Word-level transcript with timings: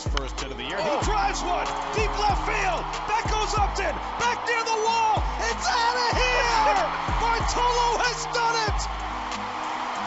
his 0.00 0.12
first 0.14 0.40
hit 0.40 0.50
of 0.50 0.56
the 0.56 0.64
year. 0.64 0.80
He 0.80 1.04
drives 1.04 1.42
one 1.42 1.66
deep 1.94 2.12
left 2.18 2.42
field. 2.48 2.82
That 3.08 3.24
goes 3.28 3.52
Upton. 3.52 3.94
Back 4.16 4.38
near 4.48 4.62
the 4.64 4.78
wall. 4.86 5.20
It's 5.44 5.66
out 5.68 5.96
of 6.00 6.10
here. 6.16 6.80
Bartolo 7.20 7.88
has 8.00 8.20
done 8.32 8.56
it. 8.68 8.78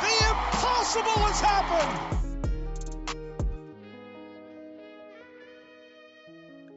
The 0.01 0.13
impossible 0.33 1.19
has 1.29 1.39
happened. 1.41 1.93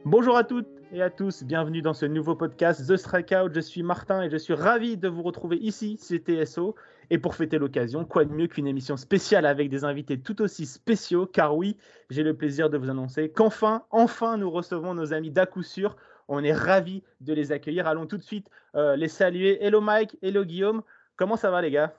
Bonjour 0.05 0.37
à 0.37 0.43
toutes 0.43 0.67
et 0.93 1.01
à 1.01 1.09
tous, 1.09 1.43
bienvenue 1.43 1.81
dans 1.81 1.93
ce 1.93 2.05
nouveau 2.05 2.33
podcast 2.33 2.87
The 2.87 2.95
Strikeout. 2.95 3.53
Je 3.53 3.59
suis 3.59 3.83
Martin 3.83 4.21
et 4.21 4.29
je 4.29 4.37
suis 4.37 4.53
ravi 4.53 4.95
de 4.95 5.09
vous 5.09 5.21
retrouver 5.21 5.57
ici, 5.57 5.97
c'est 5.99 6.19
TSO. 6.19 6.75
Et 7.09 7.17
pour 7.17 7.35
fêter 7.35 7.57
l'occasion, 7.57 8.03
quoi 8.03 8.25
de 8.25 8.33
mieux 8.33 8.47
qu'une 8.47 8.67
émission 8.67 8.97
spéciale 8.97 9.45
avec 9.45 9.69
des 9.69 9.85
invités 9.85 10.19
tout 10.19 10.41
aussi 10.41 10.65
spéciaux? 10.65 11.25
Car 11.25 11.55
oui, 11.55 11.77
j'ai 12.09 12.23
le 12.23 12.35
plaisir 12.35 12.69
de 12.69 12.77
vous 12.77 12.89
annoncer 12.89 13.29
qu'enfin, 13.29 13.83
enfin, 13.91 14.37
nous 14.37 14.51
recevons 14.51 14.93
nos 14.93 15.13
amis 15.13 15.31
d'à 15.31 15.45
coup 15.45 15.63
sûr. 15.63 15.95
On 16.27 16.43
est 16.43 16.53
ravis 16.53 17.03
de 17.21 17.33
les 17.33 17.53
accueillir. 17.53 17.87
Allons 17.87 18.07
tout 18.07 18.17
de 18.17 18.23
suite 18.23 18.49
euh, 18.75 18.97
les 18.97 19.07
saluer. 19.07 19.63
Hello 19.63 19.79
Mike, 19.79 20.17
hello 20.21 20.43
Guillaume. 20.43 20.83
Comment 21.15 21.37
ça 21.37 21.49
va 21.49 21.61
les 21.61 21.71
gars? 21.71 21.93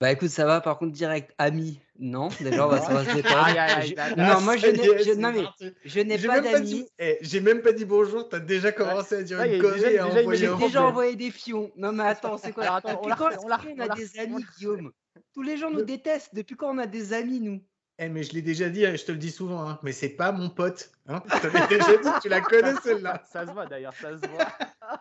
Bah 0.00 0.12
écoute, 0.12 0.28
ça 0.28 0.44
va, 0.46 0.60
par 0.60 0.78
contre, 0.78 0.92
direct, 0.92 1.34
ami, 1.38 1.80
non, 1.98 2.28
déjà, 2.40 2.66
on 2.66 2.70
va, 2.70 2.80
ça 2.80 2.94
va 2.94 3.04
se 3.04 3.10
aïe. 3.26 3.94
Non, 4.16 4.40
moi, 4.42 4.56
je 4.56 4.66
n'ai 4.68 4.78
est, 4.80 4.98
je- 4.98 5.02
c'est 5.04 5.16
non, 5.16 5.32
mais 5.32 5.42
parti. 5.42 5.74
je 5.84 6.00
n'ai 6.00 6.18
J'ai 6.18 6.28
pas 6.28 6.40
d'amis. 6.40 6.66
dit- 6.66 6.88
eh, 7.00 7.18
J'ai 7.20 7.40
même 7.40 7.62
pas 7.62 7.72
dit 7.72 7.84
bonjour, 7.84 8.28
t'as 8.28 8.38
déjà 8.38 8.70
commencé 8.70 9.16
à 9.16 9.22
dire 9.22 9.42
une 9.42 9.60
connerie 9.60 9.94
et 9.94 9.98
à 9.98 10.06
envoyer 10.06 10.28
J'ai 10.38 10.46
déjà 10.46 10.56
problème. 10.56 10.82
envoyé 10.84 11.16
des 11.16 11.30
fions. 11.32 11.72
Non, 11.76 11.90
mais 11.92 12.04
attends, 12.04 12.38
c'est 12.38 12.52
quoi 12.52 12.62
Alors, 12.64 12.76
attends, 12.76 13.00
on 13.02 13.08
Depuis 13.08 13.18
quand 13.18 13.30
on 13.44 13.50
a 13.50 13.58
on 13.90 13.94
des 13.96 14.18
amis, 14.20 14.42
la 14.44 14.46
Guillaume? 14.56 14.92
Tous 15.34 15.42
les 15.42 15.56
gens 15.56 15.70
nous 15.70 15.82
détestent. 15.82 16.32
Depuis 16.34 16.54
quand 16.56 16.72
on 16.72 16.78
a 16.78 16.86
des 16.86 17.12
amis, 17.12 17.40
nous? 17.40 17.60
Eh, 17.98 18.08
mais 18.08 18.22
je 18.22 18.32
l'ai 18.34 18.42
déjà 18.42 18.68
dit, 18.68 18.86
hein, 18.86 18.94
je 18.94 19.04
te 19.04 19.10
le 19.10 19.18
dis 19.18 19.32
souvent, 19.32 19.68
hein, 19.68 19.80
mais 19.82 19.90
c'est 19.90 20.10
pas 20.10 20.30
mon 20.30 20.48
pote. 20.50 20.92
Hein. 21.08 21.20
Je 21.26 21.38
te 21.40 21.46
l'ai 21.48 21.66
déjà 21.80 21.96
dit, 21.96 22.08
tu 22.22 22.28
la 22.28 22.40
connais 22.40 22.74
celle-là. 22.84 23.24
Ça 23.28 23.44
se 23.44 23.50
voit 23.50 23.66
d'ailleurs, 23.66 23.94
ça 23.94 24.12
se 24.12 24.24
voit. 24.28 24.46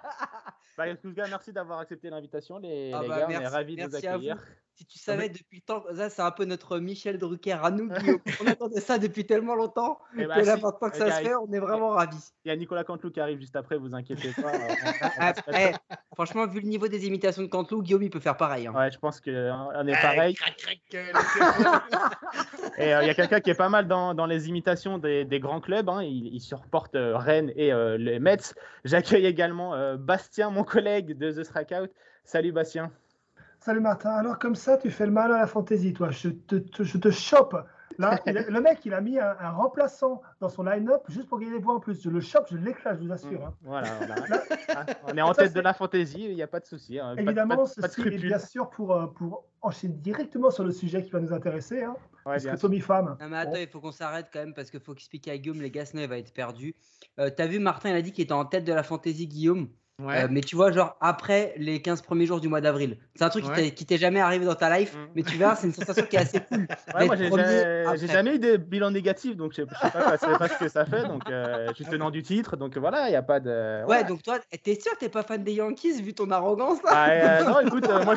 Bah, 0.78 0.84
en 0.92 0.96
tout 0.96 1.12
cas, 1.12 1.28
merci 1.28 1.52
d'avoir 1.52 1.80
accepté 1.80 2.08
l'invitation, 2.12 2.60
les, 2.60 2.92
Ah 2.94 3.02
les 3.02 3.08
bah, 3.08 3.18
gars. 3.22 3.26
on 3.30 3.32
est 3.42 3.48
ravis 3.48 3.76
de 3.78 3.84
vous. 3.88 3.96
accueillir. 3.96 4.38
Si 4.78 4.86
tu 4.86 5.00
savais 5.00 5.28
depuis 5.30 5.58
le 5.58 5.62
temps, 5.62 5.84
ça 5.96 6.10
c'est 6.12 6.22
un 6.22 6.30
peu 6.30 6.46
notre 6.46 6.78
Michel 6.78 7.18
Drucker 7.18 7.58
à 7.64 7.72
nous. 7.72 7.90
On 8.42 8.46
attendait 8.48 8.80
ça 8.80 9.00
depuis 9.00 9.26
tellement 9.26 9.56
longtemps 9.56 9.98
Eh 10.14 10.22
que 10.22 10.28
bah, 10.28 10.42
là, 10.44 10.56
si, 10.56 10.62
maintenant 10.62 10.90
que 10.92 10.94
les 10.94 11.00
ça 11.00 11.12
se 11.18 11.22
fait, 11.24 11.34
on 11.36 11.52
est 11.52 11.58
vraiment 11.60 11.90
ravis. 11.90 12.32
Il 12.46 12.50
y 12.50 12.52
a 12.52 12.56
Nicolas 12.56 12.84
Cantelou 12.84 13.10
qui 13.12 13.20
arrive 13.20 13.40
juste 13.40 13.56
après, 13.56 13.78
vous 13.78 13.96
inquiétez 13.96 14.30
pas. 14.40 14.52
on- 14.54 15.24
on- 15.24 15.72
franchement, 16.14 16.46
vu 16.46 16.60
le 16.60 16.68
niveau 16.68 16.88
des 16.88 17.08
imitations 17.08 17.42
de 17.42 17.48
Cantelou, 17.48 17.82
Guillaume, 17.82 18.04
il 18.04 18.12
peut 18.12 18.20
faire 18.20 18.38
pareil. 18.38 18.68
hein. 18.68 18.74
Ouais, 18.76 18.92
je 18.92 19.00
pense 19.00 19.20
qu'on 19.20 19.32
est 19.32 19.94
Eh, 19.94 20.02
pareil. 20.02 20.36
euh. 20.94 21.14
Et 22.78 22.94
euh, 22.94 23.02
il 23.02 23.08
y 23.08 23.10
a 23.10 23.14
quelqu'un 23.16 23.40
qui 23.40 23.50
est 23.50 23.56
pas 23.56 23.70
mal 23.70 23.88
dans, 23.88 24.14
dans 24.14 24.28
les 24.28 24.48
imitations 24.50 25.00
des, 25.00 25.26
des 25.26 25.40
grands 25.40 25.62
clubs. 25.62 25.90
hein. 25.90 26.04
Il, 26.04 26.28
il 26.36 26.40
supporte 26.40 26.94
euh, 26.96 27.18
Rennes 27.18 27.52
et 27.56 27.74
euh, 27.74 27.98
les 27.98 28.20
Mets. 28.20 28.54
J'accueille 28.86 29.26
également 29.26 29.96
Bastien, 29.98 30.52
mon 30.52 30.64
collègue 30.64 31.18
de 31.18 31.32
The 31.32 31.44
Strikeout. 31.44 31.90
Salut 32.24 32.52
Bastien. 32.52 32.92
Salut 33.68 33.82
Martin. 33.82 34.12
Alors 34.12 34.40
comme 34.40 34.56
ça, 34.56 34.78
tu 34.78 34.90
fais 34.90 35.06
le 35.06 35.12
mal 35.12 35.30
à 35.30 35.40
la 35.40 35.46
fantaisie, 35.46 35.92
toi. 35.92 36.10
Je 36.10 36.30
te, 36.30 36.56
te- 36.56 36.84
je 36.84 36.98
te 36.98 37.12
chope. 37.12 37.54
Là, 37.98 38.18
il 38.26 38.34
le 38.48 38.62
mec, 38.62 38.80
il 38.86 38.94
a 38.94 39.02
mis 39.02 39.20
un, 39.20 39.36
un 39.38 39.50
remplaçant 39.50 40.22
dans 40.40 40.48
son 40.48 40.64
line-up 40.64 41.02
juste 41.10 41.28
pour 41.28 41.38
gagner 41.38 41.52
des 41.58 41.60
points 41.60 41.76
en 41.76 41.82
plus. 41.82 42.02
Je 42.02 42.10
le 42.10 42.22
chope, 42.22 42.48
je 42.50 42.56
l'éclate, 42.56 42.98
je 43.02 43.06
vous 43.06 43.12
assure. 43.12 43.46
hein. 43.46 43.54
Voilà, 43.64 43.90
voilà. 43.98 44.16
Là, 44.30 44.42
Ah, 44.70 44.86
On 45.12 45.18
est 45.18 45.22
en 45.22 45.34
Ça, 45.34 45.44
tête 45.44 45.54
de 45.54 45.60
la 45.60 45.74
fantaisie, 45.74 46.28
il 46.30 46.36
n'y 46.36 46.42
a 46.42 46.48
pas 46.48 46.62
de 46.62 46.66
souci. 46.66 46.98
hein. 46.98 47.14
Évidemment, 47.18 47.58
pas, 47.58 47.64
de- 47.66 47.82
pas 47.82 47.88
de 47.90 47.92
ceci 47.92 48.00
est 48.00 48.04
scrupules. 48.06 48.28
bien 48.30 48.40
sûr 48.40 48.70
pour, 48.70 48.94
euh, 48.96 49.08
pour 49.08 49.44
enchaîner 49.62 49.96
directement 49.96 50.50
sur 50.50 50.64
le 50.64 50.72
sujet 50.72 51.04
qui 51.04 51.10
va 51.12 51.20
nous 51.20 51.34
intéresser. 51.34 51.84
Hein, 51.84 51.98
Ouais, 52.26 52.34
parce 52.36 52.44
bien 52.44 52.54
que 52.54 52.58
sûr. 52.60 52.70
Tommy 52.70 52.80
Femme. 52.80 53.18
Non 53.20 53.28
mais 53.28 53.38
attends, 53.38 53.56
il 53.58 53.68
faut 53.68 53.82
qu'on 53.82 53.92
s'arrête 53.92 54.28
quand 54.32 54.40
même 54.40 54.54
parce 54.54 54.72
qu'il 54.72 54.80
faut 54.80 54.94
expliquer 54.94 55.32
à 55.32 55.38
Guillaume, 55.38 55.62
les 55.62 55.72
gars, 55.72 55.84
sinon 55.86 56.04
il 56.04 56.08
va 56.10 56.18
être 56.18 56.34
perdu. 56.34 56.74
Euh, 57.20 57.30
T'as 57.36 57.48
vu, 57.48 57.60
Martin, 57.60 57.90
il 57.90 57.96
a 57.98 58.02
dit 58.02 58.14
qu'il 58.14 58.24
était 58.24 58.32
en 58.34 58.46
tête 58.46 58.64
de 58.64 58.72
la 58.72 58.84
fantaisie 58.84 59.28
Guillaume? 59.28 59.68
Ouais. 60.00 60.26
Euh, 60.26 60.28
mais 60.30 60.42
tu 60.42 60.56
vois, 60.56 60.72
genre 60.72 60.96
après 61.02 61.56
les 61.58 61.82
15 61.82 62.04
premiers 62.04 62.28
jours 62.28 62.40
du 62.40 62.48
mois 62.48 62.62
d'avril. 62.62 63.00
C'est 63.16 63.24
un 63.24 63.30
truc 63.30 63.44
qui 63.46 63.50
Ouais. 63.50 63.56
t'est- 63.56 63.72
qui 63.72 63.84
t'est 63.84 63.98
jamais 63.98 64.20
arrivé 64.20 64.46
dans 64.46 64.54
ta 64.54 64.78
life, 64.78 64.94
Mm. 64.96 65.08
mais 65.16 65.24
tu 65.24 65.38
verras, 65.38 65.56
c'est 65.56 65.66
une 65.66 65.74
sensation 65.74 66.06
qui 66.06 66.16
est 66.18 66.20
assez 66.20 66.40
cool. 66.40 66.68
Ouais, 66.96 67.06
moi, 67.08 67.16
j'ai 67.16 68.08
jamais, 68.08 68.36
eu 68.36 68.40
de 68.40 68.58
bilan 68.58 68.92
négatif, 68.92 69.36
donc 69.36 69.54
je 69.54 69.64
sais, 69.64 69.66
pas, 69.66 69.92
je 70.14 70.18
sais 70.20 70.38
pas 70.38 70.48
ce 70.50 70.60
que 70.60 70.68
ça 70.70 70.86
fait. 70.86 71.02
Donc, 71.08 71.28
euh, 71.32 71.70
je 71.70 71.74
suis 71.74 71.86
tenant 71.86 72.12
du 72.12 72.22
titre, 72.22 72.58
donc 72.58 72.78
voilà, 72.78 73.08
il 73.08 73.10
n'y 73.10 73.16
a 73.16 73.24
pas 73.24 73.40
de. 73.40 73.86
Ouais, 73.88 74.04
donc 74.04 74.22
toi, 74.22 74.38
t'es 74.64 74.80
sûr 74.80 74.92
que 74.94 75.00
t'es 75.00 75.10
pas 75.10 75.24
fan 75.24 75.44
des 75.44 75.54
Yankees 75.54 76.00
vu 76.04 76.14
ton 76.14 76.30
arrogance 76.30 76.78
là? 76.84 76.92
Ah, 76.94 77.10
euh, 77.10 77.44
non, 77.58 77.60
écoute, 77.62 77.90
euh, 77.90 78.04
moi 78.06 78.14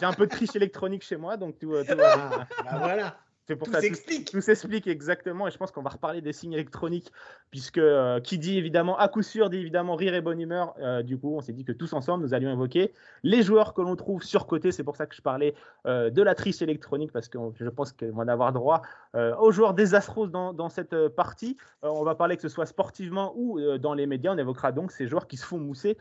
j'ai 0.00 0.06
un 0.06 0.12
peu 0.12 0.26
de 0.26 0.30
triche 0.32 0.56
électronique 0.56 1.04
chez 1.04 1.16
moi, 1.16 1.36
donc 1.36 1.60
tout, 1.60 1.70
tout. 1.84 1.94
Ah, 2.02 2.46
bah 2.64 2.78
voilà, 2.80 3.16
C'est 3.50 3.56
pour 3.56 3.66
tout 3.66 3.72
ça 3.72 3.80
tout, 3.80 3.86
s'explique. 3.86 4.30
tout 4.30 4.40
s'explique 4.40 4.86
exactement, 4.86 5.48
et 5.48 5.50
je 5.50 5.58
pense 5.58 5.72
qu'on 5.72 5.82
va 5.82 5.90
reparler 5.90 6.20
des 6.20 6.32
signes 6.32 6.52
électroniques, 6.52 7.10
puisque 7.50 7.78
euh, 7.78 8.20
qui 8.20 8.38
dit 8.38 8.56
évidemment 8.56 8.96
à 8.96 9.08
coup 9.08 9.22
sûr 9.22 9.50
dit 9.50 9.56
évidemment 9.56 9.96
rire 9.96 10.14
et 10.14 10.20
bonne 10.20 10.40
humeur. 10.40 10.72
Euh, 10.78 11.02
du 11.02 11.18
coup, 11.18 11.34
on 11.34 11.40
s'est 11.40 11.52
dit 11.52 11.64
que 11.64 11.72
tous 11.72 11.92
ensemble, 11.92 12.22
nous 12.22 12.32
allions 12.32 12.52
évoquer 12.52 12.92
les 13.24 13.42
joueurs 13.42 13.74
que 13.74 13.80
l'on 13.80 13.96
trouve 13.96 14.22
surcotés. 14.22 14.70
C'est 14.70 14.84
pour 14.84 14.94
ça 14.94 15.06
que 15.06 15.16
je 15.16 15.20
parlais 15.20 15.56
euh, 15.86 16.10
de 16.10 16.22
la 16.22 16.36
triche 16.36 16.62
électronique, 16.62 17.10
parce 17.10 17.26
que 17.26 17.38
je 17.56 17.68
pense 17.68 17.92
qu'on 17.92 18.12
va 18.12 18.22
en 18.22 18.28
avoir 18.28 18.52
droit 18.52 18.82
aux 19.14 19.50
joueurs 19.50 19.74
désastreux 19.74 20.28
dans, 20.28 20.52
dans 20.52 20.68
cette 20.68 21.08
partie. 21.08 21.56
On 21.82 22.04
va 22.04 22.14
parler 22.14 22.36
que 22.36 22.42
ce 22.42 22.48
soit 22.48 22.66
sportivement 22.66 23.32
ou 23.34 23.58
dans 23.78 23.94
les 23.94 24.06
médias. 24.06 24.32
On 24.32 24.38
évoquera 24.38 24.70
donc 24.70 24.92
ces 24.92 25.08
joueurs 25.08 25.26
qui 25.26 25.36
se 25.36 25.44
font 25.44 25.58
mousser 25.58 25.98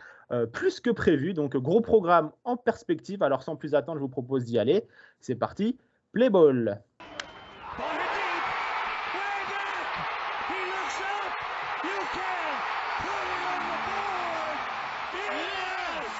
plus 0.51 0.79
que 0.79 0.91
prévu. 0.91 1.33
Donc, 1.33 1.57
gros 1.57 1.81
programme 1.81 2.29
en 2.43 2.57
perspective. 2.57 3.23
Alors, 3.23 3.41
sans 3.41 3.55
plus 3.55 3.73
attendre, 3.73 3.97
je 3.97 4.03
vous 4.03 4.09
propose 4.09 4.45
d'y 4.45 4.59
aller. 4.59 4.85
C'est 5.19 5.33
parti. 5.33 5.79
Play 6.11 6.29
ball. 6.29 6.79
Ball 7.79 7.85
hit 7.85 8.11
deep. 8.11 8.43
Way 9.15 9.39
back. 9.47 9.93
He 10.49 10.59
looks 10.67 10.99
up. 10.99 11.31
You 11.85 11.97
can 12.17 12.43
put 12.99 13.23
it 13.23 13.41
on 13.47 13.61
the 13.71 13.79
board. 13.87 14.59
Yes. 15.15 16.11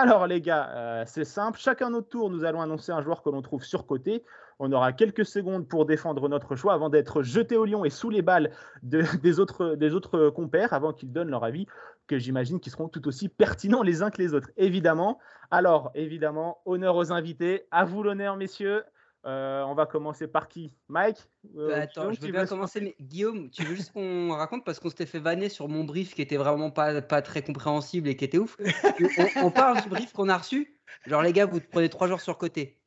Alors 0.00 0.28
les 0.28 0.40
gars, 0.40 0.70
euh, 0.76 1.02
c'est 1.08 1.24
simple. 1.24 1.58
Chacun 1.58 1.90
notre 1.90 2.08
tour, 2.08 2.30
nous 2.30 2.44
allons 2.44 2.60
annoncer 2.60 2.92
un 2.92 3.02
joueur 3.02 3.20
que 3.20 3.30
l'on 3.30 3.42
trouve 3.42 3.64
surcoté. 3.64 4.22
On 4.60 4.70
aura 4.70 4.92
quelques 4.92 5.24
secondes 5.24 5.66
pour 5.66 5.86
défendre 5.86 6.28
notre 6.28 6.54
choix 6.54 6.72
avant 6.72 6.88
d'être 6.88 7.24
jeté 7.24 7.56
au 7.56 7.64
lion 7.64 7.84
et 7.84 7.90
sous 7.90 8.08
les 8.08 8.22
balles 8.22 8.52
de- 8.84 9.02
des, 9.20 9.40
autres, 9.40 9.74
des 9.74 9.94
autres 9.94 10.30
compères 10.30 10.72
avant 10.72 10.92
qu'ils 10.92 11.12
donnent 11.12 11.30
leur 11.30 11.42
avis, 11.42 11.66
que 12.06 12.16
j'imagine 12.16 12.60
qu'ils 12.60 12.70
seront 12.70 12.88
tout 12.88 13.08
aussi 13.08 13.28
pertinents 13.28 13.82
les 13.82 14.04
uns 14.04 14.10
que 14.10 14.22
les 14.22 14.34
autres, 14.34 14.50
évidemment. 14.56 15.18
Alors, 15.50 15.90
évidemment, 15.96 16.58
honneur 16.64 16.94
aux 16.94 17.10
invités. 17.10 17.66
À 17.72 17.84
vous 17.84 18.04
l'honneur, 18.04 18.36
messieurs. 18.36 18.84
Euh, 19.28 19.62
on 19.64 19.74
va 19.74 19.84
commencer 19.84 20.26
par 20.26 20.48
qui? 20.48 20.72
Mike? 20.88 21.18
Euh, 21.56 21.68
Bah, 21.68 21.76
attends, 21.82 22.00
Guillaume, 22.00 22.14
je 22.14 22.20
tu 22.20 22.26
veux 22.26 22.32
bien 22.32 22.46
commencer, 22.46 22.80
mais 22.80 22.96
Guillaume, 22.98 23.50
tu 23.50 23.62
veux 23.62 23.74
juste 23.74 23.92
qu'on 23.92 24.30
raconte 24.36 24.64
parce 24.64 24.80
qu'on 24.80 24.88
s'était 24.88 25.04
fait 25.06 25.18
vanner 25.18 25.48
sur 25.50 25.68
mon 25.68 25.84
brief 25.84 26.14
qui 26.14 26.22
était 26.22 26.38
vraiment 26.38 26.70
pas, 26.70 27.02
pas 27.02 27.20
très 27.20 27.42
compréhensible 27.42 28.08
et 28.08 28.16
qui 28.16 28.24
était 28.24 28.38
ouf. 28.38 28.56
on, 29.38 29.46
on 29.46 29.50
parle 29.50 29.82
du 29.82 29.88
brief 29.90 30.12
qu'on 30.12 30.28
a 30.30 30.36
reçu. 30.38 30.74
Genre, 31.06 31.20
les 31.22 31.32
gars, 31.34 31.44
vous 31.46 31.60
prenez 31.60 31.90
trois 31.90 32.08
jours 32.08 32.20
sur 32.22 32.38
côté. 32.38 32.78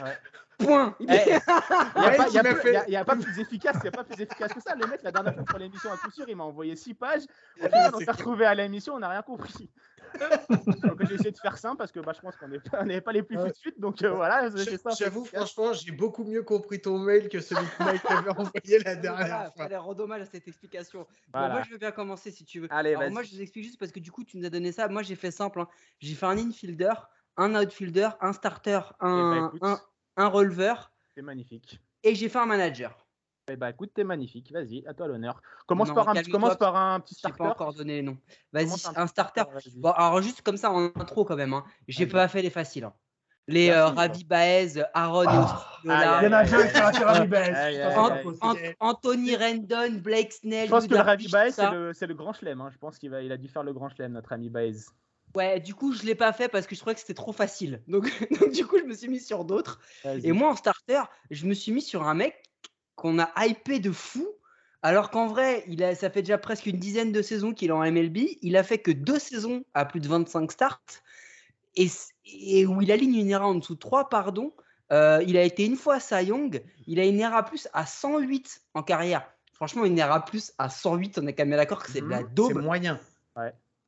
Ouais. 0.00 0.12
Point. 0.58 0.94
Il 1.00 1.06
n'y 1.06 1.12
a, 1.12 1.16
Ouais, 1.16 1.40
pas- 1.40 2.24
a 2.24 2.26
a- 2.26 3.00
a 3.00 3.04
plus 3.16 3.40
efficace, 3.40 3.76
y 3.84 3.88
a 3.88 3.90
pas 3.90 4.04
plus 4.04 4.22
efficace 4.22 4.52
que 4.54 4.60
ça. 4.60 4.74
Le 4.74 4.86
mec, 4.86 5.02
la 5.02 5.12
dernière 5.12 5.34
fois 5.34 5.44
pour 5.44 5.58
l'émission 5.58 5.92
à 5.92 5.96
coup 5.98 6.10
sûr, 6.10 6.24
il 6.28 6.36
m'a 6.36 6.44
envoyé 6.44 6.76
six 6.76 6.94
pages. 6.94 7.22
Au 7.60 7.64
final, 7.66 7.90
on 7.94 7.98
s'est 8.00 8.10
retrouvé 8.10 8.44
à 8.46 8.54
l'émission, 8.54 8.94
on 8.94 8.98
n'a 8.98 9.08
rien 9.10 9.22
compris. 9.22 9.70
donc 10.82 11.04
j'ai 11.06 11.14
essayé 11.14 11.30
de 11.30 11.38
faire 11.38 11.58
simple 11.58 11.76
parce 11.78 11.92
que 11.92 12.00
bah, 12.00 12.12
je 12.14 12.20
pense 12.20 12.36
qu'on 12.36 12.48
n'est 12.48 13.00
pas, 13.00 13.12
les 13.12 13.22
plus 13.22 13.36
Ouais. 13.38 13.50
de 13.50 13.54
suite. 13.54 13.78
Donc 13.80 14.02
euh, 14.02 14.10
voilà, 14.10 14.50
ça. 14.50 14.90
J'avoue, 14.98 15.24
franchement, 15.24 15.72
j'ai 15.72 15.92
beaucoup 15.92 16.24
mieux 16.24 16.42
compris 16.42 16.80
ton 16.80 16.98
mail 16.98 17.28
que 17.28 17.40
celui 17.40 17.64
que 17.66 17.82
Mike 17.82 18.02
avait 18.10 18.30
envoyé 18.38 18.78
la 18.84 18.96
dernière 18.96 19.26
Voilà, 19.26 19.52
fois. 19.54 19.64
fallait 19.64 19.76
rendre 19.76 20.04
hommage 20.04 20.22
à 20.22 20.26
cette 20.26 20.46
explication. 20.48 21.06
Bon, 21.32 21.48
moi, 21.48 21.62
je 21.62 21.70
veux 21.72 21.78
bien 21.78 21.92
commencer 21.92 22.30
si 22.30 22.44
tu 22.44 22.60
veux. 22.60 22.68
Allez, 22.70 22.94
Alors, 22.94 23.10
moi, 23.10 23.22
je 23.22 23.30
vous 23.34 23.40
explique 23.42 23.64
juste 23.64 23.78
parce 23.78 23.92
que 23.92 24.00
du 24.00 24.10
coup, 24.12 24.24
tu 24.24 24.36
nous 24.38 24.46
as 24.46 24.50
donné 24.50 24.72
ça. 24.72 24.88
Moi, 24.88 25.02
j'ai 25.02 25.16
fait 25.16 25.30
simple. 25.30 25.60
hein. 25.60 25.68
J'ai 26.00 26.14
fait 26.14 26.26
un 26.26 26.38
infielder, 26.38 26.92
un 27.36 27.54
outfielder, 27.54 28.08
un 28.20 28.32
starter, 28.32 28.80
un, 29.00 29.30
bah, 29.40 29.46
écoute. 29.48 29.62
un, 29.62 29.80
un 30.16 30.26
releveur 30.28 30.92
C'est 31.14 31.22
magnifique. 31.22 31.80
et 32.02 32.14
j'ai 32.14 32.28
fait 32.28 32.38
un 32.38 32.46
manager. 32.46 33.05
Eh 33.48 33.56
bah 33.56 33.70
écoute, 33.70 33.90
t'es 33.94 34.04
magnifique. 34.04 34.50
Vas-y, 34.52 34.84
à 34.86 34.94
toi 34.94 35.06
l'honneur. 35.06 35.40
Commence, 35.66 35.88
Non, 35.88 35.94
par 35.94 36.08
un, 36.08 36.22
commence 36.24 36.56
par 36.56 36.74
un 36.76 37.00
petit 37.00 37.14
Je 37.14 37.18
starter. 37.20 37.38
pas 37.38 37.50
encore 37.50 37.72
donné 37.74 37.96
les 37.96 38.02
noms. 38.02 38.18
Vas-y, 38.52 38.68
un 38.96 39.06
starter. 39.06 39.42
Bon, 39.76 39.90
alors 39.92 40.20
juste 40.20 40.42
comme 40.42 40.56
ça 40.56 40.70
en 40.70 40.86
intro 40.96 41.24
quand 41.24 41.36
même. 41.36 41.54
Hein. 41.54 41.64
J'ai 41.86 42.06
pas 42.06 42.26
fait 42.28 42.42
les 42.42 42.50
faciles. 42.50 42.84
hein. 42.84 42.92
Les 43.48 43.70
euh. 43.70 43.86
Ravi 43.86 44.24
Baez, 44.24 44.82
Aaron 44.92 45.22
et 45.22 45.26
Ah. 45.28 45.78
Il 45.84 46.24
y 46.24 46.26
en 46.26 46.32
a 46.32 46.42
déjà 46.42 46.66
qui 46.66 46.76
a 46.78 46.90
tiré 46.90 47.04
Aïe, 47.10 47.28
Baez. 47.28 47.96
Ant- 48.40 48.56
Anthony 48.80 49.36
Rendon, 49.36 49.92
Blake 50.00 50.32
Snell. 50.32 50.66
Je 50.66 50.70
pense 50.70 50.88
que 50.88 50.94
le 50.94 51.00
Ravi 51.00 51.28
Baez, 51.28 51.52
c'est 51.52 52.06
le, 52.08 52.14
grand 52.14 52.32
chelem. 52.32 52.60
hein. 52.60 52.70
Je 52.72 52.78
pense 52.78 52.98
qu'il 52.98 53.16
il 53.22 53.30
a 53.30 53.36
dû 53.36 53.46
faire 53.46 53.62
le 53.62 53.72
grand 53.72 53.88
chelem, 53.88 54.12
notre 54.12 54.32
ami 54.32 54.50
Baez. 54.50 54.74
Ouais, 55.36 55.60
du 55.60 55.74
coup, 55.74 55.92
je 55.92 56.02
l'ai 56.04 56.14
pas 56.16 56.32
fait 56.32 56.48
parce 56.48 56.66
que 56.66 56.74
je 56.74 56.80
trouvais 56.80 56.94
que 56.94 57.00
c'était 57.00 57.14
trop 57.14 57.32
facile. 57.32 57.82
Donc, 57.86 58.04
donc, 58.40 58.50
du 58.50 58.66
coup, 58.66 58.78
je 58.78 58.84
me 58.84 58.94
suis 58.94 59.08
mis 59.08 59.20
sur 59.20 59.44
d'autres. 59.44 59.80
Et 60.04 60.32
moi, 60.32 60.50
en 60.50 60.56
starter, 60.56 61.02
je 61.30 61.46
me 61.46 61.54
suis 61.54 61.70
mis 61.70 61.82
sur 61.82 62.02
un 62.02 62.14
mec 62.14 62.42
qu'on 62.96 63.18
a 63.18 63.30
hypé 63.46 63.78
de 63.78 63.92
fou. 63.92 64.26
Alors 64.82 65.10
qu'en 65.10 65.26
vrai, 65.26 65.64
il 65.68 65.82
a, 65.82 65.94
ça 65.94 66.10
fait 66.10 66.22
déjà 66.22 66.38
presque 66.38 66.66
une 66.66 66.78
dizaine 66.78 67.12
de 67.12 67.22
saisons 67.22 67.52
qu'il 67.52 67.68
est 67.68 67.72
en 67.72 67.80
MLB. 67.90 68.18
Il 68.42 68.56
a 68.56 68.62
fait 68.62 68.78
que 68.78 68.90
deux 68.90 69.18
saisons 69.18 69.64
à 69.74 69.84
plus 69.84 70.00
de 70.00 70.08
25 70.08 70.50
starts. 70.52 70.80
Et, 71.76 71.88
et 72.24 72.66
où 72.66 72.80
il 72.82 72.90
aligne 72.92 73.16
une 73.16 73.30
ERA 73.30 73.46
en 73.46 73.54
dessous 73.54 73.74
de 73.74 73.78
3, 73.80 74.08
pardon. 74.08 74.52
Euh, 74.92 75.22
il 75.26 75.36
a 75.36 75.42
été 75.42 75.64
une 75.64 75.76
fois 75.76 75.98
Cy 76.00 76.26
Young. 76.26 76.62
Il 76.86 77.00
a 77.00 77.04
une 77.04 77.18
ERA 77.20 77.44
plus 77.44 77.68
à 77.72 77.86
108 77.86 78.62
en 78.74 78.82
carrière. 78.82 79.28
Franchement, 79.52 79.84
une 79.84 79.98
ERA 79.98 80.24
plus 80.24 80.52
à 80.58 80.68
108, 80.68 81.18
on 81.18 81.26
est 81.26 81.32
quand 81.32 81.44
même 81.46 81.56
d'accord 81.56 81.82
que 81.82 81.90
c'est 81.90 82.00
de 82.02 82.06
la 82.08 82.20
Mhm. 82.20 82.26
C'est 82.28 82.34
daube. 82.34 82.62
moyen. 82.62 83.00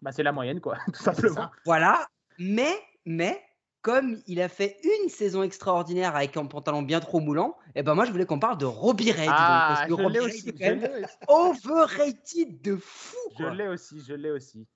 Bah, 0.00 0.12
c'est 0.12 0.22
la 0.22 0.32
moyenne, 0.32 0.60
quoi, 0.60 0.78
tout 0.94 1.02
simplement. 1.02 1.50
Voilà. 1.64 2.08
Mais, 2.38 2.72
mais, 3.04 3.40
comme 3.82 4.18
il 4.26 4.40
a 4.40 4.48
fait 4.48 4.76
une 5.02 5.08
saison 5.08 5.42
extraordinaire 5.42 6.16
avec 6.16 6.36
un 6.36 6.46
pantalon 6.46 6.82
bien 6.82 7.00
trop 7.00 7.20
moulant, 7.20 7.56
et 7.74 7.82
ben 7.82 7.94
moi 7.94 8.04
je 8.04 8.10
voulais 8.10 8.26
qu'on 8.26 8.38
parle 8.40 8.58
de 8.58 8.64
Robbie 8.66 9.12
Ray. 9.12 9.22
dis 9.22 9.26
donc, 9.26 9.34
Ah, 9.38 9.66
parce 9.68 9.82
que 9.88 9.96
je 9.96 10.02
Robbie 10.02 10.18
aussi. 10.20 10.48
est 10.60 11.04
overrated 11.28 12.60
de 12.62 12.76
fou. 12.76 13.16
Je 13.38 13.44
l'ai 13.46 13.68
aussi, 13.68 14.02
je 14.06 14.14
l'ai 14.14 14.30
aussi. 14.30 14.66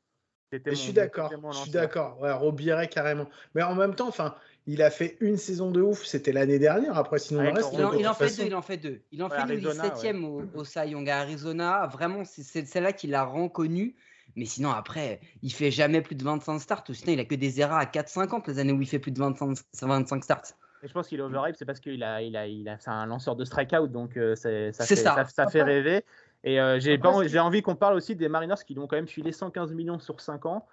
C'était 0.52 0.70
Je 0.70 0.74
suis 0.76 0.92
d'accord, 0.92 1.32
je 1.52 1.56
suis 1.58 1.70
d'accord. 1.70 2.20
Ouais, 2.20 2.30
Robiret 2.32 2.88
carrément. 2.88 3.26
Mais 3.54 3.62
en 3.62 3.74
même 3.74 3.94
temps, 3.94 4.08
enfin, 4.08 4.34
il 4.66 4.82
a 4.82 4.90
fait 4.90 5.16
une 5.20 5.38
saison 5.38 5.70
de 5.70 5.80
ouf. 5.80 6.04
C'était 6.04 6.30
l'année 6.32 6.58
dernière. 6.58 6.98
Après, 6.98 7.18
sinon 7.18 7.40
Ouais, 7.40 7.46
le 7.52 7.54
reste. 7.54 7.70
Il 7.72 7.82
en, 7.86 7.92
il 7.94 8.04
fait 8.04 8.12
façon- 8.26 8.42
deux, 8.42 8.48
il 8.48 8.54
en 8.54 8.62
fait 8.62 8.76
deux. 8.76 9.00
Il 9.12 9.22
en 9.22 9.30
Ouais, 9.30 9.36
fait 9.46 9.54
il 9.56 9.66
est 9.66 9.72
septième 9.72 10.24
au, 10.26 10.42
au 10.54 10.64
Cy 10.64 10.88
Young 10.88 11.08
à 11.08 11.20
Arizona. 11.20 11.86
Vraiment, 11.86 12.24
c'est 12.26 12.66
celle-là 12.66 12.92
qui 12.92 13.06
l'a 13.06 13.24
rend 13.24 13.48
connu. 13.48 13.96
Mais 14.36 14.44
sinon, 14.44 14.70
après, 14.70 15.20
il 15.42 15.52
fait 15.52 15.70
jamais 15.70 16.00
plus 16.00 16.14
de 16.14 16.24
25 16.24 16.58
starts. 16.58 16.84
Ou 16.88 16.94
sinon, 16.94 17.12
il 17.12 17.20
a 17.20 17.24
que 17.24 17.34
des 17.34 17.60
erreurs 17.60 17.76
à 17.76 17.86
4-50 17.86 18.46
les 18.48 18.58
années 18.58 18.72
où 18.72 18.80
il 18.80 18.88
fait 18.88 18.98
plus 18.98 19.12
de 19.12 19.18
25, 19.18 19.56
25 19.82 20.24
starts. 20.24 20.42
Et 20.82 20.88
je 20.88 20.92
pense 20.92 21.06
qu'il 21.06 21.20
est 21.20 21.22
overhype, 21.22 21.54
c'est 21.56 21.64
parce 21.64 21.78
qu'il 21.78 22.02
a, 22.02 22.22
il 22.22 22.36
a, 22.36 22.46
il 22.46 22.68
a, 22.68 22.76
c'est 22.78 22.90
un 22.90 23.06
lanceur 23.06 23.36
de 23.36 23.44
strikeout, 23.44 23.86
donc 23.86 24.16
euh, 24.16 24.34
ça, 24.34 24.48
fait, 24.50 24.72
ça. 24.72 25.14
ça, 25.14 25.24
ça 25.26 25.46
fait 25.46 25.62
rêver. 25.62 26.04
Et 26.42 26.60
euh, 26.60 26.80
j'ai 26.80 27.00
j'ai 27.28 27.38
envie 27.38 27.62
qu'on 27.62 27.76
parle 27.76 27.94
aussi 27.94 28.16
des 28.16 28.28
Mariners 28.28 28.56
qui 28.66 28.74
lui 28.74 28.80
ont 28.80 28.88
quand 28.88 28.96
même 28.96 29.06
filé 29.06 29.30
115 29.30 29.72
millions 29.74 30.00
sur 30.00 30.20
5 30.20 30.44
ans. 30.46 30.66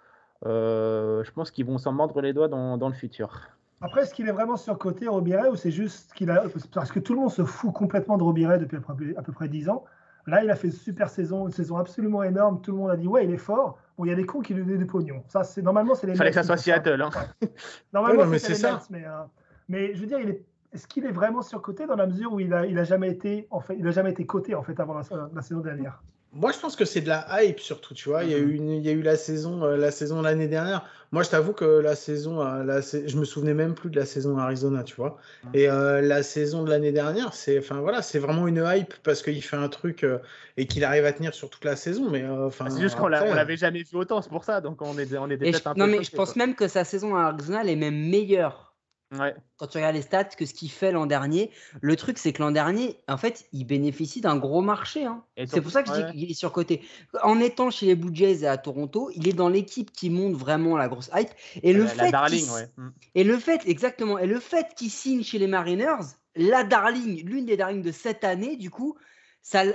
Euh, 0.45 1.23
je 1.23 1.31
pense 1.31 1.51
qu'ils 1.51 1.65
vont 1.65 1.77
s'en 1.77 1.91
mordre 1.91 2.21
les 2.21 2.33
doigts 2.33 2.47
dans, 2.47 2.77
dans 2.77 2.87
le 2.87 2.95
futur. 2.95 3.41
Après, 3.81 4.01
est-ce 4.01 4.13
qu'il 4.13 4.27
est 4.27 4.31
vraiment 4.31 4.57
surcoté, 4.57 5.07
Robiret, 5.07 5.49
ou 5.49 5.55
c'est 5.55 5.71
juste 5.71 6.13
qu'il 6.13 6.31
a. 6.31 6.43
Parce 6.73 6.91
que 6.91 6.99
tout 6.99 7.13
le 7.13 7.19
monde 7.19 7.31
se 7.31 7.43
fout 7.45 7.73
complètement 7.73 8.17
de 8.17 8.23
Robiret 8.23 8.57
depuis 8.57 8.77
à 8.77 8.81
peu, 8.81 8.95
près- 8.95 9.15
à 9.15 9.21
peu 9.21 9.31
près 9.31 9.47
10 9.47 9.69
ans? 9.69 9.85
Là, 10.29 10.43
il 10.43 10.49
a 10.49 10.55
fait 10.55 10.67
une 10.67 10.73
super 10.73 11.09
saison, 11.09 11.47
une 11.47 11.51
saison 11.51 11.77
absolument 11.77 12.23
énorme. 12.23 12.61
Tout 12.61 12.71
le 12.71 12.77
monde 12.77 12.91
a 12.91 12.95
dit, 12.95 13.07
ouais, 13.07 13.25
il 13.25 13.31
est 13.31 13.37
fort. 13.37 13.77
Bon, 13.97 14.05
il 14.05 14.09
y 14.09 14.11
a 14.11 14.15
des 14.15 14.25
cons 14.25 14.41
qui 14.41 14.53
lui 14.53 14.63
donnent 14.63 14.77
du 14.77 14.85
pognon. 14.85 15.23
Ça, 15.27 15.43
c'est 15.43 15.61
normalement, 15.61 15.95
c'est 15.95 16.07
les 16.07 16.13
Il 16.13 16.17
fallait 16.17 16.29
que 16.29 16.35
ça 16.35 16.43
soit. 16.43 16.57
Seattle. 16.57 17.01
Hein. 17.01 17.09
Normalement, 17.93 18.23
Ouais, 18.23 18.39
c'est 18.39 18.55
ça. 18.55 18.79
Mais, 18.89 19.03
euh, 19.05 19.23
mais 19.67 19.93
je 19.93 20.01
veux 20.01 20.07
dire, 20.07 20.19
il 20.19 20.29
est. 20.29 20.45
Est-ce 20.71 20.87
qu'il 20.87 21.05
est 21.05 21.11
vraiment 21.11 21.41
surcoté 21.41 21.87
dans 21.87 21.95
la 21.95 22.05
mesure 22.05 22.31
où 22.31 22.39
il 22.39 22.53
a, 22.53 22.65
il 22.67 22.77
a 22.77 22.83
jamais 22.83 23.09
été, 23.09 23.47
en 23.49 23.59
fait, 23.59 23.75
il 23.79 23.87
a 23.87 23.91
jamais 23.91 24.11
été 24.11 24.27
coté 24.27 24.53
en 24.53 24.61
fait 24.61 24.79
avant 24.79 24.93
la, 24.93 25.01
la 25.33 25.41
saison 25.41 25.61
dernière? 25.61 26.03
Moi, 26.31 26.51
je 26.51 26.59
pense 26.59 26.75
que 26.75 26.85
c'est 26.85 27.01
de 27.01 27.07
la 27.07 27.43
hype 27.43 27.59
surtout, 27.59 27.95
tu 27.95 28.07
vois. 28.09 28.23
Il 28.23 28.29
y 28.29 28.35
a 28.35 28.37
Mhm. 28.37 28.49
eu, 28.49 28.53
une- 28.55 28.69
il 28.71 28.83
y 28.85 28.89
a 28.89 28.91
eu 28.91 29.01
la 29.01 29.15
saison, 29.17 29.63
euh, 29.63 29.77
la 29.77 29.89
saison 29.89 30.21
l'année 30.21 30.47
dernière. 30.47 30.85
Moi, 31.11 31.23
je 31.23 31.29
t'avoue 31.29 31.53
que 31.53 31.65
la 31.65 31.95
saison, 31.95 32.39
euh, 32.45 32.63
la 32.63 32.81
je 32.81 33.17
me 33.17 33.25
souvenais 33.25 33.55
même 33.55 33.73
plus 33.73 33.89
de 33.89 33.99
la 33.99 34.05
saison 34.05 34.37
Arizona, 34.37 34.83
tu 34.83 34.95
vois. 34.95 35.17
Et 35.55 35.67
euh, 35.67 36.01
la 36.01 36.21
saison 36.21 36.63
de 36.63 36.69
l'année 36.69 36.91
dernière, 36.91 37.33
c'est, 37.33 37.57
enfin 37.57 37.79
voilà, 37.81 38.03
c'est 38.03 38.19
vraiment 38.19 38.47
une 38.47 38.63
hype 38.63 38.93
parce 39.01 39.23
qu'il 39.23 39.41
fait 39.41 39.55
un 39.57 39.69
truc 39.69 40.03
euh, 40.03 40.19
et 40.55 40.67
qu'il 40.67 40.83
arrive 40.83 41.05
à 41.05 41.13
tenir 41.13 41.33
sur 41.33 41.49
toute 41.49 41.65
la 41.65 41.75
saison. 41.75 42.11
Mais 42.11 42.21
euh, 42.23 42.45
enfin, 42.45 42.69
C'est 42.69 42.79
juste 42.81 42.95
qu'on 42.95 43.07
l'avait 43.07 43.57
jamais 43.57 43.81
vu 43.81 43.97
autant, 43.97 44.21
c'est 44.21 44.29
pour 44.29 44.43
ça. 44.43 44.61
Donc 44.61 44.83
on 44.83 44.95
est, 44.99 45.11
on 45.17 45.27
je, 45.27 45.35
peut-être 45.35 45.65
un 45.67 45.73
non, 45.73 45.85
peu 45.85 45.91
mais 45.91 46.03
je 46.03 46.11
pense 46.11 46.33
quoi. 46.33 46.45
même 46.45 46.53
que 46.53 46.67
sa 46.67 46.83
saison 46.83 47.15
à 47.15 47.21
Arizona, 47.23 47.61
elle 47.61 47.69
est 47.69 47.75
même 47.75 48.07
meilleure 48.07 48.68
Ouais. 49.17 49.33
quand 49.57 49.65
tu 49.67 49.77
regardes 49.77 49.95
les 49.95 50.03
stats 50.03 50.25
que 50.25 50.45
ce 50.45 50.53
qu'il 50.53 50.69
fait 50.69 50.91
l'an 50.91 51.07
dernier. 51.07 51.49
Le 51.81 51.95
truc, 51.95 52.17
c'est 52.19 52.31
que 52.31 52.43
l'an 52.43 52.51
dernier, 52.51 52.99
en 53.07 53.17
fait, 53.17 53.47
il 53.53 53.65
bénéficie 53.65 54.21
d'un 54.21 54.37
gros 54.37 54.61
marché. 54.61 55.05
hein. 55.05 55.23
C'est 55.47 55.61
pour 55.61 55.71
ça 55.71 55.81
que 55.81 55.89
je 55.89 56.01
dis 56.11 56.11
qu'il 56.19 56.29
est 56.31 56.35
surcoté. 56.35 56.81
En 57.23 57.39
étant 57.39 57.71
chez 57.71 57.87
les 57.87 57.95
Blue 57.95 58.13
Jays 58.13 58.43
et 58.43 58.47
à 58.47 58.57
Toronto, 58.57 59.09
il 59.15 59.27
est 59.27 59.33
dans 59.33 59.49
l'équipe 59.49 59.91
qui 59.91 60.09
monte 60.11 60.33
vraiment 60.35 60.77
la 60.77 60.87
grosse 60.87 61.09
hype. 61.15 61.29
Et 61.63 61.73
le 61.73 61.85
la, 61.85 61.95
la 61.95 62.03
fait 62.05 62.11
Darling, 62.11 62.43
qu'il- 62.43 62.53
ouais. 62.53 62.67
Mm. 62.77 62.89
Et 63.15 63.23
le 63.23 63.37
fait, 63.39 63.61
exactement, 63.67 64.19
et 64.19 64.27
le 64.27 64.39
fait 64.39 64.67
qu'il 64.75 64.91
signe 64.91 65.23
chez 65.23 65.39
les 65.39 65.47
Mariners, 65.47 66.05
la 66.35 66.63
Darling, 66.63 67.25
l'une 67.25 67.45
des 67.47 67.57
Darlings 67.57 67.81
de 67.81 67.91
cette 67.91 68.23
année, 68.23 68.57
du 68.57 68.69
coup, 68.69 68.95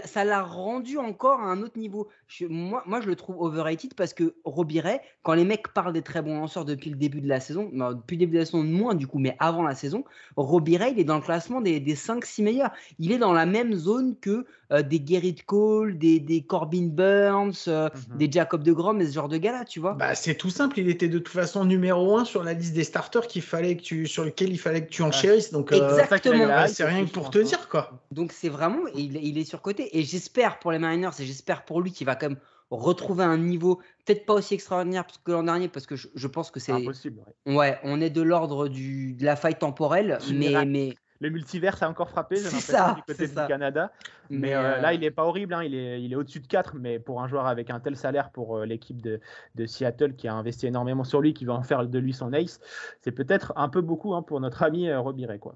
ça 0.04 0.24
l'a 0.24 0.42
rendu 0.42 0.98
encore 0.98 1.40
à 1.40 1.46
un 1.46 1.60
autre 1.62 1.78
niveau. 1.78 2.08
Je- 2.28 2.46
moi, 2.46 2.82
moi, 2.86 3.00
je 3.00 3.08
le 3.08 3.16
trouve 3.16 3.40
overrated 3.40 3.94
parce 3.94 4.14
que 4.14 4.34
Robbie 4.44 4.80
Ray, 4.80 5.00
quand 5.22 5.34
les 5.34 5.44
mecs 5.44 5.72
parlent 5.74 5.92
des 5.92 6.02
très 6.02 6.22
bons 6.22 6.38
lanceurs 6.38 6.64
depuis 6.64 6.90
le 6.90 6.96
début 6.96 7.20
de 7.20 7.28
la 7.28 7.40
saison, 7.40 7.70
non, 7.72 7.92
depuis 7.92 8.14
le 8.16 8.20
début 8.20 8.34
de 8.34 8.38
la 8.38 8.44
saison, 8.44 8.62
moins 8.62 8.94
du 8.94 9.06
coup, 9.08 9.18
mais 9.18 9.36
avant 9.40 9.62
la 9.62 9.74
saison, 9.74 10.04
Robbie 10.36 10.76
Ray, 10.76 10.92
il 10.92 11.00
est 11.00 11.04
dans 11.04 11.16
le 11.16 11.22
classement 11.22 11.60
des, 11.60 11.80
des 11.80 11.96
5-6 11.96 12.42
meilleurs. 12.42 12.70
Il 13.00 13.10
est 13.10 13.18
dans 13.18 13.32
la 13.32 13.46
même 13.46 13.74
zone 13.74 14.16
que 14.20 14.46
euh, 14.72 14.82
des 14.82 15.02
Gerrit 15.04 15.34
Cole, 15.46 15.98
des, 15.98 16.20
des 16.20 16.42
Corbin 16.42 16.86
Burns, 16.90 17.52
euh, 17.68 17.88
Mhm. 18.10 18.16
des 18.18 18.30
Jacob 18.32 18.62
de 18.62 18.72
Grom 18.72 19.00
et 19.00 19.06
ce 19.06 19.12
genre 19.12 19.28
de 19.28 19.36
gars-là, 19.36 19.64
tu 19.64 19.78
vois. 19.80 19.92
Bah, 19.94 20.14
c'est 20.14 20.34
tout 20.36 20.50
simple. 20.50 20.78
Il 20.78 20.88
était 20.88 21.08
de 21.08 21.18
toute 21.18 21.28
façon 21.34 21.64
numéro 21.64 22.16
un 22.16 22.24
sur 22.24 22.42
la 22.44 22.54
liste 22.54 22.74
des 22.74 22.84
starters 22.84 23.26
qu'il 23.26 23.42
fallait 23.42 23.76
que 23.76 23.82
tu, 23.82 24.06
sur 24.06 24.24
lequel 24.24 24.50
il 24.50 24.58
fallait 24.58 24.84
que 24.84 24.90
tu 24.90 25.02
enchérisses. 25.02 25.52
Donc, 25.52 25.72
euh, 25.72 25.98
Exactement. 26.00 26.46
bah, 26.46 26.66
c'est 26.68 26.84
rien 26.84 27.04
que 27.04 27.10
pour 27.10 27.30
te 27.30 27.38
hein. 27.38 27.42
dire 27.42 27.68
quoi. 27.68 27.90
Donc 28.10 28.32
c'est 28.32 28.48
vraiment, 28.48 28.86
il, 28.94 29.16
il 29.22 29.36
est 29.38 29.44
surcoté. 29.72 29.98
Et 29.98 30.02
j'espère 30.02 30.58
pour 30.58 30.72
les 30.72 30.78
Mariners 30.78 31.10
et 31.18 31.24
j'espère 31.24 31.64
pour 31.64 31.80
lui 31.80 31.92
qu'il 31.92 32.06
va 32.06 32.16
quand 32.16 32.28
même 32.30 32.38
retrouver 32.70 33.24
un 33.24 33.38
niveau 33.38 33.76
peut-être 34.04 34.26
pas 34.26 34.34
aussi 34.34 34.54
extraordinaire 34.54 35.04
que 35.24 35.30
l'an 35.32 35.44
dernier 35.44 35.68
parce 35.68 35.86
que 35.86 35.96
je, 35.96 36.08
je 36.14 36.26
pense 36.26 36.50
que 36.50 36.58
C'est 36.60 36.72
impossible. 36.72 37.22
ouais. 37.46 37.54
ouais, 37.54 37.78
on 37.84 38.00
est 38.00 38.10
de 38.10 38.22
l'ordre 38.22 38.68
du 38.68 39.14
de 39.14 39.24
la 39.24 39.36
faille 39.36 39.58
temporelle, 39.58 40.18
mais 40.32 40.64
mais 40.64 40.94
Le 41.20 41.30
multivers 41.30 41.80
a 41.82 41.88
encore 41.88 42.10
frappé, 42.10 42.36
C'est 42.36 42.60
ça, 42.60 42.94
du 42.96 43.02
côté 43.02 43.28
du 43.28 43.34
ça. 43.34 43.46
Canada. 43.46 43.92
Mais, 44.30 44.38
mais, 44.38 44.54
euh, 44.54 44.60
euh, 44.62 44.80
là, 44.80 44.92
il 44.94 45.00
n'est 45.00 45.12
pas 45.12 45.24
horrible, 45.24 45.54
hein, 45.54 45.62
il 45.62 45.74
est, 45.74 46.02
il 46.02 46.12
est 46.12 46.16
au-dessus 46.16 46.40
de 46.40 46.46
4, 46.48 46.74
mais 46.76 46.98
pour 46.98 47.22
un 47.22 47.28
joueur 47.28 47.46
avec 47.46 47.70
un 47.70 47.78
tel 47.80 47.96
salaire 47.96 48.30
pour 48.30 48.56
euh, 48.58 48.66
l'équipe 48.66 49.00
de, 49.00 49.20
de 49.54 49.66
Seattle 49.66 50.16
qui 50.16 50.26
a 50.26 50.34
investi 50.34 50.66
énormément 50.66 51.04
sur 51.04 51.20
lui, 51.20 51.32
qui 51.32 51.44
va 51.44 51.54
en 51.54 51.62
faire 51.62 51.86
de 51.86 51.98
lui 51.98 52.12
son 52.12 52.32
ace, 52.32 52.58
c'est 53.00 53.12
peut-être 53.12 53.52
un 53.56 53.68
peu 53.68 53.80
beaucoup 53.82 54.14
hein, 54.14 54.22
pour 54.22 54.40
notre 54.40 54.62
ami 54.64 54.88
euh, 54.88 55.00
Robbie 55.00 55.26
Ray, 55.26 55.38
quoi. 55.38 55.54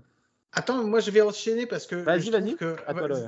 Attends, 0.52 0.82
moi 0.82 1.00
je 1.00 1.10
vais 1.10 1.20
enchaîner 1.20 1.66
parce 1.66 1.86
que 1.86 1.94
Vas-y, 1.96 2.30
vas-y. 2.30 2.56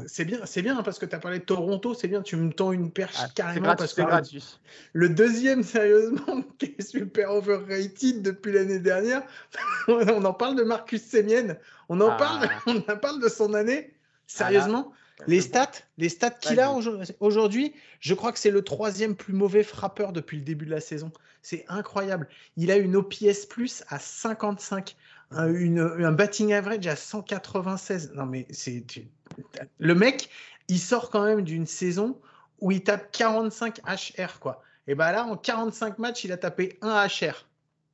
c'est 0.07 0.25
bien, 0.25 0.41
c'est 0.47 0.63
bien 0.63 0.83
parce 0.83 0.99
que 0.99 1.05
tu 1.05 1.15
as 1.15 1.19
parlé 1.19 1.39
de 1.39 1.45
Toronto, 1.45 1.93
c'est 1.93 2.09
bien, 2.09 2.23
tu 2.23 2.35
me 2.37 2.51
tends 2.51 2.73
une 2.73 2.91
perche 2.91 3.17
Ah, 3.21 3.29
carrément 3.35 3.67
gratuit, 3.67 3.79
parce 3.79 3.91
que 3.93 3.97
c'est 3.97 4.03
le- 4.03 4.09
gratuit. 4.09 4.59
le 4.95 5.09
deuxième 5.11 5.63
sérieusement 5.63 6.43
qui 6.59 6.75
est 6.79 6.83
super 6.83 7.31
overrated 7.33 8.23
depuis 8.23 8.53
l'année 8.53 8.79
dernière, 8.79 9.23
on 9.89 10.25
en 10.25 10.33
parle 10.33 10.57
de 10.57 10.63
Marcus 10.63 11.03
Semien, 11.05 11.57
on 11.91 12.01
en 12.01 12.09
Ah. 12.11 12.17
parle, 12.17 12.49
on 12.67 12.79
en 12.93 12.97
parle 12.97 13.21
de 13.23 13.29
son 13.29 13.53
année. 13.53 13.93
Sérieusement, 14.27 14.93
les 15.27 15.41
stats, 15.43 15.73
les 15.99 16.09
stats 16.09 16.31
qu'il 16.31 16.59
a 16.61 16.73
aujourd'hui, 17.21 17.75
je 18.01 18.15
crois 18.15 18.33
que 18.33 18.39
c'est 18.39 18.51
le 18.51 18.63
troisième 18.63 19.15
plus 19.15 19.35
mauvais 19.35 19.63
frappeur 19.65 20.13
depuis 20.13 20.39
le 20.39 20.45
début 20.45 20.65
de 20.65 20.71
la 20.71 20.81
saison. 20.81 21.13
C'est 21.43 21.65
incroyable. 21.69 22.29
Il 22.57 22.71
a 22.71 22.77
une 22.77 22.97
OPS 22.97 23.45
plus 23.47 23.83
à 23.89 23.99
55, 23.99 24.97
un, 25.31 26.13
batting 26.13 26.53
average 26.53 26.87
à 26.87 26.97
196. 26.97 28.13
Non 28.15 28.27
mais 28.27 28.47
c'est 28.51 28.85
le 29.79 29.95
mec, 29.95 30.31
il 30.69 30.79
sort 30.79 31.11
quand 31.11 31.25
même 31.25 31.43
d'une 31.43 31.67
saison 31.67 32.19
où 32.61 32.73
il 32.73 32.83
tape 32.83 33.11
45 33.13 33.81
HR 33.85 34.41
quoi. 34.41 34.63
Et 34.87 34.95
bah 34.95 35.13
là 35.13 35.25
en 35.25 35.37
45 35.37 35.99
matchs, 35.99 36.25
il 36.25 36.33
a 36.33 36.37
tapé 36.37 36.79
un 36.83 37.07
HR. 37.07 37.47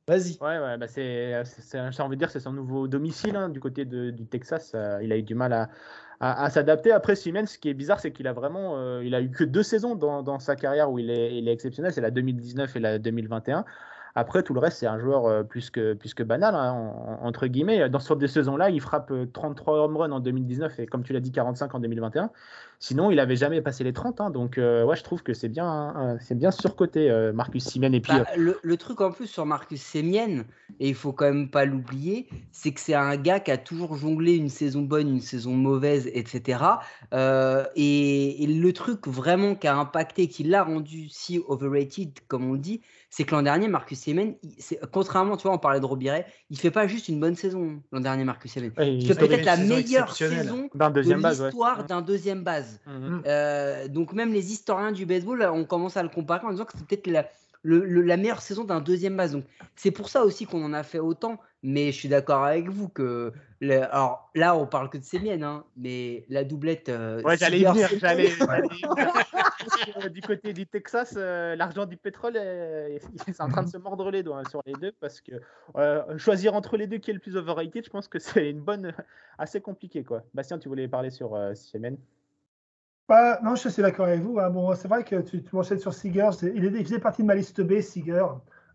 Vas-y. 0.07 0.37
Ouais, 0.39 0.57
ouais, 0.57 0.77
bah 0.77 0.87
c'est, 0.87 1.43
j'ai 1.73 2.01
envie 2.01 2.15
de 2.15 2.19
dire, 2.19 2.31
c'est 2.31 2.39
son 2.39 2.53
nouveau 2.53 2.87
domicile 2.87 3.35
hein, 3.35 3.49
du 3.49 3.59
côté 3.59 3.83
de- 3.83 4.09
du 4.09 4.25
Texas. 4.25 4.71
euh, 4.73 4.99
il 5.03 5.11
a 5.11 5.17
eu 5.17 5.23
du 5.23 5.35
mal 5.35 5.51
à, 5.51 5.69
à- 6.21 6.49
s'adapter. 6.49 6.93
Après, 6.93 7.15
Siemens, 7.17 7.47
ce 7.47 7.57
qui 7.57 7.67
est 7.67 7.73
bizarre, 7.73 7.99
c'est 7.99 8.13
qu'il 8.13 8.25
a 8.27 8.31
vraiment, 8.31 8.77
euh, 8.77 9.03
il 9.03 9.13
a 9.13 9.21
eu 9.21 9.29
que 9.29 9.43
deux 9.43 9.63
saisons 9.63 9.95
dans, 9.95 10.23
dans 10.23 10.39
sa 10.39 10.55
carrière 10.55 10.89
où 10.89 10.97
il 10.97 11.09
est 11.11 11.45
exceptionnel. 11.51 11.91
C'est 11.91 11.99
la 11.99 12.11
2019 12.11 12.73
et 12.77 12.79
la 12.79 12.99
2021. 12.99 13.65
Après, 14.15 14.43
tout 14.43 14.53
le 14.53 14.59
reste, 14.59 14.79
c'est 14.79 14.87
un 14.87 14.99
joueur 14.99 15.25
euh, 15.25 15.43
plus, 15.43 15.69
que, 15.69 15.93
banal, 16.23 16.55
hein, 16.55 16.71
en- 16.73 17.23
en- 17.23 17.27
entre 17.27 17.47
guillemets. 17.47 17.89
Dans 17.89 17.99
ce 17.99 18.05
des 18.19 18.27
saisons-là, 18.27 18.69
il 18.69 18.81
frappe 18.81 19.11
euh, 19.11 19.25
33 19.31 19.79
home 19.85 19.97
runs 19.97 20.11
en 20.11 20.19
2019 20.19 20.79
et, 20.79 20.87
comme 20.87 21.03
tu 21.03 21.13
l'as 21.13 21.19
dit, 21.19 21.31
45 21.31 21.75
en 21.75 21.79
2021. 21.79 22.31
Sinon, 22.79 23.09
il 23.09 23.15
n'avait 23.15 23.35
jamais 23.35 23.61
passé 23.61 23.83
les 23.83 23.91
30. 23.93 24.21
hein. 24.21 24.29
donc, 24.29 24.57
euh, 24.57 24.85
ouais, 24.85 24.95
je 24.95 25.03
trouve 25.03 25.23
que 25.23 25.33
c'est 25.33 25.49
bien, 25.49 25.95
euh, 25.97 26.17
c'est 26.19 26.37
bien 26.37 26.51
surcoté, 26.51 27.09
euh, 27.09 27.33
Marcus 27.33 27.63
Siemens. 27.63 27.93
Et 27.93 28.01
puis, 28.01 28.13
bah, 28.13 28.25
le, 28.37 28.59
le 28.61 28.77
truc 28.77 29.01
en 29.01 29.11
plus 29.11 29.25
sur 29.27 29.45
Marcus 29.47 29.81
Semien, 29.81 30.45
et 30.79 30.89
il 30.89 30.95
faut 30.95 31.11
quand 31.11 31.25
même 31.25 31.49
pas 31.49 31.65
l'oublier, 31.65 32.27
c'est 32.51 32.71
que 32.71 32.79
c'est 32.79 32.93
un 32.93 33.15
gars 33.17 33.39
qui 33.39 33.49
a 33.49 33.57
toujours 33.57 33.95
jonglé 33.95 34.35
une 34.35 34.49
saison 34.49 34.81
bonne, 34.83 35.09
une 35.09 35.21
saison 35.21 35.53
mauvaise, 35.53 36.07
etc. 36.13 36.59
Euh, 37.13 37.65
et, 37.75 38.43
et 38.43 38.47
le 38.47 38.73
truc 38.73 39.07
vraiment 39.07 39.55
qui 39.55 39.67
a 39.67 39.75
impacté, 39.75 40.27
qui 40.27 40.43
l'a 40.43 40.63
rendu 40.63 41.09
si 41.09 41.41
overrated, 41.47 42.11
comme 42.27 42.49
on 42.49 42.55
dit, 42.55 42.81
c'est 43.09 43.23
que 43.23 43.33
l'an 43.33 43.41
dernier, 43.41 43.67
Marcus 43.67 43.99
c'est- 44.59 44.79
contrairement, 44.91 45.37
tu 45.37 45.43
vois, 45.47 45.53
on 45.55 45.57
parlait 45.57 45.79
de 45.79 45.85
Robbie 45.85 46.09
Ray, 46.09 46.25
il 46.49 46.59
fait 46.59 46.71
pas 46.71 46.85
juste 46.87 47.07
une 47.07 47.19
bonne 47.19 47.35
saison 47.35 47.81
l'an 47.91 48.01
dernier, 48.01 48.23
Marcus 48.23 48.51
Semien. 48.51 48.69
ouais, 48.77 48.93
Il 48.93 49.01
il 49.01 49.07
fait 49.07 49.13
fait 49.15 49.27
peut-être 49.27 49.45
la 49.45 49.55
meilleure 49.57 50.11
saison 50.15 50.69
de 50.93 50.99
ouais. 51.15 51.31
l'histoire 51.47 51.85
d'un 51.85 52.01
deuxième 52.01 52.43
base. 52.43 52.66
Mhm. 52.85 53.23
Euh, 53.25 53.87
donc 53.87 54.13
même 54.13 54.33
les 54.33 54.51
historiens 54.51 54.91
du 54.91 55.05
baseball, 55.05 55.41
on 55.43 55.65
commence 55.65 55.97
à 55.97 56.03
le 56.03 56.09
comparer 56.09 56.45
en 56.45 56.51
disant 56.51 56.65
que 56.65 56.73
c'est 56.77 56.85
peut-être 56.85 57.07
la- 57.07 57.27
le- 57.63 57.83
le- 57.85 58.01
la 58.01 58.17
meilleure 58.17 58.41
saison 58.41 58.63
d'un 58.63 58.81
deuxième 58.81 59.17
base. 59.17 59.33
Donc 59.33 59.45
c'est 59.75 59.91
pour 59.91 60.09
ça 60.09 60.23
aussi 60.23 60.45
qu'on 60.45 60.63
en 60.63 60.73
a 60.73 60.83
fait 60.83 60.99
autant. 60.99 61.39
Mais 61.63 61.91
je 61.91 61.97
suis 61.97 62.07
d'accord 62.07 62.43
avec 62.43 62.69
vous 62.69 62.87
que 62.87 63.33
le- 63.61 63.81
alors 63.91 64.29
là 64.35 64.55
on 64.55 64.67
parle 64.67 64.89
que 64.91 64.97
de 64.99 65.03
Sémienne, 65.03 65.43
hein, 65.43 65.63
mais 65.75 66.23
la 66.29 66.43
doublette. 66.43 66.87
euh, 66.87 67.21
Ouais, 67.23 67.35
j'allais 67.35 67.59
y 67.59 67.65
venir. 67.65 67.89
J'allais, 67.99 68.29
du 70.13 70.21
côté 70.21 70.53
du 70.53 70.67
Texas, 70.67 71.15
euh, 71.17 71.55
l'argent 71.55 71.85
du 71.85 71.97
pétrole, 71.97 72.33
euh, 72.37 72.99
c'est 73.27 73.41
en 73.41 73.49
train 73.49 73.63
de 73.63 73.69
se 73.69 73.77
mordre 73.77 74.11
les 74.11 74.21
doigts 74.23 74.39
hein, 74.39 74.49
sur 74.49 74.61
les 74.65 74.73
deux 74.73 74.91
parce 74.99 75.19
que 75.19 75.33
euh, 75.75 76.17
choisir 76.17 76.53
entre 76.53 76.77
les 76.77 76.87
deux 76.87 76.97
qui 76.99 77.09
est 77.09 77.13
le 77.15 77.19
plus 77.19 77.35
overrated, 77.35 77.83
je 77.83 77.89
pense 77.89 78.07
que 78.07 78.19
c'est 78.19 78.49
une 78.51 78.61
bonne, 78.61 78.93
assez 79.37 79.59
compliqué 79.59 80.03
quoi. 80.03 80.23
Bastien, 80.35 80.59
tu 80.59 80.69
voulais 80.69 80.87
parler 80.87 81.09
sur 81.09 81.35
euh, 81.35 81.53
Siemens 81.55 81.97
Bah, 83.07 83.39
non, 83.41 83.55
je 83.55 83.69
suis 83.69 83.81
d'accord 83.81 84.07
avec 84.07 84.21
vous. 84.21 84.37
hein. 84.39 84.49
Bon, 84.49 84.73
c'est 84.75 84.87
vrai 84.87 85.03
que 85.03 85.21
tu, 85.21 85.41
tu 85.41 85.55
m'enchaînes 85.55 85.79
sur 85.79 85.93
Seager. 85.93 86.29
Il, 86.43 86.65
il 86.65 86.83
faisait 86.83 86.99
partie 86.99 87.21
de 87.21 87.27
ma 87.27 87.35
liste 87.35 87.61
B, 87.61 87.79
Seager. 87.79 88.25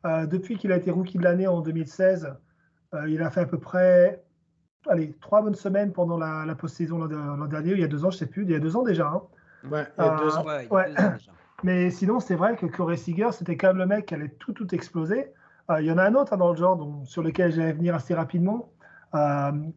Euh, 0.07 0.27
depuis 0.27 0.57
qu'il 0.57 0.73
a 0.73 0.77
été 0.77 0.91
rookie 0.91 1.19
de 1.19 1.23
l'année 1.23 1.47
en 1.47 1.61
2016, 1.61 2.35
euh, 2.95 3.09
il 3.09 3.23
a 3.23 3.31
fait 3.31 3.41
à 3.43 3.47
peu 3.47 3.59
près 3.59 4.23
allez, 4.89 5.15
trois 5.21 5.43
bonnes 5.43 5.55
semaines 5.55 5.93
pendant 5.93 6.19
la, 6.19 6.45
la 6.47 6.55
post-saison 6.57 6.99
l'an 6.99 7.07
de- 7.09 7.17
l'an 7.17 7.47
dernier, 7.47 7.73
il 7.73 7.81
y 7.81 7.85
a 7.85 7.89
deux 7.89 8.05
ans, 8.05 8.11
je 8.11 8.19
sais 8.19 8.27
plus, 8.27 8.45
il 8.45 8.51
y 8.51 8.55
a 8.55 8.59
deux 8.59 8.77
ans 8.77 8.83
déjà. 8.83 9.07
hein. 9.09 9.23
Ouais, 9.65 9.87
il 9.99 10.05
y 10.05 10.07
a 10.07 10.17
deux 10.17 10.37
ans. 10.39 10.45
Ouais, 10.45 10.65
il 10.65 10.69
y 10.69 10.71
a 10.71 10.75
Ouais. 10.75 10.89
deux 10.95 11.05
ans 11.05 11.13
déjà. 11.15 11.33
Mais 11.65 11.91
sinon, 11.91 12.19
c'est 12.21 12.35
vrai 12.35 12.57
que 12.57 12.67
Corey 12.67 12.97
Seager, 12.97 13.31
c'était 13.33 13.57
quand 13.57 13.69
même 13.69 13.79
le 13.79 13.87
mec 13.87 14.07
qui 14.07 14.15
allait 14.15 14.31
tout, 14.41 14.53
tout 14.53 14.75
exploser. 14.75 15.33
Euh, 15.71 15.81
il 15.81 15.87
y 15.87 15.93
en 15.93 15.99
a 15.99 16.05
un 16.05 16.15
autre 16.15 16.33
hein, 16.33 16.37
dans 16.39 16.51
le 16.51 16.57
genre 16.57 16.77
dont- 16.77 17.05
sur 17.05 17.23
lequel 17.23 17.53
j'allais 17.53 17.73
venir 17.73 17.95
assez 17.95 18.15
rapidement, 18.15 18.73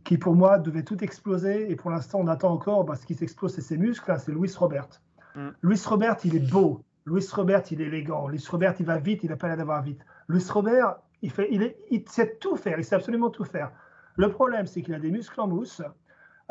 qui 0.03 0.17
pour 0.17 0.35
moi 0.35 0.57
devait 0.59 0.83
tout 0.83 1.03
exploser. 1.03 1.69
Et 1.71 1.75
pour 1.75 1.91
l'instant, 1.91 2.19
on 2.21 2.27
attend 2.27 2.51
encore. 2.51 2.85
Bah, 2.85 2.95
ce 2.95 3.05
qui 3.05 3.15
s'explose, 3.15 3.53
c'est 3.53 3.61
ses 3.61 3.77
muscles. 3.77 4.09
hein, 4.11 4.17
c'est 4.17 4.31
Louis 4.31 4.51
Robert. 4.57 4.87
Mm. 5.35 5.49
Louis 5.61 5.81
Robert, 5.85 6.17
il 6.23 6.35
est 6.35 6.51
beau. 6.51 6.81
Louis 7.05 7.25
Robert, 7.31 7.63
il 7.71 7.81
est 7.81 7.85
élégant. 7.85 8.27
Louis 8.27 8.43
Robert, 8.49 8.73
il 8.79 8.85
va 8.85 8.97
vite. 8.97 9.23
Il 9.23 9.29
n'a 9.29 9.35
pas 9.35 9.47
l'air 9.47 9.57
d'avoir 9.57 9.81
vite. 9.83 9.99
Louis 10.27 10.43
Robert, 10.49 10.95
il, 11.21 11.31
fait, 11.31 11.47
il, 11.51 11.61
est, 11.63 11.77
il 11.91 12.07
sait 12.07 12.37
tout 12.39 12.55
faire. 12.55 12.79
Il 12.79 12.83
sait 12.85 12.95
absolument 12.95 13.29
tout 13.29 13.43
faire. 13.43 13.71
Le 14.17 14.29
problème, 14.29 14.65
c'est 14.65 14.81
qu'il 14.81 14.93
a 14.93 14.99
des 14.99 15.11
muscles 15.11 15.39
en 15.41 15.47
mousse. 15.47 15.81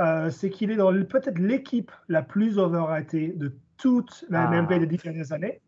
Euh, 0.00 0.28
c'est 0.30 0.50
qu'il 0.50 0.70
est 0.70 0.76
dans 0.76 0.92
peut-être 0.92 1.38
l'équipe 1.38 1.90
la 2.08 2.22
plus 2.22 2.58
overratée 2.58 3.28
de 3.36 3.56
toute 3.76 4.24
la 4.28 4.48
Ah. 4.48 4.62
MLB 4.62 4.80
des 4.80 4.86
dix 4.86 4.98
dernières 5.02 5.32
années. 5.32 5.60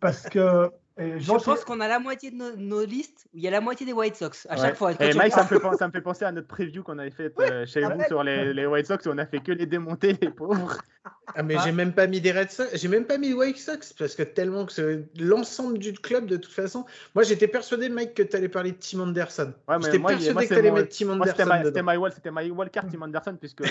Parce 0.00 0.28
que. 0.28 0.70
Euh, 1.00 1.18
Je 1.18 1.32
pense 1.32 1.64
qu'on 1.64 1.80
a 1.80 1.88
la 1.88 1.98
moitié 1.98 2.30
de 2.30 2.36
nos, 2.36 2.56
nos 2.56 2.84
listes 2.84 3.26
où 3.32 3.38
il 3.38 3.42
y 3.42 3.48
a 3.48 3.50
la 3.50 3.60
moitié 3.60 3.86
des 3.86 3.92
White 3.92 4.16
Sox 4.16 4.46
à 4.48 4.54
Ouais. 4.54 4.60
chaque 4.60 4.76
fois. 4.76 4.92
Et 4.92 5.10
tu 5.10 5.16
Mike, 5.16 5.32
ça 5.32 5.42
me, 5.42 5.48
fait 5.48 5.58
penser, 5.60 5.78
ça 5.78 5.86
me 5.88 5.92
fait 5.92 6.00
penser 6.00 6.24
à 6.24 6.32
notre 6.32 6.48
preview 6.48 6.82
qu'on 6.82 6.98
avait 6.98 7.10
fait 7.10 7.32
euh, 7.40 7.66
chez 7.66 7.80
vous 7.82 7.90
ouais. 7.90 8.06
sur 8.06 8.22
les, 8.22 8.52
les 8.52 8.66
White 8.66 8.86
Sox 8.86 8.98
où 9.06 9.10
on 9.10 9.18
a 9.18 9.26
fait 9.26 9.40
que 9.40 9.52
les 9.52 9.66
démonter, 9.66 10.16
les 10.20 10.30
pauvres. 10.30 10.78
Ah, 11.34 11.42
mais 11.42 11.54
Ah. 11.58 11.62
j'ai 11.64 11.72
même 11.72 11.92
pas 11.92 12.06
mis 12.06 12.20
des 12.20 12.32
Red 12.32 12.50
Sox, 12.50 12.68
j'ai 12.74 12.88
même 12.88 13.04
pas 13.06 13.16
mis 13.16 13.28
les 13.28 13.34
White 13.34 13.56
Sox 13.58 13.92
parce 13.98 14.14
que 14.14 14.22
tellement 14.22 14.66
que 14.66 15.04
l'ensemble 15.18 15.78
du 15.78 15.92
club 15.94 16.26
de 16.26 16.36
toute 16.36 16.52
façon. 16.52 16.84
Moi 17.14 17.22
j'étais 17.24 17.48
persuadé, 17.48 17.88
Mike, 17.88 18.14
que 18.14 18.22
tu 18.22 18.36
allais 18.36 18.48
parler 18.48 18.72
de 18.72 18.76
Tim 18.78 19.00
Anderson. 19.00 19.52
Ouais, 19.68 19.76
j'étais 19.80 19.98
persuadé 19.98 20.32
moi, 20.32 20.42
que 20.42 20.48
tu 20.48 20.54
allais 20.54 20.70
mon- 20.70 20.76
mettre 20.76 20.96
Tim 20.96 21.08
Anderson. 21.10 21.32
c'était 21.36 21.82
my, 21.82 21.88
my, 21.92 21.96
wall- 21.96 22.12
c'était 22.12 22.30
my 22.30 22.50
wildcard, 22.50 22.84
Tim 22.92 23.02
Anderson, 23.02 23.36
puisque 23.40 23.62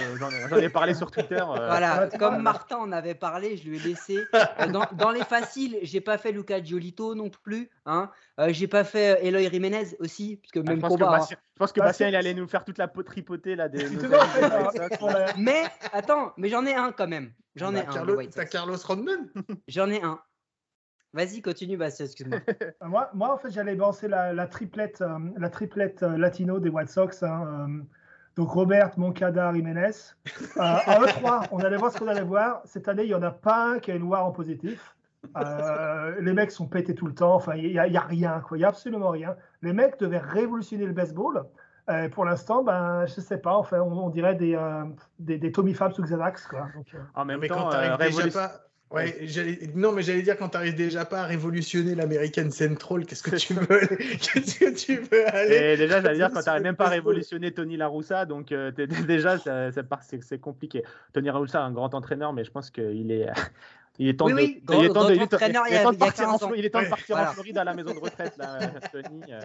j'en 0.50 0.58
ai 0.58 0.70
parlé 0.70 0.94
sur 0.96 1.12
Twitter. 1.12 1.36
euh, 1.36 1.46
Voilà, 1.68 2.10
comme. 2.18 2.42
Martin 2.42 2.78
en 2.78 2.92
avait 2.92 3.14
parlé, 3.16 3.58
je 3.58 3.70
lui 3.70 3.78
ai 3.78 3.80
laissé. 3.90 4.20
Euh, 4.34 4.68
dans, 4.72 4.86
dans 4.94 5.12
les 5.12 5.24
faciles, 5.24 5.78
j'ai 5.84 6.02
pas 6.02 6.18
fait 6.18 6.32
Luca 6.32 6.64
Giolito 6.64 7.14
non 7.20 7.30
plus. 7.30 7.70
Hein. 7.86 8.10
Euh, 8.40 8.48
j'ai 8.52 8.68
pas 8.68 8.84
fait 8.84 9.18
euh, 9.22 9.28
Eloy 9.28 9.50
Jiménez 9.52 9.96
aussi, 10.00 10.38
parce 10.38 10.52
que 10.52 10.60
Ah, 10.60 10.64
je 10.66 10.70
même 10.72 10.80
pense 10.80 10.90
que 10.90 10.94
combat. 10.98 11.08
hein. 11.08 11.18
Bastien, 11.20 11.38
je 11.54 11.60
pense 11.60 11.72
que 11.72 11.80
Bah, 11.80 11.86
Bastien, 11.88 12.08
il 12.10 12.16
allait 12.16 12.34
nous 12.34 12.48
faire 12.48 12.66
toute 12.66 12.78
la 12.78 12.88
peau 12.88 13.04
tripotée 13.04 13.56
là 13.56 13.70
des. 13.70 13.80
Mais 15.38 15.64
attends, 15.94 16.34
mais 16.38 16.50
j'en 16.50 16.66
ai 16.66 16.74
un 16.74 16.92
quand 16.92 17.08
même. 17.08 17.32
J'en 17.56 17.72
ai 17.76 17.82
Bah, 17.84 17.88
un. 17.90 17.94
Carlos- 17.94 18.14
des 18.14 18.18
White 18.18 18.34
T'as. 18.36 18.46
Carlos 18.46 18.78
Rodman 18.84 19.30
J'en 19.68 19.90
ai 19.90 20.02
un. 20.02 20.20
Vas-y, 21.14 21.42
continue, 21.42 21.76
Bastien, 21.76 22.06
excuse-moi. 22.06 22.40
Moi, 22.84 23.10
moi, 23.16 23.34
en 23.34 23.38
fait, 23.38 23.50
j'allais 23.50 23.74
lancer 23.76 24.08
la, 24.08 24.32
la 24.32 24.46
triplette, 24.46 25.02
euh, 25.02 25.18
la 25.38 25.50
triplette 25.50 26.04
euh, 26.04 26.18
latino 26.18 26.60
des 26.60 26.70
White 26.70 26.90
Sox. 26.90 27.24
hein, 27.24 27.68
euh, 27.68 27.84
donc 28.36 28.52
Robert, 28.52 28.92
Moncada, 28.98 29.52
Jiménez. 29.52 29.90
Euh, 30.58 30.62
en 30.62 31.02
E3, 31.04 31.48
on 31.52 31.58
allait 31.60 31.78
voir 31.78 31.92
ce 31.92 31.98
qu'on 31.98 32.08
allait 32.08 32.22
voir. 32.22 32.62
Cette 32.66 32.88
année, 32.88 33.04
il 33.04 33.08
n'y 33.08 33.16
en 33.16 33.24
a 33.24 33.32
pas 33.32 33.72
un 33.72 33.80
qui 33.80 33.92
a 33.92 33.96
une 33.96 34.04
war 34.04 34.24
en 34.24 34.32
positif. 34.32 34.96
Euh, 35.38 36.16
les 36.22 36.34
mecs 36.34 36.52
sont 36.52 36.68
pétés 36.68 36.96
tout 36.96 37.08
le 37.08 37.14
temps. 37.14 37.36
Enfin, 37.36 37.56
il 37.56 37.72
n'y 37.72 37.80
a, 37.80 37.88
il 37.88 37.94
y 37.94 37.98
a 37.98 38.02
rien, 38.02 38.40
quoi. 38.48 38.58
Il 38.58 38.62
n'y 38.62 38.66
a 38.66 38.70
absolument 38.70 39.10
rien. 39.10 39.36
Les 39.62 39.74
mecs 39.74 40.00
devaient 40.00 40.18
révolutionner 40.20 40.86
le 40.86 40.94
baseball. 40.94 41.46
Euh, 41.90 42.08
pour 42.10 42.26
l'instant, 42.26 42.64
ben, 42.64 43.06
je 43.08 43.20
sais 43.20 43.38
pas. 43.40 43.56
Enfin, 43.56 43.80
on, 43.82 43.92
on 43.98 44.10
dirait 44.10 44.36
des, 44.36 44.56
euh, 44.56 44.84
des, 45.20 45.38
des 45.38 45.52
Tommy 45.52 45.74
Pham 45.74 45.92
sous 45.92 46.04
Xanax, 46.04 46.46
quoi. 46.48 46.68
Donc, 46.76 46.88
euh, 46.94 47.00
En 47.16 47.26
même 47.26 47.40
mais 47.40 47.48
temps, 47.48 47.70
quand 47.70 47.74
euh, 47.74 47.96
révolution- 47.96 48.40
pas. 48.40 48.52
Ouais, 48.92 49.18
j'allais- 49.22 49.70
non, 49.76 49.92
mais 49.92 50.02
j'allais 50.02 50.24
dire 50.24 50.36
quand 50.36 50.50
t'arrives 50.50 50.74
déjà 50.74 51.06
pas 51.06 51.22
à 51.22 51.26
révolutionner 51.26 51.94
l'American 51.94 52.50
Central, 52.50 53.06
qu'est-ce 53.06 53.22
que 53.22 53.36
tu 53.36 53.54
veux? 53.54 53.68
Qu'est-ce 53.88 54.58
que 54.60 54.74
tu 54.76 54.96
veux 54.98 55.28
aller 55.32 55.74
Et 55.74 55.78
déjà, 55.78 56.02
j'allais 56.02 56.16
dire, 56.16 56.32
quand 56.34 56.42
t'arrives 56.42 56.64
même 56.64 56.76
pas 56.76 56.88
à 56.88 56.90
révolutionner 56.90 57.52
Tony 57.52 57.78
La 57.78 57.88
Russa, 57.88 58.26
donc 58.26 58.52
euh, 58.52 58.72
t'es- 58.72 58.88
déjà, 59.08 59.38
ça, 59.38 59.70
c'est 60.02 60.24
c'est 60.24 60.40
compliqué. 60.40 60.84
Tony 61.14 61.28
La 61.28 61.34
Russa, 61.34 61.62
un 61.62 61.72
grand 61.72 61.94
entraîneur, 61.94 62.34
mais 62.34 62.44
je 62.44 62.50
pense 62.50 62.72
qu'il 62.72 63.12
est. 63.12 63.28
Il 64.00 64.08
est 64.08 64.16
temps 64.18 64.26
Oui, 64.26 64.32
de, 64.34 64.38
oui, 64.38 64.56
il 64.60 64.66
grand- 64.66 64.82
est 64.84 64.88
temps 64.88 64.94
de, 64.94 64.94
grand 64.94 65.10
il 65.10 65.14
est 65.14 65.28
temps- 65.28 65.36
entraîneur 65.36 65.64
il 65.68 65.70
il 65.70 65.74
y 65.74 65.76
est 65.76 65.80
a- 65.80 65.84
temps 65.84 65.92
de 65.92 65.96
il 65.96 66.00
y 66.00 66.04
a 66.04 66.06
partir 66.08 66.28
en 66.28 66.32
15 66.32 66.44
ans. 66.44 66.48
Flo- 66.48 66.56
il 66.58 66.66
est 66.66 66.70
temps 66.70 66.80
de 66.80 66.84
Ouais, 66.86 66.90
partir 66.90 67.16
en 67.16 67.20
voilà. 67.20 67.34
Floride 67.34 67.58
à 67.58 67.64
la 67.66 67.74
maison 67.74 67.94
de 67.94 68.00
retraite, 68.00 68.38
là, 68.38 68.60
Tony. 68.94 69.22
euh. 69.34 69.40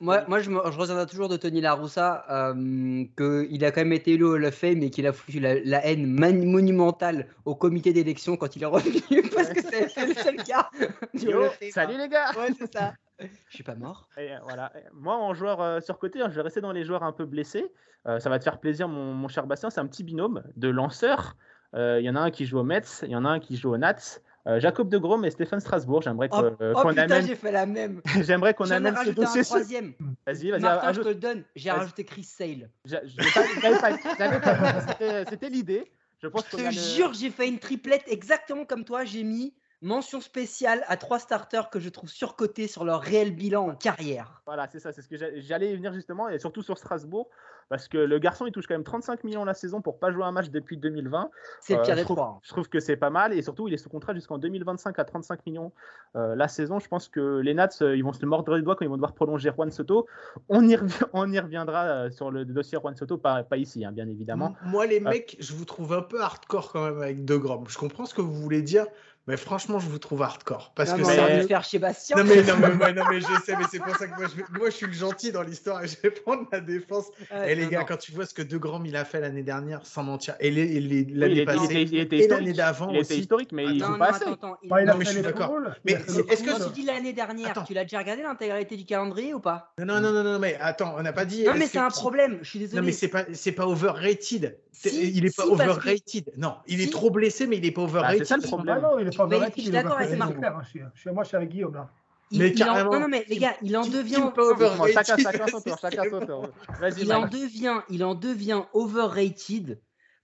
Moi, 0.00 0.24
moi 0.26 0.40
je, 0.40 0.50
me, 0.50 0.60
je 0.72 0.76
reviendrai 0.76 1.06
toujours 1.06 1.28
de 1.28 1.36
Tony 1.36 1.60
Laroussa, 1.60 2.24
euh, 2.28 3.04
qu'il 3.16 3.64
a 3.64 3.70
quand 3.70 3.82
même 3.82 3.92
été 3.92 4.14
élu 4.14 4.24
au 4.24 4.34
Hall 4.34 4.44
of 4.46 4.54
Fame 4.54 4.82
et 4.82 4.90
qu'il 4.90 5.06
a 5.06 5.12
foutu 5.12 5.38
la, 5.38 5.60
la 5.60 5.86
haine 5.86 6.06
monumentale 6.06 7.28
au 7.44 7.54
comité 7.54 7.92
d'élection 7.92 8.36
quand 8.36 8.56
il 8.56 8.62
est 8.64 8.66
revenu, 8.66 9.00
parce 9.34 9.50
que 9.50 9.60
c'est 9.62 10.06
le 10.06 10.14
seul 10.14 10.36
cas 10.36 10.68
du 11.14 11.26
Yo, 11.26 11.44
salut 11.70 11.96
les 11.98 12.08
gars 12.08 12.32
Ouais, 12.36 12.48
c'est 12.58 12.72
ça. 12.72 12.94
Je 13.20 13.54
suis 13.54 13.62
pas 13.62 13.76
mort. 13.76 14.08
Et, 14.16 14.32
euh, 14.32 14.38
voilà. 14.42 14.72
Moi, 14.92 15.14
en 15.16 15.32
joueur 15.34 15.60
euh, 15.60 15.78
surcoté, 15.80 16.20
hein, 16.20 16.26
je 16.30 16.34
vais 16.34 16.42
rester 16.42 16.60
dans 16.60 16.72
les 16.72 16.84
joueurs 16.84 17.04
un 17.04 17.12
peu 17.12 17.24
blessés. 17.24 17.72
Euh, 18.08 18.18
ça 18.18 18.28
va 18.28 18.40
te 18.40 18.44
faire 18.44 18.58
plaisir, 18.58 18.88
mon, 18.88 19.14
mon 19.14 19.28
cher 19.28 19.46
Bastien. 19.46 19.70
C'est 19.70 19.78
un 19.78 19.86
petit 19.86 20.02
binôme 20.02 20.42
de 20.56 20.68
lanceurs. 20.68 21.36
Euh, 21.74 21.98
Il 22.00 22.04
y 22.04 22.10
en 22.10 22.16
a 22.16 22.20
un 22.20 22.30
qui 22.30 22.44
joue 22.46 22.58
au 22.58 22.64
Mets, 22.64 22.82
il 23.02 23.10
y 23.10 23.16
en 23.16 23.24
a 23.24 23.28
un 23.30 23.40
qui 23.40 23.56
joue 23.56 23.70
au 23.72 23.78
Nats. 23.78 24.18
Euh, 24.48 24.58
Jacob 24.58 24.88
de 24.88 24.98
Grom 24.98 25.24
et 25.24 25.30
Stéphane 25.30 25.60
Strasbourg. 25.60 26.02
J'aimerais 26.02 26.28
Oh, 26.32 26.40
que- 26.40 26.46
euh, 26.64 26.72
oh 26.74 26.82
qu'on 26.82 26.88
putain, 26.88 27.02
amène, 27.02 27.26
j'ai 27.26 27.36
fait 27.36 27.52
la 27.52 27.64
même. 27.64 28.02
j'aimerais 28.26 28.54
qu'on 28.54 28.68
amène 28.70 28.96
ce 29.04 29.10
dossier. 29.10 29.42
troisième. 29.44 29.92
Vas-y, 30.26 30.50
vas-y, 30.50 30.60
Martin, 30.62 30.92
je 30.92 31.00
te 31.00 31.08
le 31.08 31.14
donne. 31.14 31.44
J'ai 31.54 31.70
rajouté 31.70 32.04
Chris 32.04 32.24
Sale. 32.24 32.68
C'était- 35.28 35.48
l'idée. 35.50 35.90
Je 36.22 36.28
pense 36.28 36.44
Je 36.46 36.50
qu'on 36.56 36.62
te 36.70 36.70
jure, 36.70 37.12
j'ai 37.14 37.30
fait 37.30 37.48
une 37.48 37.58
triplette 37.58 38.04
exactement 38.06 38.64
comme 38.64 38.84
toi. 38.84 39.04
J'ai 39.04 39.24
mis 39.24 39.54
mention 39.82 40.20
spéciale 40.20 40.84
à 40.86 40.96
trois 40.96 41.18
starters 41.18 41.68
que 41.68 41.80
je 41.80 41.88
trouve 41.88 42.08
surcotés 42.08 42.68
sur 42.68 42.84
leur 42.84 43.00
réel 43.02 43.34
bilan 43.34 43.68
en 43.70 43.74
carrière. 43.74 44.40
Voilà, 44.46 44.66
c'est 44.68 44.78
ça, 44.80 44.92
c'est 44.92 45.02
ce 45.02 45.08
que 45.08 45.16
j'a- 45.16 45.38
j'allais 45.40 45.72
y 45.72 45.76
venir 45.76 45.92
justement, 45.92 46.28
et 46.28 46.38
surtout 46.38 46.62
sur 46.62 46.78
Strasbourg, 46.78 47.28
parce 47.68 47.88
que 47.88 47.98
le 47.98 48.18
garçon 48.18 48.46
il 48.46 48.52
touche 48.52 48.66
quand 48.66 48.74
même 48.74 48.84
35 48.84 49.24
millions 49.24 49.44
la 49.44 49.54
saison 49.54 49.80
pour 49.80 49.98
pas 49.98 50.12
jouer 50.12 50.24
un 50.24 50.32
match 50.32 50.50
depuis 50.50 50.76
2020. 50.76 51.30
C'est 51.60 51.74
le 51.74 51.80
Euh, 51.80 51.82
pire 51.82 51.94
je 51.94 52.00
des 52.00 52.04
trouve- 52.04 52.16
trois. 52.16 52.28
hein. 52.36 52.40
Je 52.42 52.48
trouve 52.50 52.68
que 52.68 52.78
c'est 52.80 52.96
pas 52.96 53.10
mal, 53.10 53.32
et 53.32 53.42
surtout 53.42 53.66
il 53.68 53.74
est 53.74 53.78
sous 53.78 53.88
contrat 53.88 54.14
jusqu'en 54.14 54.38
2025 54.38 54.98
à 54.98 55.04
35 55.04 55.44
millions 55.46 55.72
euh, 56.16 56.34
la 56.36 56.46
saison. 56.48 56.78
Je 56.78 56.88
pense 56.88 57.08
que 57.08 57.38
les 57.40 57.54
Nats 57.54 57.68
euh, 57.82 57.96
ils 57.96 58.04
vont 58.04 58.12
se 58.12 58.24
mordre 58.24 58.54
les 58.54 58.62
doigts 58.62 58.76
quand 58.76 58.84
ils 58.84 58.88
vont 58.88 58.96
devoir 58.96 59.14
prolonger 59.14 59.50
Juan 59.50 59.70
Soto. 59.70 60.06
On 60.48 60.68
y, 60.68 60.76
revi- 60.76 61.04
on 61.12 61.30
y 61.32 61.38
reviendra 61.40 61.84
euh, 61.86 62.10
sur 62.10 62.30
le 62.30 62.44
dossier 62.44 62.78
Juan 62.78 62.94
Soto, 62.94 63.18
pas, 63.18 63.42
pas 63.42 63.56
ici, 63.56 63.84
hein, 63.84 63.90
bien 63.92 64.06
évidemment. 64.08 64.54
M- 64.62 64.70
Moi, 64.70 64.86
les 64.86 65.00
mecs, 65.00 65.36
je 65.40 65.54
vous 65.54 65.64
trouve 65.64 65.92
un 65.92 66.02
peu 66.02 66.20
hardcore 66.20 66.70
quand 66.72 66.84
même 66.84 67.00
avec 67.02 67.24
De 67.24 67.36
Grom. 67.36 67.64
Je 67.68 67.78
comprends 67.78 68.04
ce 68.04 68.14
que 68.14 68.20
vous 68.20 68.34
voulez 68.34 68.62
dire, 68.62 68.86
mais 69.28 69.36
franchement, 69.36 69.78
je 69.78 69.88
vous 69.88 69.98
trouve 69.98 70.22
hardcore. 70.22 70.72
Parce 70.74 70.90
Non, 70.90 70.96
que 70.98 71.04
ça 71.04 71.46
faire 71.46 71.62
chez 71.64 71.78
Bastien. 71.78 72.16
Non 72.16 72.24
mais, 72.24 72.42
non, 72.42 72.54
mais, 72.60 72.74
moi, 72.74 72.92
non, 72.92 73.04
mais 73.08 73.20
je 73.20 73.26
sais, 73.44 73.54
mais 73.56 73.64
c'est 73.70 73.78
pour 73.78 73.94
ça 73.96 74.08
que 74.08 74.16
moi 74.18 74.26
je, 74.28 74.58
moi 74.58 74.68
je 74.70 74.74
suis 74.74 74.86
le 74.86 74.92
gentil 74.92 75.30
dans 75.30 75.42
l'histoire 75.42 75.82
et 75.84 75.86
je 75.86 75.96
vais 76.02 76.10
prendre 76.10 76.46
la 76.50 76.60
défense. 76.60 77.06
Ouais, 77.30 77.52
et 77.52 77.54
les 77.54 77.64
non, 77.64 77.68
gars, 77.70 77.78
non. 77.80 77.84
quand 77.86 77.96
tu 77.98 78.10
vois 78.12 78.26
ce 78.26 78.34
que 78.34 78.42
De 78.42 78.58
Grom 78.58 78.84
il 78.84 78.96
a 78.96 79.04
fait 79.04 79.20
l'année 79.20 79.44
dernière, 79.44 79.86
sans 79.86 80.02
mentir, 80.02 80.34
et 80.40 80.50
les- 80.50 80.80
les- 80.80 81.04
l'année 81.04 81.34
il, 81.34 81.38
était, 81.38 81.42
il 81.42 81.44
passée, 81.44 82.16
et 82.16 82.28
l'année 82.28 82.52
d'avant 82.52 82.90
il 82.90 82.96
était 82.98 83.16
historique, 83.16 83.52
mais 83.52 83.64
il 83.66 83.78
Non, 83.78 83.86
joue 83.86 83.92
non, 83.92 83.98
pas 83.98 84.06
attends, 84.16 84.54
assez. 84.54 84.68
bah, 84.68 84.84
Non, 84.84 84.94
mais 84.98 85.04
je 85.04 85.10
suis 85.10 85.16
les 85.18 85.22
d'accord. 85.22 85.52
Mais 85.84 85.92
les 86.08 86.18
est-ce 86.32 86.42
que. 86.42 86.66
Tu 86.66 86.72
dis 86.72 86.82
l'année 86.84 87.12
dernière, 87.12 87.64
tu 87.64 87.74
l'as 87.74 87.84
déjà 87.84 87.98
regardé 87.98 88.22
l'intégralité 88.22 88.76
du 88.76 88.84
calendrier 88.84 89.34
ou 89.34 89.40
pas? 89.40 89.72
Non, 89.78 90.00
non, 90.00 90.12
non, 90.12 90.24
non, 90.24 90.38
mais 90.38 90.56
attends, 90.60 90.94
on 90.98 91.02
n'a 91.02 91.12
pas 91.12 91.24
dit. 91.24 91.44
Non, 91.44 91.54
mais 91.56 91.66
c'est 91.66 91.78
un 91.78 91.90
problème, 91.90 92.38
je 92.42 92.48
suis 92.50 92.58
désolé. 92.58 92.80
Non, 92.80 92.86
mais 92.86 92.92
c'est 92.92 93.08
pas, 93.08 93.24
c'est 93.32 93.52
pas 93.52 93.66
overrated. 93.66 94.58
Si, 94.72 95.12
il 95.14 95.26
est 95.26 95.36
pas 95.36 95.42
si, 95.42 95.48
que- 95.48 95.52
overrated. 95.54 96.32
Non, 96.36 96.56
il 96.66 96.80
est 96.80 96.84
Si. 96.86 96.90
trop 96.90 97.10
blessé, 97.10 97.46
mais 97.46 97.58
il 97.58 97.64
est 97.66 97.70
pas 97.72 97.82
Bah, 97.82 97.88
overrated. 97.88 98.18
c'est 98.20 98.24
ça 98.24 98.36
le 98.38 98.42
Ah 98.44 98.46
problème. 98.48 98.80
non, 98.80 98.98
il 98.98 99.06
est 99.06 99.16
pas 99.16 99.26
Mais 99.26 99.36
overrated, 99.36 99.54
je 99.58 99.62
suis 99.62 99.70
d'accord 99.70 99.96
pas 99.96 99.98
avec 100.04 100.14
overrated, 100.14 100.40
Marc. 100.40 100.54
clair, 100.54 100.62
je 100.64 100.68
suis- 100.70 100.80
je 100.94 101.00
suis- 101.00 101.10
Moi, 101.10 101.22
je 101.24 101.28
suis 101.28 101.36
avec 101.36 101.48
Guillaume 101.50 101.74
là. 101.74 101.90
Il- 102.30 102.38
Mais 102.38 102.48
il 102.48 102.62
en- 102.62 102.66
carrément. 102.66 102.92
Non, 102.92 103.00
non, 103.00 103.08
mais 103.08 103.24
les 103.28 103.36
gars, 103.36 103.54
il 103.62 103.76
en 103.76 103.82
devient. 103.86 104.30
il 106.96 107.14
en 107.14 107.26
devient, 107.26 107.80
il 107.90 108.04
en 108.04 108.14
devient 108.14 108.62
overrated 108.72 109.80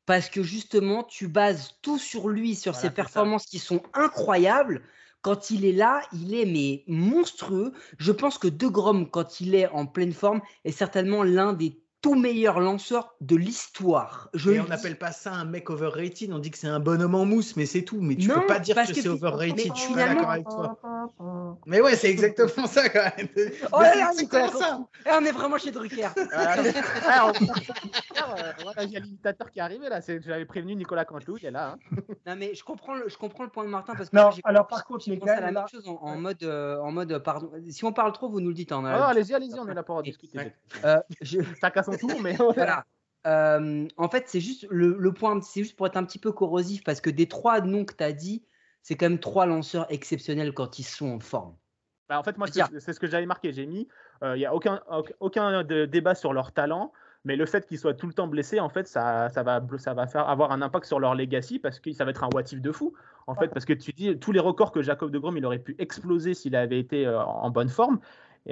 parce 0.06 0.28
que 0.30 0.42
justement, 0.42 1.02
tu 1.04 1.28
bases 1.28 1.72
tout 1.82 1.98
sur 1.98 2.28
lui, 2.28 2.54
sur 2.54 2.72
Voilà, 2.72 2.80
ses 2.82 2.88
ça. 2.88 2.92
performances 2.94 3.44
qui 3.46 3.58
sont 3.58 3.82
incroyables. 3.94 4.82
Quand 5.20 5.50
il 5.50 5.64
est 5.64 5.72
là, 5.72 6.00
il 6.12 6.34
est 6.34 6.46
mais 6.46 6.84
monstrueux. 6.86 7.72
Je 7.98 8.12
pense 8.12 8.38
que 8.38 8.48
De 8.48 8.68
Grom, 8.68 9.10
quand 9.10 9.40
il 9.40 9.54
est 9.54 9.68
en 9.68 9.84
pleine 9.84 10.12
forme, 10.12 10.40
est 10.64 10.70
certainement 10.72 11.22
l'un 11.24 11.52
des 11.52 11.78
tout 12.00 12.14
meilleur 12.14 12.60
lanceur 12.60 13.14
de 13.20 13.34
l'histoire. 13.34 14.28
Je 14.32 14.50
Et 14.52 14.60
on 14.60 14.64
dis. 14.64 14.70
n'appelle 14.70 14.96
pas 14.96 15.10
ça 15.10 15.32
un 15.32 15.44
mec 15.44 15.68
overrated, 15.68 16.32
on 16.32 16.38
dit 16.38 16.50
que 16.52 16.58
c'est 16.58 16.68
un 16.68 16.78
bonhomme 16.78 17.14
en 17.16 17.24
mousse, 17.24 17.56
mais 17.56 17.66
c'est 17.66 17.82
tout. 17.82 18.00
Mais 18.00 18.14
tu 18.14 18.28
Non, 18.28 18.36
peux 18.40 18.46
pas 18.46 18.58
dire 18.60 18.76
que, 18.76 18.86
que 18.92 18.94
c'est 19.00 19.08
overrated, 19.08 19.56
mais 19.56 19.74
je 19.74 19.80
suis 19.80 19.94
pas 19.94 20.06
d'accord 20.06 20.30
avec 20.30 20.44
toi. 20.44 20.78
Mais 21.66 21.80
ouais, 21.80 21.96
c'est 21.96 22.08
exactement 22.10 22.66
ça 22.68 22.88
quand 22.88 23.10
même. 23.16 23.28
Oh 23.72 23.80
là 23.80 23.94
là, 23.96 24.10
Nicolas 24.16 24.48
ça. 24.48 24.80
Eh, 25.06 25.10
on 25.12 25.24
est 25.24 25.32
vraiment 25.32 25.58
chez 25.58 25.70
Drucker. 25.72 26.08
C'est- 26.16 26.28
Ah, 27.08 27.32
Euh, 27.32 28.52
voilà, 28.62 28.82
il 28.84 28.90
y 28.90 28.96
a 28.96 29.00
l'imitateur 29.00 29.50
qui 29.50 29.58
est 29.58 29.62
arrivé 29.62 29.88
là. 29.88 30.00
c'est- 30.00 30.20
J'avais 30.22 30.44
prévenu 30.44 30.74
Nicolas 30.76 31.04
Cantou, 31.04 31.36
il 31.38 31.46
est 31.46 31.50
là. 31.50 31.74
hein. 31.74 31.78
Non 32.26 32.36
mais 32.36 32.54
je 32.54 32.62
comprends 32.62 32.94
le, 32.94 33.08
je 33.08 33.16
comprends 33.16 33.44
le 33.44 33.48
point 33.50 33.64
de 33.64 33.70
Martin 33.70 33.94
parce 33.96 34.10
que 34.10 34.16
Non, 34.16 34.30
j'ai- 34.30 34.42
alors, 34.44 34.66
par 34.66 34.84
contre, 34.84 35.04
j'ai 35.04 35.12
les 35.16 35.22
à 35.22 35.24
gars, 35.24 35.40
la 35.40 35.50
même 35.52 35.64
chose 35.70 35.88
en, 35.88 35.94
en 36.02 36.16
mode 36.16 36.42
euh, 36.42 36.78
en 36.80 36.92
mode 36.92 37.18
pardon. 37.18 37.50
Si 37.70 37.84
on 37.84 37.92
parle 37.92 38.12
trop, 38.12 38.28
vous 38.28 38.40
nous 38.40 38.48
le 38.48 38.54
dites. 38.54 38.70
hein, 38.72 38.82
Ah, 38.84 39.08
allez-y, 39.08 39.34
allez-y, 39.34 39.58
on 39.58 39.66
est 39.68 39.74
là 39.74 39.82
pour 39.82 40.02
discuter. 40.02 40.38
Ouais. 40.38 40.54
Euh, 40.84 40.98
Chacun 41.60 41.82
son 41.92 42.08
tour, 42.08 42.20
mais 42.20 42.36
voilà. 42.54 42.84
Euh, 43.26 43.86
en 43.96 44.08
fait, 44.08 44.24
c'est 44.28 44.40
juste 44.40 44.66
le, 44.70 44.96
le 44.98 45.12
point, 45.12 45.40
c'est 45.42 45.62
juste 45.62 45.76
pour 45.76 45.86
être 45.86 45.96
un 45.96 46.04
petit 46.04 46.18
peu 46.18 46.32
corrosif 46.32 46.84
parce 46.84 47.00
que 47.00 47.10
des 47.10 47.28
trois 47.28 47.60
noms 47.60 47.84
que 47.84 47.94
tu 47.94 48.04
as 48.04 48.12
dit, 48.12 48.44
c'est 48.82 48.96
quand 48.96 49.08
même 49.08 49.18
trois 49.18 49.44
lanceurs 49.44 49.86
exceptionnels 49.92 50.54
quand 50.54 50.78
ils 50.78 50.84
sont 50.84 51.10
en 51.10 51.20
forme. 51.20 51.54
Bah, 52.08 52.18
en 52.18 52.22
fait, 52.22 52.38
moi, 52.38 52.46
c'est 52.46 52.92
ce 52.92 53.00
que 53.00 53.06
j'avais 53.06 53.26
marqué. 53.26 53.52
J'ai 53.52 53.66
mis, 53.66 53.86
euh, 54.22 54.34
il 54.36 54.38
n'y 54.38 54.46
a 54.46 54.54
aucun, 54.54 54.80
aucun- 54.90 55.14
aucun 55.20 55.62
de- 55.64 55.84
débat 55.84 56.14
sur 56.14 56.32
leur 56.32 56.52
talent, 56.52 56.92
mais 57.24 57.36
le 57.36 57.44
fait 57.44 57.66
qu'ils 57.66 57.78
soient 57.78 57.92
tout 57.92 58.06
le 58.06 58.14
temps 58.14 58.28
blessés, 58.28 58.60
en 58.60 58.70
fait, 58.70 58.86
ça, 58.86 59.28
ça, 59.28 59.42
va, 59.42 59.60
ça 59.76 59.92
va 59.92 60.06
faire 60.06 60.26
avoir 60.26 60.52
un 60.52 60.62
impact 60.62 60.86
sur 60.86 61.00
leur 61.00 61.14
legacy 61.14 61.58
parce 61.58 61.80
que 61.80 61.92
ça 61.92 62.06
va 62.06 62.12
être 62.12 62.24
un 62.24 62.30
what 62.32 62.44
if 62.52 62.62
de 62.62 62.72
fou. 62.72 62.94
En 63.26 63.34
fait, 63.34 63.48
parce 63.48 63.66
que 63.66 63.74
tu 63.74 63.92
dis, 63.92 64.18
tous 64.18 64.32
les 64.32 64.40
records 64.40 64.72
que 64.72 64.80
Jacob 64.80 65.10
de 65.10 65.18
Grom, 65.18 65.36
il 65.36 65.44
aurait 65.44 65.58
pu 65.58 65.76
exploser 65.78 66.32
s'il 66.32 66.56
avait 66.56 66.78
été 66.78 67.06
euh, 67.06 67.20
en 67.22 67.50
bonne 67.50 67.68
forme. 67.68 68.00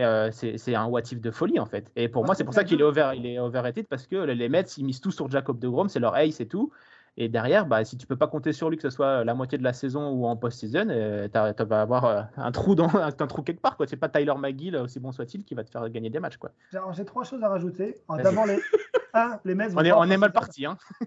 Euh, 0.05 0.31
c'est 0.33 0.75
un 0.75 0.87
what 0.87 1.03
if 1.13 1.21
de 1.21 1.31
folie, 1.31 1.59
en 1.61 1.67
fait. 1.67 1.91
Et 1.97 2.09
pour 2.09 2.25
moi, 2.25 2.35
c'est 2.35 2.45
pour 2.45 2.55
ça 2.55 2.65
qu'il 2.65 2.81
est, 2.81 2.85
over, 2.85 3.13
il 3.17 3.27
est 3.27 3.39
overrated 3.39 3.87
parce 3.89 4.07
que 4.07 4.17
les 4.17 4.49
Mets, 4.49 4.63
ils 4.77 4.85
misent 4.85 5.01
tout 5.01 5.11
sur 5.11 5.31
Jacob 5.31 5.59
de 5.59 5.69
Grom, 5.69 5.89
c'est 5.89 6.01
leur 6.01 6.15
ace 6.17 6.41
et 6.41 6.49
tout. 6.49 6.71
Et 7.19 7.31
derrière, 7.31 7.65
bah, 7.65 7.83
si 7.83 7.97
tu 7.97 8.07
peux 8.07 8.17
pas 8.17 8.27
compter 8.27 8.53
sur 8.53 8.69
lui, 8.69 8.77
que 8.77 8.83
ce 8.83 8.91
soit 8.91 9.25
la 9.25 9.33
moitié 9.33 9.57
de 9.57 9.63
la 9.65 9.73
saison 9.73 10.11
ou 10.11 10.27
en 10.27 10.37
post-season, 10.37 10.89
euh, 10.91 11.29
tu 11.29 11.65
vas 11.65 11.81
avoir 11.81 12.05
euh, 12.05 12.23
un 12.37 12.53
trou 12.53 12.75
dans 12.75 12.89
un 12.95 13.11
trou 13.13 13.41
quelque 13.43 13.63
part. 13.63 13.77
C'est 13.87 13.97
pas 13.97 14.11
Tyler 14.11 14.35
McGill, 14.37 14.77
aussi 14.77 15.01
bon 15.01 15.13
soit-il, 15.13 15.43
qui 15.45 15.55
va 15.55 15.65
te 15.65 15.71
faire 15.71 15.89
gagner 15.89 16.11
des 16.11 16.21
matchs. 16.21 16.37
Quoi. 16.37 16.51
J'ai 16.93 17.05
trois 17.07 17.25
choses 17.25 17.43
à 17.43 17.49
rajouter. 17.49 17.97
D'abord, 18.23 18.45
les... 18.47 18.59
un, 19.15 19.41
les 19.47 19.55
Mets 19.55 19.69
vont 19.69 19.81
On 19.81 19.85
est, 19.85 19.93
on 19.93 20.19
mal 20.19 20.33
parti. 20.33 20.67
Hein. 20.67 20.77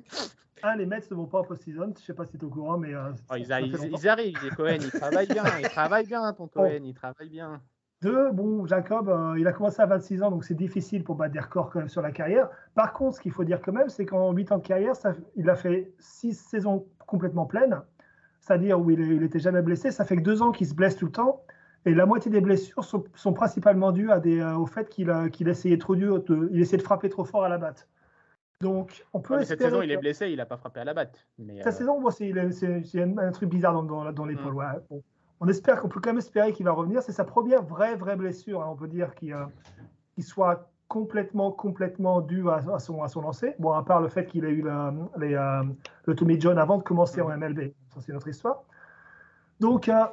Un, 0.62 0.76
les 0.76 0.86
Mets 0.86 1.00
ne 1.10 1.16
vont 1.16 1.26
pas 1.26 1.40
en 1.40 1.44
post-season. 1.44 1.94
Je 1.98 2.04
sais 2.04 2.14
pas 2.14 2.26
si 2.26 2.38
tu 2.38 2.40
es 2.40 2.44
au 2.44 2.50
courant, 2.50 2.78
mais. 2.78 2.94
euh, 2.94 3.12
Oh, 3.32 3.36
ils, 3.38 3.44
ils- 3.44 3.92
ils 3.94 4.10
arrivent, 4.10 4.38
les 4.44 4.50
Cohen, 4.50 4.78
ils 4.82 4.92
travaillent 4.92 5.28
bien. 5.28 5.44
Ils 5.62 5.70
travaillent 5.70 6.06
bien, 6.08 6.34
ton 6.34 6.48
Cohen, 6.48 6.82
il 6.84 6.94
travaille 6.94 7.30
bien. 7.30 7.62
Deux, 8.02 8.32
bon, 8.32 8.66
Jacob, 8.66 9.10
euh, 9.10 9.36
il 9.38 9.46
a 9.48 9.52
commencé 9.52 9.82
à 9.82 9.86
26 9.86 10.24
ans, 10.24 10.32
donc 10.32 10.46
c'est 10.46 10.54
difficile 10.54 11.04
pour 11.04 11.16
battre 11.16 11.34
des 11.34 11.40
records 11.40 11.70
quand 11.70 11.80
même 11.80 11.90
sur 11.90 12.02
la 12.02 12.12
carrière. 12.12 12.50
Par 12.74 12.94
contre, 12.94 13.18
ce 13.18 13.22
qu'il 13.22 13.34
faut 13.34 13.44
dire 13.44 13.62
quand 13.62 13.74
même, 13.74 13.90
c'est 13.90 14.06
qu'en 14.06 14.32
8 14.32 14.52
ans 14.54 14.58
de 14.58 14.66
carrière, 14.66 14.96
ça- 14.96 15.16
il 15.36 15.50
a 15.50 15.56
fait 15.56 15.92
6 16.00 16.34
saisons 16.34 16.86
complètement 17.08 17.46
pleines, 17.46 17.82
c'est-à-dire 18.40 18.80
où 18.80 18.90
il 18.90 19.20
n'était 19.20 19.40
jamais 19.40 19.62
blessé. 19.62 19.92
Ça 19.92 20.06
fait 20.06 20.16
que 20.16 20.22
2 20.22 20.42
ans 20.42 20.52
qu'il 20.52 20.68
se 20.68 20.74
blesse 20.74 20.96
tout 20.96 21.08
le 21.08 21.12
temps. 21.12 21.44
Et 21.86 21.94
la 21.94 22.06
moitié 22.06 22.30
des 22.32 22.42
blessures 22.42 22.84
sont, 22.84 23.04
sont 23.16 23.34
principalement 23.34 23.92
dues 23.92 24.12
à 24.12 24.20
des, 24.20 24.40
euh, 24.40 24.56
au 24.56 24.66
fait 24.66 24.88
qu'il 24.90 25.10
essayait 25.48 25.78
trop 25.78 25.96
dur, 25.96 26.24
de- 26.24 26.50
il 26.52 26.62
essayait 26.62 26.78
de 26.78 26.84
frapper 26.84 27.10
trop 27.10 27.24
fort 27.26 27.44
à 27.44 27.50
la 27.50 27.58
batte. 27.58 27.88
Donc, 28.62 29.06
on 29.14 29.22
peut 29.22 29.36
Ouais, 29.38 29.46
cette 29.46 29.62
saison, 29.62 29.82
il 29.82 29.92
est 29.92 29.98
blessé, 29.98 30.30
il 30.30 30.38
n'a 30.38 30.46
pas 30.46 30.58
frappé 30.58 30.82
à 30.82 30.84
la 30.84 30.94
batte. 30.94 31.26
Mais, 31.38 31.58
Cette 31.64 31.68
euh, 31.68 31.72
saison, 31.78 32.02
bon, 32.02 32.10
c'est 32.10 32.34
un, 33.02 33.18
un 33.18 33.32
truc 33.32 33.50
bizarre 33.50 33.74
dans, 33.74 33.84
dans, 33.84 34.12
dans 34.12 34.26
l'épaule. 34.26 34.54
Mm. 34.54 34.58
ouais. 34.58 34.66
Bon. 34.90 35.04
On 35.42 35.48
espère 35.48 35.82
qu'on 35.82 35.88
peut 35.88 36.02
quand 36.02 36.10
même 36.10 36.18
espérer 36.18 36.52
qu'il 36.52 36.66
va 36.66 36.72
revenir. 36.72 37.02
C'est 37.02 37.14
sa 37.14 37.24
première 37.24 37.64
vraie, 37.64 37.96
vraie 37.96 38.16
blessure, 38.16 38.62
hein, 38.62 38.68
on 38.70 38.76
peut 38.76 38.88
dire, 38.88 39.16
qui, 39.16 39.34
euh, 39.34 39.46
soit 40.20 40.70
complètement, 40.90 41.52
complètement 41.52 42.20
due 42.20 42.50
à, 42.50 42.80
son, 42.80 43.04
à 43.04 43.08
son 43.08 43.22
lancer. 43.22 43.56
Bon, 43.60 43.72
à 43.72 43.84
part 43.84 44.02
le 44.02 44.10
fait 44.10 44.26
qu'il 44.26 44.46
a 44.46 44.50
eu 44.50 44.66
euh, 44.68 45.64
le 46.06 46.16
Tommy 46.16 46.40
John 46.42 46.58
avant 46.58 46.78
de 46.78 46.84
commencer 46.84 47.22
en 47.22 47.30
MLB. 47.30 47.74
Ça, 47.94 48.02
c'est 48.02 48.12
notre 48.12 48.28
histoire. 48.28 48.64
Donc, 49.62 49.88
euh, 49.88 50.06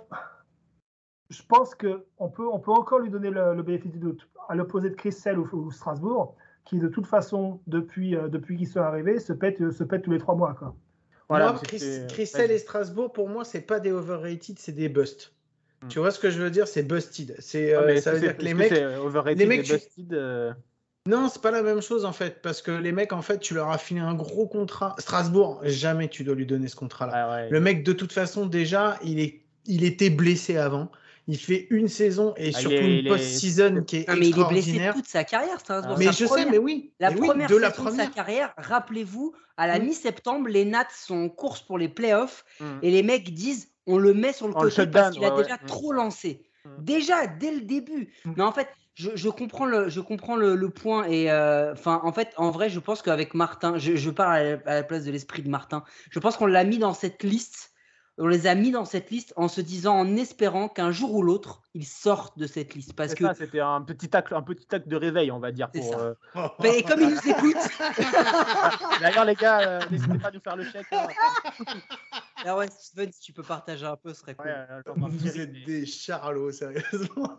je 1.30 1.42
pense 1.42 1.74
qu'on 1.74 2.28
peut, 2.28 2.46
on 2.46 2.60
peut 2.60 2.72
encore 2.72 3.00
lui 3.00 3.10
donner 3.10 3.30
le, 3.30 3.54
le 3.54 3.62
bénéfice 3.62 3.90
du 3.90 3.98
doute. 3.98 4.28
À 4.48 4.54
l'opposé 4.54 4.90
de 4.90 4.94
Chris 4.94 5.12
Sale 5.12 5.40
ou, 5.40 5.48
ou 5.52 5.72
Strasbourg, 5.72 6.36
qui 6.64 6.78
de 6.78 6.86
toute 6.86 7.06
façon, 7.06 7.60
depuis, 7.66 8.12
depuis 8.12 8.56
qu'ils 8.56 8.68
sont 8.68 8.80
arrivés, 8.80 9.18
se 9.18 9.32
pète, 9.32 9.72
se 9.72 9.82
pète 9.82 10.02
tous 10.02 10.12
les 10.12 10.18
trois 10.18 10.36
mois. 10.36 10.54
Quoi. 10.54 10.76
Voilà, 11.28 11.52
moi, 11.52 11.60
Chris- 11.64 11.78
c'était- 11.80 12.06
Christelle 12.12 12.50
et 12.50 12.58
Strasbourg, 12.58 13.12
pour 13.12 13.28
moi, 13.28 13.44
c'est 13.44 13.60
pas 13.60 13.80
des 13.80 13.90
overrated, 13.92 14.58
c'est 14.58 14.72
des 14.72 14.88
busts. 14.88 15.32
Hmm. 15.82 15.88
Tu 15.88 15.98
vois 15.98 16.10
ce 16.10 16.18
que 16.18 16.30
je 16.30 16.40
veux 16.40 16.50
dire? 16.50 16.66
C'est 16.68 16.82
busted. 16.82 17.34
C'est, 17.38 17.74
Ah, 17.74 17.80
euh, 17.80 17.86
mais 17.86 18.00
ça 18.00 18.12
veut 18.12 18.20
dire 18.20 18.36
que 18.36 18.42
les 18.42 18.54
mecs. 18.54 18.72
overrated 18.72 19.38
les 19.38 19.46
mecs, 19.46 19.68
busted, 19.68 20.12
euh, 20.14 20.52
Non, 21.08 21.28
c'est 21.28 21.40
pas 21.42 21.52
la 21.52 21.62
même 21.62 21.80
chose 21.82 22.04
en 22.04 22.12
fait, 22.12 22.42
parce 22.42 22.62
que 22.62 22.72
les 22.72 22.90
mecs, 22.92 23.12
en 23.12 23.22
fait, 23.22 23.38
tu 23.38 23.54
leur 23.54 23.70
as 23.70 23.78
filé 23.78 24.00
un 24.00 24.14
gros 24.14 24.46
contrat. 24.48 24.96
Strasbourg, 24.98 25.60
jamais 25.64 26.08
tu 26.08 26.24
dois 26.24 26.34
lui 26.34 26.46
donner 26.46 26.66
ce 26.68 26.74
contrat-là. 26.76 27.30
ouais. 27.30 27.50
Le 27.50 27.60
mec, 27.60 27.84
de 27.84 27.92
toute 27.92 28.12
façon, 28.12 28.46
déjà, 28.46 28.98
il, 29.04 29.20
est, 29.20 29.40
il 29.66 29.84
était 29.84 30.10
blessé 30.10 30.56
avant. 30.56 30.90
Il 31.28 31.36
fait 31.38 31.66
une 31.70 31.88
saison 31.88 32.34
et 32.36 32.52
Ah, 32.54 32.58
surtout 32.60 32.76
est- 32.76 33.00
une 33.00 33.08
post-season 33.08 33.82
qui 33.84 33.96
est 33.96 34.08
Non, 34.08 34.14
mais 34.16 34.28
il 34.28 34.38
est 34.38 34.44
blessé 34.44 34.56
extraordinaire. 34.70 34.94
toute 34.94 35.08
sa 35.08 35.24
carrière, 35.24 35.58
Strasbourg. 35.60 35.94
Ah, 35.96 35.98
mais 35.98 36.04
Sa 36.06 36.10
je 36.12 36.26
sais, 36.26 36.46
mais 36.48 36.58
oui. 36.58 36.92
La 37.00 37.10
mais 37.10 37.20
oui, 37.20 37.26
première 37.26 37.48
de 37.48 37.54
saison 37.54 37.84
la 37.84 37.90
de 37.90 37.96
sa 37.96 38.06
carrière, 38.06 38.54
rappelez-vous, 38.56 39.34
à 39.56 39.66
la 39.66 39.78
Mm. 39.80 39.82
mi-septembre, 39.86 40.48
les 40.48 40.64
Nats 40.64 40.86
sont 40.94 41.16
en 41.24 41.28
course 41.28 41.62
pour 41.62 41.78
les 41.78 41.88
playoffs 41.88 42.44
Mm. 42.60 42.64
et 42.82 42.90
les 42.90 43.02
mecs 43.02 43.34
disent 43.34 43.68
on 43.88 43.98
le 43.98 44.14
met 44.14 44.32
sur 44.32 44.46
le 44.46 44.54
On 44.56 44.60
côté 44.60 44.86
parce 44.86 45.14
qu'il 45.14 45.24
a 45.24 45.30
déjà 45.30 45.54
ouais. 45.54 45.58
Mm. 45.62 45.66
trop 45.66 45.92
lancé. 45.92 46.42
Déjà, 46.80 47.26
dès 47.28 47.52
le 47.52 47.60
début. 47.60 48.12
Mais 48.36 48.42
en 48.42 48.50
fait, 48.50 48.68
je, 48.94 49.10
je 49.14 49.28
comprends 49.28 49.66
le, 49.66 49.88
je 49.88 50.00
comprends 50.00 50.34
le, 50.34 50.56
le 50.56 50.68
point. 50.70 51.04
Et 51.06 51.30
euh, 51.30 51.72
enfin, 51.72 52.00
en 52.02 52.12
fait, 52.12 52.32
en 52.36 52.50
vrai, 52.50 52.70
je 52.70 52.80
pense 52.80 53.02
qu'avec 53.02 53.34
Martin, 53.34 53.78
je, 53.78 53.94
je 53.94 54.10
parle 54.10 54.34
à 54.34 54.42
la, 54.42 54.58
à 54.66 54.74
la 54.74 54.82
place 54.82 55.04
de 55.04 55.12
l'esprit 55.12 55.42
de 55.42 55.48
Martin, 55.48 55.84
je 56.10 56.18
pense 56.18 56.36
qu'on 56.36 56.46
l'a 56.46 56.64
mis 56.64 56.78
dans 56.78 56.92
cette 56.94 57.22
liste. 57.22 57.72
On 58.18 58.26
les 58.28 58.46
a 58.46 58.54
mis 58.54 58.70
dans 58.70 58.86
cette 58.86 59.10
liste 59.10 59.34
en 59.36 59.46
se 59.46 59.60
disant, 59.60 59.94
en 59.98 60.16
espérant 60.16 60.68
qu'un 60.68 60.90
jour 60.90 61.14
ou 61.14 61.22
l'autre, 61.22 61.60
ils 61.74 61.84
sortent 61.84 62.38
de 62.38 62.46
cette 62.46 62.74
liste. 62.74 62.94
Parce 62.94 63.14
que, 63.14 63.24
ça, 63.24 63.34
c'était 63.34 63.60
un 63.60 63.82
petit 63.82 64.16
acte, 64.16 64.32
un 64.32 64.40
petit 64.42 64.66
acte 64.74 64.88
de 64.88 64.96
réveil, 64.96 65.30
on 65.30 65.38
va 65.38 65.52
dire. 65.52 65.68
C'est 65.74 65.80
Pour, 65.80 65.92
ça. 65.92 66.00
euh, 66.00 66.14
Mais 66.60 66.82
comme 66.82 67.00
ils 67.02 67.10
nous 67.10 67.28
écoutent, 67.28 67.68
D'ailleurs, 69.00 69.26
les 69.26 69.34
gars, 69.34 69.60
euh, 69.60 69.80
n'hésitez 69.90 70.18
pas 70.18 70.28
à 70.28 70.30
nous 70.30 70.40
faire 70.40 70.56
le 70.56 70.64
chèque. 70.64 70.86
hein. 70.92 71.06
ah 72.46 72.56
ouais, 72.56 72.68
Steven, 72.70 73.12
si 73.12 73.20
tu 73.20 73.32
peux 73.34 73.42
partager 73.42 73.84
un 73.84 73.96
peu, 73.96 74.14
ce 74.14 74.20
serait 74.20 74.34
cool. 74.34 74.46
Ouais, 74.46 74.82
Vous 75.08 75.38
êtes 75.40 75.52
des 75.64 75.84
charlots, 75.84 76.52
sérieusement. 76.52 77.36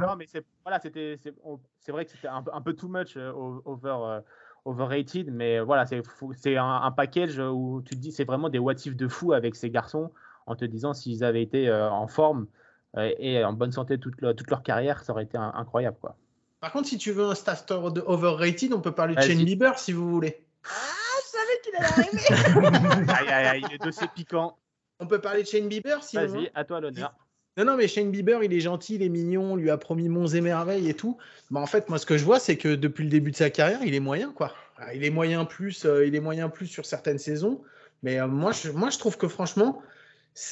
Non, 0.00 0.16
mais 0.18 0.26
c'est 0.26 0.44
voilà, 0.62 0.78
c'était 0.80 1.18
c'est 1.22 1.32
on- 1.42 1.60
c'est 1.80 1.92
vrai 1.92 2.04
que 2.04 2.10
c'était 2.10 2.28
un, 2.28 2.42
peu- 2.42 2.50
un 2.52 2.60
peu 2.60 2.74
too 2.74 2.88
much 2.88 3.16
euh, 3.16 3.32
over 3.64 3.96
euh, 4.00 4.20
overrated, 4.66 5.30
mais 5.32 5.60
voilà, 5.60 5.86
c'est 5.86 6.56
un, 6.56 6.64
un 6.82 6.90
package 6.90 7.38
où 7.38 7.82
tu 7.86 7.94
te 7.94 8.00
dis 8.00 8.12
c'est 8.12 8.24
vraiment 8.24 8.48
des 8.48 8.58
what 8.58 8.74
if 8.84 8.94
de 8.96 9.08
fou 9.08 9.32
avec 9.32 9.54
ces 9.56 9.70
garçons 9.70 10.12
en 10.46 10.54
te 10.56 10.64
disant 10.64 10.92
s'ils 10.92 11.24
avaient 11.24 11.42
été 11.42 11.68
euh, 11.68 11.90
en 11.90 12.06
forme 12.08 12.46
euh, 12.96 13.10
et 13.18 13.42
en 13.44 13.52
bonne 13.52 13.72
santé 13.72 13.98
toute, 13.98 14.20
leur- 14.20 14.34
toute 14.36 14.50
leur 14.50 14.62
carrière, 14.62 15.02
ça 15.04 15.12
aurait 15.12 15.24
été 15.24 15.38
un- 15.38 15.52
incroyable 15.54 15.96
quoi. 16.00 16.16
Par 16.60 16.72
contre, 16.72 16.88
si 16.88 16.98
tu 16.98 17.12
veux 17.12 17.24
un 17.26 17.34
starter 17.34 17.78
de 17.92 18.02
overrated, 18.06 18.72
on 18.72 18.80
peut 18.80 18.92
parler 18.92 19.14
de. 19.14 19.20
Shane 19.20 19.44
Bieber 19.44 19.78
si 19.78 19.92
vous 19.92 20.08
voulez. 20.08 20.44
Aïe, 23.08 23.28
aïe, 23.28 23.46
aïe, 23.46 23.64
le 23.70 23.78
dossier 23.78 24.08
piquant. 24.14 24.56
On 24.98 25.06
peut 25.06 25.20
parler 25.20 25.42
de 25.42 25.48
Shane 25.48 25.68
Bieber 25.68 26.02
si 26.02 26.16
vous 26.16 26.22
Vas-y, 26.22 26.32
voulez. 26.32 26.50
à 26.54 26.64
toi 26.64 26.80
l'honneur. 26.80 27.14
Non, 27.56 27.64
non, 27.64 27.76
mais 27.76 27.88
Shane 27.88 28.10
Bieber, 28.10 28.42
il 28.44 28.52
est 28.52 28.60
gentil, 28.60 28.96
il 28.96 29.02
est 29.02 29.08
mignon, 29.08 29.52
on 29.52 29.56
lui 29.56 29.70
a 29.70 29.78
promis 29.78 30.10
monts 30.10 30.26
et 30.26 30.42
merveilles 30.42 30.90
et 30.90 30.94
tout. 30.94 31.16
Mais 31.50 31.58
en 31.58 31.66
fait, 31.66 31.88
moi, 31.88 31.98
ce 31.98 32.04
que 32.04 32.18
je 32.18 32.24
vois, 32.24 32.38
c'est 32.38 32.58
que 32.58 32.74
depuis 32.74 33.04
le 33.04 33.10
début 33.10 33.30
de 33.30 33.36
sa 33.36 33.48
carrière, 33.48 33.80
il 33.82 33.94
est 33.94 34.00
moyen, 34.00 34.30
quoi. 34.32 34.52
Il 34.94 35.04
est 35.04 35.10
moyen 35.10 35.46
plus, 35.46 35.86
euh, 35.86 36.06
il 36.06 36.14
est 36.14 36.20
moyen 36.20 36.50
plus 36.50 36.66
sur 36.66 36.84
certaines 36.84 37.18
saisons. 37.18 37.62
Mais 38.02 38.20
euh, 38.20 38.26
moi, 38.26 38.52
je, 38.52 38.70
moi, 38.70 38.90
je 38.90 38.98
trouve 38.98 39.16
que 39.16 39.26
franchement, 39.26 39.82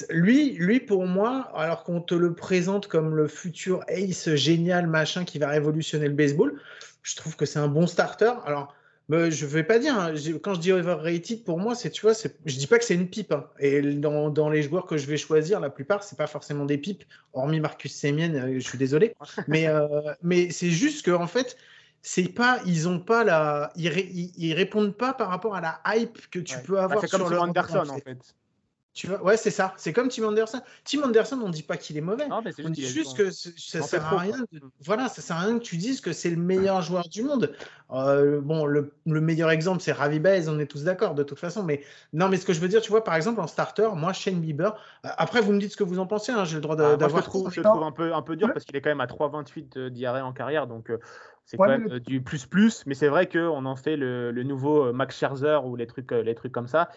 lui, 0.09 0.53
lui, 0.53 0.79
pour 0.79 1.05
moi, 1.05 1.51
alors 1.55 1.83
qu'on 1.83 2.01
te 2.01 2.15
le 2.15 2.33
présente 2.33 2.87
comme 2.87 3.15
le 3.15 3.27
futur 3.27 3.83
ace 3.87 4.33
génial, 4.33 4.87
machin, 4.87 5.25
qui 5.25 5.37
va 5.37 5.49
révolutionner 5.49 6.07
le 6.07 6.15
baseball, 6.15 6.59
je 7.03 7.15
trouve 7.15 7.35
que 7.35 7.45
c'est 7.45 7.59
un 7.59 7.67
bon 7.67 7.85
starter. 7.85 8.33
Alors, 8.45 8.73
mais 9.07 9.29
je 9.31 9.45
vais 9.45 9.63
pas 9.63 9.77
dire, 9.79 9.95
hein, 9.99 10.13
quand 10.41 10.55
je 10.55 10.59
dis 10.59 10.71
overrated, 10.71 11.43
pour 11.43 11.59
moi, 11.59 11.75
c'est, 11.75 11.91
tu 11.91 12.01
vois, 12.01 12.13
je 12.45 12.55
dis 12.57 12.67
pas 12.67 12.79
que 12.79 12.85
c'est 12.85 12.95
une 12.95 13.07
pipe. 13.09 13.31
hein. 13.31 13.47
Et 13.59 13.81
dans, 13.81 14.29
dans 14.29 14.49
les 14.49 14.63
joueurs 14.63 14.85
que 14.85 14.97
je 14.97 15.05
vais 15.05 15.17
choisir, 15.17 15.59
la 15.59 15.69
plupart, 15.69 16.03
c'est 16.03 16.17
pas 16.17 16.27
forcément 16.27 16.65
des 16.65 16.77
pipes, 16.77 17.03
hormis 17.33 17.59
Marcus 17.59 17.93
Semien, 17.95 18.33
euh, 18.33 18.53
je 18.59 18.67
suis 18.67 18.77
désolé. 18.77 19.15
Mais, 19.47 19.67
euh, 19.67 19.87
mais 20.23 20.49
c'est 20.51 20.71
juste 20.71 21.05
que, 21.05 21.11
en 21.11 21.27
fait, 21.27 21.55
c'est 22.01 22.29
pas, 22.29 22.59
ils 22.65 22.87
ont 22.87 22.99
pas 22.99 23.23
la, 23.23 23.71
ils, 23.75 23.89
ré- 23.89 24.09
ils, 24.13 24.31
ils 24.37 24.53
répondent 24.53 24.95
pas 24.95 25.13
par 25.13 25.29
rapport 25.29 25.55
à 25.55 25.61
la 25.61 25.81
hype 25.95 26.29
que 26.29 26.39
tu 26.39 26.55
Ouais. 26.57 26.63
peux 26.63 26.73
Bah, 26.75 26.83
avoir 26.83 27.01
c'est 27.01 27.09
comme 27.09 27.21
sur 27.21 27.29
Tim 27.29 27.35
leur 27.35 27.43
Anderson 27.43 27.83
en 27.89 27.97
fait. 27.97 28.35
Tu 28.95 29.07
vois, 29.07 29.21
ouais, 29.21 29.35
c'est 29.35 29.51
ça. 29.51 29.73
C'est 29.75 29.91
comme 29.91 30.07
Tim 30.07 30.23
Anderson. 30.23 30.61
Tim 30.85 31.03
Anderson, 31.03 31.37
on 31.43 31.49
dit 31.49 31.63
pas 31.63 31.75
qu'il 31.75 31.97
est 31.97 32.01
mauvais. 32.01 32.29
Non, 32.29 32.41
mais 32.41 32.53
c'est 32.53 32.65
On 32.65 32.69
dit 32.69 32.85
juste 32.85 33.17
que 33.17 33.29
ça 33.29 33.81
sert 33.81 34.05
à 34.05 34.17
rien. 34.17 34.37
de- 34.53 34.61
Voilà, 34.85 35.09
ça 35.09 35.21
sert 35.21 35.35
à 35.35 35.41
rien 35.41 35.59
que 35.59 35.63
tu 35.63 35.75
dises 35.75 35.99
que 35.99 36.13
c'est 36.13 36.29
le 36.29 36.37
meilleur 36.37 36.81
joueur 36.81 37.09
du 37.09 37.21
monde. 37.21 37.53
Euh, 37.91 38.39
bon, 38.39 38.65
le, 38.65 38.93
le 39.05 39.19
meilleur 39.19 39.51
exemple, 39.51 39.81
c'est 39.81 39.91
Ravi 39.91 40.19
Baez, 40.21 40.47
on 40.47 40.57
est 40.59 40.65
tous 40.65 40.85
d'accord 40.85 41.13
de 41.13 41.23
toute 41.23 41.39
façon. 41.39 41.61
Mais 41.61 41.83
non, 42.13 42.29
mais 42.29 42.37
ce 42.37 42.45
que 42.45 42.53
je 42.53 42.61
veux 42.61 42.69
dire, 42.69 42.81
tu 42.81 42.89
vois, 42.89 43.03
par 43.03 43.15
exemple, 43.15 43.41
en 43.41 43.47
starter, 43.47 43.89
moi, 43.95 44.13
Shane 44.13 44.39
Bieber. 44.39 44.73
euh, 45.05 45.09
Après, 45.17 45.41
vous 45.41 45.51
me 45.51 45.59
dites 45.59 45.73
ce 45.73 45.77
que 45.77 45.83
vous 45.83 45.99
en 45.99 46.07
pensez. 46.07 46.31
hein, 46.31 46.45
J'ai 46.45 46.55
le 46.55 46.61
droit 46.61 46.75
Ah, 46.75 46.77
d'a- 46.77 46.83
moi, 46.83 46.93
je 46.93 46.99
d'avoir. 46.99 47.21
je 47.51 47.59
le 47.59 47.63
trouve 47.65 47.83
un 47.83 47.91
peu, 47.91 48.13
un 48.13 48.21
peu 48.21 48.37
dur 48.37 48.47
Ouais. 48.47 48.53
parce 48.53 48.63
qu'il 48.63 48.77
est 48.77 48.81
quand 48.81 48.89
même 48.91 49.01
à 49.01 49.07
3,28 49.07 49.75
euh, 49.75 49.89
d'IRA 49.89 50.23
en 50.23 50.31
carrière. 50.31 50.67
Donc, 50.67 50.89
euh, 50.89 50.99
C'est 51.47 51.59
Ouais, 51.59 51.67
quand 51.67 51.77
même 51.89 51.99
du 51.99 52.21
plus 52.21 52.47
plus, 52.47 52.83
mais 52.87 52.95
c'est 52.95 53.07
vrai 53.07 53.27
qu'on 53.29 53.65
en 53.65 53.75
fait 53.75 53.97
le, 53.97 54.31
le 54.31 54.41
nouveau 54.41 54.91
Max 54.93 55.15
Scherzer 55.15 55.59
ou 55.63 55.75
les 55.75 55.85
trucs, 55.85 56.09
les 56.11 56.33
trucs 56.33 56.51
comme 56.51 56.67
ça. 56.67 56.89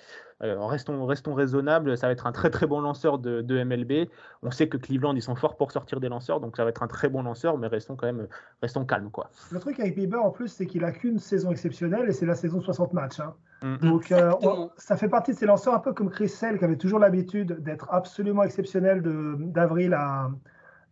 Euh, 0.43 0.65
restons, 0.67 1.05
restons 1.05 1.35
raisonnables, 1.35 1.97
ça 1.99 2.07
va 2.07 2.13
être 2.13 2.27
un 2.29 2.33
très 2.33 2.49
très 2.51 2.67
bon 2.67 2.81
lanceur 2.81 3.19
de, 3.19 3.41
de 3.43 3.65
MLB. 3.65 4.09
On 4.45 4.53
sait 4.53 4.69
que 4.69 4.77
Cleveland, 4.77 5.15
ils 5.17 5.23
sont 5.23 5.35
forts 5.35 5.57
pour 5.57 5.73
sortir 5.73 5.99
des 5.99 6.09
lanceurs, 6.09 6.39
donc 6.41 6.57
ça 6.57 6.63
va 6.63 6.71
être 6.71 6.83
un 6.85 6.87
très 6.87 7.09
bon 7.09 7.23
lanceur, 7.23 7.59
mais 7.59 7.67
restons 7.67 7.97
quand 7.97 8.07
même 8.07 8.29
restons 8.63 8.85
calmes. 8.85 9.11
Quoi. 9.11 9.31
Le 9.51 9.59
truc 9.59 9.81
avec 9.81 9.97
Bieber, 9.97 10.25
en 10.25 10.31
plus, 10.31 10.47
c'est 10.49 10.67
qu'il 10.67 10.85
a 10.85 10.93
qu'une 10.93 11.19
saison 11.19 11.51
exceptionnelle 11.51 12.09
et 12.09 12.13
c'est 12.13 12.27
la 12.27 12.37
saison 12.37 12.61
60 12.61 12.93
matchs. 12.93 13.19
hein. 13.19 13.35
Mm. 13.63 13.77
Donc, 13.89 14.13
euh, 14.13 14.31
on- 14.43 14.71
ça 14.77 14.97
fait 14.97 15.09
partie 15.09 15.33
de 15.33 15.37
ces 15.37 15.47
lanceurs 15.47 15.75
un 15.75 15.81
peu 15.81 15.93
comme 15.93 16.09
Chris 16.11 16.29
Sale 16.29 16.59
qui 16.59 16.65
avait 16.65 16.77
toujours 16.77 17.01
l'habitude 17.01 17.61
d'être 17.61 17.89
absolument 17.91 18.45
exceptionnel 18.45 19.03
de- 19.03 19.35
d'avril 19.41 19.93
à, 19.95 20.31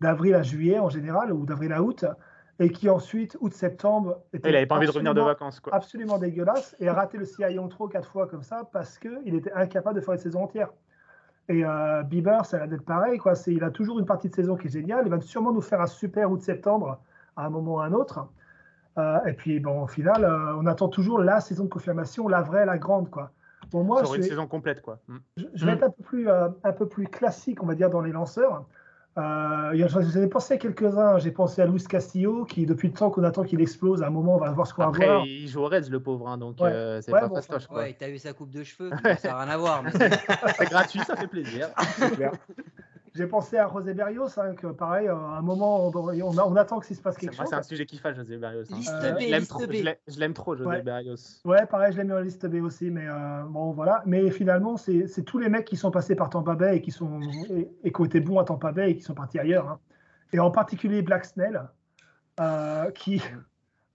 d'avril 0.00 0.34
à 0.34 0.42
juillet 0.42 0.80
en 0.80 0.88
général, 0.88 1.32
ou 1.32 1.46
d'avril 1.46 1.72
à 1.72 1.82
août, 1.82 2.04
et 2.58 2.70
qui 2.70 2.88
ensuite, 2.88 3.36
août-septembre, 3.40 4.18
était 4.32 4.48
Il 4.48 4.52
n'avait 4.52 4.66
pas 4.66 4.76
envie 4.76 4.86
de 4.86 4.90
revenir 4.92 5.14
de 5.14 5.20
vacances. 5.20 5.60
Quoi. 5.60 5.74
absolument 5.74 6.18
dégueulasse 6.18 6.74
et 6.80 6.88
a 6.88 6.94
raté 6.94 7.18
le 7.18 7.24
CI 7.24 7.42
Young 7.50 7.68
Throw 7.70 7.88
quatre 7.88 8.08
fois 8.10 8.26
comme 8.26 8.42
ça 8.42 8.68
parce 8.72 8.98
qu'il 8.98 9.34
était 9.34 9.52
incapable 9.52 9.96
de 9.96 10.04
faire 10.04 10.14
une 10.14 10.20
saison 10.20 10.42
entière. 10.44 10.70
Et 11.48 11.64
euh, 11.64 12.02
Bieber, 12.02 12.44
ça 12.44 12.62
a 12.62 12.66
d'être 12.66 12.84
pareil. 12.84 13.18
Quoi. 13.18 13.34
Il 13.46 13.62
a 13.62 13.70
toujours 13.70 13.98
une 14.00 14.06
partie 14.06 14.28
de 14.28 14.34
saison 14.34 14.56
qui 14.56 14.66
est 14.66 14.70
géniale. 14.70 15.02
Il 15.06 15.10
va 15.10 15.20
sûrement 15.20 15.52
nous 15.52 15.60
faire 15.60 15.80
un 15.80 15.86
super 15.86 16.30
août-septembre 16.30 16.98
à 17.36 17.44
un 17.46 17.50
moment 17.50 17.74
ou 17.74 17.80
à 17.80 17.84
un 17.84 17.92
autre. 17.92 18.26
Euh, 18.98 19.18
et 19.26 19.32
puis, 19.34 19.60
bon, 19.60 19.82
au 19.82 19.86
final, 19.86 20.24
euh, 20.24 20.56
on 20.56 20.66
attend 20.66 20.88
toujours 20.88 21.20
la 21.20 21.40
saison 21.40 21.64
de 21.64 21.68
confirmation, 21.68 22.26
la 22.26 22.40
vraie, 22.42 22.64
la 22.66 22.78
grande. 22.78 23.10
Quoi. 23.10 23.30
Pour 23.70 23.84
moi, 23.84 23.98
Sur 23.98 24.12
je 24.12 24.16
une 24.16 24.22
vais, 24.22 24.28
saison 24.30 24.46
complète. 24.48 24.80
Quoi. 24.80 24.98
Mm. 25.06 25.16
je- 25.36 25.44
je 25.54 25.66
vais 25.66 25.72
être 25.72 25.84
un 25.84 25.90
peu, 25.90 26.02
plus, 26.02 26.28
un 26.30 26.72
peu 26.72 26.88
plus 26.88 27.06
classique, 27.06 27.62
on 27.62 27.66
va 27.66 27.74
dire, 27.76 27.90
dans 27.90 28.00
les 28.00 28.12
lanceurs. 28.12 28.64
Euh, 29.18 29.72
ai 30.18 30.26
pensé 30.26 30.54
à 30.54 30.56
quelques-uns. 30.58 31.18
J'ai 31.18 31.30
pensé 31.30 31.62
à 31.62 31.66
Luis 31.66 31.82
Castillo, 31.84 32.44
qui, 32.44 32.66
depuis 32.66 32.88
le 32.88 32.94
temps 32.94 33.10
qu'on 33.10 33.24
attend 33.24 33.44
qu'il 33.44 33.60
explose, 33.62 34.02
à 34.02 34.08
un 34.08 34.10
moment, 34.10 34.34
on 34.36 34.38
va 34.38 34.50
voir 34.50 34.66
ce 34.66 34.74
qu'on 34.74 34.82
va 34.82 34.88
Après, 34.88 35.06
voir. 35.06 35.24
il 35.24 35.48
joue 35.48 35.60
au 35.62 35.68
Reds, 35.68 35.88
le 35.90 36.00
pauvre, 36.00 36.28
hein, 36.28 36.36
donc 36.36 36.60
Ouais. 36.60 36.70
euh, 36.70 37.00
c'est 37.00 37.12
Ouais, 37.12 37.20
pas 37.20 37.28
bon, 37.28 37.36
fastoche. 37.36 37.66
quoi. 37.66 37.78
Ouais, 37.78 37.96
t'as 37.98 38.08
vu 38.08 38.18
sa 38.18 38.32
coupe 38.34 38.50
de 38.50 38.62
cheveux, 38.62 38.90
ça 39.18 39.28
n'a 39.28 39.38
rien 39.40 39.52
à 39.52 39.56
voir. 39.56 39.82
mais- 39.82 39.90
C'est 39.92 40.68
gratuit, 40.70 41.00
ça 41.00 41.16
fait 41.16 41.28
plaisir. 41.28 41.68
J'ai 43.16 43.26
pensé 43.26 43.56
à 43.56 43.68
José 43.72 43.94
Berrios, 43.94 44.28
hein, 44.38 44.54
que 44.54 44.66
pareil, 44.66 45.08
à 45.08 45.14
un 45.16 45.40
moment, 45.40 45.86
on, 45.86 45.90
on, 45.96 46.38
a- 46.38 46.44
on 46.44 46.56
attend 46.56 46.80
qu'il 46.80 46.94
se 46.94 47.00
passe 47.00 47.16
quelque 47.16 47.34
chose. 47.34 47.46
c'est 47.48 47.54
un 47.54 47.62
sujet 47.62 47.86
qui 47.86 47.96
fâche, 47.98 48.16
José 48.16 48.36
Berrios. 48.36 48.64
hein. 48.70 48.76
Liste 48.76 48.92
Euh, 48.92 49.12
B, 49.12 49.20
je 49.20 49.26
l'aime 49.30 49.38
liste 49.40 49.50
trop, 49.50 49.66
B. 49.66 49.72
je 49.72 49.82
l'aime- 49.84 49.96
je 50.06 50.18
l'aime 50.20 50.34
trop, 50.34 50.54
José 50.56 50.68
Ouais. 50.68 50.82
Berrios. 50.82 51.16
Ouais, 51.44 51.64
pareil, 51.66 51.92
je 51.92 51.98
l'ai 51.98 52.04
mis 52.04 52.12
en 52.12 52.20
liste 52.20 52.46
B 52.46 52.62
aussi, 52.62 52.90
mais 52.90 53.06
euh, 53.08 53.42
bon, 53.44 53.72
voilà. 53.72 54.02
Mais 54.06 54.30
finalement, 54.30 54.76
c'est 54.76 55.06
tous 55.24 55.38
les 55.38 55.48
mecs 55.48 55.64
qui 55.66 55.76
sont 55.76 55.90
passés 55.90 56.14
par 56.14 56.28
Tampa 56.30 56.54
Bay 56.54 56.76
et 56.76 56.80
qui, 56.82 56.90
sont, 56.90 57.20
et, 57.50 57.68
et 57.84 57.92
qui 57.92 58.00
ont 58.00 58.04
été 58.04 58.20
bons 58.20 58.38
à 58.38 58.44
Tampa 58.44 58.72
Bay 58.72 58.90
et 58.90 58.96
qui 58.96 59.02
sont 59.02 59.14
partis 59.14 59.38
ailleurs. 59.38 59.68
hein. 59.68 59.80
Et 60.32 60.38
en 60.38 60.50
particulier 60.50 61.00
Black 61.02 61.24
Snell, 61.24 61.62
euh, 62.40 62.90
qui. 62.90 63.22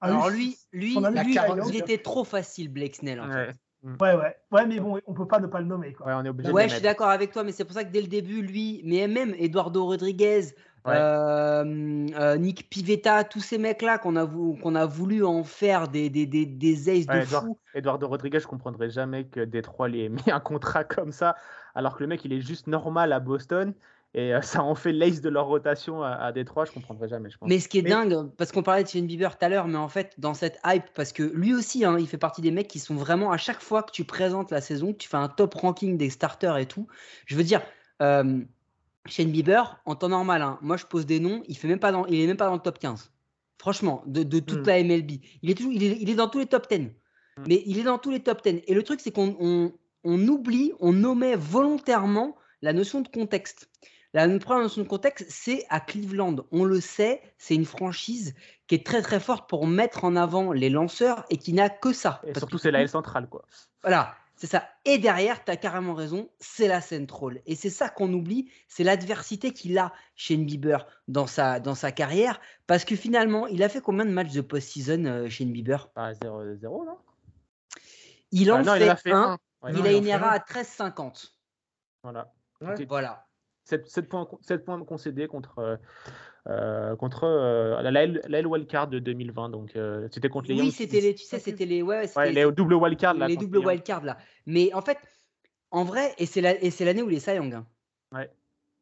a 0.01 0.09
eu- 0.09 0.13
Alors 0.13 0.29
lui, 0.29 0.57
lui, 0.73 0.95
il 0.97 1.75
était 1.75 1.99
trop 1.99 2.23
facile, 2.23 2.69
Blake 2.69 2.95
Snell. 2.95 3.19
En 3.21 3.27
fait. 3.29 3.33
Ouais. 3.35 3.51
Ouais, 3.83 4.15
ouais. 4.15 4.35
Ouais, 4.51 4.65
mais 4.67 4.79
bon, 4.79 4.99
on 5.07 5.13
peut 5.13 5.27
pas 5.27 5.39
ne 5.39 5.47
pas 5.47 5.59
le 5.59 5.65
nommer. 5.65 5.93
Quoi. 5.93 6.05
Ouais, 6.07 6.13
on 6.15 6.23
est 6.25 6.29
obligé 6.29 6.51
Ouais, 6.51 6.63
de 6.65 6.69
je 6.69 6.73
suis 6.75 6.83
d'accord 6.83 7.09
avec 7.09 7.31
toi, 7.31 7.43
mais 7.43 7.51
c'est 7.51 7.65
pour 7.65 7.73
ça 7.73 7.83
que 7.83 7.91
dès 7.91 8.01
le 8.01 8.07
début, 8.07 8.41
lui, 8.41 8.81
mais 8.85 9.07
même 9.07 9.33
Eduardo 9.39 9.85
Rodriguez, 9.85 10.41
Ouais. 10.85 10.93
euh, 10.95 12.07
euh, 12.19 12.37
Nick 12.37 12.69
Pivetta, 12.69 13.23
tous 13.23 13.39
ces 13.39 13.57
mecs-là 13.59 13.99
qu'on 13.99 14.15
a, 14.15 14.23
vou- 14.25 14.55
qu'on 14.61 14.73
a 14.75 14.85
voulu 14.87 15.23
en 15.23 15.43
faire 15.43 15.87
des, 15.87 16.09
des, 16.09 16.25
des, 16.25 16.45
des 16.47 16.89
aces 16.89 17.05
Ouais, 17.05 17.19
de 17.19 17.25
Edouard- 17.25 17.43
fou. 17.43 17.57
Eduardo 17.75 18.07
Rodriguez, 18.07 18.39
je 18.39 18.47
comprendrais 18.47 18.89
jamais 18.89 19.25
que 19.25 19.41
Détroit 19.41 19.89
lui 19.89 20.05
ait 20.05 20.09
mis 20.27 20.31
un 20.31 20.39
contrat 20.39 20.83
comme 20.83 21.11
ça, 21.11 21.35
alors 21.75 21.95
que 21.95 22.01
le 22.03 22.07
mec, 22.07 22.25
il 22.25 22.33
est 22.33 22.41
juste 22.41 22.67
normal 22.67 23.13
à 23.13 23.19
Boston, 23.19 23.73
et 24.13 24.33
euh, 24.33 24.41
ça 24.41 24.63
en 24.63 24.75
fait 24.75 24.91
l'ace 24.91 25.21
de 25.21 25.29
leur 25.29 25.47
rotation 25.47 26.03
à, 26.03 26.09
à 26.11 26.31
Détroit, 26.31 26.65
je 26.65 26.71
comprendrais 26.71 27.07
jamais, 27.07 27.29
je 27.29 27.37
pense. 27.37 27.47
Mais 27.49 27.59
ce 27.59 27.67
qui 27.69 27.79
est 27.79 27.81
Mais- 27.81 27.89
dingue, 27.91 28.29
parce 28.37 28.51
qu'on 28.51 28.63
parlait 28.63 28.83
de 28.83 28.89
Shane 28.89 29.07
Bieber 29.07 29.37
tout 29.37 29.45
à 29.45 29.49
l'heure, 29.49 29.67
mais 29.67 29.77
en 29.77 29.87
fait, 29.89 30.13
dans 30.17 30.33
cette 30.33 30.59
hype, 30.65 30.85
parce 30.93 31.11
que 31.13 31.23
lui 31.23 31.53
aussi, 31.53 31.85
hein, 31.85 31.97
il 31.99 32.07
fait 32.07 32.17
partie 32.17 32.41
des 32.41 32.51
mecs 32.51 32.67
qui 32.67 32.79
sont 32.79 32.95
vraiment, 32.95 33.31
à 33.31 33.37
chaque 33.37 33.61
fois 33.61 33.83
que 33.83 33.91
tu 33.91 34.03
présentes 34.03 34.51
la 34.51 34.61
saison, 34.61 34.93
que 34.93 34.97
tu 34.97 35.07
fais 35.09 35.17
un 35.17 35.29
top 35.29 35.53
ranking 35.55 35.97
des 35.97 36.09
starters 36.09 36.57
et 36.57 36.65
tout, 36.65 36.87
je 37.25 37.35
veux 37.35 37.43
dire, 37.43 37.61
euh, 38.01 38.41
Shane 39.07 39.31
Bieber, 39.31 39.79
en 39.85 39.95
temps 39.95 40.09
normal, 40.09 40.41
hein, 40.41 40.59
moi 40.61 40.77
je 40.77 40.85
pose 40.85 41.05
des 41.05 41.19
noms, 41.19 41.41
il 41.47 41.57
fait 41.57 41.67
même 41.67 41.79
pas 41.79 41.91
dans, 41.91 42.05
il 42.05 42.19
est 42.19 42.27
même 42.27 42.37
pas 42.37 42.47
dans 42.47 42.53
le 42.55 42.59
top 42.59 42.77
15. 42.79 43.11
Franchement, 43.57 44.03
de, 44.07 44.23
de 44.23 44.39
toute 44.39 44.61
Hmm. 44.65 44.67
la 44.67 44.83
MLB. 44.83 45.11
Il 45.43 45.49
est, 45.51 45.55
toujours, 45.55 45.71
il, 45.71 45.83
est, 45.83 45.97
il 46.01 46.09
est 46.09 46.15
dans 46.15 46.27
tous 46.27 46.39
les 46.39 46.47
top 46.47 46.67
10. 46.69 46.89
Mais 47.47 47.63
il 47.65 47.79
est 47.79 47.83
dans 47.83 47.97
tous 47.99 48.09
les 48.11 48.19
top 48.19 48.43
10. 48.43 48.61
Et 48.67 48.73
le 48.73 48.83
truc, 48.83 48.99
c'est 48.99 49.11
qu'on 49.11 49.35
on, 49.39 49.71
on 50.03 50.27
oublie, 50.27 50.73
on 50.79 51.03
omet 51.03 51.35
volontairement 51.35 52.35
la 52.63 52.73
notion 52.73 53.01
de 53.01 53.07
contexte. 53.07 53.69
La 54.13 54.27
première 54.39 54.63
notion 54.63 54.81
de 54.81 54.87
contexte, 54.87 55.25
c'est 55.29 55.65
à 55.69 55.79
Cleveland. 55.79 56.35
On 56.51 56.65
le 56.65 56.81
sait, 56.81 57.21
c'est 57.37 57.55
une 57.55 57.65
franchise 57.65 58.35
qui 58.67 58.75
est 58.75 58.85
très 58.85 59.01
très 59.01 59.21
forte 59.21 59.49
pour 59.49 59.67
mettre 59.67 60.03
en 60.03 60.15
avant 60.17 60.51
les 60.51 60.69
lanceurs 60.69 61.25
et 61.29 61.37
qui 61.37 61.53
n'a 61.53 61.69
que 61.69 61.93
ça. 61.93 62.19
Et 62.23 62.27
Parce 62.27 62.39
surtout, 62.39 62.57
c'est 62.57 62.71
la 62.71 62.81
L 62.81 62.89
centrale, 62.89 63.29
quoi. 63.29 63.45
Voilà, 63.83 64.15
c'est 64.35 64.47
ça. 64.47 64.67
Et 64.83 64.97
derrière, 64.97 65.45
tu 65.45 65.51
as 65.51 65.55
carrément 65.55 65.93
raison, 65.93 66.29
c'est 66.39 66.67
la 66.67 66.81
Central. 66.81 67.41
Et 67.45 67.55
c'est 67.55 67.69
ça 67.69 67.87
qu'on 67.87 68.11
oublie, 68.11 68.51
c'est 68.67 68.83
l'adversité 68.83 69.53
qu'il 69.53 69.77
a 69.77 69.93
chez 70.15 70.35
Bieber 70.35 70.85
dans 71.07 71.27
sa, 71.27 71.61
dans 71.61 71.75
sa 71.75 71.93
carrière. 71.93 72.41
Parce 72.67 72.83
que 72.83 72.97
finalement, 72.97 73.47
il 73.47 73.63
a 73.63 73.69
fait 73.69 73.81
combien 73.81 74.03
de 74.05 74.11
matchs 74.11 74.33
de 74.33 74.41
post-season 74.41 75.05
euh, 75.05 75.29
chez 75.29 75.45
Bieber? 75.45 75.87
Pas 75.93 76.11
0-0, 76.11 76.85
non? 76.85 76.97
Il 78.31 78.51
en 78.51 78.57
Ah, 78.57 78.63
Non, 78.63 78.73
fait, 78.73 78.79
il 78.85 78.89
en 78.89 78.93
a 78.93 78.95
fait 78.97 79.11
un. 79.11 79.21
un. 79.23 79.37
Ouais, 79.61 79.71
il 79.71 79.77
non, 79.79 79.85
a 79.85 79.91
une 79.93 80.07
ERA 80.07 80.31
à 80.31 80.39
13,50. 80.39 81.31
Voilà. 82.03 82.33
Ouais. 82.61 82.85
Voilà. 82.85 83.25
7, 83.63 84.09
points, 84.09 84.27
7 84.41 84.65
points 84.65 84.83
concédés 84.83 85.27
contre, 85.27 85.59
euh, 85.59 85.77
euh, 86.47 86.95
contre 86.95 87.23
euh, 87.25 87.81
la, 87.81 88.05
la 88.07 88.47
wildcard 88.47 88.87
de 88.87 88.99
2020. 88.99 89.49
Donc, 89.49 89.75
euh, 89.75 90.07
c'était 90.11 90.29
contre 90.29 90.49
les 90.49 90.59
Oui, 90.61 90.71
c'était 90.71 90.99
les, 91.01 91.15
tu 91.15 91.23
sais, 91.25 91.39
c'était 91.39 91.65
les, 91.65 91.81
ouais, 91.81 92.09
Ouais, 92.15 92.31
les 92.31 92.51
double 92.51 92.73
wildcard. 92.75 93.13
là, 93.13 93.27
les 93.27 93.35
Yankees. 93.35 93.57
wildcards 93.57 94.03
là. 94.03 94.17
Mais 94.45 94.73
en 94.73 94.81
fait, 94.81 94.97
en 95.69 95.83
vrai, 95.83 96.13
et 96.17 96.25
c'est 96.25 96.41
la- 96.41 96.61
et 96.61 96.71
c'est 96.71 96.85
l'année 96.85 97.01
où 97.01 97.09
il 97.09 97.15
est 97.15 97.19
Cy 97.19 97.35
Young, 97.35 97.53
hein. 97.53 97.67
Ouais. 98.11 98.29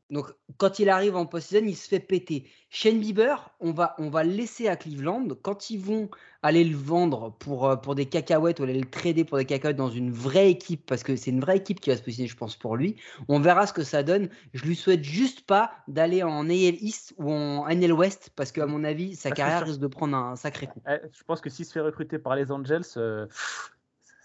Donc 0.10 0.28
quand 0.58 0.80
il 0.80 0.90
arrive 0.90 1.16
en 1.16 1.26
post-season, 1.26 1.66
il 1.66 1.76
se 1.76 1.88
fait 1.88 2.00
péter. 2.00 2.50
Shane 2.70 3.00
Bieber, 3.00 3.52
on 3.60 3.72
va, 3.72 3.96
on 4.00 4.10
va 4.10 4.24
le 4.24 4.32
laisser 4.32 4.68
à 4.68 4.76
Cleveland. 4.76 5.28
Quand 5.42 5.70
ils 5.70 5.80
vont 5.80 6.10
aller 6.42 6.64
le 6.64 6.76
vendre 6.76 7.36
pour, 7.40 7.68
euh, 7.68 7.76
pour 7.76 7.96
des 7.96 8.06
cacahuètes 8.06 8.60
ou 8.60 8.64
aller 8.64 8.80
le 8.80 8.90
trader 8.90 9.24
pour 9.24 9.38
des 9.38 9.46
cacahuètes 9.46 9.78
dans 9.78 9.90
une 9.90 10.12
vraie 10.12 10.50
équipe, 10.50 10.86
parce 10.86 11.04
que 11.04 11.16
c'est 11.16 11.32
une 11.32 11.42
vraie 11.42 11.58
équipe 11.58 11.80
qui 11.80 11.90
va 11.90 11.98
se 11.98 12.02
positionner, 12.02 12.28
je 12.28 12.38
pense, 12.38 12.56
pour 12.56 12.76
lui. 12.76 12.96
On 13.28 13.40
verra 13.40 13.68
ce 13.68 13.74
que 13.74 13.84
ça 13.84 14.04
donne. 14.04 14.30
Je 14.54 14.66
lui 14.66 14.76
souhaite 14.76 15.04
juste 15.04 15.42
pas 15.42 15.72
d'aller 15.88 16.24
en 16.24 16.50
AL 16.50 16.54
East 16.54 17.14
ou 17.18 17.32
en 17.32 17.68
NL 17.68 17.94
West, 17.94 18.32
parce 18.36 18.52
qu'à 18.52 18.66
mon 18.66 18.84
avis, 18.84 19.16
sa 19.16 19.32
que 19.32 19.36
carrière 19.36 19.66
risque 19.66 19.80
de 19.80 19.88
prendre 19.88 20.16
un 20.16 20.36
sacré 20.36 20.68
coup. 20.68 20.82
Eh, 20.88 20.98
Je 21.12 21.24
pense 21.24 21.42
que 21.42 21.50
s'il 21.50 21.66
se 21.66 21.74
fait 21.74 21.82
recruter 21.82 22.20
par 22.20 22.36
les 22.36 22.52
Angels, 22.52 22.84
euh, 22.98 23.28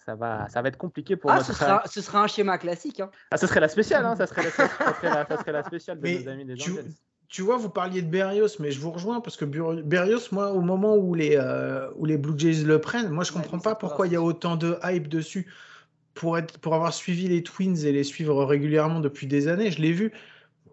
ça, 0.05 0.15
va, 0.15 0.49
ça 0.49 0.61
va 0.63 0.69
être 0.69 0.77
compliqué 0.77 1.17
pour 1.17 1.31
Ah, 1.31 1.37
notre- 1.37 1.47
ce 1.47 1.53
sera, 1.55 1.83
ce 1.87 2.01
sera 2.01 2.23
un 2.23 2.27
schéma 2.27 2.59
classique. 2.59 3.01
hein. 3.01 3.11
Ah, 3.31 3.37
ça 3.37 3.47
serait 3.47 3.61
la 3.61 3.69
spéciale, 3.69 4.05
hein, 4.05 4.17
ça, 4.17 4.27
serait 4.27 4.43
la, 4.45 4.51
ça 4.51 4.69
serait 4.69 5.11
la- 5.11 5.27
ça 5.27 5.37
serait 5.39 5.53
la 5.53 5.63
spéciale 5.63 5.99
de 5.99 6.03
Mais 6.03 6.21
nos 6.21 6.29
amis 6.29 6.45
des 6.45 6.55
tu- 6.55 6.73
Angels. 6.73 6.93
Tu 7.29 7.43
vois, 7.43 7.57
vous 7.57 7.71
parliez 7.71 8.03
de 8.03 8.07
Berrios, 8.09 8.61
mais 8.61 8.71
je 8.71 8.79
vous 8.79 8.91
rejoins 8.93 9.21
parce 9.21 9.37
que 9.37 9.45
Berrios, 9.45 10.21
moi, 10.31 10.53
au 10.53 10.61
moment 10.61 10.95
où 10.97 11.15
les, 11.15 11.37
euh, 11.37 11.91
où 11.97 12.05
les 12.05 12.17
Blue 12.19 12.39
Jays 12.39 12.63
le 12.65 12.81
prennent, 12.81 13.09
moi, 13.09 13.25
je 13.25 13.33
Ouais, 13.33 13.41
comprends 13.41 13.59
pas 13.59 13.75
pourquoi 13.75 14.07
il 14.07 14.13
y 14.13 14.17
a 14.17 14.23
autant 14.23 14.57
de 14.57 14.79
hype 14.85 15.09
dessus. 15.09 15.51
Pour, 16.13 16.39
être, 16.39 16.59
pour 16.61 16.75
avoir 16.77 16.95
suivi 16.95 17.27
les 17.27 17.43
Twins 17.43 17.77
et 17.85 17.91
les 17.91 18.05
suivre 18.05 18.45
régulièrement 18.45 19.01
depuis 19.01 19.27
des 19.27 19.49
années, 19.49 19.73
je 19.73 19.81
l'ai 19.83 19.91
vu. 19.91 20.13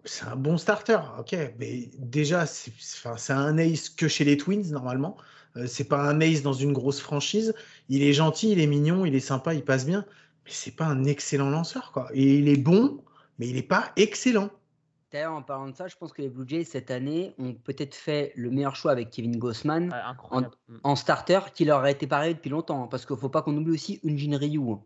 C'est 0.04 0.26
un 0.26 0.36
bon 0.36 0.56
starter, 0.56 0.98
ok, 1.18 1.34
mais 1.58 1.90
déjà, 1.98 2.46
c'est 2.46 2.70
enfin, 3.04 3.16
c'est 3.16 3.32
un 3.32 3.58
ace 3.58 3.88
que 3.88 4.06
chez 4.06 4.22
les 4.24 4.36
Twins, 4.36 4.70
normalement. 4.70 5.16
Euh, 5.56 5.66
c'est 5.66 5.84
pas 5.84 6.02
un 6.02 6.20
ace 6.20 6.42
dans 6.42 6.52
une 6.52 6.72
grosse 6.72 7.00
franchise. 7.00 7.54
Il 7.88 8.02
est 8.02 8.12
gentil, 8.12 8.52
il 8.52 8.60
est 8.60 8.66
mignon, 8.66 9.04
il 9.04 9.14
est 9.14 9.20
sympa, 9.20 9.54
il 9.54 9.64
passe 9.64 9.86
bien, 9.86 10.04
mais 10.44 10.50
c'est 10.50 10.76
pas 10.76 10.86
un 10.86 11.04
excellent 11.04 11.50
lanceur, 11.50 11.92
quoi. 11.92 12.08
Et 12.14 12.38
il 12.38 12.48
est 12.48 12.56
bon, 12.56 13.02
mais 13.38 13.48
il 13.48 13.56
est 13.56 13.62
pas 13.62 13.92
excellent. 13.96 14.50
D'ailleurs, 15.12 15.34
en 15.34 15.42
parlant 15.42 15.68
de 15.68 15.76
ça, 15.76 15.88
je 15.88 15.96
pense 15.96 16.10
que 16.14 16.22
les 16.22 16.30
Blue 16.30 16.48
Jays 16.48 16.64
cette 16.64 16.90
année 16.90 17.34
ont 17.38 17.52
peut-être 17.52 17.94
fait 17.94 18.32
le 18.34 18.50
meilleur 18.50 18.76
choix 18.76 18.92
avec 18.92 19.10
Kevin 19.10 19.36
Gossman 19.36 19.94
en 20.84 20.96
starter 20.96 21.40
qui 21.54 21.66
leur 21.66 21.80
a 21.80 21.90
été 21.90 22.06
pareil 22.06 22.34
depuis 22.34 22.48
longtemps. 22.48 22.84
hein, 22.84 22.88
parce 22.90 23.04
qu'il 23.04 23.16
ne 23.16 23.20
faut 23.20 23.28
pas 23.28 23.42
qu'on 23.42 23.54
oublie 23.54 23.74
aussi 23.74 24.00
Unjin 24.06 24.38
Ryu. 24.38 24.76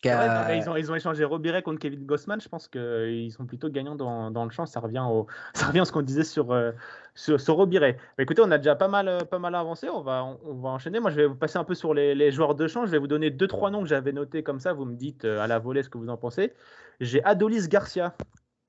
Qui 0.00 0.08
C'est 0.08 0.14
vrai, 0.14 0.28
a- 0.28 0.40
non, 0.42 0.48
mais 0.48 0.58
ils, 0.58 0.68
ont, 0.70 0.76
ils 0.76 0.90
ont 0.90 0.94
échangé 0.94 1.24
Robiret 1.24 1.62
contre 1.62 1.78
Kevin 1.78 2.04
Gossman. 2.06 2.40
Je 2.40 2.48
pense 2.48 2.68
qu'ils 2.68 3.32
sont 3.32 3.46
plutôt 3.46 3.68
gagnants 3.68 3.94
dans, 3.96 4.30
dans 4.30 4.44
le 4.44 4.50
champ. 4.50 4.66
Ça 4.66 4.80
revient, 4.80 5.02
au, 5.08 5.26
ça 5.54 5.66
revient 5.66 5.80
à 5.80 5.84
ce 5.84 5.92
qu'on 5.92 6.02
disait 6.02 6.24
sur, 6.24 6.52
euh, 6.52 6.72
sur, 7.14 7.40
sur 7.40 7.54
Robiret. 7.56 7.98
Mais 8.18 8.24
écoutez, 8.24 8.42
on 8.44 8.50
a 8.50 8.58
déjà 8.58 8.76
pas 8.76 8.88
mal, 8.88 9.26
pas 9.30 9.38
mal 9.38 9.54
avancé. 9.54 9.88
On 9.88 10.02
va, 10.02 10.24
on, 10.24 10.38
on 10.44 10.54
va 10.54 10.68
enchaîner. 10.70 11.00
Moi, 11.00 11.10
je 11.10 11.16
vais 11.16 11.26
vous 11.26 11.34
passer 11.36 11.58
un 11.58 11.64
peu 11.64 11.74
sur 11.74 11.94
les, 11.94 12.14
les 12.14 12.30
joueurs 12.32 12.54
de 12.54 12.66
champ. 12.66 12.84
Je 12.86 12.90
vais 12.90 12.98
vous 12.98 13.06
donner 13.08 13.30
deux, 13.30 13.46
trois 13.46 13.70
noms 13.70 13.82
que 13.82 13.88
j'avais 13.88 14.12
notés 14.12 14.42
comme 14.42 14.60
ça. 14.60 14.72
Vous 14.72 14.84
me 14.84 14.94
dites 14.96 15.24
euh, 15.24 15.40
à 15.40 15.46
la 15.46 15.58
volée 15.58 15.82
ce 15.82 15.88
que 15.88 15.98
vous 15.98 16.08
en 16.08 16.16
pensez. 16.16 16.52
J'ai 17.00 17.22
Adolis 17.24 17.68
Garcia. 17.68 18.14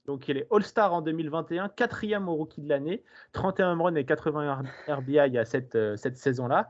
Donc, 0.06 0.30
il 0.30 0.38
est 0.38 0.48
All-Star 0.52 0.94
en 0.94 1.02
2021, 1.02 1.68
quatrième 1.68 2.30
au 2.30 2.36
rookie 2.36 2.62
de 2.62 2.70
l'année, 2.70 3.04
31 3.34 3.76
runs 3.76 3.94
et 3.96 4.06
80 4.06 4.64
RBI 4.88 5.38
à 5.38 5.44
cette, 5.44 5.76
euh, 5.76 5.98
cette 5.98 6.16
saison-là. 6.16 6.70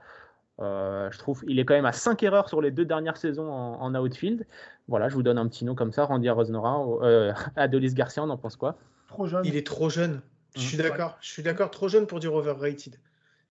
Euh, 0.60 1.12
je 1.12 1.17
trouve 1.20 1.43
il 1.48 1.60
est 1.60 1.65
quand 1.65 1.76
même 1.76 1.86
à 1.86 1.91
5 1.91 2.24
erreurs 2.24 2.50
sur 2.50 2.62
les 2.62 2.72
deux 2.72 2.86
dernières 2.86 3.17
saisons 3.17 3.52
en, 3.52 3.80
en 3.82 3.96
outfield. 3.96 4.48
Voilà, 4.88 5.10
je 5.10 5.13
vous 5.15 5.24
donne 5.24 5.38
un 5.38 5.48
petit 5.48 5.65
nom 5.65 5.76
comme 5.76 5.91
ça, 5.91 6.06
Randy 6.06 6.30
Rosnora, 6.30 6.84
euh, 7.04 7.34
Adolis 7.56 7.93
Garcia, 7.93 8.24
on 8.24 8.30
en 8.30 8.38
pense 8.38 8.56
quoi? 8.56 8.78
Trop 9.08 9.28
jeune. 9.28 9.46
Il 9.46 9.56
est 9.56 9.65
trop 9.65 9.89
jeune. 9.89 10.22
Je 10.56 10.62
suis 10.62 10.78
d'accord. 10.78 11.17
Je 11.22 11.30
suis 11.30 11.43
d'accord. 11.43 11.70
Trop 11.72 11.88
jeune 11.88 12.08
pour 12.08 12.20
dire 12.20 12.34
overrated. 12.34 13.00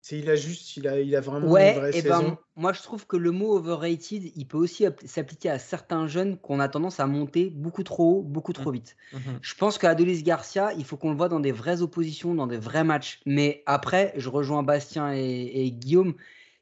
C'est 0.01 0.19
il 0.19 0.29
a 0.31 0.35
juste, 0.35 0.77
il 0.77 0.89
a, 0.89 1.01
il 1.01 1.15
a 1.15 1.21
vraiment 1.21 1.47
une 1.47 1.53
Ouais, 1.53 1.75
vraie 1.75 1.97
et 1.97 2.03
ben 2.03 2.37
moi 2.57 2.73
je 2.73 2.83
trouve 2.83 3.07
que 3.07 3.17
le 3.17 3.31
mot 3.31 3.57
overrated, 3.57 4.33
il 4.35 4.47
peut 4.49 4.59
aussi 4.59 4.85
app- 4.85 5.01
s'appliquer 5.05 5.49
à 5.49 5.61
certains 5.61 6.09
jeunes 6.09 6.39
qu'on 6.39 6.59
a 6.59 6.69
tendance 6.69 6.99
à 6.99 7.07
monter 7.07 7.51
beaucoup 7.51 7.85
trop 7.85 8.19
haut, 8.19 8.23
beaucoup 8.23 8.53
trop 8.53 8.73
vite. 8.73 8.97
Mhm. 9.13 9.39
Je 9.43 9.55
pense 9.55 9.79
qu'Adolis 9.79 10.25
Garcia, 10.25 10.73
il 10.73 10.85
faut 10.85 10.97
qu'on 10.97 11.11
le 11.11 11.17
voit 11.17 11.29
dans 11.29 11.39
des 11.39 11.53
vraies 11.53 11.83
oppositions, 11.83 12.35
dans 12.35 12.49
des 12.49 12.59
vrais 12.59 12.83
matchs. 12.85 13.21
Mais 13.27 13.63
après, 13.67 14.13
je 14.17 14.29
rejoins 14.29 14.65
Bastien 14.65 15.13
et, 15.15 15.21
et 15.65 15.71
Guillaume. 15.71 16.15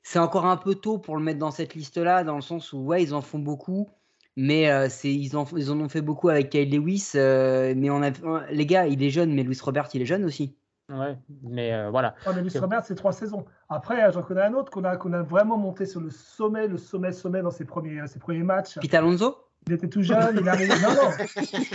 C'est 0.02 0.18
encore 0.18 0.46
un 0.46 0.56
peu 0.56 0.74
tôt 0.74 0.98
pour 0.98 1.16
le 1.16 1.22
mettre 1.22 1.38
dans 1.38 1.50
cette 1.50 1.74
liste-là, 1.74 2.24
dans 2.24 2.36
le 2.36 2.40
sens 2.40 2.72
où, 2.72 2.78
ouais, 2.78 3.02
ils 3.02 3.14
en 3.14 3.20
font 3.20 3.38
beaucoup. 3.38 3.88
Mais 4.36 4.70
euh, 4.70 4.88
c'est, 4.88 5.12
ils, 5.12 5.36
en, 5.36 5.44
ils 5.56 5.70
en 5.70 5.80
ont 5.80 5.88
fait 5.88 6.00
beaucoup 6.00 6.28
avec 6.28 6.50
Kyle 6.50 6.70
Lewis. 6.70 7.12
euh, 7.14 7.74
mais 7.76 7.90
on 7.90 8.02
a, 8.02 8.10
les 8.50 8.64
gars, 8.64 8.86
il 8.86 9.02
est 9.02 9.10
jeune, 9.10 9.34
mais 9.34 9.42
Louis 9.42 9.58
Robert, 9.60 9.88
il 9.92 10.02
est 10.02 10.06
jeune 10.06 10.24
aussi. 10.24 10.56
Ouais, 10.88 11.16
mais 11.42 11.72
euh, 11.72 11.90
voilà. 11.90 12.14
Oh, 12.26 12.30
mais 12.34 12.42
Luis 12.42 12.56
Robert, 12.58 12.84
c'est 12.84 12.94
trois 12.96 13.12
saisons. 13.12 13.44
Après, 13.68 14.10
j'en 14.12 14.22
connais 14.22 14.42
un 14.42 14.54
autre 14.54 14.72
qu'on 14.72 14.82
a, 14.84 14.96
qu'on 14.96 15.12
a 15.12 15.22
vraiment 15.22 15.56
monté 15.56 15.86
sur 15.86 16.00
le 16.00 16.10
sommet, 16.10 16.66
le 16.66 16.78
sommet, 16.78 17.12
sommet 17.12 17.42
dans 17.42 17.50
ses 17.50 17.64
premiers, 17.64 18.06
ses 18.08 18.18
premiers 18.18 18.42
matchs. 18.42 18.78
Pete 18.80 18.94
Alonso? 18.94 19.36
Il 19.66 19.74
était 19.74 19.88
tout 19.88 20.02
jeune, 20.02 20.38
il 20.40 20.46
est 20.46 20.48
arrivé. 20.48 20.72
Non, 20.82 20.94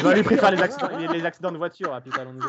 non. 0.03 0.11
Lui 0.13 0.23
préfère 0.23 0.51
les 0.51 0.61
accidents, 0.61 0.89
les, 0.97 1.07
les 1.07 1.23
accidents 1.25 1.51
de 1.51 1.57
voiture 1.57 1.93
à 1.93 2.01
Pete 2.01 2.17
Alonso. 2.17 2.47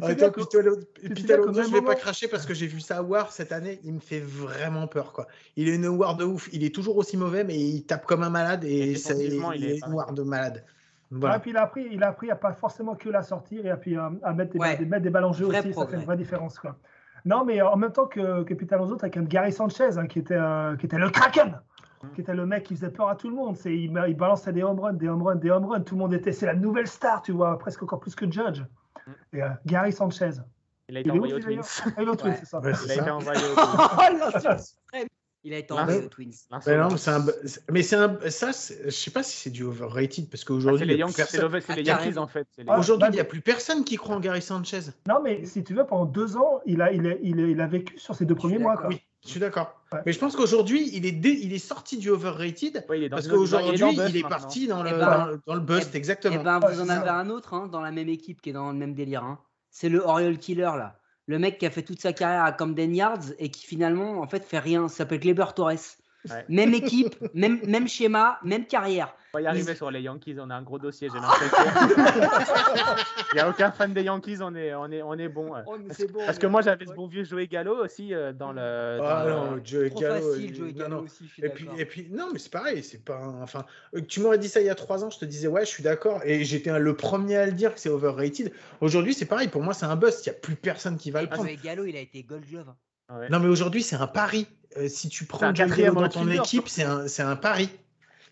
Ah, 0.00 0.06
attends, 0.06 0.26
Alonso, 0.26 1.52
même 1.52 1.64
je 1.66 1.72
vais 1.72 1.82
pas 1.82 1.94
cracher 1.96 2.28
parce 2.28 2.46
que 2.46 2.54
j'ai 2.54 2.66
vu 2.68 2.80
ça 2.80 2.98
à 2.98 3.02
War 3.02 3.32
cette 3.32 3.50
année. 3.52 3.80
Il 3.84 3.94
me 3.94 3.98
fait 4.00 4.20
vraiment 4.20 4.86
peur, 4.86 5.12
quoi. 5.12 5.26
Il 5.56 5.68
est 5.68 5.74
une 5.74 5.86
War 5.88 6.16
de 6.16 6.24
ouf. 6.24 6.48
Il 6.52 6.62
est 6.64 6.74
toujours 6.74 6.96
aussi 6.96 7.16
mauvais, 7.16 7.42
mais 7.44 7.56
il 7.58 7.84
tape 7.84 8.06
comme 8.06 8.22
un 8.22 8.30
malade 8.30 8.64
Et 8.64 8.92
et 8.92 8.94
ça, 8.96 9.14
il, 9.14 9.32
est 9.64 9.78
une. 9.84 9.92
War 9.92 10.12
de 10.12 10.22
malade. 10.22 10.64
Ouais, 11.10 11.18
Voilà. 11.18 11.40
puis 11.40 11.50
il 11.50 11.56
a 11.56 11.62
appris, 11.62 11.88
il 11.90 12.02
a 12.04 12.08
appris 12.08 12.30
à 12.30 12.36
pas 12.36 12.52
forcément 12.52 12.94
que 12.94 13.08
la 13.08 13.22
sortir 13.24 13.66
et 13.66 13.70
à, 13.70 13.76
puis, 13.76 13.96
euh, 13.96 14.10
à 14.22 14.32
mettre, 14.32 14.52
des, 14.52 14.58
Ouais. 14.60 14.76
des- 14.76 14.84
mettre 14.86 15.02
des 15.02 15.10
balles 15.10 15.24
en 15.24 15.32
jeu 15.32 15.46
Vrai 15.46 15.58
aussi, 15.58 15.74
ça 15.74 15.86
fait 15.88 15.96
une 15.96 16.04
vraie 16.04 16.16
différence. 16.16 16.56
Quoi. 16.58 16.76
Non, 17.24 17.44
mais 17.44 17.60
en 17.60 17.76
même 17.76 17.90
temps 17.92 18.06
que, 18.06 18.44
que 18.44 18.54
Pete 18.54 18.72
Alonso, 18.72 18.94
t'as 18.96 19.08
quand 19.10 19.18
même 19.20 19.28
Gary 19.28 19.52
Sanchez 19.52 19.98
hein, 19.98 20.06
qui, 20.06 20.20
était, 20.20 20.34
euh, 20.36 20.76
qui 20.76 20.86
était 20.86 20.98
le 20.98 21.10
Kraken, 21.10 21.60
Mm. 22.02 22.06
qui 22.14 22.20
était 22.22 22.32
le 22.34 22.46
mec 22.46 22.62
qui 22.62 22.74
faisait 22.76 22.88
peur 22.90 23.08
à 23.10 23.16
tout 23.16 23.28
le 23.28 23.34
monde. 23.34 23.56
C'est, 23.56 23.74
il, 23.74 23.92
il 24.08 24.16
balançait 24.16 24.52
des 24.54 24.62
home 24.62 24.78
runs, 24.80 24.92
des 24.94 25.08
home 25.08 25.22
runs, 25.22 25.34
des 25.34 25.50
home 25.50 25.66
runs. 25.66 25.80
Tout 25.82 25.96
le 25.96 26.00
monde 26.00 26.14
était, 26.14 26.32
c'est 26.32 26.46
la 26.46 26.54
nouvelle 26.54 26.86
star, 26.86 27.20
tu 27.22 27.32
vois, 27.32 27.58
presque 27.58 27.82
encore 27.82 28.00
plus 28.00 28.14
que 28.14 28.24
Judge. 28.30 28.62
Mm. 29.06 29.36
Et 29.36 29.42
euh, 29.42 29.48
Gary 29.66 29.92
Sanchez. 29.92 30.30
Il 30.88 30.96
a 30.96 31.00
été 31.00 31.10
envoyé 31.10 31.34
aux 31.34 31.38
Twins. 31.38 31.60
Ah, 31.60 31.62
c'est 31.64 31.90
Il 31.96 32.76
c'est 32.76 32.90
a 32.90 32.94
été 32.96 33.10
envoyé 33.10 33.40
aux 33.44 33.54
Twins. 33.54 34.56
Il 35.42 35.54
a 35.54 35.58
été 35.58 35.72
envoyé 35.72 36.04
aux 36.04 36.08
Twins. 36.08 36.32
Mais 36.66 36.76
non, 36.76 36.88
mais 36.90 36.98
c'est 36.98 37.10
un, 37.10 37.24
mais 37.70 37.82
c'est 37.82 37.96
un, 37.96 38.18
ça, 38.28 38.52
c'est- 38.52 38.84
je 38.84 38.90
sais 38.90 39.10
pas 39.10 39.22
si 39.22 39.36
c'est 39.38 39.48
du 39.50 39.62
overrated 39.62 40.28
parce 40.28 40.42
Ah, 40.42 40.46
qu'aujourd'hui, 40.48 40.80
c'est 40.80 40.84
il 40.84 40.88
les 40.88 40.94
y 40.94 40.96
a 40.96 41.00
Yankees, 41.00 41.14
plus 41.14 41.22
c'est 41.22 41.38
personne- 41.38 41.52
le- 41.52 41.60
c'est 41.60 41.72
Ah, 41.72 41.76
les 41.76 41.82
Yankees 41.84 42.18
en 42.18 42.26
fait. 42.26 42.46
c'est 42.50 42.62
les 42.62 42.68
Ah. 42.70 42.78
Aujourd'hui, 42.78 43.08
bah, 43.08 43.12
il 43.12 43.14
n'y 43.14 43.20
a 43.20 43.24
plus 43.24 43.40
personne 43.40 43.84
qui 43.84 43.96
croit 43.96 44.16
en 44.16 44.20
Gary 44.20 44.42
Sanchez. 44.42 44.80
Non, 45.08 45.22
mais 45.22 45.46
si 45.46 45.64
tu 45.64 45.72
veux, 45.72 45.86
pendant 45.86 46.04
deux 46.04 46.36
ans, 46.36 46.60
il 46.66 46.82
a, 46.82 46.92
il 46.92 47.06
a, 47.06 47.14
il 47.22 47.40
a, 47.40 47.46
il 47.46 47.60
a 47.60 47.66
vécu 47.66 47.98
sur 47.98 48.14
ses 48.14 48.26
deux 48.26 48.34
premiers 48.34 48.58
mois. 48.58 48.76
Quoi. 48.76 48.88
Oui, 48.88 49.00
je 49.24 49.28
suis 49.28 49.40
d'accord. 49.40 49.74
Ouais. 49.92 50.00
Mais 50.06 50.12
je 50.12 50.18
pense 50.18 50.34
qu'aujourd'hui, 50.36 50.88
il 50.94 51.04
est, 51.06 51.12
dé- 51.12 51.38
il 51.42 51.52
est 51.52 51.58
sorti 51.58 51.98
du 51.98 52.08
overrated 52.10 52.84
Ouais, 52.88 52.98
il 52.98 53.04
est 53.04 53.08
dans 53.08 53.16
parce 53.16 53.28
qu'aujourd'hui, 53.28 53.76
il, 53.76 53.82
est 53.82 54.22
maintenant. 54.22 54.28
parti 54.28 54.66
dans 54.66 54.82
le, 54.82 54.90
ben, 54.90 54.98
dans, 54.98 55.38
dans 55.46 55.54
le 55.54 55.60
bust, 55.60 55.90
eh 55.92 55.96
exactement. 55.96 56.42
ben, 56.42 56.60
Ouais, 56.60 56.72
vous 56.74 56.80
en 56.80 56.88
avez 56.88 57.08
un 57.10 57.28
autre 57.28 57.54
hein, 57.54 57.68
dans 57.68 57.80
la 57.80 57.90
même 57.90 58.08
équipe 58.08 58.40
qui 58.40 58.50
est 58.50 58.52
dans 58.54 58.70
le 58.72 58.78
même 58.78 58.94
délire. 58.94 59.22
hein. 59.24 59.38
C'est 59.70 59.88
le 59.88 60.00
Oriole 60.00 60.38
Killer 60.38 60.62
là. 60.76 60.96
Le 61.26 61.38
mec 61.38 61.58
qui 61.58 61.66
a 61.66 61.70
fait 61.70 61.82
toute 61.82 62.00
sa 62.00 62.12
carrière 62.12 62.42
à 62.44 62.50
Camden 62.52 62.94
Yards 62.94 63.22
et 63.38 63.50
qui 63.50 63.64
finalement 63.64 64.20
en 64.20 64.26
fait 64.26 64.44
fait 64.44 64.58
rien. 64.58 64.88
Ça 64.88 64.96
s'appelle 64.98 65.20
Kleber 65.20 65.46
Torres. 65.54 65.72
Ouais. 66.28 66.44
Même 66.48 66.74
équipe, 66.74 67.14
même, 67.34 67.60
même 67.66 67.86
schéma, 67.88 68.38
même 68.42 68.66
carrière. 68.66 69.14
On 69.32 69.38
va 69.38 69.42
y 69.42 69.46
arriver 69.46 69.76
sur 69.76 69.90
les 69.92 70.00
Yankees, 70.02 70.36
on 70.40 70.50
a 70.50 70.54
un 70.56 70.62
gros 70.62 70.78
dossier, 70.80 71.08
j'ai 71.12 71.20
l'impression. 71.20 71.56
Il 73.32 73.34
n'y 73.36 73.40
a 73.40 73.48
aucun 73.48 73.70
fan 73.70 73.92
des 73.92 74.02
Yankees, 74.02 74.38
on 74.40 74.54
est, 74.56 74.74
on 74.74 74.90
est, 74.90 75.02
on 75.02 75.14
est 75.14 75.28
bon. 75.28 75.52
Parce 76.26 76.38
que 76.38 76.46
moi 76.48 76.62
j'avais 76.62 76.84
ce 76.86 76.92
bon 76.92 77.06
vieux 77.06 77.22
Joey 77.24 77.46
Gallo 77.46 77.76
aussi 77.84 78.12
euh, 78.12 78.32
dans 78.32 78.50
le. 78.52 78.96
dans 78.98 79.04
Ah 79.04 79.24
le- 79.24 79.30
non, 79.32 79.60
Joey 79.64 79.90
Trop 79.90 80.00
Gallo, 80.00 80.32
facile, 80.32 80.44
il- 80.50 80.54
Joey 80.56 80.72
Gallo 80.72 80.96
non. 80.96 81.02
aussi. 81.02 81.30
Et 81.40 81.48
puis, 81.48 81.68
et 81.78 81.84
puis, 81.84 82.08
non, 82.10 82.30
mais 82.32 82.38
c'est 82.40 82.50
pareil, 82.50 82.82
c'est 82.82 83.04
pas. 83.04 83.18
un- 83.18 83.42
Enfin, 83.42 83.64
euh, 83.94 84.00
tu 84.06 84.18
m'aurais 84.20 84.38
dit 84.38 84.48
ça 84.48 84.60
il 84.60 84.66
y 84.66 84.70
a 84.70 84.74
trois 84.74 85.04
ans, 85.04 85.10
je 85.10 85.18
te 85.18 85.24
disais 85.24 85.46
ouais, 85.46 85.64
je 85.64 85.70
suis 85.70 85.82
d'accord, 85.84 86.20
et 86.24 86.44
j'étais 86.44 86.76
le 86.76 86.96
premier 86.96 87.36
à 87.36 87.46
le 87.46 87.52
dire 87.52 87.72
que 87.74 87.80
c'est 87.80 87.88
overrated. 87.88 88.52
Aujourd'hui, 88.80 89.14
c'est 89.14 89.26
pareil, 89.26 89.46
pour 89.48 89.62
moi, 89.62 89.74
c'est 89.74 89.86
un 89.86 89.96
bust. 89.96 90.26
Il 90.26 90.30
y 90.30 90.32
a 90.32 90.34
plus 90.34 90.56
personne 90.56 90.96
qui 90.96 91.10
va 91.12 91.22
le 91.22 91.28
prendre. 91.28 91.44
Joey 91.44 91.58
Gallo, 91.62 91.84
il 91.84 91.96
a 91.96 92.00
été 92.00 92.22
Gold 92.24 92.44
Glove. 92.50 92.74
Ouais. 93.16 93.28
Non, 93.28 93.38
mais 93.38 93.48
aujourd'hui, 93.48 93.82
c'est 93.84 93.96
un 93.96 94.06
pari. 94.06 94.46
Euh, 94.76 94.88
si 94.88 95.08
tu 95.08 95.24
prends 95.24 95.54
Joey 95.54 95.66
quatrième 95.68 95.94
Gallo 95.94 96.06
dans 96.06 96.12
ton 96.12 96.28
équipe, 96.30 96.68
c'est 96.68 96.84
un, 96.84 97.06
c'est 97.08 97.22
un 97.22 97.36
pari. 97.36 97.70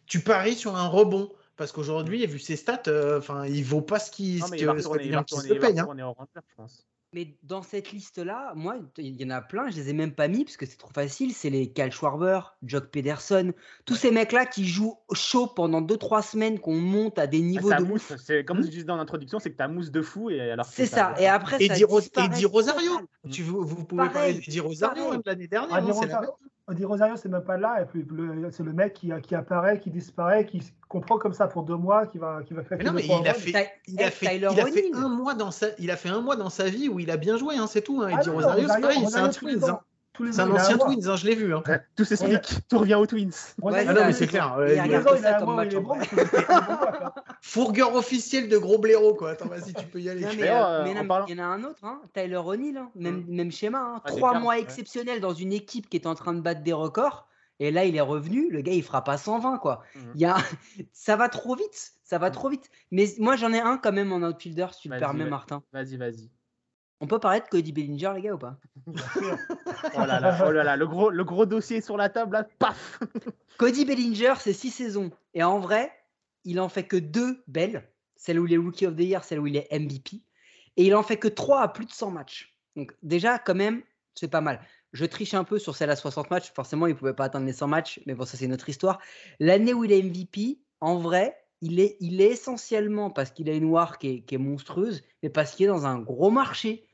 Tu 0.09 0.21
paries 0.21 0.55
sur 0.57 0.77
un 0.77 0.87
rebond. 0.89 1.31
Parce 1.57 1.73
qu'aujourd'hui, 1.73 2.25
vu 2.27 2.39
ses 2.39 2.55
stats, 2.55 2.83
euh, 2.87 3.19
enfin, 3.19 3.45
il 3.45 3.65
vaut 3.65 3.83
pas 3.83 3.99
ce 3.99 4.13
qui 4.13 4.39
Non, 4.39 4.47
ce 4.47 4.51
mais 4.53 4.57
que 4.59 4.63
il 4.63 4.67
va 4.67 4.73
ce 4.81 4.83
que 4.87 4.89
retourner, 4.89 5.03
les 5.03 5.07
il 5.09 5.11
va 5.11 5.17
Yankees 5.17 5.35
retourner, 5.35 5.49
le 5.49 5.55
il 5.57 5.61
va 5.61 5.67
payent. 5.69 5.81
hein. 5.81 6.27
je 6.37 6.55
pense. 6.57 6.87
Mais 7.15 7.37
dans 7.43 7.63
cette 7.63 7.91
liste-là, 7.91 8.53
moi, 8.55 8.77
il 8.99 9.21
y 9.21 9.25
en 9.25 9.31
a 9.31 9.41
plein, 9.41 9.69
je 9.71 9.75
les 9.77 9.89
ai 9.89 9.93
même 9.93 10.13
pas 10.15 10.29
mis 10.29 10.45
parce 10.45 10.57
que 10.59 10.67
c'est 10.67 10.77
trop 10.77 10.93
facile. 10.93 11.33
C'est 11.33 11.51
les 11.51 11.73
Kyle 11.73 11.91
Schwarber, 11.91 12.41
Jock 12.63 12.91
Pederson, 12.91 13.53
tous 13.87 13.97
ces 13.97 14.11
mecs-là 14.13 14.47
qui 14.47 14.69
jouent 14.69 14.99
chaud 15.15 15.47
pendant 15.49 15.81
2-3 15.81 16.23
semaines, 16.23 16.61
qu'on 16.61 16.77
monte 16.79 17.19
à 17.19 17.27
des 17.27 17.41
niveaux 17.41 17.71
Ah, 17.73 17.79
de 17.81 17.83
ça 17.85 17.89
mousse, 17.89 18.13
c'est 18.25 18.45
comme 18.45 18.59
Hmm. 18.61 18.65
je 18.65 18.69
disais 18.69 18.85
dans 18.85 18.97
l'introduction, 18.97 19.41
c'est 19.41 19.51
que 19.51 19.57
ta 19.57 19.67
mousse 19.69 19.91
de 19.91 20.03
fou 20.03 20.31
et 20.31 20.39
alors. 20.53 20.67
C'est 20.67 20.87
ça. 20.87 21.15
Et 21.19 21.27
après, 21.27 21.59
ça 21.67 21.75
disparaît 21.75 22.27
Eddie 22.27 22.45
Rosario. 22.45 22.93
Tu, 23.31 23.43
vous, 23.43 23.65
vous 23.65 23.85
pouvez 23.85 24.05
Pareil, 24.05 24.13
parler 24.13 24.35
d'Eddie 24.35 24.61
Rosario 24.61 25.21
l'année 25.27 25.49
dernière. 25.49 25.75
Ah, 25.75 25.81
Di 25.81 25.91
hein, 25.91 26.23
c'est 26.69 26.81
la 26.81 26.87
Rosario, 26.87 27.17
c'est 27.17 27.29
même 27.29 27.43
pas 27.43 27.57
là. 27.57 27.83
Et 27.83 27.85
puis, 27.87 28.07
c'est 28.51 28.63
le 28.63 28.73
mec 28.73 28.93
qui, 28.95 29.11
qui 29.23 29.35
apparaît, 29.35 29.79
qui 29.81 29.91
disparaît, 29.91 30.45
qui 30.47 30.63
comprend 30.89 31.19
comme 31.19 31.33
ça 31.33 31.47
pour 31.47 31.63
deux 31.63 31.77
mois, 31.77 32.07
qui 32.07 32.19
va, 32.19 32.43
qui 32.47 32.55
va 32.55 32.63
faire 32.63 32.79
Mais 32.79 32.85
non, 32.85 32.93
mais 32.93 33.05
il 33.07 33.29
a 33.29 33.35
fait, 33.35 33.71
il 33.87 34.03
a 34.03 34.11
fait, 34.11 34.27
Tyler 34.27 34.49
il 34.53 34.61
a 34.61 34.65
fait 34.67 34.71
O'Neill. 34.71 34.95
un 34.95 35.09
mois 35.09 35.35
dans 35.35 35.51
sa, 35.51 35.67
il 35.79 35.91
a 35.91 35.97
fait 35.97 36.09
un 36.11 36.21
mois 36.21 36.37
dans 36.37 36.51
sa 36.51 36.69
vie 36.69 36.89
où 36.89 37.01
il 37.01 37.11
a 37.11 37.17
bien 37.17 37.37
joué, 37.37 37.57
hein, 37.57 37.67
c'est 37.67 37.83
tout. 37.83 38.03
Hein. 38.03 38.11
Ah 38.13 38.21
Eddie 38.21 38.29
non, 38.31 38.37
Rosario, 38.37 38.69
c'est 38.69 38.81
pareil, 38.81 39.07
c'est 39.09 39.19
un 39.19 39.29
Twins. 39.29 39.65
hein. 39.69 39.81
Tous 40.19 40.25
les 40.25 40.33
C'est 40.33 40.41
un 40.43 40.51
ancien. 40.51 40.77
Twins, 40.77 41.09
hein, 41.09 41.17
je 41.17 41.27
l'ai 41.27 41.35
vu. 41.35 41.55
Hein. 41.55 41.63
Ouais, 41.67 41.81
Tout 41.97 42.05
s'explique, 42.05 42.69
tout 42.69 42.79
revient 42.79 42.97
aux 42.97 43.07
Twins. 43.07 43.31
Ah 43.65 43.85
non, 43.85 44.05
mais 44.05 44.13
c'est 44.13 44.27
clair. 44.27 44.55
Ouais. 44.59 44.77
Fourgueur 47.41 47.95
officiel 47.95 48.49
de 48.49 48.59
gros 48.59 48.79
blaireau, 48.79 49.15
quoi. 49.15 49.31
Attends, 49.31 49.47
vas-y, 49.49 49.73
tu 49.75 49.87
peux 49.87 50.01
y 50.01 50.09
aller. 50.11 50.23
Non, 50.23 50.29
mais, 50.33 50.37
D'ailleurs, 50.41 50.69
euh, 50.69 50.81
euh, 50.81 50.85
mais 50.85 50.95
non, 50.95 51.25
il 51.29 51.37
y 51.37 51.41
en 51.41 51.45
a 51.45 51.47
un 51.47 51.65
autre, 51.65 51.85
hein, 51.85 52.01
Tyler 52.13 52.37
O'Neill, 52.37 52.77
hein, 52.77 52.91
même, 52.95 53.25
même 53.29 53.51
schéma. 53.51 53.79
hein, 53.79 54.01
Ah, 54.05 54.09
Trois 54.09 54.39
mois 54.39 54.55
ouais. 54.55 54.61
exceptionnels 54.61 55.21
dans 55.21 55.33
une 55.35 55.53
équipe 55.53 55.89
qui 55.89 55.97
est 55.97 56.07
en 56.07 56.15
train 56.15 56.35
de 56.35 56.41
battre 56.41 56.63
des 56.63 56.73
records. 56.73 57.27
Et 57.61 57.71
là, 57.73 57.85
il 57.85 57.97
est 57.97 58.01
revenu. 58.01 58.51
Le 58.51 58.61
gars, 58.61 58.73
il 58.73 58.83
fera 58.85 59.03
pas 59.03 59.17
120, 59.19 59.59
quoi. 59.59 59.83
Il 60.15 60.21
y 60.21 60.25
a... 60.25 60.37
ça 60.93 61.17
va 61.17 61.29
trop 61.29 61.57
vite. 61.57 61.93
Ça 62.05 62.19
va 62.19 62.29
Mhm. 62.29 62.33
trop 62.35 62.49
vite. 62.49 62.71
Mais 62.93 63.07
moi, 63.19 63.35
j'en 63.37 63.53
ai 63.53 63.59
un 63.61 63.77
quand 63.79 63.93
même 63.93 64.13
en 64.13 64.19
outfielder, 64.27 64.67
si 64.73 64.83
tu 64.83 64.89
me 64.89 64.99
permets. 64.99 65.25
Martin. 65.25 65.63
Vas-y, 65.73 65.97
vas-y. 65.97 66.31
On 67.01 67.07
peut 67.07 67.21
parler 67.21 67.41
de 67.41 67.47
Cody 67.47 67.73
Bellinger, 67.73 68.13
les 68.17 68.23
gars, 68.23 68.35
ou 68.35 68.39
pas? 68.39 68.59
Oh 68.87 70.01
là 70.05 70.19
là, 70.21 70.39
oh 70.47 70.51
là 70.51 70.65
là, 70.65 70.77
le 70.77 70.87
gros, 70.87 71.11
le 71.11 71.25
gros 71.25 71.47
dossier 71.47 71.81
sur 71.81 71.97
la 71.97 72.09
table, 72.09 72.33
là, 72.33 72.45
paf 72.59 72.99
Cody 73.57 73.85
Bellinger, 73.85 74.35
c'est 74.39 74.53
six 74.53 74.71
saisons. 74.71 75.11
Et 75.35 75.43
en 75.43 75.61
vrai, 75.61 75.93
il 76.45 76.61
en 76.61 76.69
fait 76.69 76.85
que 76.85 76.97
deux 76.97 77.43
belles. 77.47 77.89
Celle 78.17 78.41
où 78.41 78.47
il 78.47 78.55
est 78.55 78.59
Rookie 78.59 78.87
of 78.87 78.97
the 78.97 79.01
Year, 79.01 79.23
celle 79.23 79.39
où 79.39 79.47
il 79.47 79.57
est 79.57 79.69
MVP. 79.73 80.23
Et 80.77 80.87
il 80.87 80.95
en 80.95 81.03
fait 81.03 81.17
que 81.17 81.29
trois 81.29 81.63
à 81.63 81.69
plus 81.69 81.87
de 81.87 81.93
100 81.93 82.11
matchs. 82.11 82.57
Donc 82.75 82.95
déjà, 83.03 83.39
quand 83.39 83.55
même, 83.55 83.83
c'est 84.15 84.29
pas 84.29 84.41
mal. 84.41 84.61
Je 84.93 85.05
triche 85.05 85.35
un 85.35 85.45
peu 85.45 85.59
sur 85.59 85.77
celle 85.77 85.91
à 85.91 85.97
60 85.97 86.31
matchs. 86.31 86.53
Forcément, 86.53 86.87
il 86.87 86.95
ne 86.95 86.99
pouvait 86.99 87.15
pas 87.15 87.25
atteindre 87.25 87.47
les 87.47 87.53
100 87.53 87.69
matchs. 87.69 88.01
Mais 88.07 88.15
bon, 88.15 88.25
ça, 88.25 88.37
c'est 88.37 88.47
une 88.47 88.53
autre 88.53 88.69
histoire. 88.69 88.99
L'année 89.39 89.73
où 89.75 89.85
il 89.85 89.93
est 89.93 90.03
MVP, 90.03 90.59
en 90.81 90.97
vrai, 90.97 91.37
il 91.61 91.79
est, 91.81 91.97
il 92.01 92.21
est 92.21 92.31
essentiellement 92.31 93.11
parce 93.11 93.31
qu'il 93.31 93.49
a 93.51 93.53
une 93.53 93.67
war 93.67 93.99
qui 93.99 94.09
est, 94.09 94.21
qui 94.23 94.35
est 94.35 94.39
monstrueuse, 94.39 95.03
mais 95.23 95.29
parce 95.29 95.55
qu'il 95.55 95.67
est 95.67 95.69
dans 95.69 95.87
un 95.87 95.99
gros 95.99 96.31
marché. 96.31 96.88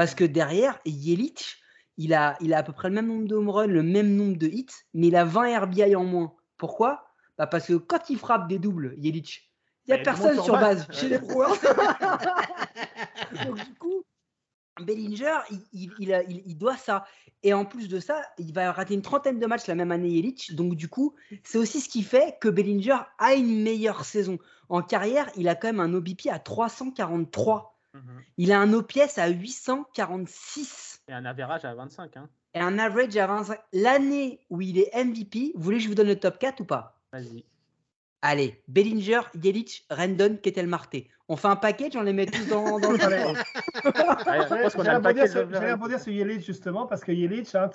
Parce 0.00 0.14
que 0.14 0.24
derrière, 0.24 0.78
Yelich, 0.86 1.58
il 1.98 2.14
a, 2.14 2.38
il 2.40 2.54
a 2.54 2.58
à 2.58 2.62
peu 2.62 2.72
près 2.72 2.88
le 2.88 2.94
même 2.94 3.06
nombre 3.08 3.28
de 3.28 3.34
home 3.34 3.50
runs, 3.50 3.66
le 3.66 3.82
même 3.82 4.16
nombre 4.16 4.38
de 4.38 4.46
hits, 4.46 4.64
mais 4.94 5.08
il 5.08 5.14
a 5.16 5.26
20 5.26 5.58
RBI 5.60 5.94
en 5.94 6.04
moins. 6.04 6.32
Pourquoi? 6.56 7.04
Bah 7.36 7.46
Parce 7.46 7.66
que 7.66 7.74
quand 7.74 8.08
il 8.08 8.16
frappe 8.16 8.48
des 8.48 8.58
doubles, 8.58 8.94
Yelich, 8.96 9.50
il 9.84 9.90
n'y 9.90 9.92
a 9.92 9.96
Bah, 9.98 10.04
personne 10.04 10.42
sur 10.42 10.54
base 10.54 10.86
base. 10.86 10.96
chez 10.98 11.10
les 11.10 11.18
Brewers. 11.18 11.48
Donc 13.44 13.56
du 13.62 13.74
coup, 13.74 14.02
Bellinger, 14.80 15.36
il, 15.50 15.60
il- 15.74 15.92
il 15.98 16.14
a- 16.14 16.22
il- 16.22 16.44
il 16.46 16.56
doit 16.56 16.78
ça. 16.78 17.04
Et 17.42 17.52
en 17.52 17.66
plus 17.66 17.86
de 17.88 18.00
ça, 18.00 18.22
il 18.38 18.54
va 18.54 18.72
rater 18.72 18.94
une 18.94 19.02
trentaine 19.02 19.38
de 19.38 19.44
matchs 19.44 19.66
la 19.66 19.74
même 19.74 19.92
année, 19.92 20.08
Yelich. 20.08 20.54
Donc 20.54 20.76
du 20.76 20.88
coup, 20.88 21.14
c'est 21.44 21.58
aussi 21.58 21.82
ce 21.82 21.90
qui 21.90 22.02
fait 22.04 22.38
que 22.40 22.48
Bellinger 22.48 23.00
a 23.18 23.34
une 23.34 23.62
meilleure 23.62 24.06
saison. 24.06 24.38
En 24.70 24.80
carrière, 24.80 25.28
il 25.36 25.46
a 25.46 25.54
quand 25.56 25.68
même 25.68 25.80
un 25.80 25.92
OBP 25.92 26.28
à 26.30 26.38
343. 26.38 27.76
Mhm. 27.94 28.22
Il 28.36 28.52
a 28.52 28.60
un 28.60 28.72
OPS 28.72 29.18
à 29.18 29.28
846 29.28 31.02
Et 31.08 31.12
un 31.12 31.24
average 31.24 31.64
à 31.64 31.74
25. 31.74 32.16
Hein. 32.16 32.28
et 32.54 32.60
un 32.60 32.78
average 32.78 33.16
à 33.16 33.26
25. 33.26 33.58
L'année 33.72 34.40
où 34.50 34.60
il 34.60 34.78
est 34.78 34.90
MVP, 34.94 35.52
vous 35.54 35.62
voulez 35.62 35.78
que 35.78 35.84
je 35.84 35.88
vous 35.88 35.94
donne 35.94 36.06
le 36.08 36.18
top 36.18 36.38
4 36.38 36.60
ou 36.60 36.64
pas? 36.64 37.00
Vas-y. 37.12 37.44
Allez, 38.22 38.62
Bellinger, 38.68 39.22
Yelich, 39.42 39.86
Rendon, 39.90 40.36
Ketel 40.42 40.66
Marte. 40.66 40.96
On 41.28 41.36
fait 41.36 41.48
un 41.48 41.56
package, 41.56 41.96
on 41.96 42.02
les 42.02 42.12
met 42.12 42.26
tous 42.26 42.46
dans, 42.48 42.78
dans 42.78 42.90
le 42.92 43.02
Allez. 43.02 43.24
Ouais, 43.24 43.32
je 43.84 44.62
pense 44.62 44.74
qu'on 44.74 44.80
a 44.82 44.84
J'allais 44.84 45.72
rebondir 45.72 46.00
sur- 46.00 46.12
Yelich 46.12 46.44
justement 46.44 46.86
parce 46.86 47.02
que 47.02 47.12
Yelich, 47.12 47.54
hein, 47.54 47.70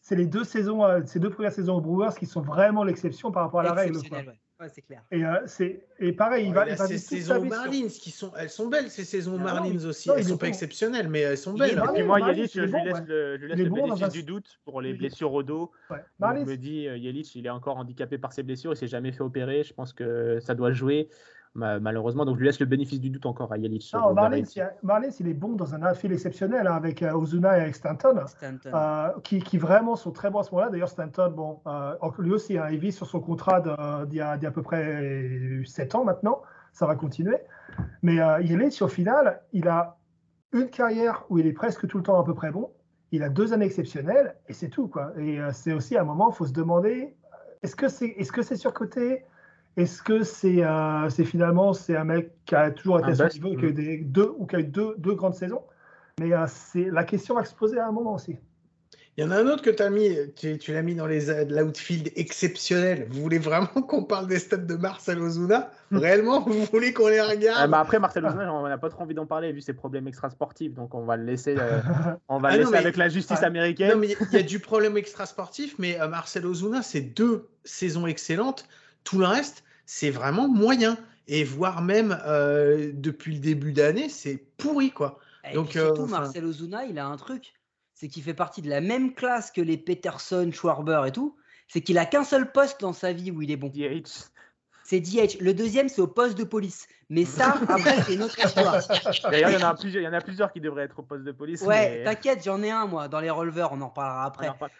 c'est 0.00 0.16
les 0.16 0.26
deux 0.26 0.44
saisons, 0.44 0.84
euh, 0.84 1.02
ces 1.04 1.18
deux 1.20 1.30
premières 1.30 1.52
saisons 1.52 1.74
aux 1.76 1.80
Brewers 1.80 2.14
qui 2.18 2.26
sont 2.26 2.40
vraiment 2.40 2.84
l'exception 2.84 3.30
par 3.32 3.42
rapport 3.44 3.60
à 3.60 3.64
la 3.64 3.72
règle. 3.72 3.92
quoi. 3.94 4.00
Exceptionnel, 4.00 4.28
ouais. 4.28 4.40
Ouais, 4.58 4.70
c'est 4.70 4.80
clair. 4.80 5.02
Et, 5.10 5.22
euh, 5.22 5.40
c'est, 5.44 5.86
et 5.98 6.12
pareil, 6.12 6.46
il 6.46 6.54
va, 6.54 6.66
il 6.66 6.72
il 6.72 6.76
va 6.76 6.86
ces 6.86 6.96
saisons 6.96 7.44
Marlins 7.44 7.88
qui 7.88 8.10
sont, 8.10 8.32
elles 8.38 8.48
sont 8.48 8.68
belles 8.68 8.90
ces 8.90 9.04
saisons 9.04 9.36
Ah 9.38 9.42
Marlins 9.42 9.84
aussi. 9.84 10.08
non, 10.08 10.14
elles 10.14 10.22
il 10.22 10.28
sont 10.28 10.38
pas 10.38 10.46
bon. 10.46 10.52
exceptionnelles, 10.52 11.10
mais 11.10 11.20
elles 11.20 11.36
sont 11.36 11.52
belles. 11.52 11.72
Et 11.78 11.92
puis 11.92 12.02
moi, 12.04 12.18
Marlins, 12.18 12.32
Yelich, 12.32 12.54
je 12.54 12.62
bon, 12.64 12.78
lui 12.78 12.84
laisse, 12.86 12.98
ouais. 13.00 13.04
le, 13.06 13.36
je 13.36 13.42
lui 13.42 13.48
laisse 13.50 13.58
le 13.58 13.68
bon 13.68 13.82
bénéfice 13.82 14.02
un- 14.02 14.08
du 14.08 14.22
doute 14.22 14.60
pour 14.64 14.80
les 14.80 14.94
blessures 14.94 15.34
au 15.34 15.42
dos. 15.42 15.72
Je 15.90 15.96
me 16.44 16.56
dis, 16.56 16.88
euh, 16.88 16.96
Yelich, 16.96 17.34
il 17.36 17.44
est 17.44 17.50
encore 17.50 17.76
handicapé 17.76 18.16
par 18.16 18.32
ses 18.32 18.42
blessures, 18.42 18.72
il 18.72 18.76
s'est 18.76 18.86
jamais 18.88 19.12
fait 19.12 19.20
opérer. 19.22 19.62
Je 19.62 19.74
pense 19.74 19.92
que 19.92 20.40
ça 20.40 20.54
doit 20.54 20.72
jouer, 20.72 21.10
malheureusement. 21.56 22.24
Donc, 22.24 22.36
je 22.36 22.40
lui 22.40 22.46
laisse 22.46 22.60
le 22.60 22.66
bénéfice 22.66 23.00
du 23.00 23.10
doute 23.10 23.26
encore 23.26 23.52
à 23.52 23.58
Yelich. 23.58 23.92
non, 23.94 24.12
Marlins, 24.14 25.10
il, 25.18 25.28
est 25.28 25.34
bon 25.34 25.54
dans 25.54 25.74
un 25.74 25.82
outfield 25.90 26.12
exceptionnel 26.12 26.66
hein, 26.66 26.74
avec 26.74 27.02
euh, 27.02 27.12
Ozuna 27.12 27.58
et 27.58 27.62
avec 27.62 27.74
Stanton. 27.74 28.14
Stanton. 28.26 28.70
euh, 28.74 29.08
qui, 29.24 29.40
qui 29.40 29.58
vraiment 29.58 29.96
sont 29.96 30.12
très 30.12 30.30
bons 30.30 30.40
à 30.40 30.42
ce 30.44 30.50
moment-là. 30.52 30.70
D'ailleurs, 30.70 30.88
Stanton, 30.88 31.32
bon, 31.34 31.60
euh, 31.66 31.94
lui 32.18 32.32
aussi, 32.32 32.58
hein, 32.58 32.68
il 32.70 32.78
vit 32.78 32.92
sur 32.92 33.06
son 33.06 33.20
contrat 33.20 33.60
d'il 33.60 34.18
y, 34.18 34.20
a- 34.20 34.36
d'il 34.36 34.42
y 34.44 34.46
a 34.46 34.48
à 34.48 34.52
peu 34.52 34.62
près 34.62 35.62
7 35.64 35.94
ans 35.94 36.04
maintenant. 36.04 36.42
Ça 36.72 36.86
va 36.86 36.94
continuer. 36.94 37.38
Mais 38.02 38.20
euh, 38.20 38.40
Yelich, 38.42 38.82
au 38.82 38.88
final, 38.88 39.40
il 39.52 39.66
a 39.68 39.96
une 40.52 40.68
carrière 40.68 41.24
où 41.30 41.38
il 41.38 41.46
est 41.46 41.52
presque 41.52 41.86
tout 41.86 41.96
le 41.98 42.02
temps 42.04 42.20
à 42.20 42.24
peu 42.24 42.34
près 42.34 42.50
bon. 42.50 42.70
Il 43.12 43.22
a 43.22 43.28
deux 43.28 43.52
années 43.52 43.66
exceptionnelles 43.66 44.36
et 44.48 44.52
c'est 44.52 44.68
tout. 44.68 44.88
Quoi. 44.88 45.12
Et 45.18 45.40
euh, 45.40 45.50
c'est 45.52 45.72
aussi 45.72 45.96
à 45.96 46.02
un 46.02 46.04
moment, 46.04 46.30
il 46.30 46.34
faut 46.34 46.46
se 46.46 46.52
demander 46.52 47.16
est-ce 47.62 47.76
que 47.76 47.88
c'est 47.88 48.08
est 48.08 48.30
-ce 48.30 48.42
c'est 48.42 48.56
surcoté 48.56 49.24
Est-ce 49.76 50.02
que 50.02 50.22
c'est 50.22 50.64
euh, 50.64 51.08
c'est 51.10 51.24
finalement 51.24 51.72
c'est 51.74 51.96
un 51.96 52.04
mec 52.04 52.32
qui 52.46 52.54
a 52.54 52.70
toujours 52.70 53.00
été 53.00 53.10
à 53.10 53.28
son 53.28 53.34
niveau, 53.34 53.54
que 53.54 53.66
mm. 53.66 53.72
des 53.72 53.98
deux, 53.98 54.32
ou 54.38 54.46
qui 54.46 54.56
a 54.56 54.60
eu 54.60 54.64
deux, 54.64 54.94
deux 54.98 55.14
grandes 55.14 55.34
saisons? 55.34 55.62
Mais 56.18 56.32
euh, 56.32 56.46
c'est 56.48 56.90
la 56.90 57.04
question 57.04 57.34
va 57.34 57.42
exploser 57.42 57.78
à 57.78 57.86
un 57.86 57.92
moment 57.92 58.14
aussi. 58.14 58.36
Il 59.18 59.24
y 59.24 59.26
en 59.26 59.30
a 59.30 59.36
un 59.38 59.46
autre 59.46 59.62
que 59.62 59.70
tu 59.70 59.82
as 59.82 59.88
mis, 59.88 60.14
tu, 60.36 60.58
tu 60.58 60.74
l'as 60.74 60.82
mis 60.82 60.94
dans 60.94 61.06
les 61.06 61.30
euh, 61.30 61.46
l'outfield 61.48 62.12
exceptionnel. 62.16 63.06
Vous 63.10 63.22
voulez 63.22 63.38
vraiment 63.38 63.66
qu'on 63.88 64.04
parle 64.04 64.26
des 64.26 64.38
stats 64.38 64.58
de 64.58 64.74
Marcel 64.74 65.18
Ozuna? 65.18 65.70
Réellement, 65.90 66.40
vous 66.42 66.64
voulez 66.66 66.92
qu'on 66.92 67.08
les 67.08 67.18
Ah, 67.18 67.28
regarde 67.28 67.70
bah 67.70 67.80
après, 67.80 67.98
Marcel 67.98 68.26
Ozuna, 68.26 68.52
on 68.52 68.68
n'a 68.68 68.76
pas 68.76 68.90
trop 68.90 69.02
envie 69.04 69.14
d'en 69.14 69.24
parler 69.24 69.52
vu 69.52 69.62
ses 69.62 69.72
problèmes 69.72 70.06
extrasportifs. 70.06 70.74
Donc, 70.74 70.94
on 70.94 71.06
va 71.06 71.16
le 71.16 71.24
laisser, 71.24 71.56
euh, 71.58 71.80
on 72.28 72.38
va 72.38 72.48
Ah 72.48 72.56
le 72.58 72.64
non, 72.64 72.70
laisser 72.70 72.72
mais- 72.72 72.78
avec 72.78 72.96
la 72.98 73.08
justice 73.08 73.38
Ouais. 73.40 73.46
américaine. 73.46 73.92
Non, 73.92 73.98
mais 73.98 74.08
il 74.08 74.36
y 74.36 74.40
a 74.40 74.42
du 74.42 74.58
problème 74.58 74.98
extra-sportif, 74.98 75.76
mais 75.78 75.98
euh, 75.98 76.08
Marcel 76.08 76.44
Ozuna, 76.44 76.82
c'est 76.82 77.00
deux 77.00 77.48
saisons 77.64 78.06
excellentes. 78.06 78.68
Tout 79.04 79.18
le 79.18 79.26
reste, 79.26 79.64
c'est 79.86 80.10
vraiment 80.10 80.48
moyen. 80.48 80.98
Et 81.28 81.42
voire 81.42 81.82
même 81.82 82.16
euh, 82.26 82.92
depuis 82.94 83.32
le 83.34 83.40
début 83.40 83.72
d'année, 83.72 84.08
c'est 84.08 84.36
pourri, 84.58 84.92
quoi. 84.92 85.18
Et 85.50 85.54
donc, 85.54 85.70
puis 85.70 85.78
surtout, 85.80 86.02
euh, 86.02 86.04
enfin- 86.04 86.20
Marcel 86.20 86.44
Ozuna, 86.44 86.84
il 86.84 86.98
a 86.98 87.06
un 87.06 87.16
truc. 87.16 87.54
C'est 87.94 88.08
qu'il 88.08 88.22
fait 88.22 88.34
partie 88.34 88.62
de 88.62 88.68
la 88.68 88.80
même 88.80 89.14
classe 89.14 89.50
que 89.50 89.60
les 89.60 89.76
Peterson, 89.76 90.50
Schwarber 90.52 91.02
et 91.06 91.12
tout. 91.12 91.36
C'est 91.66 91.80
qu'il 91.80 91.98
a 91.98 92.06
qu'un 92.06 92.22
seul 92.22 92.52
poste 92.52 92.80
dans 92.80 92.92
sa 92.92 93.12
vie 93.12 93.32
où 93.32 93.42
il 93.42 93.50
est 93.50 93.56
bon. 93.56 93.68
DH. 93.68 94.06
C'est 94.84 95.00
DH. 95.00 95.40
Le 95.40 95.52
deuxième, 95.52 95.88
c'est 95.88 96.00
au 96.00 96.06
poste 96.06 96.38
de 96.38 96.44
police. 96.44 96.86
Mais 97.10 97.24
ça, 97.24 97.56
après, 97.68 98.02
c'est 98.02 98.14
une 98.14 98.22
autre 98.22 98.38
histoire. 98.38 98.78
D'ailleurs, 99.28 99.50
il 99.50 99.58
y, 99.58 99.64
en 99.64 99.68
a 99.68 99.74
plusieurs, 99.74 100.02
il 100.02 100.04
y 100.04 100.08
en 100.08 100.12
a 100.12 100.20
plusieurs 100.20 100.52
qui 100.52 100.60
devraient 100.60 100.84
être 100.84 101.00
au 101.00 101.02
poste 101.02 101.24
de 101.24 101.32
police. 101.32 101.62
Ouais, 101.62 101.98
mais- 101.98 102.04
t'inquiète, 102.04 102.44
j'en 102.44 102.62
ai 102.62 102.70
un, 102.70 102.86
moi, 102.86 103.08
dans 103.08 103.18
les 103.18 103.30
releveurs. 103.30 103.72
On 103.72 103.80
en 103.80 103.88
reparlera 103.88 104.24
on 104.24 104.28
après. 104.28 104.70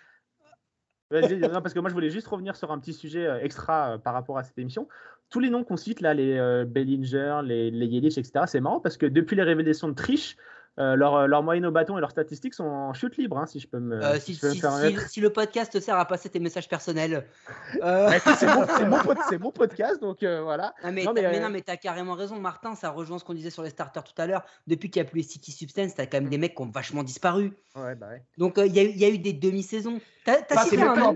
Vas-y, 1.11 1.39
non, 1.39 1.63
parce 1.63 1.73
que 1.73 1.79
moi 1.79 1.89
je 1.89 1.95
voulais 1.95 2.11
juste 2.11 2.27
revenir 2.27 2.57
sur 2.57 2.73
un 2.73 2.79
petit 2.81 2.93
sujet 2.93 3.27
euh, 3.27 3.39
extra 3.41 3.93
euh, 3.93 3.99
par 3.99 4.13
rapport 4.13 4.39
à 4.39 4.43
cette 4.43 4.59
émission. 4.59 4.89
Tous 5.31 5.39
les 5.39 5.51
noms 5.51 5.63
qu'on 5.63 5.77
cite 5.77 6.01
là, 6.01 6.15
les 6.15 6.37
euh, 6.37 6.65
Bellinger, 6.65 7.41
les, 7.45 7.71
les 7.71 7.87
Yelich, 7.87 8.19
etc., 8.19 8.45
c'est 8.47 8.61
marrant 8.61 8.81
parce 8.81 8.97
que 8.97 9.07
depuis 9.07 9.37
les 9.37 9.45
révélations 9.45 9.89
de 9.89 9.95
triche, 9.95 10.37
euh, 10.79 10.95
leur, 10.97 11.15
euh, 11.15 11.27
leur 11.27 11.43
moyenne 11.43 11.65
au 11.67 11.71
bâton 11.71 11.97
et 11.97 12.01
leurs 12.01 12.11
statistiques 12.11 12.55
sont 12.55 12.65
en 12.65 12.93
chute 12.93 13.17
libre, 13.17 13.39
hein, 13.39 13.47
si 13.47 13.61
je 13.61 13.67
peux 13.69 13.79
me, 13.79 13.97
Euh, 14.03 14.15
si 14.21 14.21
si, 14.21 14.35
je 14.35 14.41
peux 14.41 14.47
me 14.49 14.53
si- 14.53 14.57
si- 14.59 14.63
permettre. 14.63 15.09
si 15.09 15.21
le 15.21 15.31
podcast 15.31 15.73
te 15.73 15.81
sert 15.81 15.97
à 15.97 16.05
passer 16.05 16.29
tes 16.29 16.39
messages 16.39 16.69
personnels. 16.69 17.27
Euh, 17.83 18.09
Bah, 18.11 18.35
c'est 18.39 18.47
mon, 18.47 18.67
c'est 19.31 19.39
mon 19.39 19.47
mon 19.47 19.53
podcast, 19.53 20.01
donc 20.01 20.23
euh, 20.23 20.43
voilà. 20.43 20.75
Ah, 20.83 20.91
mais, 20.91 21.05
Non, 21.05 21.15
t'as- 21.15 21.23
mais, 21.23 21.29
mais 21.31 21.39
euh, 21.39 21.43
non, 21.43 21.49
mais 21.51 21.61
t'as 21.63 21.77
carrément 21.77 22.15
raison, 22.15 22.39
Martin. 22.41 22.75
Ça 22.75 22.91
rejoint 22.91 23.19
ce 23.19 23.25
qu'on 23.25 23.35
disait 23.35 23.51
sur 23.51 23.63
les 23.63 23.71
starters 23.71 24.03
tout 24.05 24.21
à 24.21 24.27
l'heure. 24.27 24.43
Depuis 24.67 24.91
qu'il 24.91 25.01
n'y 25.03 25.07
a 25.07 25.11
plus 25.11 25.19
les 25.19 25.27
City 25.27 25.53
Substance, 25.53 25.95
t'as 25.95 26.07
quand 26.07 26.21
même 26.21 26.29
des 26.29 26.39
mecs 26.39 26.55
qui 26.57 26.63
ont 26.63 26.71
vachement 26.71 27.03
disparu. 27.05 27.53
Ouais, 27.77 27.95
bah 27.95 28.09
ouais. 28.09 28.23
Donc, 28.39 28.59
euh, 28.59 28.67
il 28.67 28.75
y, 28.75 28.81
a 28.81 28.83
eu- 28.83 28.89
il 28.91 28.99
y 28.99 29.05
a 29.05 29.09
eu 29.09 29.19
des 29.19 29.33
demi-saisons. 29.33 30.01
Bah, 30.27 30.35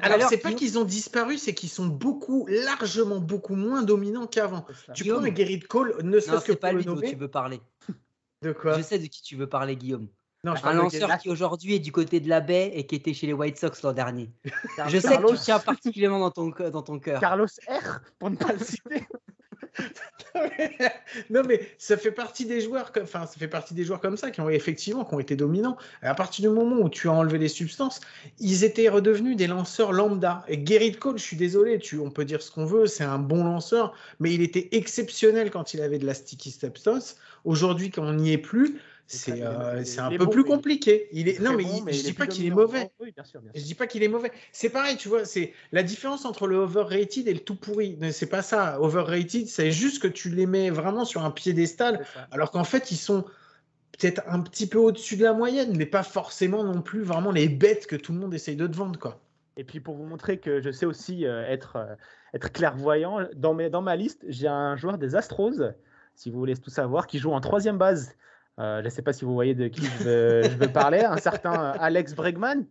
Alors, 0.03 0.29
c'est 0.29 0.37
pas 0.39 0.53
qu'ils 0.53 0.79
ont 0.79 0.85
disparu, 0.85 1.37
c'est 1.39 1.55
qu'ils 1.55 1.69
sont 1.71 1.87
beaucoup, 1.87 2.47
largement 2.49 3.19
beaucoup 3.19 3.57
moins 3.57 3.83
dominants 3.83 4.27
qu'avant. 4.27 4.65
Tu 4.95 5.05
prends 5.05 5.23
un 5.25 5.35
Gerrit 5.35 5.61
Cole, 5.61 5.97
ne 6.03 6.21
serait-ce 6.21 6.45
que 6.47 6.53
pas 6.53 6.69
pour 6.69 6.77
le 6.79 6.83
lui 6.83 6.87
dont 6.87 7.01
tu 7.01 7.17
veux 7.17 7.29
parler. 7.29 7.61
De 8.43 8.53
quoi 8.53 8.77
Je 8.79 8.83
sais 8.83 8.99
de 8.99 9.07
qui 9.07 9.23
tu 9.23 9.37
veux 9.37 9.49
parler, 9.49 9.77
Guillaume. 9.77 10.09
Non, 10.43 10.55
je 10.55 10.65
Un 10.65 10.73
lanceur 10.73 11.19
qui 11.19 11.29
aujourd'hui 11.29 11.75
est 11.75 11.81
du 11.81 11.93
côté 11.93 12.19
de 12.21 12.29
la 12.29 12.41
baie 12.41 12.71
et 12.75 12.87
qui 12.87 12.95
était 12.95 13.13
chez 13.13 13.27
les 13.27 13.35
White 13.35 13.59
Sox 13.59 13.83
l'an 13.83 13.93
dernier. 13.93 14.31
Je 14.89 14.99
sais 14.99 15.09
Carlos- 15.11 15.33
que 15.33 15.37
tu 15.37 15.43
tiens 15.43 15.59
particulièrement 15.59 16.19
dans 16.21 16.31
ton, 16.31 16.49
dans 16.71 16.83
ton 16.83 16.99
cœur. 16.99 17.21
Carlos 17.21 17.45
R, 17.69 18.01
pour 18.19 18.31
ne 18.31 18.37
pas 18.37 18.53
le 18.55 18.59
citer. 18.59 19.07
Non 21.31 21.43
mais 21.47 21.61
ça 21.79 21.97
fait 21.97 22.13
partie 22.13 22.45
des 22.45 22.61
joueurs 22.61 22.93
comme 22.93 23.05
enfin 23.05 23.27
ça 23.27 23.39
fait 23.39 23.49
partie 23.49 23.75
des 23.75 23.85
joueurs 23.85 24.01
comme 24.01 24.17
ça 24.17 24.31
qui 24.31 24.41
ont 24.41 24.49
effectivement 24.49 25.05
qui 25.05 25.15
ont 25.15 25.21
été 25.21 25.37
dominants. 25.37 25.77
À 26.03 26.15
partir 26.15 26.49
du 26.49 26.55
moment 26.55 26.77
où 26.77 26.89
tu 26.89 27.09
as 27.09 27.13
enlevé 27.13 27.39
les 27.39 27.49
substances 27.49 28.01
ils 28.39 28.65
étaient 28.65 28.89
redevenus 28.89 29.37
des 29.37 29.47
lanceurs 29.47 29.93
lambda. 29.93 30.45
Et 30.49 30.65
Gerrit 30.65 30.93
Cole 30.93 31.19
je 31.19 31.25
suis 31.25 31.37
désolé 31.37 31.79
tu 31.79 31.99
on 31.99 32.11
peut 32.11 32.25
dire 32.25 32.43
ce 32.43 32.51
qu'on 32.51 32.67
veut 32.67 32.87
c'est 32.87 33.05
un 33.05 33.19
bon 33.19 33.45
lanceur 33.45 33.95
mais 34.19 34.33
il 34.33 34.43
était 34.43 34.69
exceptionnel 34.73 35.51
quand 35.51 35.75
il 35.75 35.83
avait 35.83 35.99
de 35.99 36.07
la 36.07 36.15
sticky 36.15 36.51
substance. 36.51 37.17
Aujourd'hui 37.45 37.91
quand 37.91 38.05
on 38.05 38.15
n'y 38.15 38.33
est 38.33 38.39
plus 38.39 38.81
c'est 39.13 39.43
euh, 39.43 39.85
c'est 39.85 40.01
un 40.01 40.11
peu 40.11 40.31
plus 40.31 40.45
compliqué 40.45 41.09
il 41.11 41.29
est 41.29 41.41
non 41.41 41.57
mais, 41.57 41.65
bon, 41.65 41.85
il- 41.87 41.93
je 41.93 41.99
il 41.99 42.05
dis 42.05 42.13
pas 42.13 42.27
qu'il 42.29 42.47
est 42.47 42.51
mauvais 42.51 42.91
Oui, 43.01 43.13
bien 43.13 43.25
sûr, 43.25 43.41
bien 43.41 43.51
je 43.55 43.63
dis 43.63 43.75
pas 43.75 43.87
qu'il 43.89 44.03
est 44.05 44.09
mauvais. 44.09 44.31
C'est 44.53 44.71
pareil, 44.71 44.97
tu 44.97 45.09
vois, 45.09 45.25
c'est 45.25 45.53
la 45.73 45.83
différence 45.83 46.25
entre 46.25 46.47
le 46.47 46.57
overrated 46.57 47.27
et 47.27 47.35
le 47.35 47.41
tout 47.41 47.57
pourri. 47.57 47.99
C'est 48.13 48.29
pas 48.29 48.43
ça. 48.43 48.81
Overrated, 48.81 49.49
c'est 49.49 49.73
juste 49.73 50.01
que 50.01 50.07
tu 50.09 50.29
les 50.31 50.47
mets 50.47 50.71
vraiment 50.71 51.05
sur 51.05 51.25
un 51.25 51.31
piédestal, 51.33 52.07
alors 52.31 52.53
qu'en 52.53 52.63
fait, 52.65 52.93
ils 52.93 52.97
sont 52.97 53.25
peut-être 53.99 54.23
un 54.27 54.41
petit 54.41 54.69
peu 54.69 54.79
au-dessus 54.79 55.17
de 55.17 55.25
la 55.25 55.33
moyenne, 55.33 55.77
mais 55.77 55.87
pas 55.87 56.03
forcément 56.05 56.63
non 56.63 56.81
plus 56.81 57.03
vraiment 57.03 57.33
les 57.33 57.49
bêtes 57.49 57.87
que 57.89 57.97
tout 57.97 58.13
le 58.13 58.19
monde 58.21 58.33
essaye 58.33 58.57
de 58.57 58.67
te 58.69 58.77
vendre, 58.77 58.99
quoi. 58.99 59.21
Et 59.57 59.65
puis 59.65 59.81
pour 59.81 59.97
vous 59.97 60.05
montrer 60.05 60.39
que 60.39 60.61
je 60.61 60.71
sais 60.71 60.87
aussi 60.87 61.27
euh, 61.27 61.45
être, 61.47 61.77
euh, 61.77 61.95
être 62.33 62.53
clairvoyant, 62.53 63.27
dans, 63.35 63.53
mes, 63.55 63.69
dans 63.69 63.83
ma 63.83 63.97
liste, 63.97 64.25
j'ai 64.29 64.47
un 64.47 64.77
joueur 64.77 64.97
des 64.97 65.17
Astros, 65.17 65.61
si 66.15 66.31
vous 66.31 66.39
voulez 66.39 66.57
tout 66.57 66.71
savoir, 66.71 67.07
qui 67.09 67.19
joue 67.19 67.33
en 67.33 67.41
troisième 67.41 67.77
base. 67.77 68.15
Euh, 68.61 68.81
je 68.81 68.85
ne 68.85 68.91
sais 68.91 69.03
pas 69.03 69.13
si 69.13 69.25
vous 69.25 69.35
voyez 69.35 69.55
de 69.55 69.69
qui 69.69 69.85
je 69.85 70.49
veux, 70.57 70.73
parler, 70.73 71.01
un 71.01 71.17
certain 71.17 71.53
euh, 71.53 71.73
Alex 71.81 72.15
Bregman. 72.15 72.65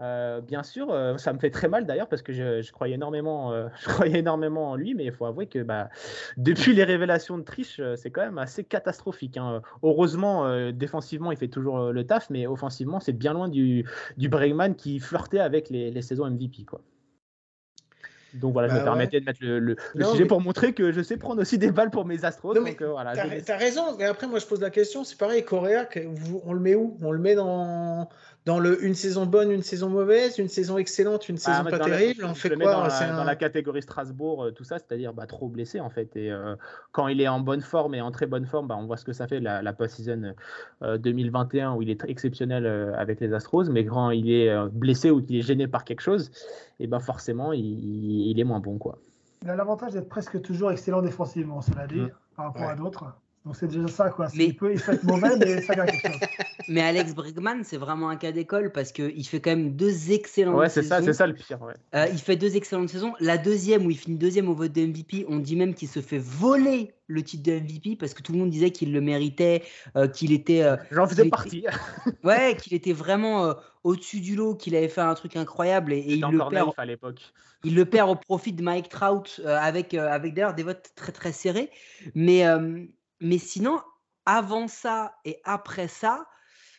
Euh, 0.00 0.40
bien 0.40 0.62
sûr, 0.62 0.96
ça 1.18 1.32
me 1.32 1.38
fait 1.38 1.50
très 1.50 1.68
mal 1.68 1.86
d'ailleurs 1.86 2.08
parce 2.08 2.22
que 2.22 2.32
je, 2.32 2.72
croyais 2.72 2.94
énormément, 2.94 3.52
je 3.80 3.88
croyais 3.88 4.18
énormément 4.20 4.70
en 4.70 4.76
lui, 4.76 4.94
mais 4.94 5.04
il 5.04 5.12
faut 5.12 5.26
avouer 5.26 5.46
que 5.46 5.60
bah, 5.62 5.90
depuis 6.36 6.72
les 6.72 6.82
révélations 6.84 7.38
de 7.38 7.44
triche, 7.44 7.80
c'est 7.96 8.10
quand 8.10 8.22
même 8.22 8.38
assez 8.38 8.64
catastrophique. 8.64 9.36
hein. 9.36 9.62
Heureusement, 9.82 10.70
défensivement, 10.72 11.30
il 11.30 11.38
fait 11.38 11.48
toujours 11.48 11.92
le 11.92 12.06
taf, 12.06 12.30
mais 12.30 12.46
offensivement, 12.46 13.00
c'est 13.00 13.12
bien 13.12 13.32
loin 13.32 13.48
du, 13.48 13.84
du 14.16 14.28
Bregman 14.28 14.74
qui 14.74 14.98
flirtait 14.98 15.40
avec 15.40 15.70
les, 15.70 15.90
les 15.90 16.02
saisons 16.02 16.28
MVP. 16.28 16.64
Quoi. 16.64 16.80
Donc 18.34 18.52
voilà, 18.52 18.68
je 18.68 18.74
Bah 18.74 18.80
me 18.80 18.84
permettais 18.84 19.20
de 19.20 19.26
mettre 19.26 19.40
le, 19.42 19.58
le- 19.58 19.76
le 19.94 20.02
Non, 20.04 20.10
sujet 20.10 20.22
mais- 20.22 20.28
pour 20.28 20.40
montrer 20.40 20.72
que 20.72 20.90
je 20.92 21.02
sais 21.02 21.16
prendre 21.16 21.40
aussi 21.42 21.58
des 21.58 21.70
balles 21.70 21.90
pour 21.90 22.04
mes 22.06 22.24
Astros. 22.24 22.54
Non, 22.54 22.62
donc 22.62 22.80
euh, 22.80 22.90
voilà, 22.90 23.12
T'as 23.14 23.26
je 23.26 23.30
laisse- 23.30 23.44
t'as 23.44 23.56
raison, 23.56 23.82
mais 23.98 24.04
après, 24.04 24.26
moi, 24.26 24.38
je 24.38 24.46
pose 24.46 24.60
la 24.60 24.70
question, 24.70 25.04
c'est 25.04 25.18
pareil, 25.18 25.44
Correa, 25.44 25.86
on 26.44 26.52
le 26.52 26.60
met 26.60 26.74
où? 26.74 26.96
On 27.02 27.10
le 27.12 27.18
met 27.18 27.34
dans, 27.34 28.08
dans 28.44 28.58
le 28.58 28.84
une 28.84 28.94
saison 28.94 29.24
bonne, 29.24 29.52
une 29.52 29.62
saison 29.62 29.88
mauvaise, 29.88 30.38
une 30.38 30.48
saison 30.48 30.76
excellente, 30.76 31.28
une 31.28 31.36
saison 31.36 31.58
Ah, 31.60 31.62
mais 31.64 31.70
pas 31.70 31.78
la- 31.78 31.84
terrible 31.84 32.24
On 32.24 32.34
je 32.34 32.40
fait 32.40 32.50
quoi 32.50 32.72
dans, 32.72 32.82
la, 32.82 32.98
un- 33.12 33.16
dans 33.16 33.22
la 33.24 33.36
catégorie 33.36 33.82
Strasbourg, 33.82 34.44
euh, 34.46 34.50
tout 34.50 34.64
ça, 34.64 34.78
c'est-à-dire 34.78 35.12
bah, 35.12 35.26
trop 35.26 35.48
blessé 35.48 35.78
en 35.80 35.90
fait. 35.90 36.16
Et 36.16 36.30
euh, 36.32 36.56
quand 36.90 37.06
il 37.06 37.20
est 37.20 37.28
en 37.28 37.38
bonne 37.40 37.60
forme 37.60 37.94
et 37.94 38.00
en 38.00 38.10
très 38.10 38.26
bonne 38.26 38.46
forme, 38.46 38.66
bah, 38.66 38.76
on 38.76 38.86
voit 38.86 38.96
ce 38.96 39.04
que 39.04 39.12
ça 39.12 39.28
fait 39.28 39.38
la, 39.38 39.62
la 39.62 39.72
post-season 39.72 40.34
euh, 40.82 40.98
2021 40.98 41.74
où 41.74 41.82
il 41.82 41.90
est 41.90 42.00
très 42.00 42.10
exceptionnel 42.10 42.66
euh, 42.66 42.92
avec 42.96 43.20
les 43.20 43.32
Astros, 43.32 43.64
mais 43.70 43.84
quand 43.84 44.10
il 44.10 44.28
est 44.30 44.48
euh, 44.48 44.68
blessé 44.72 45.10
ou 45.10 45.22
qu'il 45.22 45.36
est 45.36 45.42
gêné 45.42 45.68
par 45.68 45.84
quelque 45.84 46.00
chose, 46.00 46.30
et 46.80 46.88
ben 46.88 46.98
forcément 46.98 47.52
il, 47.52 48.28
il 48.28 48.40
est 48.40 48.44
moins 48.44 48.60
bon 48.60 48.78
quoi. 48.78 48.98
Il 49.44 49.50
a 49.50 49.56
l'avantage 49.56 49.92
d'être 49.92 50.08
presque 50.08 50.40
toujours 50.42 50.70
excellent 50.72 51.02
défensivement, 51.02 51.60
cela 51.62 51.86
dit, 51.86 52.00
Mm. 52.00 52.10
par 52.36 52.46
rapport 52.46 52.62
Ouais. 52.62 52.68
à 52.72 52.74
d'autres. 52.76 53.04
Donc 53.44 53.56
c'est 53.56 53.66
déjà 53.66 53.88
ça, 53.88 54.08
quoi. 54.10 54.28
C'est- 54.28 54.38
Mais- 54.38 54.44
Il, 54.46 54.56
peut, 54.56 54.72
il 54.72 54.80
peut 54.80 54.92
être 54.92 55.02
mauvais, 55.02 55.36
mais 55.36 55.60
ça 55.62 55.74
gagne 55.74 55.88
quelque 55.90 56.08
chose. 56.12 56.20
Mais 56.68 56.80
Alex 56.80 57.12
Bregman, 57.14 57.64
c'est 57.64 57.76
vraiment 57.76 58.08
un 58.08 58.14
cas 58.16 58.30
d'école 58.30 58.70
parce 58.70 58.92
qu'il 58.92 59.26
fait 59.26 59.40
quand 59.40 59.50
même 59.50 59.74
deux 59.74 60.12
excellentes 60.12 60.54
Ouais, 60.54 60.68
c'est 60.68 60.84
ça, 60.84 60.98
saisons. 60.98 61.06
c'est 61.06 61.12
ça 61.12 61.26
le 61.26 61.34
pire. 61.34 61.60
Ouais. 61.60 61.74
Euh, 61.96 62.06
il 62.12 62.18
fait 62.20 62.36
deux 62.36 62.54
excellentes 62.56 62.88
saisons. 62.90 63.14
La 63.18 63.36
deuxième, 63.38 63.84
où 63.84 63.90
il 63.90 63.98
finit 63.98 64.16
deuxième 64.16 64.48
au 64.48 64.54
vote 64.54 64.70
de 64.70 64.86
MVP, 64.86 65.26
on 65.28 65.40
dit 65.40 65.56
même 65.56 65.74
qu'il 65.74 65.88
se 65.88 65.98
fait 65.98 66.20
voler 66.20 66.92
le 67.08 67.22
titre 67.24 67.42
de 67.42 67.58
MVP 67.58 67.96
parce 67.96 68.14
que 68.14 68.22
tout 68.22 68.30
le 68.32 68.38
monde 68.38 68.50
disait 68.50 68.70
qu'il 68.70 68.92
le 68.92 69.00
méritait, 69.00 69.64
euh, 69.96 70.06
qu'il 70.06 70.30
était, 70.32 70.62
euh, 70.62 70.76
J'en 70.92 71.08
faisais 71.08 71.28
partie. 71.28 71.64
ouais, 72.24 72.56
qu'il 72.62 72.74
était 72.74 72.92
vraiment 72.92 73.46
euh, 73.46 73.54
au-dessus 73.82 74.20
du 74.20 74.36
lot, 74.36 74.54
qu'il 74.54 74.76
avait 74.76 74.88
fait 74.88 75.00
un 75.00 75.14
truc 75.14 75.34
incroyable 75.36 75.92
et, 75.92 75.98
et 75.98 76.12
il 76.14 76.20
le 76.20 76.26
encore 76.28 76.50
perd. 76.50 76.70
à 76.76 76.84
l'époque. 76.84 77.20
Il 77.64 77.76
le 77.76 77.84
perd 77.84 78.10
au 78.10 78.16
profit 78.16 78.52
de 78.52 78.60
Mike 78.60 78.88
Trout 78.88 79.40
euh, 79.44 79.56
avec, 79.56 79.94
euh, 79.94 80.08
avec 80.08 80.34
d'ailleurs 80.34 80.54
des 80.54 80.64
votes 80.64 80.90
très 80.96 81.12
très 81.12 81.30
serrés. 81.30 81.70
Mais, 82.16 82.44
euh, 82.44 82.84
mais 83.22 83.38
sinon, 83.38 83.80
avant 84.26 84.68
ça 84.68 85.14
et 85.24 85.40
après 85.44 85.88
ça, 85.88 86.26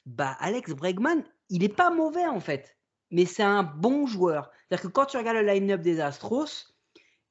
bah 0.06 0.36
Alex 0.40 0.74
Bregman, 0.74 1.24
il 1.50 1.62
n'est 1.62 1.70
pas 1.70 1.90
mauvais 1.90 2.26
en 2.26 2.40
fait. 2.40 2.78
Mais 3.12 3.26
c'est 3.26 3.44
un 3.44 3.64
bon 3.64 4.06
joueur. 4.06 4.52
C'est-à-dire 4.68 4.90
que 4.90 4.94
quand 4.94 5.06
tu 5.06 5.18
regardes 5.18 5.38
le 5.38 5.44
line-up 5.44 5.82
des 5.82 6.02
Astros, 6.02 6.70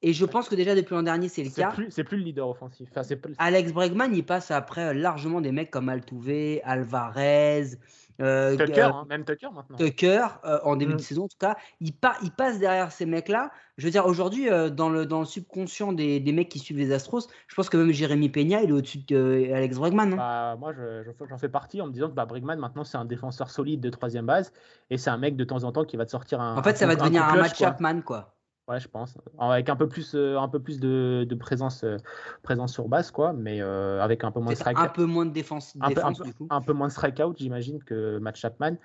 Et 0.05 0.11
je 0.11 0.25
pense 0.25 0.49
que 0.49 0.55
déjà 0.55 0.75
depuis 0.75 0.95
l'an 0.95 1.03
dernier, 1.03 1.29
c'est 1.29 1.43
le 1.43 1.49
cas. 1.49 1.73
c'est 1.89 2.03
plus 2.03 2.17
le 2.17 2.23
leader 2.23 2.49
offensif. 2.49 2.89
Enfin, 2.93 3.03
Alex 3.37 3.71
Bregman, 3.71 4.13
il 4.13 4.25
passe 4.25 4.51
après 4.51 4.87
euh, 4.89 4.93
largement 4.93 5.39
des 5.39 5.53
mecs 5.53 5.71
comme 5.71 5.87
Altuve, 5.87 6.59
Alvarez, 6.65 7.77
euh, 8.21 8.55
Tucker, 8.57 8.81
euh, 8.81 8.87
hein, 8.89 9.05
même 9.09 9.25
Tucker 9.25 9.49
maintenant. 9.53 9.77
Tucker, 9.77 10.27
euh, 10.45 10.59
en 10.63 10.75
début 10.75 10.93
Mm. 10.93 10.97
de 10.97 11.01
saison 11.01 11.23
en 11.23 11.27
tout 11.27 11.37
cas, 11.39 11.55
il, 11.79 11.93
pa- 11.95 12.17
il 12.23 12.31
passe 12.31 12.59
derrière 12.59 12.91
ces 12.91 13.05
mecs-là. 13.05 13.51
Je 13.77 13.85
veux 13.85 13.91
dire, 13.91 14.05
aujourd'hui, 14.05 14.49
euh, 14.49 14.69
dans, 14.69 14.89
le, 14.89 15.05
dans 15.05 15.19
le 15.19 15.25
subconscient 15.25 15.93
des, 15.93 16.19
des 16.19 16.31
mecs 16.31 16.49
qui 16.49 16.59
suivent 16.59 16.77
les 16.77 16.91
Astros, 16.91 17.27
je 17.47 17.55
pense 17.55 17.69
que 17.69 17.77
même 17.77 17.91
Jérémy 17.91 18.29
Peña, 18.29 18.61
il 18.61 18.69
est 18.69 18.73
au-dessus 18.73 18.99
d'Alex 18.99 19.77
Bregman. 19.77 20.09
non 20.11 20.17
Bah, 20.17 20.55
moi, 20.59 20.73
je- 20.73 21.03
je- 21.03 21.25
j'en 21.27 21.37
fais 21.37 21.49
partie 21.49 21.81
en 21.81 21.87
me 21.87 21.91
disant 21.91 22.09
que 22.09 22.13
bah, 22.13 22.25
Bregman, 22.25 22.59
maintenant, 22.59 22.83
c'est 22.83 22.97
un 22.97 23.05
défenseur 23.05 23.49
solide 23.49 23.79
de 23.81 23.89
troisième 23.89 24.25
base 24.25 24.53
et 24.89 24.97
c'est 24.97 25.09
un 25.09 25.17
mec 25.17 25.35
de 25.35 25.43
temps 25.43 25.63
en 25.63 25.71
temps 25.71 25.83
qui 25.85 25.97
va 25.97 26.05
te 26.05 26.11
sortir 26.11 26.39
un. 26.41 26.55
en 26.57 26.63
fait, 26.63 26.77
ça 26.77 26.85
va 26.85 26.95
devenir 26.95 27.23
un 27.23 27.31
clutch, 27.31 27.41
match. 27.41 27.57
Chapman, 27.57 28.01
quoi. 28.01 28.35
Ouais, 28.69 28.79
je 28.79 28.87
pense. 28.87 29.17
Avec 29.39 29.67
un 29.67 29.75
peu 29.75 29.89
plus, 29.89 30.15
euh, 30.15 30.39
un 30.39 30.47
peu 30.47 30.57
plus 30.61 30.79
de, 30.79 31.25
de 31.27 31.35
présence, 31.35 31.83
euh, 31.83 31.97
présence 32.43 32.71
sur 32.71 32.87
base, 32.87 33.11
quoi, 33.11 33.33
mais 33.33 33.59
euh, 33.61 34.01
avec 34.01 34.23
un 34.23 34.31
peu 34.31 34.39
moins 34.39 34.53
de 34.53 34.57
Peut-être 34.57 34.71
strike. 34.71 34.79
un 34.79 34.87
peu 34.93 35.03
moins 35.03 35.25
de 35.25 35.31
défense, 35.31 35.75
un 35.81 35.91
peu, 35.91 36.01
un 36.05 36.13
peu- 36.13 36.23
du 36.23 36.33
coup. 36.33 36.47
un 36.49 36.61
peu 36.61 36.71
moins 36.71 36.87
de 36.87 36.93
strikeout, 36.93 37.35
j'imagine, 37.37 37.83
que 37.83 38.19
Matt 38.19 38.37
Chapman. 38.37 38.77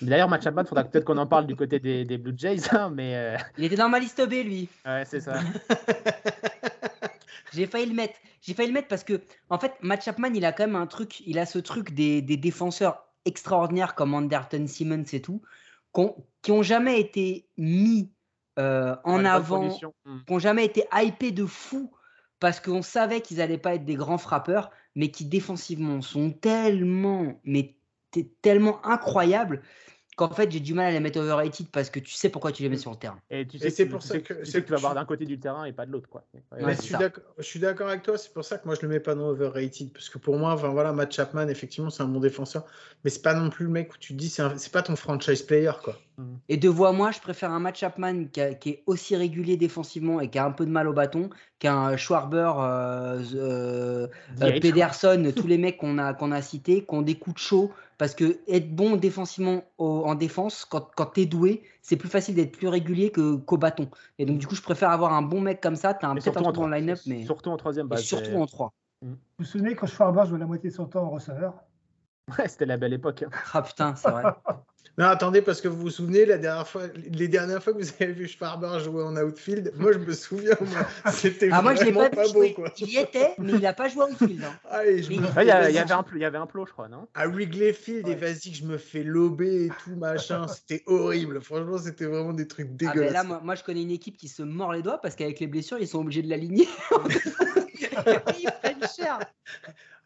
D'ailleurs, 0.00 0.28
Matt 0.28 0.44
Chapman, 0.44 0.64
faudra 0.64 0.84
peut-être 0.84 1.04
qu'on 1.04 1.18
en 1.18 1.26
parle 1.26 1.48
du 1.48 1.56
côté 1.56 1.80
des, 1.80 2.04
des 2.04 2.16
Blue 2.16 2.34
Jays, 2.36 2.60
hein, 2.72 2.90
mais 2.94 3.36
Il 3.58 3.64
était 3.64 3.74
dans 3.74 3.88
ma 3.88 3.98
liste 3.98 4.24
B, 4.24 4.34
lui. 4.44 4.68
ouais, 4.86 5.02
c'est 5.04 5.18
ça. 5.20 5.40
J'ai 7.52 7.66
failli 7.66 7.86
le 7.86 7.94
mettre. 7.94 8.14
J'ai 8.40 8.54
failli 8.54 8.68
le 8.68 8.74
mettre 8.74 8.88
parce 8.88 9.04
que, 9.04 9.20
en 9.48 9.58
fait, 9.58 9.72
Matt 9.80 10.02
Chapman, 10.04 10.28
il 10.34 10.44
a 10.44 10.52
quand 10.52 10.66
même 10.66 10.76
un 10.76 10.86
truc. 10.86 11.20
Il 11.26 11.38
a 11.38 11.46
ce 11.46 11.58
truc 11.58 11.94
des, 11.94 12.20
des 12.22 12.36
défenseurs 12.36 13.06
extraordinaires 13.24 13.94
comme 13.94 14.14
Anderton 14.14 14.66
Simmons 14.66 15.04
et 15.12 15.22
tout, 15.22 15.40
qu'on- 15.92 16.14
qui 16.42 16.52
ont 16.52 16.62
jamais 16.62 17.00
été 17.00 17.46
mis 17.56 18.10
euh, 18.58 18.96
en 19.04 19.24
avant, 19.24 19.60
conditions. 19.60 19.94
Mm. 20.04 20.18
qui 20.26 20.32
ont 20.32 20.38
jamais 20.38 20.64
été 20.64 20.84
hypés 20.92 21.32
de 21.32 21.46
fou 21.46 21.90
parce 22.40 22.60
qu'on 22.60 22.82
savait 22.82 23.20
qu'ils 23.20 23.40
allaient 23.40 23.58
pas 23.58 23.74
être 23.74 23.84
des 23.84 23.94
grands 23.94 24.18
frappeurs, 24.18 24.70
mais 24.94 25.10
qui 25.10 25.24
défensivement 25.24 26.02
sont 26.02 26.30
tellement, 26.30 27.40
mais 27.44 27.76
tellement 28.42 28.84
incroyables 28.86 29.62
qu'en 30.16 30.30
fait 30.30 30.50
j'ai 30.50 30.60
du 30.60 30.74
mal 30.74 30.86
à 30.86 30.90
les 30.92 31.00
mettre 31.00 31.18
overrated 31.20 31.68
parce 31.70 31.90
que 31.90 31.98
tu 32.00 32.12
sais 32.12 32.28
pourquoi 32.28 32.52
tu 32.52 32.62
les 32.62 32.68
mets 32.68 32.76
sur 32.76 32.90
le 32.90 32.96
terrain. 32.96 33.18
Et 33.30 33.46
tu 33.46 33.56
Et 33.56 33.60
sais, 33.60 33.70
c'est 33.70 33.86
pour 33.86 34.00
tu 34.00 34.08
ça 34.08 34.14
sais 34.14 34.22
que- 34.22 34.34
tu 34.34 34.44
c'est 34.46 34.52
sais 34.52 34.62
que 34.62 34.66
tu 34.74 34.80
vas 34.80 34.90
je- 34.90 34.94
d'un 34.94 35.04
côté 35.04 35.24
du 35.24 35.38
terrain 35.38 35.64
et 35.64 35.72
pas 35.72 35.86
de 35.86 35.92
l'autre, 35.92 36.08
quoi. 36.08 36.24
Ouais, 36.34 36.40
Mais 36.64 36.74
je 36.74 36.82
suis 36.82 36.94
d'accord- 36.94 37.24
je 37.38 37.42
suis 37.42 37.60
d'accord 37.60 37.88
avec 37.88 38.02
toi, 38.02 38.16
c'est 38.18 38.32
pour 38.32 38.44
ça 38.44 38.58
que 38.58 38.66
moi 38.66 38.74
je 38.74 38.82
le 38.82 38.88
mets 38.88 39.00
pas 39.00 39.14
dans 39.14 39.28
overrated. 39.28 39.92
Parce 39.92 40.08
que 40.08 40.18
pour 40.18 40.36
moi, 40.38 40.52
enfin 40.52 40.68
voilà, 40.68 40.92
Matt 40.92 41.12
Chapman, 41.12 41.48
effectivement, 41.48 41.90
c'est 41.90 42.02
un 42.02 42.08
bon 42.08 42.20
défenseur. 42.20 42.64
Mais 43.04 43.10
c'est 43.10 43.22
pas 43.22 43.34
non 43.34 43.50
plus 43.50 43.64
le 43.66 43.70
mec 43.70 43.92
où 43.94 43.98
tu 43.98 44.12
te 44.14 44.18
dis, 44.18 44.28
c'est 44.28 44.42
un- 44.42 44.56
c'est 44.56 44.72
pas 44.72 44.82
ton 44.82 44.96
franchise 44.96 45.42
player, 45.42 45.72
quoi. 45.82 45.98
Et 46.48 46.56
de 46.56 46.68
voix 46.68 46.92
moi, 46.92 47.10
je 47.10 47.18
préfère 47.18 47.50
un 47.50 47.58
Matt 47.58 47.76
Chapman 47.76 48.26
qui, 48.26 48.40
a- 48.40 48.54
qui 48.54 48.70
est 48.70 48.82
aussi 48.86 49.16
régulier 49.16 49.56
défensivement 49.56 50.20
et 50.20 50.30
qui 50.30 50.38
a 50.38 50.44
un 50.46 50.52
peu 50.52 50.64
de 50.64 50.70
mal 50.70 50.86
au 50.86 50.92
bâton 50.92 51.28
qu'un 51.64 51.96
Schwarber, 51.96 52.52
euh, 52.58 53.22
euh. 53.34 54.08
Pederson, 54.60 55.32
tous 55.36 55.46
les 55.46 55.56
mecs 55.56 55.78
qu'on 55.78 55.96
a, 55.96 56.12
qu'on 56.12 56.30
a 56.30 56.42
cités, 56.42 56.84
qui 56.84 56.94
ont 56.94 57.00
des 57.00 57.18
coups 57.18 57.36
de 57.36 57.40
chaud. 57.40 57.72
Parce 57.96 58.14
que 58.14 58.40
être 58.48 58.74
bon 58.74 58.96
défensivement 58.96 59.62
au- 59.78 60.02
en 60.04 60.14
défense, 60.14 60.66
quand, 60.66 60.90
quand 60.94 61.06
tu 61.14 61.22
es 61.22 61.26
doué, 61.26 61.62
c'est 61.80 61.96
plus 61.96 62.08
facile 62.10 62.34
d'être 62.34 62.52
plus 62.52 62.68
régulier 62.68 63.10
que- 63.10 63.36
qu'au 63.36 63.56
bâton. 63.56 63.88
Et 64.18 64.26
donc, 64.26 64.38
du 64.38 64.46
coup, 64.46 64.56
je 64.56 64.62
préfère 64.62 64.90
avoir 64.90 65.14
un 65.14 65.22
bon 65.22 65.40
mec 65.40 65.62
comme 65.62 65.76
ça. 65.76 65.94
Tu 65.94 66.04
as 66.04 66.10
Et 66.10 66.14
peut-être 66.16 66.36
un 66.38 66.52
en, 66.52 66.66
line-up, 66.66 66.98
mais 67.06 67.24
surtout 67.24 67.50
en 67.50 67.56
troisième 67.56 67.86
et 67.86 67.90
base. 67.90 68.02
surtout 68.02 68.34
en 68.34 68.46
3. 68.46 68.72
Vous 69.00 69.16
vous 69.38 69.44
souvenez 69.44 69.74
quand 69.74 69.86
Schwarber 69.86 70.24
jouait 70.28 70.38
la 70.38 70.46
moitié 70.46 70.68
de 70.70 70.74
son 70.74 70.86
temps 70.86 71.04
en 71.04 71.10
receveur? 71.10 71.54
Ouais, 72.38 72.48
c'était 72.48 72.66
la 72.66 72.76
belle 72.76 72.92
époque. 72.92 73.22
hein. 73.22 73.30
Ah 73.54 73.62
putain, 73.62 73.94
c'est 73.94 74.10
vrai. 74.10 74.24
Non, 74.96 75.06
attendez, 75.06 75.42
parce 75.42 75.60
que 75.60 75.66
vous 75.66 75.76
vous 75.80 75.90
souvenez, 75.90 76.24
la 76.24 76.38
dernière 76.38 76.68
fois, 76.68 76.82
les 77.12 77.26
dernières 77.26 77.62
fois 77.62 77.72
que 77.72 77.78
vous 77.78 77.90
avez 78.00 78.12
vu 78.12 78.28
Schwarber 78.28 78.78
jouer 78.84 79.02
en 79.02 79.16
outfield, 79.16 79.72
moi 79.76 79.90
je 79.92 79.98
me 79.98 80.12
souviens, 80.12 80.54
moi, 80.60 80.86
c'était 81.12 81.48
Ah, 81.50 81.62
moi, 81.62 81.74
je 81.74 81.90
pas, 81.90 82.10
pas, 82.10 82.28
beau, 82.32 82.44
quoi. 82.54 82.70
Il 82.78 82.90
y 82.90 82.98
était, 82.98 83.32
mais 83.38 83.54
il 83.54 83.60
n'a 83.60 83.72
pas 83.72 83.88
joué 83.88 84.04
au 84.04 84.14
field. 84.14 84.44
hein. 84.44 84.52
Allez, 84.70 85.02
je 85.02 85.08
Mais 85.10 85.16
me 85.16 85.22
il- 85.22 85.26
Ouais, 85.36 85.42
Il 85.44 85.48
y, 85.48 85.50
a- 85.50 85.62
fais- 85.64 85.70
il 85.70 85.74
y 85.74 85.78
avait 85.78 85.92
un 85.92 86.04
y 86.16 86.24
avait 86.24 86.38
un 86.38 86.46
plot, 86.46 86.66
je 86.66 86.72
crois, 86.72 86.86
non? 86.88 87.08
À 87.14 87.26
Wrigley 87.26 87.72
Field 87.72 88.06
et 88.08 88.14
vas-y 88.14 88.52
que 88.52 88.56
je 88.56 88.64
me 88.64 88.78
fais 88.78 89.02
lober 89.02 89.64
et 89.66 89.70
tout 89.82 89.96
machin, 89.96 90.46
c'était 90.48 90.84
horrible. 90.86 91.40
Franchement, 91.40 91.78
c'était 91.78 92.04
vraiment 92.04 92.32
des 92.32 92.46
trucs 92.46 92.68
Ah, 92.68 92.70
mais 92.70 92.86
dégueulasses. 92.92 93.12
là, 93.12 93.24
moi, 93.24 93.40
moi, 93.42 93.54
je 93.56 93.64
connais 93.64 93.82
une 93.82 93.90
équipe 93.90 94.16
qui 94.16 94.28
se 94.28 94.42
mord 94.44 94.72
les 94.72 94.82
doigts 94.82 95.00
parce 95.00 95.16
qu'avec 95.16 95.40
les 95.40 95.48
blessures, 95.48 95.78
ils 95.80 95.88
sont 95.88 95.98
obligés 96.00 96.22
de 96.22 96.30
l'aligner. 96.30 96.68
prennent 98.62 98.88
cher. 98.96 99.18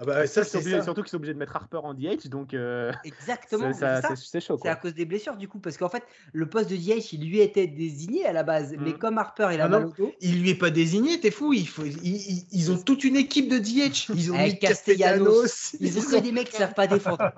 Ah 0.00 0.04
bah, 0.04 0.26
ça, 0.28 0.44
Surtout 0.44 0.44
qu'ils 0.44 0.44
sont 0.44 0.44
c'est 0.44 0.58
obligés- 0.58 0.76
ça. 0.78 0.84
Surtout 0.84 1.02
qu'ils 1.02 1.10
sont 1.10 1.16
obligés 1.16 1.34
de 1.34 1.38
mettre 1.40 1.56
Harper 1.56 1.78
en 1.82 1.92
DH, 1.92 2.28
donc 2.28 2.54
euh, 2.54 2.92
Exactement. 3.04 3.72
c'est 3.72 4.40
chaud. 4.40 4.56
C'est 4.62 4.68
à 4.68 4.76
cause 4.76 4.94
des 4.94 5.04
blessures, 5.04 5.36
du 5.36 5.48
coup, 5.48 5.58
parce 5.58 5.76
qu'en 5.76 5.88
fait, 5.88 6.04
le 6.32 6.48
poste 6.48 6.70
de 6.70 6.76
DH, 6.76 7.12
il 7.14 7.28
lui 7.28 7.40
était 7.40 7.66
désigné 7.66 8.24
à 8.24 8.32
la 8.32 8.44
base, 8.44 8.76
mais 8.78 8.90
Mhm. 8.92 8.98
comme 8.98 9.18
Harper, 9.18 9.48
il 9.54 9.60
a 9.60 9.64
Ah 9.64 9.68
mal 9.68 9.82
non. 9.82 9.88
au 9.88 9.92
dos. 9.92 10.12
Il 10.20 10.40
lui 10.42 10.50
est 10.50 10.54
pas 10.54 10.70
désigné, 10.70 11.18
t'es 11.18 11.32
fou. 11.32 11.52
Il 11.52 11.66
faut, 11.68 11.84
ils, 11.84 11.98
ils- 12.04 12.46
ils 12.52 12.70
ont 12.70 12.78
toute 12.78 13.02
une 13.02 13.16
équipe 13.16 13.48
de 13.48 13.58
DH. 13.58 14.08
Ils 14.14 14.30
ont 14.30 14.36
Avec 14.36 14.52
mis 14.54 14.58
Castellanos. 14.60 15.42
Castellanos. 15.42 15.76
Ils 15.80 15.98
ont 15.98 16.02
que 16.18 16.22
des 16.22 16.32
mecs 16.32 16.50
qui 16.50 16.56
savent 16.56 16.74
pas 16.74 16.86
défendre. 16.86 17.32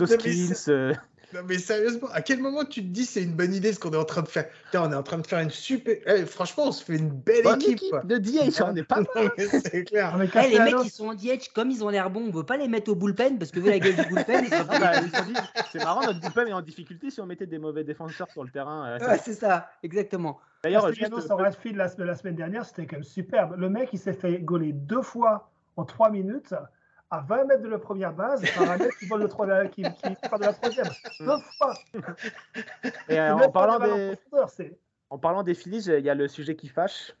Hoskins, 0.00 0.54
euh, 0.68 0.94
Non 1.34 1.40
mais 1.48 1.58
sérieusement, 1.58 2.08
à 2.12 2.22
quel 2.22 2.40
moment 2.40 2.64
tu 2.64 2.82
te 2.82 2.86
dis 2.86 3.04
c'est 3.04 3.22
une 3.22 3.32
bonne 3.34 3.52
idée 3.52 3.72
ce 3.72 3.80
qu'on 3.80 3.90
est 3.92 3.96
en 3.96 4.04
train 4.04 4.22
de 4.22 4.28
faire? 4.28 4.48
Putain, 4.66 4.88
on 4.88 4.92
est 4.92 4.96
en 4.96 5.02
train 5.02 5.18
de 5.18 5.26
faire 5.26 5.40
une 5.40 5.50
super. 5.50 5.96
Eh, 6.06 6.24
franchement, 6.24 6.64
on 6.68 6.72
se 6.72 6.84
fait 6.84 6.96
une 6.96 7.08
belle 7.10 7.42
bonne 7.42 7.60
équipe. 7.60 7.72
équipe 7.78 7.90
quoi. 7.90 8.02
de 8.04 8.16
DH, 8.18 8.62
on 8.64 8.76
est 8.76 8.84
pas 8.84 9.00
mal. 9.14 9.30
C'est 9.36 9.84
clair. 9.84 10.16
Eh, 10.22 10.48
les 10.50 10.58
mecs 10.60 10.78
qui 10.82 10.90
sont 10.90 11.08
en 11.08 11.14
DH, 11.14 11.52
comme 11.54 11.70
ils 11.70 11.82
ont 11.82 11.88
l'air 11.88 12.10
bons, 12.10 12.28
on 12.28 12.30
veut 12.30 12.44
pas 12.44 12.56
les 12.56 12.68
mettre 12.68 12.90
au 12.90 12.94
bullpen 12.94 13.38
parce 13.38 13.50
que 13.50 13.58
vu 13.60 13.68
la 13.70 13.78
gueule 13.80 13.96
du 13.96 14.02
bullpen, 14.06 14.44
ils 14.44 14.50
sont 14.50 14.66
Ah 14.68 14.78
bah, 14.78 14.92
ils 15.02 15.10
se 15.10 15.16
sont 15.16 15.24
dit, 15.24 15.34
c'est 15.72 15.82
marrant, 15.82 16.06
notre 16.06 16.20
bullpen 16.20 16.48
est 16.48 16.52
en 16.52 16.62
difficulté 16.62 17.10
si 17.10 17.20
on 17.20 17.26
mettait 17.26 17.46
des 17.46 17.58
mauvais 17.58 17.82
défenseurs 17.82 18.30
sur 18.30 18.44
le 18.44 18.50
terrain. 18.50 18.86
euh, 18.86 18.98
ça- 19.00 19.08
Ouais, 19.08 19.20
c'est 19.22 19.34
ça, 19.34 19.68
exactement. 19.82 20.40
D'ailleurs, 20.62 20.88
juste, 20.88 21.00
Castellanos 21.00 21.30
en 21.30 21.36
right 21.36 21.56
field 21.60 21.76
la, 21.76 21.88
de 21.88 22.04
la 22.04 22.14
semaine 22.14 22.34
dernière, 22.36 22.64
c'était 22.64 22.86
quand 22.86 22.96
même 22.96 23.04
superbe. 23.04 23.56
Le 23.58 23.68
mec, 23.68 23.88
il 23.92 23.98
s'est 23.98 24.14
fait 24.14 24.38
gauler 24.38 24.72
deux 24.72 25.02
fois 25.02 25.50
en 25.76 25.84
trois 25.84 26.10
minutes 26.10 26.54
à 27.10 27.20
20 27.20 27.44
mètres 27.44 27.62
de 27.62 27.68
la 27.68 27.78
première 27.78 28.12
base 28.12 28.42
par 28.56 28.70
un 28.70 28.78
mec 28.78 28.90
qui 28.98 29.06
vole 29.06 29.22
le 29.22 29.28
trois- 29.28 29.66
qui, 29.66 29.82
qui 29.82 30.28
part 30.28 30.38
de 30.38 30.44
la 30.44 30.52
troisième. 30.52 30.86
Deux 31.20 31.38
fois. 31.58 31.74
et, 33.08 33.18
euh, 33.20 33.34
en, 33.34 33.50
parlant 33.50 33.78
des, 33.78 34.16
en 35.10 35.18
parlant 35.18 35.42
des 35.42 35.52
il 35.66 36.04
y 36.04 36.10
a 36.10 36.14
le 36.14 36.28
sujet 36.28 36.56
qui 36.56 36.68
fâche. 36.68 37.14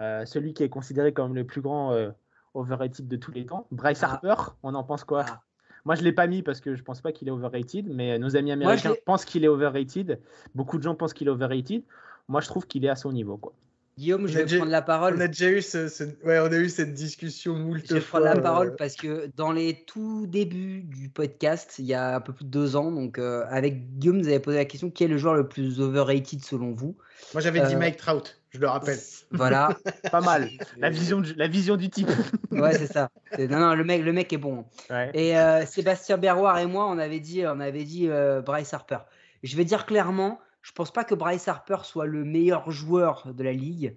Euh, 0.00 0.24
celui 0.24 0.54
qui 0.54 0.62
est 0.62 0.68
considéré 0.68 1.12
comme 1.12 1.34
le 1.34 1.44
plus 1.44 1.60
grand 1.60 1.92
euh, 1.92 2.10
overrated 2.54 3.06
de 3.08 3.16
tous 3.16 3.32
les 3.32 3.46
temps, 3.46 3.66
Bryce 3.70 4.02
Ah. 4.02 4.12
Harper, 4.14 4.34
on 4.62 4.74
en 4.74 4.84
pense 4.84 5.04
quoi? 5.04 5.24
Ah. 5.28 5.40
Moi, 5.84 5.94
je 5.96 6.02
l'ai 6.02 6.12
pas 6.12 6.26
mis 6.26 6.42
parce 6.42 6.60
que 6.60 6.74
je 6.74 6.82
pense 6.82 7.00
pas 7.00 7.12
qu'il 7.12 7.28
est 7.28 7.30
overrated, 7.30 7.86
mais 7.88 8.18
nos 8.18 8.36
amis 8.36 8.52
américains 8.52 8.94
pensent 9.04 9.24
qu'il 9.24 9.44
est 9.44 9.48
overrated. 9.48 10.20
Beaucoup 10.54 10.78
de 10.78 10.82
gens 10.82 10.94
pensent 10.94 11.12
qu'il 11.12 11.26
est 11.26 11.30
overrated. 11.30 11.82
Moi, 12.28 12.40
je 12.40 12.46
trouve 12.48 12.66
qu'il 12.66 12.84
est 12.84 12.88
à 12.88 12.96
son 12.96 13.12
niveau. 13.12 13.36
Quoi. 13.36 13.52
Guillaume, 13.96 14.26
je 14.26 14.34
vais 14.38 14.42
déjà- 14.44 14.56
prendre 14.56 14.72
la 14.72 14.82
parole. 14.82 15.14
On 15.16 15.20
a 15.20 15.28
déjà 15.28 15.50
eu 15.50 15.62
ce, 15.62 15.88
ce- 15.88 16.04
ouais, 16.24 16.38
on 16.40 16.46
a 16.52 16.56
eu 16.56 16.68
cette 16.68 16.94
discussion 16.94 17.54
moult 17.54 17.82
Je 17.88 17.94
vais 17.94 18.00
prendre 18.00 18.24
la 18.24 18.36
euh, 18.36 18.40
parole 18.40 18.74
parce 18.76 18.96
que 18.96 19.30
dans 19.36 19.52
les 19.52 19.84
tout 19.86 20.26
débuts 20.26 20.82
du 20.82 21.08
podcast, 21.08 21.76
il 21.78 21.84
y 21.84 21.94
a 21.94 22.16
un 22.16 22.20
peu 22.20 22.32
plus 22.32 22.44
de 22.44 22.50
deux 22.50 22.74
ans, 22.76 22.90
donc 22.90 23.18
euh, 23.18 23.44
avec 23.48 23.98
Guillaume, 23.98 24.20
vous 24.20 24.28
avez 24.28 24.40
posé 24.40 24.56
la 24.56 24.64
question 24.64 24.90
qui 24.90 25.04
est 25.04 25.08
le 25.08 25.16
joueur 25.16 25.34
le 25.34 25.48
plus 25.48 25.80
overrated 25.80 26.44
selon 26.44 26.72
vous? 26.72 26.96
Moi, 27.32 27.40
j'avais 27.40 27.60
dit 27.60 27.74
Euh, 27.74 27.78
Mike 27.78 27.96
Trout, 27.96 28.40
je 28.50 28.58
le 28.58 28.66
rappelle. 28.68 28.98
Voilà, 29.30 29.68
Pas 30.10 30.20
mal. 30.20 30.48
la, 30.78 30.90
vision 30.90 31.20
du, 31.20 31.32
la 31.34 31.46
vision 31.46 31.76
du 31.76 31.88
type. 31.88 32.08
ouais, 32.50 32.72
c'est 32.76 32.92
ça. 32.92 33.10
Non, 33.38 33.58
non, 33.60 33.74
le 33.74 33.84
mec, 33.84 34.02
le 34.02 34.12
mec 34.12 34.32
est 34.32 34.38
bon. 34.38 34.64
Ouais. 34.90 35.10
Et 35.14 35.38
euh, 35.38 35.64
Sébastien 35.66 36.18
Berroir 36.18 36.58
et 36.58 36.66
moi, 36.66 36.86
on 36.88 36.98
avait 36.98 37.20
dit, 37.20 37.42
on 37.46 37.60
avait 37.60 37.84
dit 37.84 38.08
euh, 38.08 38.42
Bryce 38.42 38.74
Harper. 38.74 38.98
Je 39.44 39.56
vais 39.56 39.64
dire 39.64 39.86
clairement, 39.86 40.40
je 40.64 40.72
pense 40.72 40.90
pas 40.90 41.04
que 41.04 41.14
Bryce 41.14 41.46
Harper 41.46 41.76
soit 41.82 42.06
le 42.06 42.24
meilleur 42.24 42.70
joueur 42.70 43.32
de 43.34 43.44
la 43.44 43.52
ligue, 43.52 43.96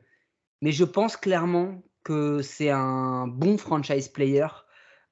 mais 0.61 0.73
je 0.73 0.83
pense 0.83 1.15
clairement 1.15 1.81
que 2.03 2.41
c'est 2.41 2.69
un 2.69 3.25
bon 3.25 3.57
franchise 3.57 4.09
player. 4.09 4.47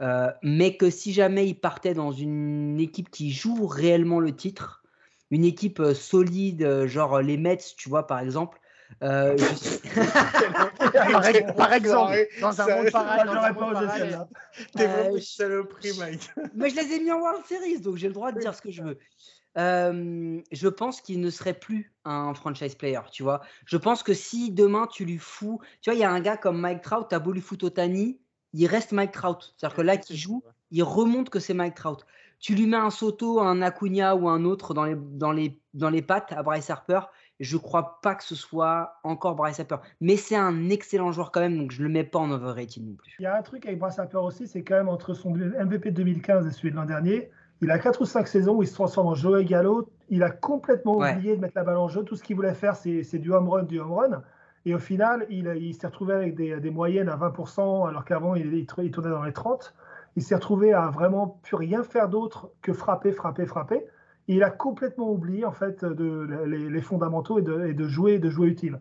euh, 0.01 0.29
mais 0.43 0.75
que 0.75 0.89
si 0.89 1.13
jamais 1.13 1.47
il 1.47 1.55
partait 1.55 1.93
dans 1.93 2.11
une 2.11 2.77
équipe 2.81 3.09
qui 3.09 3.31
joue 3.31 3.65
réellement 3.65 4.19
le 4.19 4.35
titre, 4.35 4.83
une 5.31 5.45
équipe 5.45 5.79
euh, 5.79 5.93
solide, 5.93 6.63
euh, 6.63 6.85
genre 6.87 7.21
les 7.21 7.37
Mets, 7.37 7.59
tu 7.77 7.87
vois, 7.87 8.05
par 8.05 8.19
exemple, 8.19 8.59
euh, 9.03 9.37
suis- 9.37 9.79
par, 11.11 11.25
ex- 11.27 11.53
par 11.55 11.71
exemple, 11.73 12.27
dans 12.41 12.61
un 12.61 12.75
monde 12.75 12.91
pareil, 12.91 13.21
J'aurais 13.33 13.55
pas 13.55 13.71
osé 13.71 13.87
celle-là. 13.97 14.27
T'es 14.75 14.87
vraiment 14.87 15.15
une 15.15 15.21
je- 15.21 15.25
saloperie, 15.25 15.97
Mike. 15.97 16.29
Mais 16.53 16.69
je 16.69 16.75
les 16.75 16.91
ai 16.93 16.99
mis 16.99 17.11
en 17.11 17.19
World 17.21 17.45
Series, 17.45 17.79
donc 17.79 17.95
j'ai 17.95 18.07
le 18.07 18.13
droit 18.13 18.33
de 18.33 18.39
dire 18.41 18.53
ce 18.53 18.61
que 18.61 18.71
je 18.71 18.83
veux. 18.83 18.99
Euh, 19.57 20.41
je 20.51 20.67
pense 20.67 21.01
qu'il 21.01 21.21
ne 21.21 21.29
serait 21.29 21.53
plus 21.53 21.93
un 22.03 22.33
franchise 22.33 22.75
player, 22.75 22.99
tu 23.11 23.23
vois. 23.23 23.41
Je 23.65 23.77
pense 23.77 24.03
que 24.03 24.13
si 24.13 24.51
demain 24.51 24.87
tu 24.91 25.05
lui 25.05 25.17
fous, 25.17 25.59
tu 25.81 25.89
vois, 25.89 25.95
il 25.95 26.01
y 26.01 26.03
a 26.03 26.11
un 26.11 26.19
gars 26.19 26.37
comme 26.37 26.59
Mike 26.59 26.81
Trout, 26.81 27.07
t'as 27.09 27.19
beau 27.19 27.31
lui 27.31 27.41
foutre 27.41 27.65
Otani, 27.65 28.19
il 28.53 28.67
reste 28.67 28.91
Mike 28.91 29.11
Trout. 29.11 29.53
C'est-à-dire 29.57 29.77
que 29.77 29.81
là, 29.81 29.97
qui 29.97 30.17
joue, 30.17 30.43
il 30.71 30.83
remonte 30.83 31.29
que 31.29 31.39
c'est 31.39 31.53
Mike 31.53 31.75
Trout. 31.75 32.05
Tu 32.39 32.53
lui 32.53 32.67
mets 32.67 32.77
un 32.77 32.89
Soto, 32.89 33.39
un 33.39 33.61
Acuna 33.61 34.15
ou 34.15 34.27
un 34.27 34.43
autre 34.43 34.73
dans 34.73 34.83
les, 34.83 34.95
dans 34.95 35.31
les, 35.31 35.59
dans 35.73 35.89
les 35.89 36.01
pattes 36.01 36.33
à 36.33 36.43
Bryce 36.43 36.69
Harper, 36.69 36.99
je 37.39 37.57
crois 37.57 37.99
pas 38.01 38.15
que 38.15 38.23
ce 38.23 38.35
soit 38.35 38.99
encore 39.03 39.35
Bryce 39.35 39.59
Harper. 39.59 39.77
Mais 39.99 40.15
c'est 40.15 40.35
un 40.35 40.69
excellent 40.69 41.11
joueur 41.11 41.31
quand 41.31 41.41
même, 41.41 41.57
donc 41.57 41.71
je 41.71 41.83
le 41.83 41.89
mets 41.89 42.03
pas 42.03 42.19
en 42.19 42.31
overrated 42.31 42.85
non 42.85 42.95
plus. 42.95 43.15
Il 43.19 43.23
y 43.23 43.25
a 43.25 43.37
un 43.37 43.41
truc 43.41 43.65
avec 43.65 43.79
Bryce 43.79 43.99
Harper 43.99 44.17
aussi, 44.17 44.47
c'est 44.47 44.63
quand 44.63 44.75
même 44.75 44.89
entre 44.89 45.13
son 45.13 45.31
MVP 45.31 45.91
de 45.91 45.95
2015 45.95 46.47
et 46.47 46.51
celui 46.51 46.71
de 46.71 46.75
l'an 46.75 46.85
dernier, 46.85 47.29
il 47.61 47.71
a 47.71 47.79
4 47.79 48.01
ou 48.01 48.05
5 48.05 48.27
saisons 48.27 48.55
où 48.57 48.63
il 48.63 48.67
se 48.67 48.73
transforme 48.73 49.07
en 49.07 49.15
Joey 49.15 49.45
Gallo. 49.45 49.89
Il 50.09 50.23
a 50.23 50.29
complètement 50.29 50.97
Ouais. 50.97 51.13
oublié 51.13 51.35
de 51.35 51.41
mettre 51.41 51.53
la 51.55 51.63
balle 51.63 51.77
en 51.77 51.87
jeu. 51.87 52.03
Tout 52.03 52.15
ce 52.15 52.23
qu'il 52.23 52.35
voulait 52.35 52.53
faire, 52.53 52.75
c'est 52.75 53.17
du 53.17 53.31
home 53.31 53.49
run, 53.49 53.63
du 53.63 53.79
home 53.79 53.93
run. 53.93 54.23
Et 54.65 54.73
au 54.73 54.79
final, 54.79 55.25
il, 55.29 55.47
il 55.57 55.73
s'est 55.75 55.87
retrouvé 55.87 56.13
avec 56.13 56.35
des, 56.35 56.59
des, 56.59 56.71
moyennes 56.71 57.07
à 57.09 57.15
20%, 57.17 57.87
alors 57.87 58.03
qu'avant, 58.03 58.35
il, 58.35 58.53
il, 58.53 58.65
tournait 58.65 59.09
dans 59.09 59.23
les 59.23 59.33
30. 59.33 59.75
Il 60.15 60.23
s'est 60.23 60.35
retrouvé 60.35 60.73
à 60.73 60.89
vraiment 60.89 61.39
plus 61.43 61.55
rien 61.55 61.83
faire 61.83 62.09
d'autre 62.09 62.49
que 62.61 62.73
frapper, 62.73 63.11
frapper, 63.11 63.45
frapper. 63.45 63.85
Et 64.27 64.35
il 64.35 64.43
a 64.43 64.49
complètement 64.49 65.11
oublié 65.11 65.45
en 65.45 65.51
fait 65.51 65.85
de, 65.85 66.27
les, 66.45 66.69
les 66.69 66.81
fondamentaux 66.81 67.37
et 67.37 67.43
de, 67.43 67.67
et 67.67 67.73
de, 67.73 67.87
jouer, 67.87 68.17
de 68.17 68.29
jouer 68.29 68.47
utile. 68.47 68.79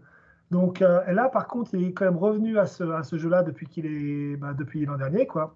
Donc 0.51 0.81
euh, 0.81 1.01
là, 1.13 1.29
par 1.29 1.49
contre, 1.49 1.75
il 1.75 1.85
est 1.89 1.93
quand 1.93 2.07
même 2.07 2.17
revenu 2.17 2.59
à 2.59 2.67
ce, 2.67 2.85
à 2.85 3.03
ce 3.03 3.19
jeu-là 3.19 3.43
depuis 3.43 3.67
qu'il 3.67 3.85
est, 3.87 4.37
bah, 4.37 4.55
depuis 4.55 4.87
l'an 4.87 4.97
dernier, 4.97 5.27
quoi. 5.27 5.55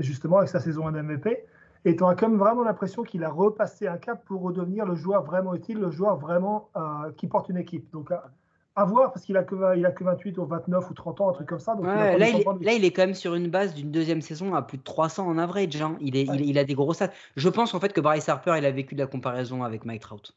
Justement 0.00 0.38
avec 0.38 0.48
sa 0.48 0.58
saison 0.60 0.84
en 0.86 0.92
MVP. 0.92 1.44
Et 1.84 1.96
tu 1.96 2.04
as 2.04 2.14
quand 2.14 2.28
même 2.28 2.38
vraiment 2.38 2.62
l'impression 2.62 3.02
qu'il 3.02 3.24
a 3.24 3.30
repassé 3.30 3.86
un 3.86 3.96
cap 3.96 4.24
pour 4.24 4.42
redevenir 4.42 4.84
le 4.84 4.94
joueur 4.94 5.24
vraiment 5.24 5.54
utile, 5.54 5.78
le 5.78 5.90
joueur 5.90 6.16
vraiment 6.16 6.68
euh, 6.76 7.10
qui 7.16 7.26
porte 7.26 7.48
une 7.48 7.56
équipe. 7.56 7.90
Donc 7.92 8.10
à 8.76 8.84
voir 8.84 9.12
parce 9.12 9.24
qu'il 9.24 9.36
a, 9.36 9.42
que, 9.42 9.76
il 9.76 9.84
a 9.84 9.90
que 9.90 10.04
28 10.04 10.38
ou 10.38 10.46
29 10.46 10.90
ou 10.90 10.94
30 10.94 11.20
ans, 11.20 11.30
un 11.30 11.32
truc 11.32 11.48
comme 11.48 11.58
ça. 11.58 11.74
Donc 11.74 11.84
ouais, 11.84 12.18
là, 12.18 12.28
il 12.28 12.40
est, 12.40 12.44
là, 12.44 12.72
il 12.72 12.84
est, 12.84 12.90
quand 12.92 13.02
même 13.02 13.14
sur 13.14 13.34
une 13.34 13.48
base 13.48 13.74
d'une 13.74 13.90
deuxième 13.90 14.22
saison 14.22 14.54
à 14.54 14.62
plus 14.62 14.78
de 14.78 14.82
300 14.82 15.26
en 15.26 15.38
average. 15.38 15.80
Hein. 15.82 15.96
Il, 16.00 16.16
est, 16.16 16.28
ouais. 16.28 16.36
il, 16.36 16.50
il, 16.50 16.58
a 16.58 16.64
des 16.64 16.74
gros 16.74 16.94
stats. 16.94 17.10
Je 17.36 17.48
pense 17.48 17.74
en 17.74 17.80
fait 17.80 17.92
que 17.92 18.00
Bryce 18.00 18.28
Harper, 18.28 18.54
il 18.58 18.64
a 18.64 18.70
vécu 18.70 18.94
de 18.94 19.00
la 19.00 19.06
comparaison 19.06 19.64
avec 19.64 19.84
Mike 19.84 20.02
Trout. 20.02 20.32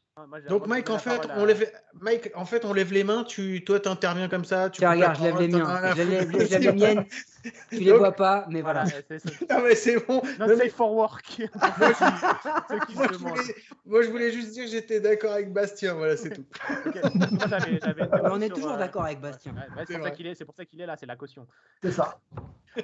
Donc 0.48 0.66
Mike 0.66 0.90
en, 0.90 0.98
fait, 0.98 1.28
on 1.36 1.44
lève, 1.44 1.70
Mike, 2.00 2.32
en 2.34 2.44
fait, 2.44 2.64
on 2.64 2.72
lève 2.72 2.92
les 2.92 3.04
mains, 3.04 3.24
tu, 3.24 3.62
toi, 3.64 3.78
tu 3.78 3.88
interviens 3.88 4.28
comme 4.28 4.44
ça. 4.44 4.68
Tu 4.68 4.80
Tiens, 4.80 4.92
regarde, 4.92 5.16
je 5.16 5.22
lève 5.22 5.40
les 5.40 5.48
miens. 5.48 5.94
Je 5.94 6.02
lève 6.02 6.60
les 6.60 6.72
miennes. 6.72 7.04
Tu 7.70 7.78
les 7.78 7.92
vois 7.92 8.12
pas, 8.12 8.46
mais 8.48 8.62
voilà. 8.62 8.84
non, 8.84 9.62
mais 9.62 9.74
c'est 9.74 10.04
bon. 10.06 10.22
Non, 10.38 10.46
c'est 10.56 10.70
for 10.70 10.92
work. 10.92 11.42
moi, 11.78 11.92
je, 11.92 12.94
moi, 12.94 13.06
je 13.10 13.18
voulais, 13.18 13.54
moi, 13.84 14.02
je 14.02 14.10
voulais 14.10 14.32
juste 14.32 14.52
dire 14.52 14.64
que 14.64 14.70
j'étais 14.70 15.00
d'accord 15.00 15.32
avec 15.32 15.52
Bastien, 15.52 15.94
voilà, 15.94 16.16
c'est 16.16 16.30
tout. 16.30 16.44
okay. 16.86 17.00
on 18.22 18.40
est 18.40 18.48
toujours 18.48 18.70
sur, 18.70 18.78
d'accord 18.78 19.04
avec 19.04 19.20
Bastien. 19.20 19.52
Ouais, 19.52 19.84
c'est, 19.86 19.98
pour 19.98 20.10
qu'il 20.12 20.26
est, 20.26 20.34
c'est 20.34 20.44
pour 20.44 20.54
ça 20.54 20.64
qu'il 20.64 20.80
est 20.80 20.86
là, 20.86 20.96
c'est 20.98 21.06
la 21.06 21.16
caution. 21.16 21.46
C'est 21.82 21.92
ça. 21.92 22.18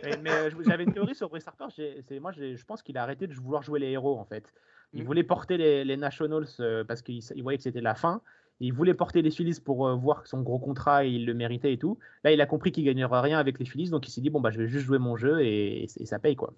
Mais, 0.02 0.16
mais 0.22 0.30
euh, 0.30 0.50
j'avais 0.66 0.84
une 0.84 0.92
théorie 0.92 1.14
sur 1.14 1.28
Brice 1.28 1.46
Harper. 1.48 1.66
J'ai, 1.76 2.02
c'est, 2.06 2.20
moi, 2.20 2.32
j'ai, 2.32 2.56
je 2.56 2.64
pense 2.64 2.82
qu'il 2.82 2.96
a 2.98 3.02
arrêté 3.02 3.26
de 3.26 3.34
vouloir 3.34 3.62
jouer 3.62 3.80
les 3.80 3.90
héros, 3.90 4.18
en 4.18 4.24
fait. 4.24 4.52
Il 4.92 5.02
mmh. 5.02 5.06
voulait 5.06 5.22
porter 5.22 5.56
les, 5.56 5.84
les 5.84 5.96
Nationals 5.96 6.46
euh, 6.61 6.84
parce 6.84 7.02
qu'il 7.02 7.20
il 7.34 7.42
voyait 7.42 7.58
que 7.58 7.64
c'était 7.64 7.80
la 7.80 7.94
fin. 7.94 8.20
Il 8.61 8.72
voulait 8.72 8.94
porter 8.94 9.22
les 9.22 9.30
Phillies 9.30 9.58
pour 9.64 9.88
euh, 9.88 9.94
voir 9.94 10.26
son 10.26 10.42
gros 10.42 10.58
contrat 10.58 11.04
et 11.06 11.08
il 11.08 11.26
le 11.26 11.34
méritait 11.34 11.72
et 11.72 11.78
tout. 11.78 11.98
Là, 12.24 12.32
il 12.32 12.40
a 12.40 12.46
compris 12.46 12.72
qu'il 12.72 12.84
gagnerait 12.84 13.20
rien 13.20 13.38
avec 13.38 13.58
les 13.58 13.64
Phillies, 13.64 13.90
donc 13.90 14.06
il 14.06 14.11
s'est 14.11 14.20
dit 14.20 14.30
bon 14.30 14.40
bah 14.40 14.50
je 14.50 14.58
vais 14.58 14.68
juste 14.68 14.84
jouer 14.84 14.98
mon 14.98 15.16
jeu 15.16 15.42
et, 15.42 15.86
ça 16.04 16.18
paye 16.18 16.36
quoi. 16.36 16.52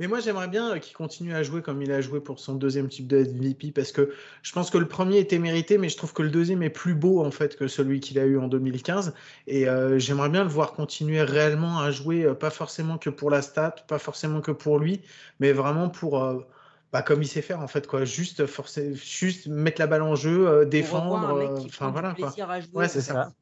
Mais 0.00 0.08
moi, 0.08 0.18
j'aimerais 0.18 0.48
bien 0.48 0.76
qu'il 0.80 0.96
continue 0.96 1.34
à 1.34 1.44
jouer 1.44 1.62
comme 1.62 1.80
il 1.80 1.92
a 1.92 2.00
joué 2.00 2.18
pour 2.18 2.40
son 2.40 2.56
deuxième 2.56 2.88
type 2.88 3.06
de 3.06 3.18
MVP 3.18 3.70
parce 3.70 3.92
que 3.92 4.12
je 4.42 4.50
pense 4.52 4.68
que 4.70 4.78
le 4.78 4.88
premier 4.88 5.18
était 5.18 5.38
mérité, 5.38 5.78
mais 5.78 5.88
je 5.88 5.96
trouve 5.96 6.12
que 6.12 6.22
le 6.22 6.30
deuxième 6.30 6.64
est 6.64 6.70
plus 6.70 6.94
beau 6.94 7.24
en 7.24 7.30
fait 7.30 7.54
que 7.56 7.68
celui 7.68 8.00
qu'il 8.00 8.18
a 8.18 8.24
eu 8.24 8.36
en 8.36 8.48
2015. 8.48 9.14
Et 9.46 9.68
euh, 9.68 9.96
j'aimerais 10.00 10.30
bien 10.30 10.42
le 10.42 10.50
voir 10.50 10.72
continuer 10.72 11.22
réellement 11.22 11.78
à 11.78 11.92
jouer, 11.92 12.24
euh, 12.24 12.34
pas 12.34 12.50
forcément 12.50 12.98
que 12.98 13.10
pour 13.10 13.30
la 13.30 13.40
stat, 13.40 13.76
pas 13.86 13.98
forcément 13.98 14.40
que 14.40 14.50
pour 14.50 14.80
lui, 14.80 15.00
mais 15.38 15.52
vraiment 15.52 15.88
pour. 15.88 16.20
Euh, 16.20 16.40
bah, 16.94 17.02
comme 17.02 17.22
il 17.22 17.26
sait 17.26 17.42
faire 17.42 17.58
en 17.58 17.66
fait 17.66 17.88
quoi. 17.88 18.04
Juste 18.04 18.46
forcer 18.46 18.94
juste 18.94 19.48
mettre 19.48 19.80
la 19.80 19.88
balle 19.88 20.02
en 20.02 20.14
jeu 20.14 20.46
euh, 20.46 20.64
défendre 20.64 21.16
enfin 21.66 21.90
voilà 21.90 22.14
quoi. 22.14 22.32
ouais 22.72 22.86
c'est 22.86 23.00
ça, 23.00 23.12
ça. 23.12 23.32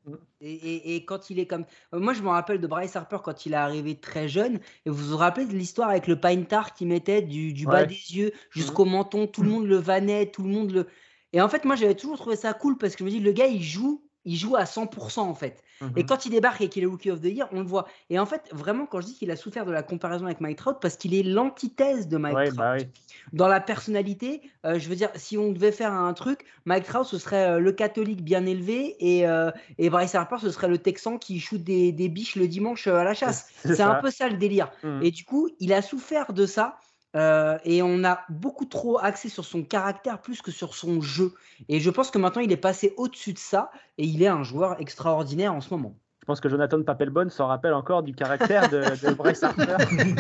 Et, 0.40 0.55
et, 0.55 0.96
et, 0.96 1.05
quand 1.05 1.28
il 1.28 1.38
est 1.38 1.44
comme 1.44 1.66
moi 1.92 2.14
je 2.14 2.22
me 2.22 2.30
rappelle 2.30 2.62
de 2.62 2.66
Bryce 2.66 2.96
Harper 2.96 3.18
quand 3.22 3.44
il 3.44 3.53
est 3.53 3.57
arrivé 3.57 3.94
très 3.94 4.26
jeune. 4.26 4.59
Et 4.86 4.90
vous 4.90 5.11
vous 5.11 5.16
rappelez 5.18 5.44
de 5.44 5.53
l'histoire 5.53 5.90
avec 5.90 6.07
le 6.07 6.18
pine 6.18 6.46
tar 6.46 6.72
qui 6.72 6.86
mettait 6.86 7.20
du, 7.20 7.53
du 7.53 7.66
bas 7.66 7.82
ouais. 7.82 7.86
des 7.88 8.16
yeux 8.16 8.32
jusqu'au 8.48 8.86
mmh. 8.86 8.90
menton? 8.90 9.26
Tout 9.26 9.42
le 9.42 9.50
monde 9.50 9.66
le 9.66 9.76
vannait 9.76 10.30
tout 10.30 10.44
le 10.44 10.48
monde 10.48 10.70
le. 10.70 10.86
Et 11.34 11.42
en 11.42 11.50
fait 11.50 11.66
moi 11.66 11.76
j'avais 11.76 11.94
toujours 11.94 12.16
trouvé 12.16 12.36
ça 12.36 12.55
cool 12.55 12.78
parce 12.78 12.96
que 12.96 13.00
je 13.00 13.05
me 13.05 13.11
dis 13.11 13.20
le 13.20 13.32
gars 13.32 13.48
il 13.48 13.62
joue 13.62 14.03
il 14.25 14.37
joue 14.37 14.57
à 14.57 14.64
100% 14.64 15.20
en 15.20 15.35
fait. 15.35 15.62
Mmh. 15.81 15.87
Et 15.97 16.07
quand 16.07 16.27
il 16.27 16.31
débarque 16.31 16.61
et 16.61 16.68
qu'il 16.68 16.83
est 16.83 16.87
Rookie 16.87 17.11
of 17.11 17.20
the 17.20 17.27
Year, 17.27 17.49
on 17.53 17.61
le 17.61 17.66
voit. 17.66 17.87
Et 18.11 18.18
en 18.18 18.27
fait, 18.27 18.49
vraiment, 18.53 18.87
quand 18.87 19.01
je 19.01 19.07
dis 19.07 19.14
qu'il 19.14 19.31
a 19.31 19.37
souffert 19.37 19.64
de 19.64 19.73
la 19.73 19.83
comparaison 19.83 20.27
avec 20.27 20.41
Mike 20.41 20.59
Trout, 20.59 20.77
parce 20.81 20.97
qu'il 20.97 21.14
est 21.14 21.23
l'antithèse 21.23 22.09
de 22.09 22.16
Mike 22.16 22.37
ouais, 22.37 22.47
Trout. 22.47 22.59
Bah 22.59 22.75
oui. 22.79 22.87
Dans 23.33 23.49
la 23.49 23.61
personnalité, 23.61 24.43
euh, 24.64 24.79
je 24.79 24.89
veux 24.89 24.97
dire, 24.97 25.11
si 25.14 25.37
on 25.39 25.53
devait 25.53 25.73
faire 25.73 25.93
un 25.93 26.12
truc, 26.12 26.45
Mike 26.64 26.85
Trout, 26.85 27.05
ce 27.05 27.18
serait 27.18 27.51
euh, 27.51 27.59
le 27.59 27.73
catholique 27.73 28.23
bien 28.23 28.47
élevé 28.47 28.97
et, 29.01 29.27
euh, 29.27 29.51
et 29.79 29.91
Bryce 29.91 30.14
Harper, 30.14 30.37
ce 30.41 30.51
serait 30.51 30.68
le 30.68 30.79
texan 30.79 31.18
qui 31.18 31.41
shoot 31.41 31.62
des, 31.62 31.93
des 31.93 32.09
biches 32.09 32.37
le 32.37 32.47
dimanche 32.49 32.87
à 32.87 33.05
la 33.05 33.14
chasse. 33.14 33.49
C'est 33.64 33.81
un 33.81 33.97
peu 33.97 34.11
ça 34.11 34.29
le 34.29 34.37
délire. 34.37 34.70
Mmh. 34.83 35.03
Et 35.03 35.11
du 35.11 35.25
coup, 35.25 35.49
il 35.59 35.73
a 35.73 35.83
souffert 35.83 36.33
de 36.33 36.47
ça. 36.47 36.79
Euh, 37.14 37.58
et 37.64 37.82
on 37.82 38.04
a 38.04 38.24
beaucoup 38.30 38.64
trop 38.64 38.98
axé 38.98 39.28
sur 39.28 39.44
son 39.44 39.62
caractère 39.62 40.20
plus 40.20 40.42
que 40.42 40.50
sur 40.50 40.74
son 40.74 41.00
jeu. 41.00 41.34
Et 41.68 41.80
je 41.80 41.90
pense 41.90 42.10
que 42.10 42.18
maintenant, 42.18 42.42
il 42.42 42.52
est 42.52 42.56
passé 42.56 42.94
au-dessus 42.96 43.32
de 43.34 43.38
ça 43.38 43.70
et 43.98 44.04
il 44.04 44.22
est 44.22 44.28
un 44.28 44.42
joueur 44.42 44.80
extraordinaire 44.80 45.54
en 45.54 45.60
ce 45.60 45.70
moment. 45.70 45.96
Je 46.23 46.27
pense 46.27 46.41
que 46.41 46.49
Jonathan 46.49 46.81
Papelbon 46.83 47.29
s'en 47.31 47.49
rappelle 47.49 47.75
encore 47.75 48.05
du 48.05 48.14
caractère 48.14 48.70
de, 48.70 48.79
de 48.79 49.14
Bryce 49.16 49.43
Harper. 49.43 49.77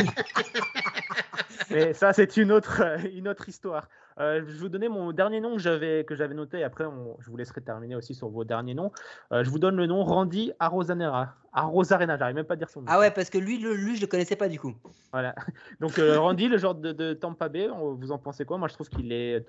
Mais 1.70 1.92
ça, 1.94 2.12
c'est 2.12 2.36
une 2.36 2.50
autre, 2.50 2.82
une 3.14 3.28
autre 3.28 3.48
histoire. 3.48 3.88
Euh, 4.18 4.40
je 4.40 4.44
vais 4.44 4.58
vous 4.58 4.68
donner 4.68 4.88
mon 4.88 5.12
dernier 5.12 5.40
nom 5.40 5.54
que 5.54 5.62
j'avais, 5.62 6.04
que 6.04 6.16
j'avais 6.16 6.34
noté. 6.34 6.64
Après, 6.64 6.84
on, 6.84 7.16
je 7.20 7.30
vous 7.30 7.36
laisserai 7.36 7.60
terminer 7.60 7.94
aussi 7.94 8.14
sur 8.14 8.28
vos 8.28 8.44
derniers 8.44 8.74
noms. 8.74 8.90
Euh, 9.32 9.44
je 9.44 9.48
vous 9.48 9.60
donne 9.60 9.76
le 9.76 9.86
nom 9.86 10.02
Randy 10.02 10.52
Arozanera. 10.58 11.36
Arozarena, 11.52 12.18
j'arrive 12.18 12.34
même 12.34 12.46
pas 12.46 12.54
à 12.54 12.56
dire 12.56 12.68
son 12.68 12.80
nom. 12.80 12.86
Ah 12.90 12.98
ouais, 12.98 13.12
parce 13.12 13.30
que 13.30 13.38
lui, 13.38 13.58
le, 13.58 13.74
lui 13.74 13.96
je 13.96 14.00
le 14.00 14.08
connaissais 14.08 14.36
pas 14.36 14.48
du 14.48 14.58
coup. 14.58 14.74
Voilà. 15.12 15.36
Donc, 15.80 15.98
euh, 15.98 16.18
Randy, 16.18 16.48
le 16.48 16.58
genre 16.58 16.74
de, 16.74 16.92
de, 16.92 17.14
Tampa 17.14 17.48
Bay, 17.48 17.68
vous 17.68 18.10
en 18.10 18.18
pensez 18.18 18.44
quoi? 18.44 18.58
Moi, 18.58 18.68
je 18.68 18.74
trouve 18.74 18.88
qu'il 18.88 19.12
est, 19.12 19.46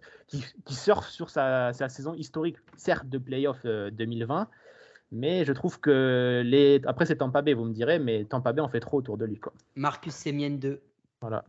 surfe 0.68 1.10
sur 1.10 1.30
sa, 1.30 1.74
sa, 1.74 1.90
saison 1.90 2.14
historique, 2.14 2.58
certes 2.78 3.10
de 3.10 3.18
playoff 3.18 3.66
2020. 3.66 4.48
Mais 5.14 5.46
je 5.46 5.54
trouve 5.54 5.80
que 5.80 6.42
les. 6.44 6.82
Après, 6.86 7.06
c'est 7.06 7.18
Tampa 7.18 7.44
Bay, 7.44 7.54
vous 7.54 7.66
me 7.66 7.74
direz, 7.74 8.00
mais 8.00 8.26
Tampa 8.26 8.52
Bay 8.52 8.62
en 8.62 8.68
fait 8.68 8.80
trop 8.80 8.98
autour 8.98 9.16
de 9.16 9.26
lui. 9.26 9.40
Quoi. 9.40 9.54
Marcus 9.76 10.14
Semien 10.14 10.50
2. 10.50 10.82
Voilà. 11.22 11.46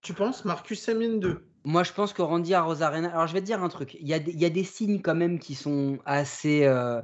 Tu 0.00 0.14
penses 0.14 0.44
Marcus 0.44 0.82
Semien 0.82 1.16
2 1.18 1.46
Moi, 1.64 1.84
je 1.84 1.92
pense 1.92 2.12
que 2.12 2.22
Randy 2.22 2.54
Arozarena. 2.54 3.10
Alors, 3.10 3.28
je 3.28 3.34
vais 3.34 3.40
te 3.40 3.46
dire 3.46 3.62
un 3.62 3.68
truc. 3.68 3.94
Il 4.00 4.08
y 4.08 4.14
a, 4.14 4.16
il 4.16 4.38
y 4.38 4.44
a 4.44 4.50
des 4.50 4.64
signes 4.64 5.00
quand 5.00 5.14
même 5.14 5.38
qui 5.38 5.54
sont 5.54 6.00
assez. 6.04 6.64
Euh, 6.64 7.00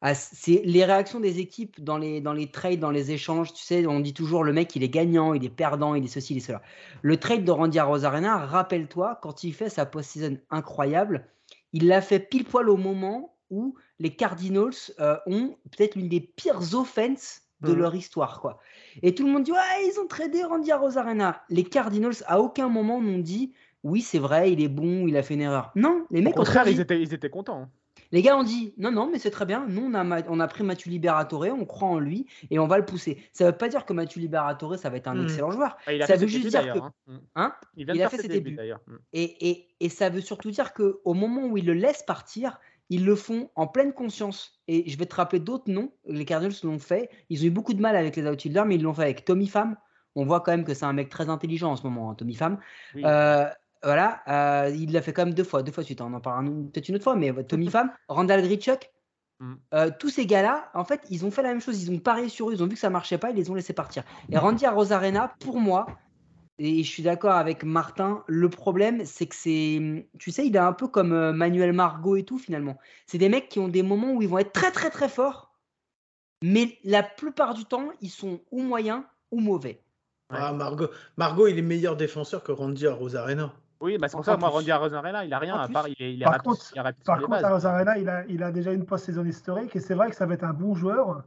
assez... 0.00 0.62
Les 0.64 0.86
réactions 0.86 1.20
des 1.20 1.38
équipes 1.38 1.84
dans 1.84 1.98
les, 1.98 2.22
dans 2.22 2.32
les 2.32 2.50
trades, 2.50 2.80
dans 2.80 2.90
les 2.90 3.12
échanges, 3.12 3.52
tu 3.52 3.62
sais, 3.62 3.86
on 3.86 4.00
dit 4.00 4.14
toujours 4.14 4.42
le 4.42 4.54
mec, 4.54 4.74
il 4.74 4.82
est 4.82 4.88
gagnant, 4.88 5.34
il 5.34 5.44
est 5.44 5.50
perdant, 5.50 5.94
il 5.94 6.04
est 6.04 6.08
ceci, 6.08 6.32
il 6.32 6.36
est 6.38 6.40
cela. 6.40 6.62
Le 7.02 7.18
trade 7.18 7.44
de 7.44 7.50
Randy 7.50 7.78
Arozarena, 7.78 8.38
rappelle-toi, 8.46 9.18
quand 9.20 9.44
il 9.44 9.52
fait 9.52 9.68
sa 9.68 9.84
post-season 9.84 10.38
incroyable, 10.48 11.26
il 11.74 11.88
l'a 11.88 12.00
fait 12.00 12.20
pile 12.20 12.44
poil 12.44 12.70
au 12.70 12.78
moment 12.78 13.36
où 13.50 13.76
les 13.98 14.14
Cardinals 14.14 14.74
euh, 15.00 15.16
ont 15.26 15.56
peut-être 15.70 15.94
l'une 15.94 16.08
des 16.08 16.20
pires 16.20 16.74
offenses 16.74 17.42
de 17.60 17.72
mmh. 17.72 17.78
leur 17.78 17.94
histoire. 17.94 18.40
quoi. 18.40 18.58
Et 19.02 19.14
tout 19.14 19.26
le 19.26 19.32
monde 19.32 19.44
dit 19.44 19.52
Ouais, 19.52 19.58
ils 19.86 19.98
ont 20.00 20.06
tradé 20.06 20.44
Randy 20.44 20.72
Rosarena. 20.72 21.42
Les 21.48 21.64
Cardinals, 21.64 22.16
à 22.26 22.40
aucun 22.40 22.68
moment, 22.68 23.00
n'ont 23.00 23.18
dit 23.18 23.52
Oui, 23.82 24.02
c'est 24.02 24.18
vrai, 24.18 24.52
il 24.52 24.62
est 24.62 24.68
bon, 24.68 25.06
il 25.06 25.16
a 25.16 25.22
fait 25.22 25.34
une 25.34 25.42
erreur. 25.42 25.72
Non, 25.76 26.06
les 26.10 26.20
mecs. 26.20 26.34
Au 26.34 26.38
contraire, 26.38 26.68
ils 26.68 26.80
étaient, 26.80 27.00
ils 27.00 27.14
étaient 27.14 27.30
contents. 27.30 27.62
Hein. 27.62 27.70
Les 28.12 28.22
gars 28.22 28.36
ont 28.36 28.44
dit 28.44 28.74
non, 28.76 28.92
non, 28.92 29.08
mais 29.10 29.18
c'est 29.18 29.30
très 29.30 29.44
bien. 29.44 29.66
Nous, 29.68 29.82
on 29.82 29.94
a, 29.94 30.22
on 30.28 30.38
a 30.38 30.46
pris 30.46 30.62
Mathieu 30.62 30.90
Liberatore, 30.90 31.46
on 31.58 31.64
croit 31.64 31.88
en 31.88 31.98
lui 31.98 32.26
et 32.50 32.60
on 32.60 32.66
va 32.68 32.78
le 32.78 32.84
pousser. 32.84 33.18
Ça 33.32 33.44
ne 33.44 33.50
veut 33.50 33.56
pas 33.56 33.68
dire 33.68 33.84
que 33.84 33.92
Mathieu 33.92 34.20
Liberatore, 34.20 34.78
ça 34.78 34.88
va 34.88 34.98
être 34.98 35.08
un 35.08 35.14
mmh. 35.14 35.24
excellent 35.24 35.50
joueur. 35.50 35.76
Ah, 35.86 36.06
ça 36.06 36.16
veut 36.16 36.26
juste 36.26 36.46
dire 36.46 36.74
que. 36.74 36.78
Hein. 36.78 36.92
Hein? 37.34 37.54
Il, 37.76 37.90
il 37.92 38.02
a 38.02 38.08
fait 38.08 38.18
ses 38.18 38.28
débuts. 38.28 38.56
mmh. 38.56 38.92
et, 39.14 39.50
et, 39.50 39.68
et, 39.80 39.88
ça 39.88 40.10
veut 40.10 40.20
surtout 40.20 40.50
dire 40.50 40.74
qu'au 40.74 41.14
moment 41.14 41.46
où 41.46 41.56
il 41.56 41.66
le 41.66 41.72
laisse 41.72 42.02
partir, 42.04 42.60
ils 42.90 43.04
le 43.04 43.16
font 43.16 43.50
en 43.54 43.66
pleine 43.66 43.92
conscience. 43.92 44.60
Et 44.68 44.88
je 44.90 44.98
vais 44.98 45.06
te 45.06 45.14
rappeler 45.14 45.40
d'autres 45.40 45.70
noms. 45.70 45.92
Les 46.06 46.24
Cardinals 46.24 46.54
l'ont 46.62 46.78
fait. 46.78 47.10
Ils 47.30 47.42
ont 47.42 47.46
eu 47.46 47.50
beaucoup 47.50 47.74
de 47.74 47.80
mal 47.80 47.96
avec 47.96 48.16
les 48.16 48.26
outfielders, 48.26 48.66
mais 48.66 48.76
ils 48.76 48.82
l'ont 48.82 48.94
fait 48.94 49.02
avec 49.02 49.24
Tommy 49.24 49.46
Pham. 49.46 49.76
On 50.16 50.24
voit 50.24 50.40
quand 50.40 50.52
même 50.52 50.64
que 50.64 50.74
c'est 50.74 50.84
un 50.84 50.92
mec 50.92 51.08
très 51.08 51.28
intelligent 51.28 51.72
en 51.72 51.76
ce 51.76 51.82
moment, 51.82 52.10
hein, 52.10 52.14
Tommy 52.14 52.34
Pham. 52.34 52.58
Oui. 52.94 53.02
Euh, 53.04 53.48
voilà, 53.82 54.22
euh, 54.28 54.70
il 54.74 54.92
l'a 54.92 55.02
fait 55.02 55.12
quand 55.12 55.26
même 55.26 55.34
deux 55.34 55.44
fois, 55.44 55.62
deux 55.62 55.72
fois 55.72 55.84
suite. 55.84 56.00
Hein. 56.00 56.08
On 56.10 56.14
en 56.14 56.20
parlera 56.20 56.42
peut-être 56.72 56.88
une 56.88 56.94
autre 56.94 57.04
fois, 57.04 57.16
mais 57.16 57.32
Tommy 57.44 57.68
Pham, 57.68 57.92
Randall 58.08 58.42
Grichuk, 58.42 58.90
mm. 59.40 59.54
euh, 59.74 59.90
tous 59.98 60.08
ces 60.08 60.26
gars-là, 60.26 60.70
en 60.74 60.84
fait, 60.84 61.02
ils 61.10 61.26
ont 61.26 61.30
fait 61.30 61.42
la 61.42 61.50
même 61.50 61.60
chose. 61.60 61.82
Ils 61.82 61.94
ont 61.94 61.98
parié 61.98 62.28
sur 62.28 62.48
eux, 62.48 62.54
ils 62.54 62.62
ont 62.62 62.66
vu 62.66 62.74
que 62.74 62.78
ça 62.78 62.90
marchait 62.90 63.18
pas, 63.18 63.30
ils 63.30 63.36
les 63.36 63.50
ont 63.50 63.54
laissés 63.54 63.74
partir. 63.74 64.04
Et 64.30 64.38
Randy 64.38 64.66
Rosarena, 64.66 65.34
pour 65.40 65.60
moi, 65.60 65.86
et 66.58 66.82
je 66.82 66.88
suis 66.88 67.02
d'accord 67.02 67.32
avec 67.32 67.64
Martin. 67.64 68.22
Le 68.26 68.48
problème, 68.48 69.04
c'est 69.04 69.26
que 69.26 69.34
c'est. 69.34 70.08
Tu 70.18 70.30
sais, 70.30 70.46
il 70.46 70.54
est 70.54 70.60
un 70.60 70.72
peu 70.72 70.86
comme 70.86 71.12
euh, 71.12 71.32
Manuel 71.32 71.72
Margot 71.72 72.16
et 72.16 72.24
tout, 72.24 72.38
finalement. 72.38 72.78
C'est 73.06 73.18
des 73.18 73.28
mecs 73.28 73.48
qui 73.48 73.58
ont 73.58 73.68
des 73.68 73.82
moments 73.82 74.12
où 74.12 74.22
ils 74.22 74.28
vont 74.28 74.38
être 74.38 74.52
très, 74.52 74.70
très, 74.70 74.90
très 74.90 75.08
forts. 75.08 75.52
Mais 76.42 76.78
la 76.84 77.02
plupart 77.02 77.54
du 77.54 77.64
temps, 77.64 77.88
ils 78.00 78.10
sont 78.10 78.40
ou 78.50 78.62
moyens 78.62 79.02
ou 79.30 79.40
mauvais. 79.40 79.80
Ah, 80.30 80.52
Margot, 80.52 80.88
Margot, 81.16 81.46
il 81.48 81.58
est 81.58 81.62
meilleur 81.62 81.96
défenseur 81.96 82.42
que 82.42 82.52
Randy 82.52 82.86
Rosarena. 82.86 83.52
Oui, 83.80 83.98
bah 83.98 84.08
c'est 84.08 84.16
pour 84.16 84.24
ça 84.24 84.36
que 84.36 84.40
moi, 84.40 84.48
Randy 84.48 84.72
Rosarena, 84.72 85.24
il 85.24 85.32
a 85.32 85.38
rien, 85.38 85.56
à 85.56 85.68
part 85.68 85.88
il 85.88 85.96
est, 85.98 86.14
il 86.14 86.22
est 86.22 86.24
par 86.24 86.34
rapide, 86.34 86.50
contre, 86.52 86.70
il 86.74 86.78
est 86.78 86.80
rapide 86.80 87.04
par 87.04 87.18
sur 87.18 87.26
contre 87.26 87.36
les 87.36 87.42
bases. 87.42 87.52
Rosarena, 87.52 87.98
il 87.98 88.08
a, 88.08 88.24
il 88.26 88.42
a 88.42 88.50
déjà 88.50 88.72
une 88.72 88.86
post-saison 88.86 89.24
historique 89.24 89.74
et 89.76 89.80
c'est 89.80 89.94
vrai 89.94 90.10
que 90.10 90.16
ça 90.16 90.26
va 90.26 90.34
être 90.34 90.44
un 90.44 90.52
bon 90.52 90.74
joueur, 90.74 91.24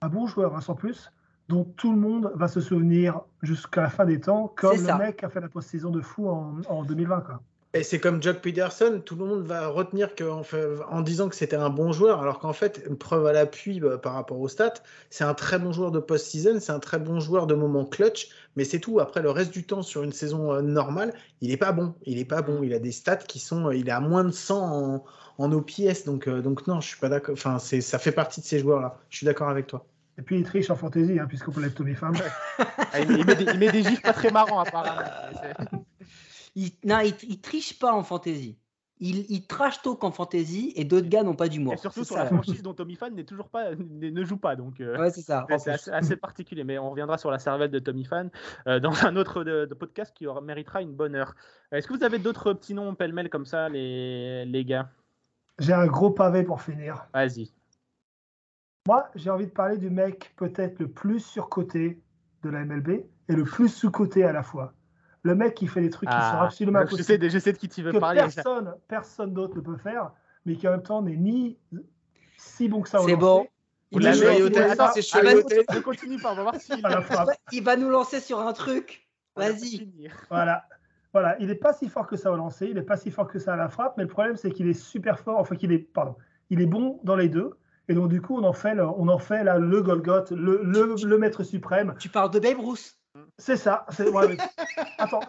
un 0.00 0.08
bon 0.08 0.26
joueur, 0.26 0.54
hein, 0.54 0.60
sans 0.60 0.74
plus 0.74 1.10
dont 1.48 1.64
tout 1.76 1.92
le 1.92 1.98
monde 1.98 2.32
va 2.34 2.48
se 2.48 2.60
souvenir 2.60 3.20
jusqu'à 3.42 3.82
la 3.82 3.90
fin 3.90 4.04
des 4.04 4.20
temps, 4.20 4.52
comme 4.56 4.76
le 4.76 4.98
mec 4.98 5.18
qui 5.18 5.24
a 5.24 5.28
fait 5.28 5.40
la 5.40 5.48
post-saison 5.48 5.90
de 5.90 6.00
fou 6.00 6.28
en, 6.28 6.56
en 6.68 6.82
2020. 6.84 7.20
Quoi. 7.20 7.40
Et 7.76 7.82
c'est 7.82 8.00
comme 8.00 8.22
Jock 8.22 8.38
Peterson, 8.38 9.02
tout 9.04 9.16
le 9.16 9.26
monde 9.26 9.42
va 9.42 9.66
retenir 9.66 10.14
que, 10.14 10.24
en, 10.24 10.42
fait, 10.42 10.66
en 10.88 11.02
disant 11.02 11.28
que 11.28 11.36
c'était 11.36 11.56
un 11.56 11.68
bon 11.68 11.92
joueur, 11.92 12.22
alors 12.22 12.38
qu'en 12.38 12.54
fait, 12.54 12.82
une 12.88 12.96
preuve 12.96 13.26
à 13.26 13.34
l'appui 13.34 13.80
bah, 13.80 13.98
par 13.98 14.14
rapport 14.14 14.40
aux 14.40 14.48
stats, 14.48 14.74
c'est 15.10 15.24
un 15.24 15.34
très 15.34 15.58
bon 15.58 15.72
joueur 15.72 15.90
de 15.90 15.98
post-season, 15.98 16.58
c'est 16.58 16.72
un 16.72 16.78
très 16.78 16.98
bon 16.98 17.20
joueur 17.20 17.46
de 17.46 17.54
moment 17.54 17.84
clutch, 17.84 18.30
mais 18.56 18.64
c'est 18.64 18.78
tout. 18.78 18.98
Après, 18.98 19.20
le 19.20 19.30
reste 19.30 19.52
du 19.52 19.64
temps, 19.66 19.82
sur 19.82 20.02
une 20.04 20.12
saison 20.12 20.54
euh, 20.54 20.62
normale, 20.62 21.12
il 21.42 21.50
n'est 21.50 21.58
pas 21.58 21.72
bon. 21.72 21.94
Il 22.06 22.16
n'est 22.16 22.24
pas 22.24 22.40
bon. 22.40 22.62
Il 22.62 22.72
a 22.72 22.78
des 22.78 22.92
stats 22.92 23.16
qui 23.16 23.38
sont. 23.38 23.70
Il 23.70 23.88
est 23.88 23.92
à 23.92 24.00
moins 24.00 24.24
de 24.24 24.30
100 24.30 24.94
en, 24.96 25.04
en 25.36 25.52
OPS, 25.52 26.04
donc, 26.06 26.28
euh, 26.28 26.40
donc 26.40 26.66
non, 26.66 26.80
je 26.80 26.88
suis 26.88 26.98
pas 26.98 27.10
d'accord. 27.10 27.34
Enfin, 27.34 27.58
ça 27.58 27.98
fait 27.98 28.12
partie 28.12 28.40
de 28.40 28.46
ces 28.46 28.58
joueurs-là. 28.58 28.98
Je 29.10 29.18
suis 29.18 29.26
d'accord 29.26 29.50
avec 29.50 29.66
toi. 29.66 29.84
Et 30.18 30.22
puis 30.22 30.36
il 30.36 30.44
triche 30.44 30.70
en 30.70 30.76
fantasy, 30.76 31.18
hein, 31.18 31.26
puisqu'on 31.26 31.52
peut 31.52 31.60
l'être 31.60 31.74
Tommy 31.74 31.94
Pham. 31.94 32.14
Ah, 32.92 33.00
il, 33.00 33.26
met 33.26 33.34
des, 33.34 33.44
il, 33.44 33.58
met 33.58 33.70
des, 33.70 33.82
gifs 33.82 34.00
pas 34.00 34.12
très 34.12 34.30
marrants, 34.30 34.60
apparemment. 34.60 35.02
il, 36.54 36.70
non, 36.84 37.00
il, 37.00 37.14
il, 37.28 37.40
triche 37.40 37.78
pas 37.78 37.92
en 37.92 38.02
fantasy. 38.02 38.56
Il, 38.98 39.26
il 39.28 39.46
trash 39.46 39.82
talk 39.82 40.02
en 40.04 40.10
fantasy 40.10 40.72
et 40.76 40.84
d'autres 40.84 41.08
gars 41.08 41.22
n'ont 41.22 41.34
pas 41.34 41.48
d'humour. 41.48 41.74
Et 41.74 41.76
surtout 41.76 42.04
sur 42.04 42.16
ça. 42.16 42.24
la 42.24 42.30
franchise 42.30 42.62
dont 42.62 42.72
Tommy 42.72 42.94
Fan 42.94 43.14
n'est 43.14 43.24
toujours 43.24 43.50
pas, 43.50 43.74
ne 43.74 44.24
joue 44.24 44.38
pas. 44.38 44.56
Donc, 44.56 44.80
euh, 44.80 44.96
ouais, 44.98 45.10
c'est 45.10 45.20
ça. 45.20 45.46
C'est 45.58 45.70
assez, 45.70 45.90
assez, 45.90 46.16
particulier. 46.16 46.64
Mais 46.64 46.78
on 46.78 46.88
reviendra 46.88 47.18
sur 47.18 47.30
la 47.30 47.38
cervelle 47.38 47.70
de 47.70 47.78
Tommy 47.78 48.04
Fan 48.04 48.30
euh, 48.66 48.80
dans 48.80 49.04
un 49.04 49.16
autre 49.16 49.44
de, 49.44 49.66
de 49.66 49.74
podcast 49.74 50.14
qui 50.16 50.26
aura, 50.26 50.40
méritera 50.40 50.80
une 50.80 50.94
bonne 50.94 51.14
heure. 51.14 51.34
Est-ce 51.72 51.86
que 51.86 51.94
vous 51.94 52.04
avez 52.04 52.18
d'autres 52.18 52.54
petits 52.54 52.72
noms 52.72 52.94
pêle-mêle 52.94 53.28
comme 53.28 53.44
ça, 53.44 53.68
les, 53.68 54.46
les 54.46 54.64
gars? 54.64 54.88
J'ai 55.58 55.74
un 55.74 55.86
gros 55.86 56.10
pavé 56.10 56.42
pour 56.42 56.62
finir. 56.62 57.06
Vas-y. 57.12 57.50
Moi, 58.86 59.08
j'ai 59.14 59.30
envie 59.30 59.46
de 59.46 59.50
parler 59.50 59.78
du 59.78 59.90
mec 59.90 60.32
peut-être 60.36 60.78
le 60.78 60.88
plus 60.88 61.20
surcoté 61.20 62.00
de 62.42 62.50
la 62.50 62.64
MLB 62.64 62.90
et 62.90 63.32
le 63.32 63.44
plus 63.44 63.68
sous-coté 63.68 64.24
à 64.24 64.32
la 64.32 64.42
fois. 64.42 64.72
Le 65.22 65.34
mec 65.34 65.54
qui 65.54 65.66
fait 65.66 65.80
des 65.80 65.90
trucs 65.90 66.08
ah, 66.12 66.20
qui 66.20 66.36
sont 66.36 66.42
absolument 66.42 66.78
impossibles. 66.80 67.02
Je 67.02 67.04
sais, 67.04 67.30
je 67.30 67.38
sais 67.38 67.52
de 67.52 67.58
qui 67.58 67.68
tu 67.68 67.82
veux 67.82 67.92
que 67.92 67.98
parler. 67.98 68.20
Personne, 68.20 68.74
personne 68.86 69.34
d'autre 69.34 69.56
ne 69.56 69.60
peut 69.60 69.76
faire, 69.76 70.12
mais 70.44 70.54
qui 70.54 70.68
en 70.68 70.72
même 70.72 70.82
temps 70.82 71.02
n'est 71.02 71.16
ni 71.16 71.58
si 72.36 72.68
bon 72.68 72.82
que 72.82 72.88
ça 72.88 73.00
au 73.00 73.08
C'est 73.08 73.16
bon. 73.16 73.46
Il, 73.90 74.02
c'est 74.02 75.82
continue 75.82 76.18
va 76.34 76.42
voir 76.42 76.56
s'il 76.56 76.82
il 77.52 77.62
va 77.62 77.76
nous 77.76 77.88
lancer 77.88 78.20
sur 78.20 78.40
un 78.40 78.52
truc. 78.52 79.08
Vas-y. 79.36 79.88
Voilà. 80.28 80.64
Voilà, 81.12 81.36
il 81.40 81.46
n'est 81.46 81.54
pas 81.54 81.72
si 81.72 81.88
fort 81.88 82.06
que 82.06 82.16
ça 82.16 82.30
au 82.30 82.36
lancer, 82.36 82.66
il 82.66 82.74
n'est 82.74 82.82
pas 82.82 82.98
si 82.98 83.10
fort 83.10 83.26
que 83.26 83.38
ça 83.38 83.54
à 83.54 83.56
la 83.56 83.70
frappe, 83.70 83.96
mais 83.96 84.02
le 84.02 84.08
problème 84.08 84.36
c'est 84.36 84.50
qu'il 84.50 84.68
est 84.68 84.74
super 84.74 85.18
fort, 85.18 85.38
enfin 85.38 85.56
qu'il 85.56 85.72
est, 85.72 85.78
pardon, 85.78 86.14
il 86.50 86.60
est 86.60 86.66
bon 86.66 87.00
dans 87.04 87.16
les 87.16 87.30
deux. 87.30 87.52
Et 87.88 87.94
donc, 87.94 88.08
du 88.08 88.20
coup, 88.20 88.38
on 88.38 88.44
en 88.44 88.52
fait, 88.52 88.74
le, 88.74 88.84
on 88.84 89.08
en 89.08 89.18
fait 89.18 89.44
là, 89.44 89.58
le 89.58 89.82
Golgoth, 89.82 90.32
le, 90.32 90.60
le, 90.62 90.96
le, 91.02 91.18
maître 91.18 91.44
suprême. 91.44 91.94
Tu 91.98 92.08
parles 92.08 92.30
de 92.30 92.40
Babe 92.40 92.58
Ruth 92.58 92.98
C'est 93.38 93.56
ça. 93.56 93.86
Ouais, 93.98 94.28
mais... 94.28 94.36
Attends, 94.98 95.20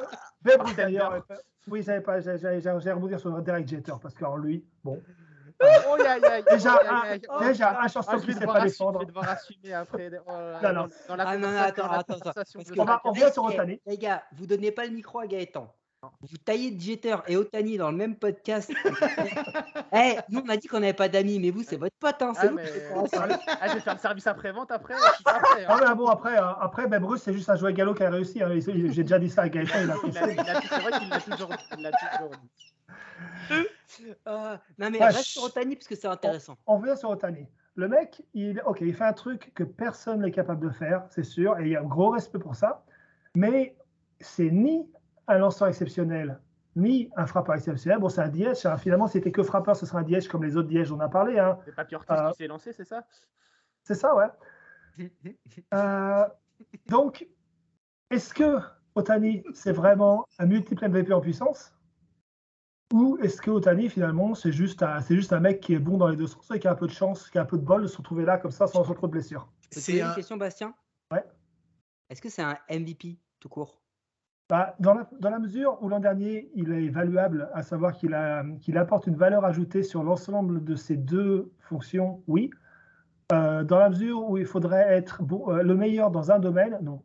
Babe 0.41 0.61
Ruth 0.61 0.75
d'ailleurs. 0.75 1.23
Oui, 1.67 1.83
j'allais 1.83 2.01
pas, 2.01 2.19
j'allais 2.21 2.91
rebondir 2.91 3.19
sur 3.19 3.31
Derek 3.41 3.67
Jeter 3.67 3.93
parce 4.01 4.13
que 4.15 4.23
alors, 4.23 4.37
lui, 4.37 4.65
bon. 4.83 5.01
Oh, 5.59 5.97
déjà, 6.51 6.79
oh, 6.83 7.31
un, 7.31 7.47
déjà, 7.47 7.81
un 7.81 7.87
chanson 7.87 8.11
ah, 8.13 8.19
qui 8.19 8.27
ne 8.27 8.33
sait 8.33 8.45
pas 8.45 8.61
défendre. 8.61 8.99
Je 8.99 9.05
vais 9.05 9.11
devoir 9.11 9.29
assumer 9.29 9.73
après. 9.73 10.11
Oh, 10.27 10.31
non, 10.61 10.73
non. 10.73 10.87
Dans 11.07 11.15
la 11.15 11.27
ah, 11.27 11.37
non, 11.37 11.51
non, 11.51 11.57
attends, 11.57 11.89
attends. 11.89 12.13
attends. 12.13 12.41
on 12.77 12.85
va, 12.85 13.01
on 13.03 13.11
va 13.11 13.31
sur 13.31 13.43
Otani. 13.43 13.81
Les 13.87 13.97
gars, 13.97 14.23
vous 14.33 14.45
donnez 14.45 14.71
pas 14.71 14.85
le 14.85 14.91
micro 14.91 15.19
à 15.19 15.25
Gaëtan. 15.25 15.73
Vous 16.21 16.37
taillez 16.37 16.77
Jeter 16.79 17.15
et 17.27 17.37
Otani 17.37 17.77
dans 17.77 17.91
le 17.91 17.97
même 17.97 18.15
podcast. 18.15 18.71
hey, 19.91 20.17
nous, 20.29 20.41
on 20.45 20.49
a 20.49 20.57
dit 20.57 20.67
qu'on 20.67 20.79
n'avait 20.79 20.93
pas 20.93 21.09
d'amis, 21.09 21.39
mais 21.39 21.51
vous, 21.51 21.63
c'est 21.63 21.77
votre 21.77 21.95
pote. 21.99 22.21
Hein, 22.21 22.33
ah, 22.37 22.45
mais... 22.53 22.63
ah, 23.61 23.67
je 23.67 23.73
vais 23.73 23.79
faire 23.79 23.93
le 23.93 23.99
service 23.99 24.27
après-vente 24.27 24.71
après. 24.71 24.95
après 25.25 25.65
hein. 25.65 25.67
ah, 25.69 25.79
mais 25.87 25.95
bon, 25.95 26.07
après, 26.07 26.37
euh, 26.37 26.53
après 26.59 26.87
ben, 26.87 26.99
Bruce, 27.01 27.21
c'est 27.23 27.33
juste 27.33 27.49
un 27.49 27.55
joueur 27.55 27.71
galop 27.71 27.93
qui 27.93 28.03
a 28.03 28.09
réussi. 28.09 28.41
Hein. 28.41 28.49
J'ai 28.59 29.03
déjà 29.03 29.19
dit 29.19 29.29
ça 29.29 29.43
à 29.43 29.49
Gaëtan. 29.49 29.73
C'est 30.11 30.19
vrai 30.19 30.35
qu'il 30.35 31.09
l'a 31.09 31.19
toujours, 31.21 31.49
toujours 31.49 32.29
dit. 32.29 32.63
Euh, 34.27 34.57
non, 34.77 34.89
mais 34.91 34.99
ouais, 34.99 35.05
reste 35.05 35.23
sur 35.23 35.43
Otani 35.43 35.75
parce 35.75 35.87
que 35.87 35.95
c'est 35.95 36.07
intéressant. 36.07 36.57
On, 36.67 36.75
on 36.75 36.77
revient 36.79 36.97
sur 36.97 37.09
Otani. 37.09 37.47
Le 37.75 37.87
mec, 37.87 38.23
il, 38.33 38.61
ok, 38.65 38.79
il 38.81 38.93
fait 38.93 39.03
un 39.03 39.13
truc 39.13 39.51
que 39.53 39.63
personne 39.63 40.21
n'est 40.21 40.31
capable 40.31 40.65
de 40.67 40.73
faire, 40.73 41.05
c'est 41.11 41.23
sûr, 41.23 41.59
et 41.59 41.63
il 41.63 41.69
y 41.69 41.75
a 41.75 41.81
un 41.81 41.85
gros 41.85 42.09
respect 42.09 42.39
pour 42.39 42.55
ça. 42.55 42.83
Mais 43.35 43.75
c'est 44.19 44.49
ni 44.49 44.89
un 45.27 45.37
lanceur 45.37 45.67
exceptionnel, 45.67 46.39
ni 46.75 47.09
un 47.15 47.25
frappeur 47.25 47.55
exceptionnel. 47.55 47.99
Bon, 47.99 48.09
c'est 48.09 48.21
un 48.21 48.29
diège. 48.29 48.65
Hein. 48.65 48.77
Finalement, 48.77 49.07
c'était 49.07 49.31
que 49.31 49.43
frappeur, 49.43 49.75
ce 49.75 49.85
serait 49.85 49.99
un 49.99 50.03
diège 50.03 50.27
comme 50.27 50.43
les 50.43 50.55
autres 50.55 50.67
dièges 50.67 50.89
dont 50.89 50.97
on 50.97 51.01
a 51.01 51.09
parlé. 51.09 51.39
Hein. 51.39 51.57
C'est 51.65 51.75
pas 51.75 51.85
Curtis 51.85 52.13
euh, 52.13 52.29
qui 52.31 52.37
s'est 52.37 52.47
lancé, 52.47 52.73
c'est 52.73 52.85
ça? 52.85 53.05
C'est 53.83 53.95
ça, 53.95 54.15
ouais. 54.15 55.09
euh, 55.73 56.25
donc, 56.87 57.27
est-ce 58.09 58.33
que 58.33 58.59
Otani, 58.95 59.43
c'est 59.53 59.71
vraiment 59.71 60.25
un 60.39 60.45
multiple 60.45 60.87
MVP 60.87 61.13
en 61.13 61.21
puissance? 61.21 61.73
Ou 62.93 63.17
est-ce 63.21 63.41
que 63.41 63.51
Otani, 63.51 63.89
finalement, 63.89 64.33
c'est 64.33 64.51
juste, 64.51 64.81
un, 64.81 65.01
juste 65.01 65.33
un 65.33 65.39
mec 65.39 65.59
qui 65.59 65.73
est 65.73 65.79
bon 65.79 65.97
dans 65.97 66.07
les 66.07 66.15
deux 66.15 66.27
sens 66.27 66.49
et 66.51 66.59
qui 66.59 66.67
a 66.67 66.71
un 66.71 66.75
peu 66.75 66.87
de 66.87 66.91
chance, 66.91 67.29
qui 67.29 67.37
a 67.37 67.41
un 67.41 67.45
peu 67.45 67.57
de 67.57 67.63
bol 67.63 67.81
de 67.81 67.87
se 67.87 67.97
retrouver 67.97 68.23
là 68.23 68.37
comme 68.37 68.51
ça 68.51 68.67
sans 68.67 68.83
trop 68.83 69.07
de 69.07 69.11
blessures? 69.11 69.49
C'est 69.71 69.99
une 69.99 70.13
question, 70.13 70.37
Bastien? 70.37 70.73
Ouais. 71.11 71.25
Est-ce 72.09 72.21
que 72.21 72.29
c'est 72.29 72.43
un 72.43 72.57
MVP 72.69 73.19
tout 73.39 73.49
court? 73.49 73.81
Bah, 74.49 74.75
dans, 74.79 74.93
la, 74.93 75.39
mesure 75.39 75.77
où 75.81 75.89
l'an 75.89 75.99
dernier, 75.99 76.49
il 76.55 76.71
est 76.71 76.83
évaluable, 76.85 77.49
à 77.53 77.63
savoir 77.63 77.93
qu'il 77.93 78.13
apporte 78.77 79.07
une 79.07 79.17
valeur 79.17 79.43
ajoutée 79.43 79.83
sur 79.83 80.03
l'ensemble 80.03 80.63
de 80.63 80.75
ces 80.75 80.95
deux 80.95 81.51
fonctions, 81.59 82.23
oui. 82.27 82.49
Euh, 83.33 83.65
dans 83.65 83.77
la 83.77 83.89
mesure 83.89 84.29
où 84.29 84.37
il 84.37 84.45
faudrait 84.45 84.87
être 84.87 85.21
euh, 85.49 85.63
le 85.63 85.75
meilleur 85.75 86.11
dans 86.11 86.31
un 86.31 86.39
domaine, 86.39 86.79
non. 86.81 87.01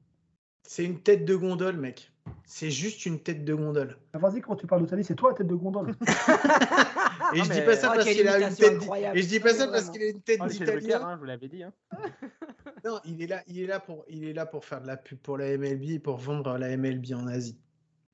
C'est 0.62 0.84
une 0.84 1.00
tête 1.00 1.24
de 1.24 1.34
gondole, 1.34 1.78
mec. 1.78 2.11
C'est 2.44 2.70
juste 2.70 3.06
une 3.06 3.20
tête 3.20 3.44
de 3.44 3.54
gondole. 3.54 3.96
Ah, 4.12 4.18
Vas-y, 4.18 4.40
quand 4.40 4.56
tu 4.56 4.66
parles 4.66 4.82
d'Otani, 4.82 5.04
c'est 5.04 5.14
toi 5.14 5.30
la 5.30 5.36
tête 5.36 5.46
de 5.46 5.54
gondole. 5.54 5.94
et 7.34 7.38
je 7.38 7.50
dis 7.50 7.60
pas 7.62 7.76
ça 7.76 7.90
parce 7.90 8.04
qu'il 8.04 8.28
a 8.28 8.38
une 8.38 8.54
tête. 8.54 8.82
Et 9.14 9.22
je 9.22 9.28
dis 9.28 9.40
pas 9.40 9.54
ça 9.54 9.68
parce 9.68 9.90
qu'il 9.90 10.02
a 10.02 10.08
une 10.08 10.20
tête 10.20 10.40
d'italien. 10.46 11.00
Hein, 11.02 11.14
je 11.14 11.18
vous 11.20 11.24
l'avais 11.24 11.48
dit. 11.48 11.62
Hein. 11.62 11.72
non, 12.84 13.00
il 13.04 13.22
est 13.22 13.26
là, 13.26 13.42
il 13.46 13.60
est 13.60 13.66
là 13.66 13.80
pour, 13.80 14.04
il 14.08 14.24
est 14.24 14.32
là 14.32 14.46
pour 14.46 14.64
faire 14.64 14.80
de 14.80 14.86
la 14.86 14.96
pub 14.96 15.18
pour 15.18 15.38
la 15.38 15.56
MLB 15.56 15.82
et 15.90 15.98
pour 15.98 16.16
vendre 16.16 16.58
la 16.58 16.76
MLB 16.76 17.12
en 17.14 17.26
Asie. 17.26 17.58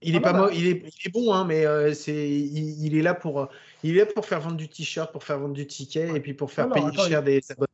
Il 0.00 0.14
est 0.14 0.18
ah, 0.18 0.20
pas 0.20 0.32
bah, 0.32 0.50
il, 0.52 0.66
est, 0.68 0.82
il 0.84 1.08
est 1.08 1.12
bon, 1.12 1.32
hein, 1.32 1.44
mais 1.44 1.66
euh, 1.66 1.92
c'est, 1.92 2.30
il, 2.30 2.86
il, 2.86 2.96
est 2.96 3.02
là 3.02 3.14
pour, 3.14 3.48
il 3.82 3.96
est 3.96 4.04
là 4.04 4.06
pour 4.06 4.26
faire 4.26 4.40
vendre 4.40 4.56
du 4.56 4.68
t-shirt, 4.68 5.10
pour 5.10 5.24
faire 5.24 5.40
vendre 5.40 5.54
du 5.54 5.66
ticket 5.66 6.08
et 6.14 6.20
puis 6.20 6.34
pour 6.34 6.52
faire 6.52 6.68
non, 6.68 6.74
payer 6.74 6.86
attends, 6.86 7.08
cher 7.08 7.22
des 7.24 7.40
abonnements. 7.50 7.67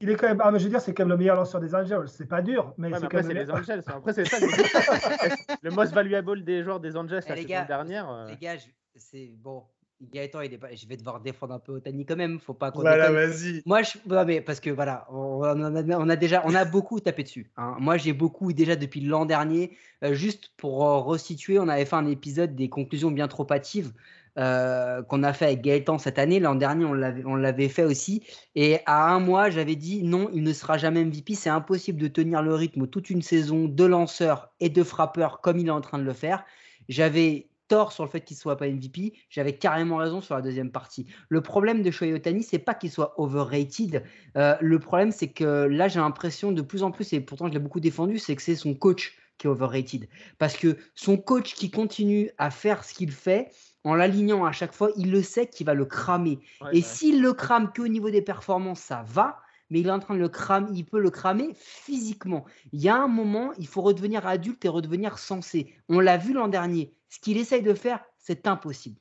Il 0.00 0.08
est 0.10 0.16
quand 0.16 0.28
même, 0.28 0.40
ah, 0.42 0.50
mais 0.50 0.58
je 0.58 0.64
veux 0.64 0.70
dire, 0.70 0.80
c'est 0.80 0.94
quand 0.94 1.02
même 1.02 1.10
le 1.10 1.16
meilleur 1.18 1.36
lanceur 1.36 1.60
des 1.60 1.74
Angels. 1.74 2.08
C'est 2.08 2.26
pas 2.28 2.40
dur, 2.42 2.72
mais 2.78 2.88
ouais, 2.88 2.94
c'est 2.94 3.02
mais 3.02 3.08
quand 3.08 3.18
après, 3.18 3.22
même. 3.22 3.26
c'est 3.26 3.44
les 3.44 3.50
Angels. 3.50 3.82
Après, 3.86 4.12
c'est 4.14 4.24
ça. 4.24 4.38
le, 4.40 5.68
le 5.68 5.70
most 5.70 5.92
valuable 5.92 6.42
des 6.44 6.62
joueurs 6.62 6.80
des 6.80 6.96
Angels 6.96 7.22
la 7.28 7.34
les 7.34 7.42
saison 7.42 7.64
dernière. 7.68 8.10
Euh... 8.10 8.26
Les 8.28 8.36
gars, 8.36 8.56
je- 8.56 8.64
c'est 8.96 9.32
bon. 9.36 9.62
Gaëtan, 10.02 10.40
il 10.40 10.54
est 10.54 10.56
pas... 10.58 10.74
je 10.74 10.86
vais 10.88 10.96
devoir 10.96 11.20
défendre 11.20 11.52
un 11.52 11.58
peu 11.58 11.72
Otani 11.72 12.06
quand 12.06 12.16
même. 12.16 12.40
Faut 12.40 12.54
pas 12.54 12.70
qu'on 12.70 12.80
Voilà, 12.80 13.10
vas-y. 13.12 13.60
Moi, 13.66 13.82
je... 13.82 13.98
non, 14.06 14.24
mais 14.24 14.40
parce 14.40 14.58
que 14.58 14.70
voilà, 14.70 15.06
on, 15.10 15.42
a, 15.42 15.54
on 15.98 16.08
a 16.08 16.16
déjà, 16.16 16.42
on 16.46 16.54
a 16.54 16.64
beaucoup 16.64 17.00
tapé 17.00 17.22
dessus. 17.22 17.50
hein. 17.58 17.76
Moi, 17.78 17.98
j'ai 17.98 18.14
beaucoup 18.14 18.54
déjà 18.54 18.76
depuis 18.76 19.02
l'an 19.02 19.26
dernier. 19.26 19.76
Euh, 20.02 20.14
juste 20.14 20.52
pour 20.56 20.86
euh, 20.86 21.00
resituer, 21.00 21.58
on 21.58 21.68
avait 21.68 21.84
fait 21.84 21.96
un 21.96 22.06
épisode 22.06 22.54
des 22.56 22.70
conclusions 22.70 23.10
bien 23.10 23.28
trop 23.28 23.46
hâtives 23.52 23.92
euh, 24.40 25.02
qu'on 25.02 25.22
a 25.22 25.32
fait 25.32 25.46
avec 25.46 25.60
Gaëtan 25.60 25.98
cette 25.98 26.18
année. 26.18 26.40
L'an 26.40 26.54
dernier, 26.54 26.86
on 26.86 26.94
l'avait, 26.94 27.68
fait 27.68 27.84
aussi. 27.84 28.22
Et 28.54 28.78
à 28.86 29.12
un 29.12 29.20
mois, 29.20 29.50
j'avais 29.50 29.76
dit 29.76 30.02
non, 30.02 30.30
il 30.32 30.42
ne 30.42 30.52
sera 30.52 30.78
jamais 30.78 31.04
MVP. 31.04 31.34
C'est 31.34 31.50
impossible 31.50 32.00
de 32.00 32.08
tenir 32.08 32.42
le 32.42 32.54
rythme 32.54 32.86
toute 32.86 33.10
une 33.10 33.22
saison 33.22 33.66
de 33.66 33.84
lanceurs 33.84 34.50
et 34.60 34.70
de 34.70 34.82
frappeurs 34.82 35.40
comme 35.40 35.58
il 35.58 35.66
est 35.66 35.70
en 35.70 35.82
train 35.82 35.98
de 35.98 36.04
le 36.04 36.14
faire. 36.14 36.44
J'avais 36.88 37.50
tort 37.68 37.92
sur 37.92 38.04
le 38.04 38.10
fait 38.10 38.22
qu'il 38.22 38.36
soit 38.36 38.56
pas 38.56 38.66
MVP. 38.66 39.12
J'avais 39.28 39.56
carrément 39.56 39.96
raison 39.96 40.20
sur 40.20 40.34
la 40.34 40.42
deuxième 40.42 40.70
partie. 40.70 41.06
Le 41.28 41.40
problème 41.42 41.82
de 41.82 41.90
Shohei 41.90 42.12
Otani, 42.12 42.42
c'est 42.42 42.58
pas 42.58 42.74
qu'il 42.74 42.90
soit 42.90 43.14
overrated. 43.20 44.04
Euh, 44.36 44.56
le 44.60 44.78
problème, 44.78 45.12
c'est 45.12 45.28
que 45.28 45.66
là, 45.66 45.86
j'ai 45.86 46.00
l'impression 46.00 46.50
de 46.50 46.62
plus 46.62 46.82
en 46.82 46.90
plus, 46.90 47.12
et 47.12 47.20
pourtant 47.20 47.46
je 47.46 47.52
l'ai 47.52 47.58
beaucoup 47.58 47.78
défendu, 47.78 48.18
c'est 48.18 48.34
que 48.34 48.42
c'est 48.42 48.56
son 48.56 48.74
coach 48.74 49.16
qui 49.38 49.46
est 49.46 49.50
overrated. 49.50 50.08
Parce 50.38 50.56
que 50.56 50.76
son 50.94 51.16
coach 51.16 51.54
qui 51.54 51.70
continue 51.70 52.30
à 52.38 52.50
faire 52.50 52.84
ce 52.84 52.92
qu'il 52.92 53.12
fait, 53.12 53.50
en 53.84 53.94
l'alignant 53.94 54.44
à 54.44 54.52
chaque 54.52 54.74
fois, 54.74 54.90
il 54.96 55.10
le 55.10 55.22
sait 55.22 55.48
qu'il 55.48 55.66
va 55.66 55.74
le 55.74 55.84
cramer. 55.84 56.38
Ouais, 56.60 56.70
et 56.72 56.82
s'il 56.82 57.22
le 57.22 57.32
crame 57.32 57.72
qu'au 57.74 57.88
niveau 57.88 58.10
des 58.10 58.22
performances, 58.22 58.80
ça 58.80 59.02
va. 59.06 59.40
Mais 59.70 59.80
il 59.80 59.86
est 59.86 59.92
en 59.92 60.00
train 60.00 60.14
de 60.14 60.20
le 60.20 60.28
cramer, 60.28 60.68
il 60.74 60.84
peut 60.84 60.98
le 60.98 61.10
cramer 61.10 61.50
physiquement. 61.54 62.44
Il 62.72 62.80
y 62.80 62.88
a 62.88 62.96
un 62.96 63.06
moment, 63.06 63.52
il 63.56 63.68
faut 63.68 63.82
redevenir 63.82 64.26
adulte 64.26 64.64
et 64.64 64.68
redevenir 64.68 65.18
sensé. 65.18 65.72
On 65.88 66.00
l'a 66.00 66.16
vu 66.16 66.32
l'an 66.32 66.48
dernier. 66.48 66.92
Ce 67.08 67.20
qu'il 67.20 67.36
essaye 67.36 67.62
de 67.62 67.74
faire, 67.74 68.04
c'est 68.18 68.48
impossible. 68.48 68.98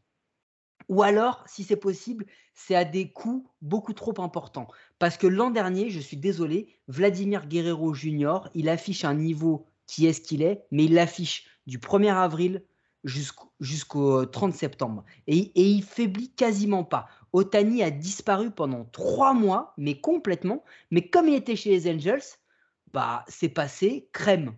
Ou 0.87 1.03
alors, 1.03 1.43
si 1.47 1.63
c'est 1.63 1.75
possible, 1.75 2.25
c'est 2.53 2.75
à 2.75 2.85
des 2.85 3.11
coûts 3.11 3.47
beaucoup 3.61 3.93
trop 3.93 4.13
importants. 4.21 4.67
Parce 4.97 5.17
que 5.17 5.27
l'an 5.27 5.49
dernier, 5.49 5.89
je 5.89 5.99
suis 5.99 6.17
désolé, 6.17 6.67
Vladimir 6.87 7.47
Guerrero 7.47 7.93
Jr., 7.93 8.39
il 8.53 8.69
affiche 8.69 9.05
un 9.05 9.13
niveau 9.13 9.67
qui 9.85 10.05
est 10.05 10.13
ce 10.13 10.21
qu'il 10.21 10.41
est, 10.41 10.65
mais 10.71 10.85
il 10.85 10.93
l'affiche 10.93 11.47
du 11.67 11.79
1er 11.79 12.13
avril 12.13 12.63
jusqu'au 13.03 13.51
jusqu'au 13.59 14.25
30 14.25 14.53
septembre. 14.53 15.03
Et, 15.27 15.37
et 15.37 15.63
il 15.69 15.83
faiblit 15.83 16.29
quasiment 16.31 16.83
pas. 16.83 17.07
Otani 17.33 17.83
a 17.83 17.91
disparu 17.91 18.51
pendant 18.51 18.85
trois 18.85 19.33
mois, 19.33 19.73
mais 19.77 19.99
complètement. 19.99 20.63
Mais 20.91 21.07
comme 21.09 21.27
il 21.27 21.35
était 21.35 21.55
chez 21.55 21.69
les 21.71 21.89
Angels, 21.93 22.21
bah, 22.93 23.23
c'est 23.27 23.49
passé 23.49 24.09
crème. 24.13 24.53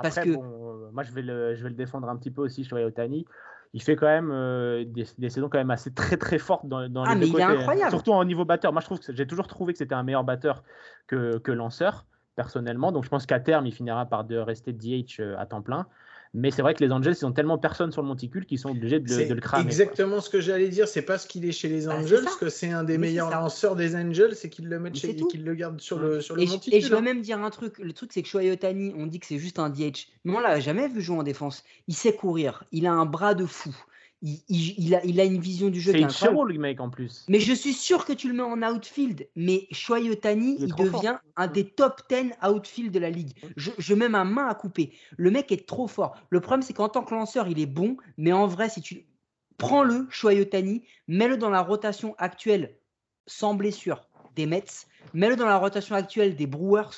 Parce 0.00 0.18
Après, 0.18 0.30
que 0.30 0.34
bon, 0.36 0.44
euh, 0.44 0.90
moi, 0.92 1.02
je 1.02 1.12
vais, 1.12 1.22
le, 1.22 1.54
je 1.54 1.62
vais 1.62 1.70
le 1.70 1.74
défendre 1.74 2.08
un 2.08 2.16
petit 2.16 2.30
peu 2.30 2.42
aussi 2.42 2.64
sur 2.64 2.76
Otani. 2.76 3.24
il 3.72 3.82
fait 3.82 3.96
quand 3.96 4.06
même 4.06 4.30
euh, 4.30 4.84
des, 4.84 5.06
des 5.18 5.30
saisons 5.30 5.48
quand 5.48 5.58
même 5.58 5.70
assez 5.70 5.92
très 5.92 6.16
très 6.16 6.38
fortes 6.38 6.66
dans, 6.66 6.88
dans 6.88 7.04
Ah, 7.04 7.14
les 7.14 7.20
mais 7.20 7.26
deux 7.26 7.32
il 7.32 7.40
est 7.40 7.44
côtés. 7.46 7.58
incroyable. 7.58 7.90
Surtout 7.90 8.12
au 8.12 8.24
niveau 8.24 8.44
batteur. 8.44 8.72
Moi, 8.72 8.80
je 8.80 8.86
trouve 8.86 9.00
que 9.00 9.14
j'ai 9.14 9.26
toujours 9.26 9.46
trouvé 9.46 9.72
que 9.72 9.78
c'était 9.78 9.94
un 9.94 10.02
meilleur 10.02 10.24
batteur 10.24 10.62
que, 11.06 11.38
que 11.38 11.52
lanceur, 11.52 12.06
personnellement. 12.34 12.92
Donc, 12.92 13.04
je 13.04 13.08
pense 13.10 13.26
qu'à 13.26 13.40
terme, 13.40 13.66
il 13.66 13.72
finira 13.72 14.06
par 14.06 14.24
de 14.24 14.36
rester 14.36 14.72
DH 14.72 15.20
euh, 15.20 15.36
à 15.38 15.46
temps 15.46 15.62
plein. 15.62 15.86
Mais 16.38 16.50
c'est 16.50 16.60
vrai 16.62 16.74
que 16.74 16.84
les 16.84 16.92
Angels, 16.92 17.14
ils 17.20 17.24
ont 17.24 17.32
tellement 17.32 17.56
personne 17.58 17.90
sur 17.90 18.02
le 18.02 18.08
monticule 18.08 18.44
qu'ils 18.44 18.58
sont 18.58 18.68
obligés 18.70 19.00
de, 19.00 19.08
le- 19.08 19.14
C'est 19.14 19.26
de 19.26 19.34
le 19.34 19.40
cramer. 19.40 19.62
quoi. 19.64 19.70
exactement 19.70 20.20
ce 20.20 20.28
que 20.30 20.40
j'allais 20.40 20.68
dire. 20.68 20.86
C'est 20.86 21.00
parce 21.02 21.24
qu'il 21.26 21.44
est 21.46 21.52
chez 21.52 21.68
les 21.68 21.86
Bah, 21.86 21.94
c'est 21.98 22.04
Angels 22.04 22.24
ça. 22.28 22.36
que 22.38 22.48
c'est 22.50 22.70
un 22.70 22.84
des 22.84 22.98
Mais 22.98 23.06
c'est 23.06 23.12
meilleurs 23.14 23.30
lanceurs 23.30 23.74
des 23.74 23.96
Angels 23.96 24.34
et 24.44 24.50
qu'ils 24.50 24.68
le 24.68 24.78
mettent 24.78 24.96
chez, 24.96 25.08
c'est 25.08 25.20
et 25.20 25.26
qu'ils 25.26 25.44
le 25.44 25.54
gardent 25.54 25.80
sur 25.80 25.98
le, 25.98 26.20
sur 26.20 26.36
le 26.36 26.42
Et 26.42 26.46
je, 26.46 26.52
monticule. 26.52 26.74
et 26.78 26.80
je 26.82 26.88
veux 26.88 26.96
hein. 26.98 27.00
même 27.00 27.22
dire 27.22 27.40
un 27.42 27.50
truc. 27.50 27.78
Le 27.78 27.92
truc, 27.92 28.12
c'est 28.12 28.22
que 28.22 28.28
Shohei 28.28 28.50
Ohtani, 28.52 28.92
on 28.96 29.06
dit 29.06 29.18
que 29.18 29.26
c'est 29.26 29.38
juste 29.38 29.58
un 29.58 29.70
DH. 29.70 30.08
Mais 30.24 30.34
on 30.36 30.40
l'a 30.40 30.60
jamais 30.60 30.88
vu 30.88 31.00
jouer 31.00 31.16
en 31.18 31.22
défense. 31.22 31.64
Il 31.88 31.94
sait 31.94 32.14
courir. 32.14 32.64
Il 32.70 32.86
a 32.86 32.92
un 32.92 33.06
bras 33.06 33.34
de 33.34 33.46
fou. 33.46 33.74
Il, 34.28 34.40
il- 34.48 34.74
il 34.86 34.94
a, 34.96 35.04
il 35.04 35.20
a 35.20 35.24
une 35.24 35.38
vision 35.38 35.68
du 35.68 35.80
jeu 35.80 35.92
C'est. 35.92 36.00
Ichiro, 36.00 36.44
le 36.44 36.58
mec, 36.58 36.80
en 36.80 36.90
plus. 36.90 37.24
Mais 37.28 37.38
je 37.38 37.52
suis 37.52 37.72
sûr 37.72 38.04
que 38.04 38.12
tu 38.12 38.26
le 38.26 38.34
mets 38.34 38.42
en 38.42 38.60
outfield. 38.62 39.28
Mais 39.36 39.68
Shohei 39.70 40.10
Ohtani, 40.10 40.56
Il 40.58 40.70
fort. 40.70 40.78
devient 40.84 41.18
un 41.36 41.46
des 41.46 41.64
top 41.64 42.02
10 42.10 42.32
outfield 42.44 42.90
de 42.92 42.98
la 42.98 43.10
ligue. 43.10 43.30
Je, 43.56 43.70
je 43.78 43.94
mets 43.94 44.08
ma 44.08 44.24
main 44.24 44.48
à 44.48 44.54
couper. 44.56 44.92
Le 45.16 45.30
mec 45.30 45.52
est 45.52 45.68
trop 45.68 45.86
fort. 45.86 46.16
Le 46.30 46.40
problème, 46.40 46.62
c'est 46.62 46.72
qu'en 46.72 46.88
tant 46.88 47.04
que 47.04 47.14
lanceur, 47.14 47.46
il 47.46 47.60
est 47.60 47.66
bon. 47.66 47.96
Mais 48.18 48.32
en 48.32 48.48
vrai, 48.48 48.68
si 48.68 48.80
tu 48.82 49.06
prends-le, 49.58 50.08
Shohei 50.10 50.40
Ohtani, 50.40 50.82
mets-le 51.06 51.36
dans 51.36 51.50
la 51.50 51.60
rotation 51.62 52.16
actuelle 52.18 52.76
sans 53.28 53.54
blessure 53.54 54.08
des 54.34 54.46
Mets, 54.46 54.64
mets-le 55.14 55.36
dans 55.36 55.46
la 55.46 55.56
rotation 55.58 55.94
actuelle 55.94 56.34
des 56.34 56.46
Brewers, 56.48 56.90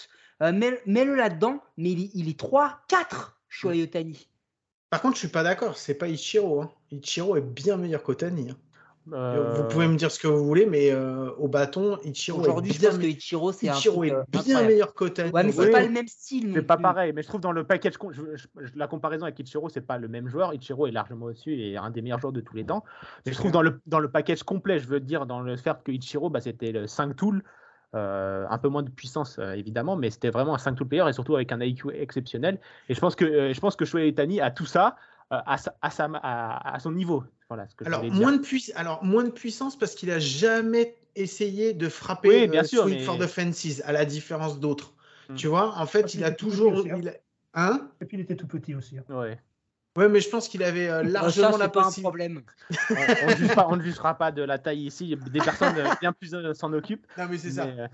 euh, 0.43 0.51
mets- 0.53 0.81
mets-le 0.87 1.15
là-dedans, 1.15 1.61
mais 1.77 1.91
il, 1.93 2.05
est- 2.05 2.11
il 2.15 2.29
est 2.31 2.39
3, 2.39 2.81
4, 2.89 3.39
Shohei 3.49 3.83
Ohtani. 3.83 4.29
Par 4.91 5.03
contre, 5.03 5.17
je 5.17 5.21
suis 5.21 5.29
pas 5.29 5.43
d'accord. 5.43 5.77
C'est 5.77 5.95
pas 5.95 6.09
Ichiro. 6.09 6.63
hein. 6.63 6.71
Ichiro 6.93 7.37
est 7.37 7.41
bien 7.43 7.77
meilleur 7.77 8.03
qu'Otani. 8.03 8.51
hein. 8.51 8.57
Euh, 9.15 9.55
Vous 9.57 9.65
pouvez 9.69 9.89
me 9.89 9.97
dire 9.97 10.11
ce 10.11 10.19
que 10.19 10.27
vous 10.29 10.45
voulez, 10.45 10.67
mais 10.67 10.91
euh, 10.91 11.31
au 11.39 11.49
bâton, 11.49 11.99
Ichiro 12.05 12.41
Aujourd'hui, 12.41 12.73
est 12.73 12.75
je 12.75 12.87
pense 12.89 12.99
que 12.99 13.07
Ichiro, 13.07 13.53
c'est 13.53 13.69
Ichiro 13.69 14.05
est 14.05 14.13
euh, 14.13 14.23
bien 14.29 14.41
incroyable. 14.41 14.67
meilleur 14.67 14.93
qu'Otani. 14.95 15.31
Ouais, 15.31 15.45
mais 15.45 15.53
c'est 15.53 15.65
Oui. 15.65 15.71
pas 15.71 15.83
le 15.83 15.89
même 15.89 16.09
style. 16.09 16.51
C'est 16.53 16.61
pas 16.63 16.77
pareil, 16.77 17.13
mais 17.15 17.23
je 17.23 17.29
trouve 17.29 17.41
dans 17.41 17.53
le 17.53 17.65
package, 17.65 17.97
con- 17.97 18.13
je- 18.13 18.37
je- 18.37 18.47
je- 18.67 18.73
la 18.77 18.87
comparaison 18.87 19.23
avec 19.25 19.39
Ichiro, 19.39 19.71
c'est 19.71 19.81
pas 19.81 19.97
le 19.97 20.09
même 20.09 20.29
joueur. 20.29 20.53
Ichiro 20.53 20.87
est 20.87 20.91
largement 20.91 21.27
au-dessus 21.27 21.55
et 21.59 21.79
un 21.79 21.89
des 21.89 22.03
meilleurs 22.03 22.19
joueurs 22.21 22.35
de 22.35 22.43
tous 22.43 22.55
les 22.55 22.65
temps. 22.67 22.85
Mais 23.25 23.33
je 23.33 23.39
trouve 23.39 23.51
dans 23.51 23.63
le, 23.63 23.81
dans 23.87 23.99
le 23.99 24.11
package 24.11 24.43
complet, 24.43 24.79
je 24.79 24.87
veux 24.89 25.01
dire, 25.01 25.25
dans 25.25 25.41
le 25.41 25.57
fait 25.57 25.77
que 25.83 25.91
Ichiro, 25.91 26.29
bah, 26.29 26.43
c'était 26.43 26.73
le 26.73 26.87
5 26.87 27.17
tool, 27.17 27.43
euh, 27.95 28.45
un 28.51 28.59
peu 28.59 28.69
moins 28.69 28.83
de 28.83 28.91
puissance 28.91 29.39
euh, 29.39 29.53
évidemment, 29.53 29.97
mais 29.97 30.11
c'était 30.11 30.29
vraiment 30.29 30.55
un 30.55 30.59
5 30.59 30.75
tool 30.75 30.87
player 30.87 31.09
et 31.09 31.15
surtout 31.15 31.35
avec 31.35 31.51
un 31.53 31.61
IQ 31.63 31.89
exceptionnel. 31.95 32.61
Et 32.91 32.95
je 32.95 33.01
pense 33.01 33.15
que, 33.15 33.25
euh, 33.25 33.55
je 33.55 33.61
pense 33.61 33.75
que 33.77 33.87
Shohei 33.87 34.09
Ohtani 34.11 34.43
a 34.43 34.51
tout 34.51 34.67
ça 34.67 34.97
à, 35.31 35.59
sa- 35.59 35.75
à, 35.83 35.91
sa- 35.91 36.05
à- 36.15 36.75
à 36.75 36.79
son 36.81 36.93
niveau. 36.93 37.25
Voilà 37.49 37.67
ce 37.69 37.75
que 37.75 37.85
je 37.85 37.89
Alors 37.91 38.05
moins, 38.05 38.33
de 38.33 38.39
puiss- 38.39 38.73
Alors, 38.77 39.03
moins 39.05 39.25
de 39.25 39.31
puissance 39.31 39.77
parce 39.79 39.95
qu'il 39.95 40.11
a 40.11 40.19
jamais 40.19 40.95
essayé 41.17 41.73
de 41.75 41.89
frapper 41.89 42.29
Oui, 42.43 42.49
bien 42.49 42.63
euh, 42.63 42.67
sûr, 42.67 42.83
swing 42.85 42.99
mais- 42.99 43.05
for 43.05 43.19
the 43.19 43.27
fences, 43.27 43.81
à 43.85 43.93
la 43.93 44.05
différence 44.05 44.61
d'autres. 44.61 44.93
Hmm. 45.29 45.35
Tu 45.35 45.47
vois, 45.47 45.77
en 45.79 45.87
fait, 45.87 46.15
il 46.15 46.25
a 46.25 46.31
toujours. 46.31 46.79
hein. 46.79 46.97
il 46.99 47.09
a- 47.09 47.15
Hein? 47.55 47.89
Et 48.01 48.05
puis 48.05 48.19
il 48.19 48.21
était 48.21 48.37
tout 48.37 48.47
petit 48.47 48.75
aussi. 48.75 48.99
hein. 48.99 49.05
Ouais. 49.09 49.39
Ouais, 49.97 50.09
mais 50.09 50.21
je 50.21 50.29
pense 50.29 50.47
qu'il 50.49 50.63
avait 50.63 50.89
euh, 50.89 51.03
largement 51.03 51.53
ça, 51.53 51.59
la 51.59 51.69
pas 51.69 51.87
un 51.87 51.91
problème. 51.91 52.43
On, 52.91 52.95
on 53.25 53.27
ne 53.31 53.35
juge 53.37 53.55
pas- 53.55 53.67
on 53.69 53.77
ne 53.77 53.83
jugera 53.83 54.15
pas 54.17 54.31
de 54.31 54.43
la 54.43 54.59
taille 54.59 54.87
ici. 54.87 55.17
Des 55.33 55.41
personnes 55.41 55.75
bien 56.01 56.13
plus 56.13 56.35
euh, 56.35 56.53
s'en 56.55 56.73
occupent. 56.73 57.07
Non, 57.17 57.27
mais 57.29 57.39
c'est 57.39 57.51
ça. 57.51 57.65
euh, 57.65 57.89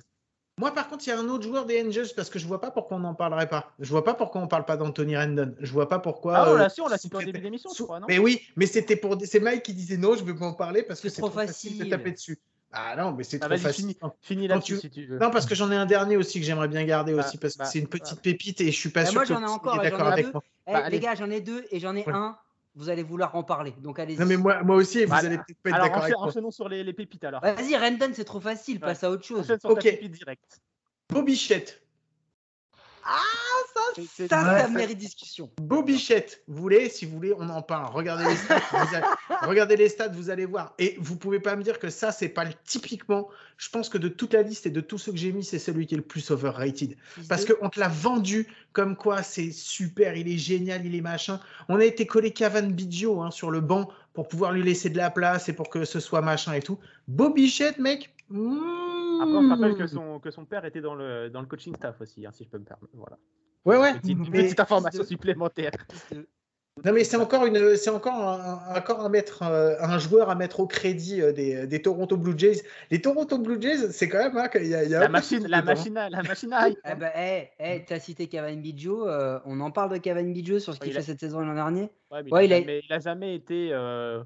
Moi, 0.61 0.73
par 0.73 0.89
contre, 0.89 1.05
il 1.07 1.11
y 1.11 1.13
a 1.13 1.19
un 1.19 1.29
autre 1.29 1.43
joueur 1.43 1.67
des 1.67 1.83
Angels 1.85 2.07
parce 2.15 2.31
que 2.31 2.39
je 2.39 2.47
vois 2.47 2.61
pas 2.61 2.71
pourquoi 2.71 2.97
on 2.97 3.01
n'en 3.01 3.15
parlerait 3.15 3.49
pas. 3.49 3.73
Je 3.81 3.91
vois 3.91 4.05
pas 4.05 4.15
pourquoi 4.15 4.41
on 4.41 4.47
parle 4.47 4.65
pas 4.65 4.77
d'Anthony 4.77 5.17
Rendon. 5.17 5.55
Je 5.59 5.73
vois 5.73 5.89
pas 5.89 5.99
pourquoi. 5.99 6.37
Ah, 6.37 6.45
on 6.49 6.55
euh, 6.55 6.59
l'a 6.59 6.69
su, 6.69 6.81
on 6.81 6.87
l'a 6.87 6.97
cité 6.97 7.17
au 7.17 7.23
début 7.23 7.41
de 7.41 7.45
l'émission, 7.45 7.71
je 7.77 7.83
crois, 7.83 7.99
non 7.99 8.07
Mais 8.09 8.19
oui, 8.19 8.41
mais 8.55 8.67
c'était 8.67 8.95
pour. 8.95 9.17
C'est 9.25 9.41
Mike 9.41 9.65
qui 9.65 9.75
disait 9.75 9.97
non, 9.97 10.15
je 10.15 10.23
veux 10.23 10.37
pas 10.37 10.47
en 10.47 10.55
parler 10.55 10.85
parce 10.85 11.01
que 11.01 11.09
C'est 11.09 11.21
trop 11.21 11.29
trop 11.29 11.41
facile 11.41 11.77
de 11.79 11.91
taper 11.91 12.13
dessus. 12.13 12.39
Ah 12.71 12.95
non, 12.97 13.13
mais 13.13 13.25
c'est 13.25 13.43
Ah, 13.43 13.49
trop 13.49 13.57
facile. 13.57 13.95
Finis 14.21 14.49
Quand 14.49 14.55
là-dessus 14.55 14.75
tu- 14.75 14.81
si 14.81 14.91
tu 14.91 15.07
veux. 15.07 15.19
Non, 15.19 15.31
parce 15.31 15.47
que 15.47 15.55
j'en 15.57 15.71
ai 15.73 15.77
un 15.77 15.87
dernier 15.87 16.17
aussi 16.17 16.39
que 16.41 16.47
j'aimerais 16.47 16.69
bien 16.69 16.85
garder 16.85 17.15
Bah, 17.15 17.21
aussi 17.27 17.39
parce 17.39 17.55
que 17.55 17.59
bah, 17.61 17.65
c'est 17.67 17.79
une 17.81 17.89
petite 17.89 18.21
pépite 18.21 18.61
et 18.61 18.71
je 18.71 18.77
suis 18.79 18.91
pas 18.91 19.03
Bah, 19.03 19.07
sûr 19.07 19.15
moi, 19.15 19.23
que 19.23 19.29
j'en 19.29 19.41
ai 19.41 19.45
vous 19.45 19.53
encore, 19.53 19.81
d'accord 19.81 20.07
avec 20.09 20.27
deux. 20.27 20.33
moi. 20.33 20.43
Eh, 20.69 20.73
Bah, 20.73 20.89
les 20.89 21.01
gars, 21.01 21.15
j'en 21.15 21.31
ai 21.31 21.41
deux 21.41 21.65
et 21.71 21.79
j'en 21.81 21.95
ai 21.97 22.05
Ouais. 22.07 22.13
un. 22.13 22.37
Vous 22.77 22.89
allez 22.89 23.03
vouloir 23.05 23.35
en 23.37 23.45
parler. 23.45 23.72
Donc 23.79 23.99
allez-y. 24.01 24.18
Non, 24.18 24.27
mais 24.27 24.37
moi, 24.37 24.62
moi 24.64 24.77
aussi, 24.77 25.05
vous 25.05 25.11
Bah, 25.11 25.18
allez 25.18 25.37
peut-être 25.39 25.59
pas 25.62 25.70
être 25.70 25.75
Alors, 25.77 25.87
d'accord 25.87 26.03
avec 26.03 26.14
enchaîne- 26.14 26.20
moi. 26.22 26.29
enchaînons 26.31 26.51
sur 26.51 26.68
les, 26.68 26.83
les 26.83 26.93
pépites 26.93 27.22
alors. 27.25 27.41
Vas-y, 27.41 27.77
Rendon, 27.77 28.11
c'est 28.12 28.25
trop 28.25 28.41
facile. 28.41 28.75
Ouais. 28.77 28.81
Passe 28.81 29.05
à 29.05 29.11
autre 29.11 29.25
chose. 29.25 29.41
Enchaîne 29.45 29.61
sur 29.61 29.70
Ok. 29.70 29.77
ta 29.83 29.91
pépite 29.91 30.12
direct. 30.12 30.61
Bobichette. 31.09 31.81
C'est- 32.77 33.05
Ça, 34.03 34.29
ça 34.29 34.69
mérite 34.69 34.99
discussion. 34.99 35.51
Bobichette, 35.61 36.43
vous 36.49 36.61
voulez, 36.61 36.89
si 36.89 37.07
vous 37.07 37.17
voulez, 37.17 37.33
on 37.37 37.49
en 37.49 37.63
parle. 37.63 37.93
Regardez 37.93 38.25
les 38.25 38.37
stats, 38.37 38.61
vous 38.71 38.95
allez, 38.95 39.07
regardez 39.43 39.77
les 39.77 39.89
stats, 39.89 40.09
vous 40.09 40.31
allez 40.31 40.47
voir. 40.47 40.75
Et 40.79 40.97
vous 40.99 41.17
pouvez 41.17 41.41
pas 41.41 41.57
me 41.57 41.63
dire 41.63 41.79
que 41.79 41.91
ça, 41.91 42.13
c'est 42.13 42.29
pas 42.29 42.45
le 42.45 42.53
typiquement. 42.65 43.29
Je 43.57 43.69
pense 43.69 43.89
que 43.89 43.99
de 43.99 44.09
toute 44.09 44.35
la 44.35 44.43
liste 44.43 44.67
et 44.67 44.71
de 44.71 44.81
tous 44.81 44.99
ceux 44.99 45.13
que 45.13 45.19
j'ai 45.19 45.33
mis, 45.33 45.45
c'est 45.45 45.59
celui 45.59 45.87
qui 45.87 45.95
est 45.95 45.99
le 45.99 46.05
plus 46.05 46.31
overrated. 46.31 46.97
Parce 47.29 47.45
qu'on 47.45 47.69
te 47.69 47.79
l'a 47.79 47.89
vendu 47.89 48.49
comme 48.73 48.97
quoi 48.97 49.23
c'est 49.23 49.53
super, 49.53 50.17
il 50.17 50.29
est 50.29 50.39
génial, 50.39 50.85
il 50.85 50.95
est 50.95 51.01
machin. 51.01 51.41
On 51.69 51.79
a 51.79 51.85
été 51.85 52.07
collé 52.07 52.33
Cavan 52.33 52.67
Biggio 52.67 53.23
hein, 53.23 53.31
sur 53.31 53.51
le 53.51 53.61
banc 53.61 53.89
pour 54.13 54.29
pouvoir 54.29 54.53
lui 54.53 54.63
laisser 54.63 54.91
de 54.91 54.97
la 54.97 55.11
place 55.11 55.49
et 55.49 55.53
pour 55.53 55.69
que 55.71 55.85
ce 55.85 56.01
soit 56.01 56.23
machin 56.23 56.53
et 56.55 56.61
tout. 56.61 56.79
Bobichette, 57.09 57.79
mec. 57.79 58.15
hmm. 58.31 59.21
Après, 59.21 59.35
on 59.35 59.43
se 59.43 59.49
rappelle 59.49 59.77
que 59.77 59.87
son, 59.87 60.19
que 60.19 60.31
son 60.31 60.45
père 60.45 60.65
était 60.65 60.81
dans 60.81 60.95
le, 60.95 61.31
dans 61.31 61.41
le 61.41 61.47
coaching 61.47 61.75
staff 61.77 62.01
aussi, 62.01 62.27
hein, 62.27 62.31
si 62.33 62.45
je 62.45 62.49
peux 62.49 62.59
me 62.59 62.65
permettre. 62.65 62.93
Voilà. 62.95 63.17
Ouais, 63.65 63.77
ouais. 63.79 63.95
Petite, 63.95 64.11
une 64.19 64.31
mais- 64.31 64.43
petite 64.45 64.61
information 64.61 65.05
supplémentaire. 65.05 65.73
Non, 66.85 66.93
mais 66.93 67.05
c'est 67.05 67.17
encore, 67.17 67.47
une, 67.47 67.77
c'est 67.77 67.89
encore, 67.91 68.15
un, 68.21 68.77
encore 68.77 68.99
un, 69.01 69.09
mettre, 69.09 69.45
euh, 69.45 69.77
un 69.79 69.97
joueur 70.01 70.29
à 70.29 70.35
mettre 70.35 70.59
au 70.59 70.67
crédit 70.67 71.23
euh, 71.23 71.31
des, 71.33 71.69
des 71.69 71.81
Toronto 71.81 72.17
Blue 72.17 72.35
Jays. 72.37 72.62
Les 72.91 73.01
Toronto 73.01 73.39
Blue 73.39 73.62
Jays, 73.62 73.93
c'est 73.93 74.09
quand 74.09 74.19
même. 74.19 74.37
hein, 74.37 74.49
qu'il 74.49 74.67
y 74.67 74.75
a, 74.75 74.83
il 74.83 74.91
y 74.91 74.95
a 74.97 74.99
La 74.99 75.09
machine, 75.09 75.47
la 75.47 75.61
dedans. 75.61 75.73
machine, 75.73 75.97
à, 75.97 76.11
la 76.11 76.23
machine 76.25 76.53
à. 76.53 76.69
Eh 76.69 76.95
ben, 76.97 77.12
eh, 77.17 77.49
eh, 77.61 77.85
t'as 77.87 78.01
cité 78.01 78.27
Kevin 78.27 78.61
Biggio. 78.61 79.07
euh, 79.09 79.39
on 79.45 79.61
en 79.61 79.71
parle 79.71 79.93
de 79.93 79.99
Kevin 79.99 80.33
Biggio 80.33 80.59
sur 80.59 80.75
ce 80.75 80.81
qu'il 80.81 80.89
Il 80.89 80.95
fait 80.95 80.99
a- 80.99 81.03
cette 81.03 81.21
saison 81.21 81.43
et 81.43 81.47
l'an 81.47 81.55
dernier. 81.55 81.91
Ouais, 82.11 82.25
mais 82.25 82.33
Ouais, 82.33 82.47
il, 82.47 82.53
a 82.53 82.57
il 82.59 82.62
a- 82.65 82.67
jamais, 82.67 82.81
il 82.89 82.93
a 82.93 82.99
jamais 82.99 83.35
été. 83.37 83.69
euh, 83.73 84.25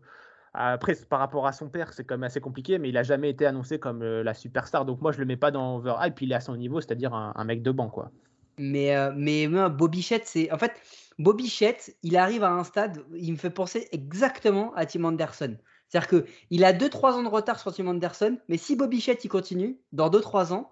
Après, 0.54 0.94
par 1.06 1.18
rapport 1.18 1.46
à 1.46 1.52
son 1.52 1.68
père, 1.68 1.92
c'est 1.92 2.04
quand 2.04 2.14
même 2.14 2.24
assez 2.24 2.40
compliqué, 2.40 2.78
mais 2.78 2.88
il 2.88 2.96
a 2.96 3.02
jamais 3.02 3.28
été 3.28 3.44
annoncé 3.44 3.78
comme 3.78 4.00
euh, 4.02 4.22
la 4.24 4.32
superstar. 4.32 4.86
Donc 4.86 5.02
moi, 5.02 5.12
je 5.12 5.18
le 5.18 5.26
mets 5.26 5.36
pas 5.36 5.50
dans 5.50 5.76
overhype. 5.76 6.14
Puis 6.14 6.24
il 6.24 6.32
est 6.32 6.36
à 6.36 6.40
son 6.40 6.56
niveau, 6.56 6.80
c'est-à-dire 6.80 7.12
un, 7.12 7.34
un 7.36 7.44
mec 7.44 7.62
de 7.62 7.72
banc, 7.72 7.90
quoi. 7.90 8.10
Mais, 8.58 8.96
euh, 8.96 9.12
mais 9.16 9.46
moi, 9.48 9.68
Bobichette, 9.68 10.26
c'est. 10.26 10.50
En 10.52 10.58
fait, 10.58 10.72
Bobichette, 11.18 11.96
il 12.02 12.16
arrive 12.16 12.44
à 12.44 12.50
un 12.50 12.64
stade, 12.64 13.04
il 13.14 13.32
me 13.32 13.36
fait 13.36 13.50
penser 13.50 13.88
exactement 13.92 14.72
à 14.74 14.86
Tim 14.86 15.04
Anderson. 15.04 15.56
C'est-à-dire 15.88 16.24
qu'il 16.48 16.64
a 16.64 16.72
2-3 16.72 17.12
ans 17.14 17.22
de 17.22 17.28
retard 17.28 17.58
sur 17.58 17.74
Tim 17.74 17.86
Anderson, 17.86 18.38
mais 18.48 18.58
si 18.58 18.76
Bobichette 18.76 19.24
il 19.24 19.28
continue, 19.28 19.78
dans 19.92 20.10
2-3 20.10 20.52
ans, 20.52 20.70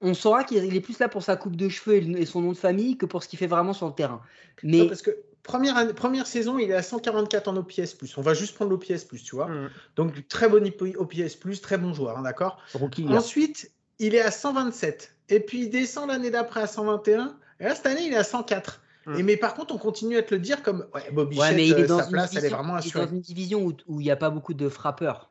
on 0.00 0.14
saura 0.14 0.44
qu'il 0.44 0.64
il 0.64 0.74
est 0.76 0.80
plus 0.80 0.98
là 0.98 1.08
pour 1.08 1.22
sa 1.22 1.36
coupe 1.36 1.56
de 1.56 1.68
cheveux 1.68 1.96
et, 1.96 2.26
son 2.26 2.40
nom 2.40 2.52
de 2.52 2.56
famille 2.56 2.96
que 2.96 3.06
pour 3.06 3.22
ce 3.22 3.28
qu'il 3.28 3.38
fait 3.38 3.46
vraiment 3.46 3.72
sur 3.72 3.86
le 3.86 3.94
terrain. 3.94 4.20
Mais 4.62 4.78
Non, 4.78 4.88
parce 4.88 5.02
que 5.02 5.16
première, 5.42 5.76
année- 5.76 5.94
première 5.94 6.26
saison, 6.26 6.58
il 6.58 6.70
est 6.70 6.74
à 6.74 6.82
144 6.82 7.48
en 7.48 7.56
OPS. 7.56 7.96
On 8.16 8.22
va 8.22 8.34
juste 8.34 8.54
prendre 8.54 8.70
l'OPS, 8.70 9.06
tu 9.22 9.36
vois. 9.36 9.48
Mm. 9.48 9.70
Donc, 9.96 10.28
très 10.28 10.48
bon 10.48 10.66
OPS, 10.66 11.60
très 11.60 11.78
bon 11.78 11.94
joueur, 11.94 12.18
hein, 12.18 12.22
d'accord. 12.22 12.58
Ensuite, 13.08 13.70
il 13.98 14.14
est 14.14 14.20
à 14.20 14.30
127. 14.30 15.13
Et 15.28 15.40
puis, 15.40 15.62
il 15.62 15.70
descend 15.70 16.08
l'année 16.08 16.30
d'après 16.30 16.60
à 16.62 16.66
121. 16.66 17.36
Et 17.60 17.64
là, 17.64 17.74
cette 17.74 17.86
année, 17.86 18.06
il 18.06 18.12
est 18.12 18.16
à 18.16 18.24
104. 18.24 18.82
Mm. 19.06 19.18
Et, 19.18 19.22
mais 19.22 19.36
par 19.36 19.54
contre, 19.54 19.74
on 19.74 19.78
continue 19.78 20.16
à 20.16 20.22
te 20.22 20.34
le 20.34 20.40
dire 20.40 20.62
comme 20.62 20.86
ouais, 20.94 21.10
Bobby 21.12 21.38
Ouais, 21.38 21.52
mais 21.54 21.66
il 21.68 21.78
est 21.78 21.86
dans 21.86 21.98
sa 21.98 22.06
place, 22.06 22.30
elle 22.32 22.38
est 22.38 22.40
division, 22.40 22.56
vraiment 22.56 22.74
il 22.74 22.76
est 22.76 22.86
assurée. 22.86 23.06
dans 23.06 23.12
une 23.12 23.20
division 23.20 23.62
où 23.62 23.72
où 23.86 24.00
il 24.00 24.04
n'y 24.04 24.10
a 24.10 24.16
pas 24.16 24.30
beaucoup 24.30 24.54
de 24.54 24.68
frappeurs. 24.68 25.30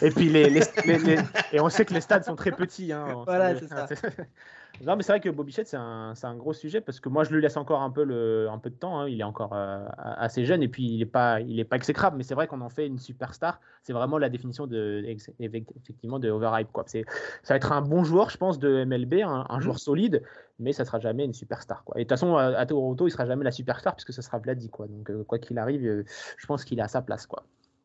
Et 0.00 0.10
puis 0.10 0.28
les, 0.28 0.48
les- 0.50 0.62
les- 0.84 0.98
les- 0.98 1.18
et 1.52 1.60
on 1.60 1.68
sait 1.68 1.84
que 1.84 1.94
les 1.94 2.00
stades 2.00 2.24
sont 2.24 2.36
très 2.36 2.52
petits. 2.52 2.92
hein. 2.92 3.22
Voilà, 3.26 3.58
c'est 3.58 3.68
ça. 3.68 3.86
non, 4.80 4.96
mais 4.96 5.02
c'est 5.02 5.12
vrai 5.12 5.20
que 5.20 5.28
Bobichette, 5.28 5.68
c'est 5.68 5.76
un, 5.76 6.14
c'est 6.14 6.26
un 6.26 6.34
gros 6.34 6.52
sujet 6.52 6.80
parce 6.80 6.98
que 6.98 7.08
moi, 7.08 7.24
je 7.24 7.30
lui 7.32 7.40
laisse 7.42 7.56
encore 7.56 7.82
un 7.82 7.90
peu, 7.90 8.04
le, 8.04 8.48
un 8.50 8.58
peu 8.58 8.70
de 8.70 8.74
temps. 8.74 8.98
hein. 9.00 9.08
Il 9.08 9.20
est 9.20 9.24
encore 9.24 9.52
euh, 9.52 9.86
assez 9.96 10.44
jeune 10.44 10.62
et 10.62 10.68
puis 10.68 10.82
il 10.84 10.98
n'est 10.98 11.06
pas, 11.06 11.40
il 11.40 11.60
est 11.60 11.64
pas 11.64 11.76
exécrable. 11.76 12.16
Mais 12.16 12.24
c'est 12.24 12.34
vrai 12.34 12.46
qu'on 12.48 12.60
en 12.62 12.68
fait 12.68 12.86
une 12.86 12.98
superstar. 12.98 13.60
C'est 13.82 13.92
vraiment 13.92 14.18
la 14.18 14.28
définition 14.28 14.66
de, 14.66 15.04
effectivement 15.38 16.18
de 16.18 16.30
overhype. 16.30 16.72
Quoi. 16.72 16.84
C'est, 16.86 17.04
ça 17.42 17.54
va 17.54 17.56
être 17.56 17.70
un 17.70 17.82
bon 17.82 18.02
joueur, 18.02 18.30
je 18.30 18.38
pense, 18.38 18.58
de 18.58 18.84
MLB, 18.84 19.22
un, 19.22 19.46
un 19.48 19.60
joueur 19.60 19.78
solide, 19.78 20.22
mais 20.58 20.72
ça 20.72 20.84
sera 20.84 20.98
jamais 20.98 21.24
une 21.24 21.34
superstar. 21.34 21.84
Quoi. 21.84 21.96
Et 21.96 22.04
de 22.04 22.04
toute 22.04 22.18
façon, 22.18 22.36
à, 22.36 22.44
à 22.46 22.66
Toronto, 22.66 23.06
il 23.06 23.10
sera 23.10 23.26
jamais 23.26 23.44
la 23.44 23.52
superstar 23.52 23.94
puisque 23.94 24.12
ça 24.12 24.22
sera 24.22 24.38
Vladdy. 24.38 24.68
Quoi. 24.70 24.86
Donc, 24.88 25.10
euh, 25.10 25.22
quoi 25.22 25.38
qu'il 25.38 25.58
arrive, 25.58 25.84
euh, 25.86 26.04
je 26.38 26.46
pense 26.46 26.64
qu'il 26.64 26.78
est 26.78 26.82
à 26.82 26.88
sa 26.88 27.02
place. 27.02 27.26
Quoi. 27.26 27.44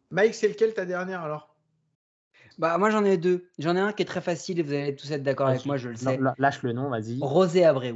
Mike, 0.10 0.34
c'est 0.34 0.48
lequel 0.48 0.74
ta 0.74 0.86
dernière 0.86 1.22
alors? 1.22 1.54
Bah, 2.58 2.78
moi, 2.78 2.90
j'en 2.90 3.04
ai 3.06 3.18
deux. 3.18 3.48
J'en 3.60 3.76
ai 3.76 3.80
un 3.80 3.92
qui 3.94 4.02
est 4.02 4.06
très 4.06 4.22
facile 4.22 4.60
et 4.60 4.64
vous 4.64 4.74
allez 4.74 4.96
tous 4.96 5.12
être 5.12 5.24
d'accord 5.24 5.48
avec 5.48 5.60
Vas-y. 5.60 5.68
moi, 5.68 5.78
je 5.78 5.90
le 5.90 5.96
sais. 5.96 6.20
Lâche 6.38 6.64
le 6.64 6.74
nom, 6.74 6.90
vas-y. 6.90 7.20
Rosé 7.22 7.64
Abreu. 7.66 7.96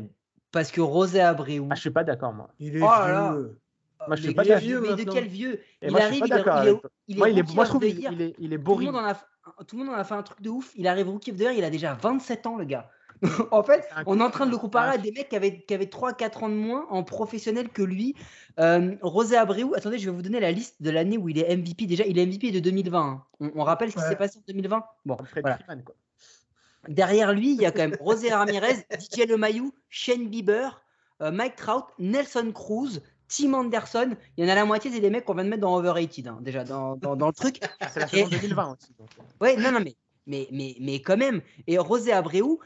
Parce 0.51 0.71
que 0.71 0.81
Rosé 0.81 1.21
Abreu. 1.21 1.65
Ah, 1.69 1.75
je 1.75 1.79
suis 1.81 1.89
pas 1.89 2.03
d'accord, 2.03 2.33
moi. 2.33 2.49
Il 2.59 2.75
est 2.77 2.81
Oh 2.81 2.85
là 2.85 3.07
là. 3.11 3.31
vieux. 3.33 3.59
moi, 4.07 4.15
je 4.15 4.21
suis 4.21 4.29
mais 4.29 4.35
pas 4.35 4.43
d'accord. 4.43 4.59
vieux, 4.59 4.95
de 4.95 5.03
quel 5.03 5.27
vieux 5.27 5.53
Et 5.81 5.87
Il 5.87 5.91
moi, 5.91 6.01
je 6.01 6.05
suis 6.13 6.21
arrive, 6.21 6.21
pas 6.21 6.25
il 6.27 6.31
est, 6.33 6.35
il 6.35 6.67
est- 6.67 6.69
avec 6.69 6.81
toi. 6.81 6.89
il 7.07 7.15
est 7.15 7.17
Moi, 7.17 7.29
il 7.29 7.37
est, 7.37 7.41
rookie 7.41 7.55
moi, 7.55 7.63
of 7.63 7.67
je 7.67 7.71
trouve 7.71 7.81
the 7.81 7.85
qu'il 7.87 7.99
year. 8.01 8.11
il 8.13 8.21
est, 8.21 8.35
il 8.37 8.53
est 8.53 8.57
Tout 8.63 8.77
le, 8.77 8.85
monde 8.85 8.95
en 8.95 9.05
a, 9.05 9.13
fait- 9.13 9.25
tout 9.67 9.77
le 9.77 9.83
monde 9.85 9.93
en 9.95 9.97
a 9.97 10.03
fait 10.03 10.13
un 10.15 10.23
truc 10.23 10.41
de 10.41 10.49
ouf. 10.49 10.71
Il 10.75 10.87
arrive 10.87 11.09
rookie 11.09 11.31
of 11.31 11.37
the 11.37 11.41
year, 11.41 11.51
il 11.53 11.63
a 11.63 11.69
déjà 11.69 11.93
27 11.93 12.45
ans, 12.47 12.57
le 12.57 12.65
gars. 12.65 12.89
en 13.51 13.61
fait, 13.63 13.87
on 14.07 14.19
est 14.19 14.23
en 14.23 14.29
train 14.31 14.45
de 14.47 14.51
le 14.51 14.57
comparer 14.57 14.89
à 14.91 14.97
des 14.97 15.11
mecs 15.11 15.29
qui 15.29 15.35
avaient, 15.35 15.61
qui 15.61 15.73
avaient 15.73 15.85
3-4 15.85 16.43
ans 16.45 16.49
de 16.49 16.55
moins 16.55 16.87
en 16.89 17.03
professionnel 17.03 17.69
que 17.69 17.81
lui. 17.83 18.15
Euh, 18.59 18.95
Rosé 19.01 19.37
Abreu, 19.37 19.71
attendez, 19.75 19.99
je 19.99 20.09
vais 20.09 20.15
vous 20.15 20.21
donner 20.23 20.39
la 20.39 20.51
liste 20.51 20.81
de 20.81 20.89
l'année 20.89 21.17
où 21.17 21.29
il 21.29 21.37
est 21.37 21.55
MVP. 21.55 21.85
Déjà, 21.85 22.03
il 22.05 22.17
est 22.17 22.25
MVP 22.25 22.51
de 22.51 22.59
2020. 22.59 22.99
hein. 22.99 23.23
On, 23.39 23.51
on 23.55 23.63
rappelle 23.63 23.89
ce 23.91 23.95
qui 23.97 24.01
Ouais. 24.01 24.09
s'est 24.09 24.15
passé 24.15 24.39
en 24.39 24.43
2020 24.47 24.83
Bon, 25.05 25.17
voilà. 25.41 25.57
Freeman, 25.59 25.83
quoi. 25.83 25.95
Derrière 26.87 27.31
lui, 27.33 27.53
il 27.53 27.61
y 27.61 27.65
a 27.65 27.71
quand 27.71 27.81
même 27.81 27.95
Rosé 27.99 28.33
Ramirez, 28.33 28.85
DJ 28.99 29.27
Lemayou, 29.27 29.71
Shane 29.89 30.27
Bieber, 30.27 30.81
euh, 31.21 31.29
Mike 31.31 31.55
Trout, 31.55 31.83
Nelson 31.99 32.51
Cruz, 32.53 33.01
Tim 33.27 33.53
Anderson. 33.53 34.15
Il 34.35 34.43
y 34.43 34.47
en 34.47 34.51
a 34.51 34.55
la 34.55 34.65
moitié, 34.65 34.89
c'est 34.91 34.99
des 34.99 35.11
mecs 35.11 35.25
qu'on 35.25 35.35
vient 35.35 35.43
de 35.43 35.49
mettre 35.49 35.61
dans 35.61 35.75
Overrated, 35.75 36.27
hein, 36.27 36.39
déjà 36.41 36.63
dans, 36.63 36.95
dans- 36.95 37.15
dans 37.15 37.27
le 37.27 37.33
truc. 37.33 37.59
Ah, 37.79 37.87
C'est 37.89 37.99
la 37.99 38.05
Et- 38.07 38.09
saison 38.09 38.29
2020 38.29 38.71
aussi. 38.73 38.93
donc. 38.97 39.09
Ouais, 39.39 39.55
non, 39.57 39.71
non, 39.71 39.79
mais, 39.79 39.95
mais, 40.25 40.47
mais, 40.51 40.75
mais 40.81 41.01
quand 41.01 41.17
même. 41.17 41.41
Et 41.67 41.77
Rosé 41.77 42.11
Abreu, 42.11 42.57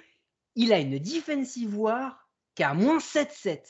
il 0.56 0.72
a 0.74 0.80
une 0.80 1.00
defensive 1.00 1.78
war 1.78 2.28
qui 2.56 2.64
a 2.64 2.74
moins 2.74 2.98
7-7. 3.00 3.30
C'est 3.44 3.62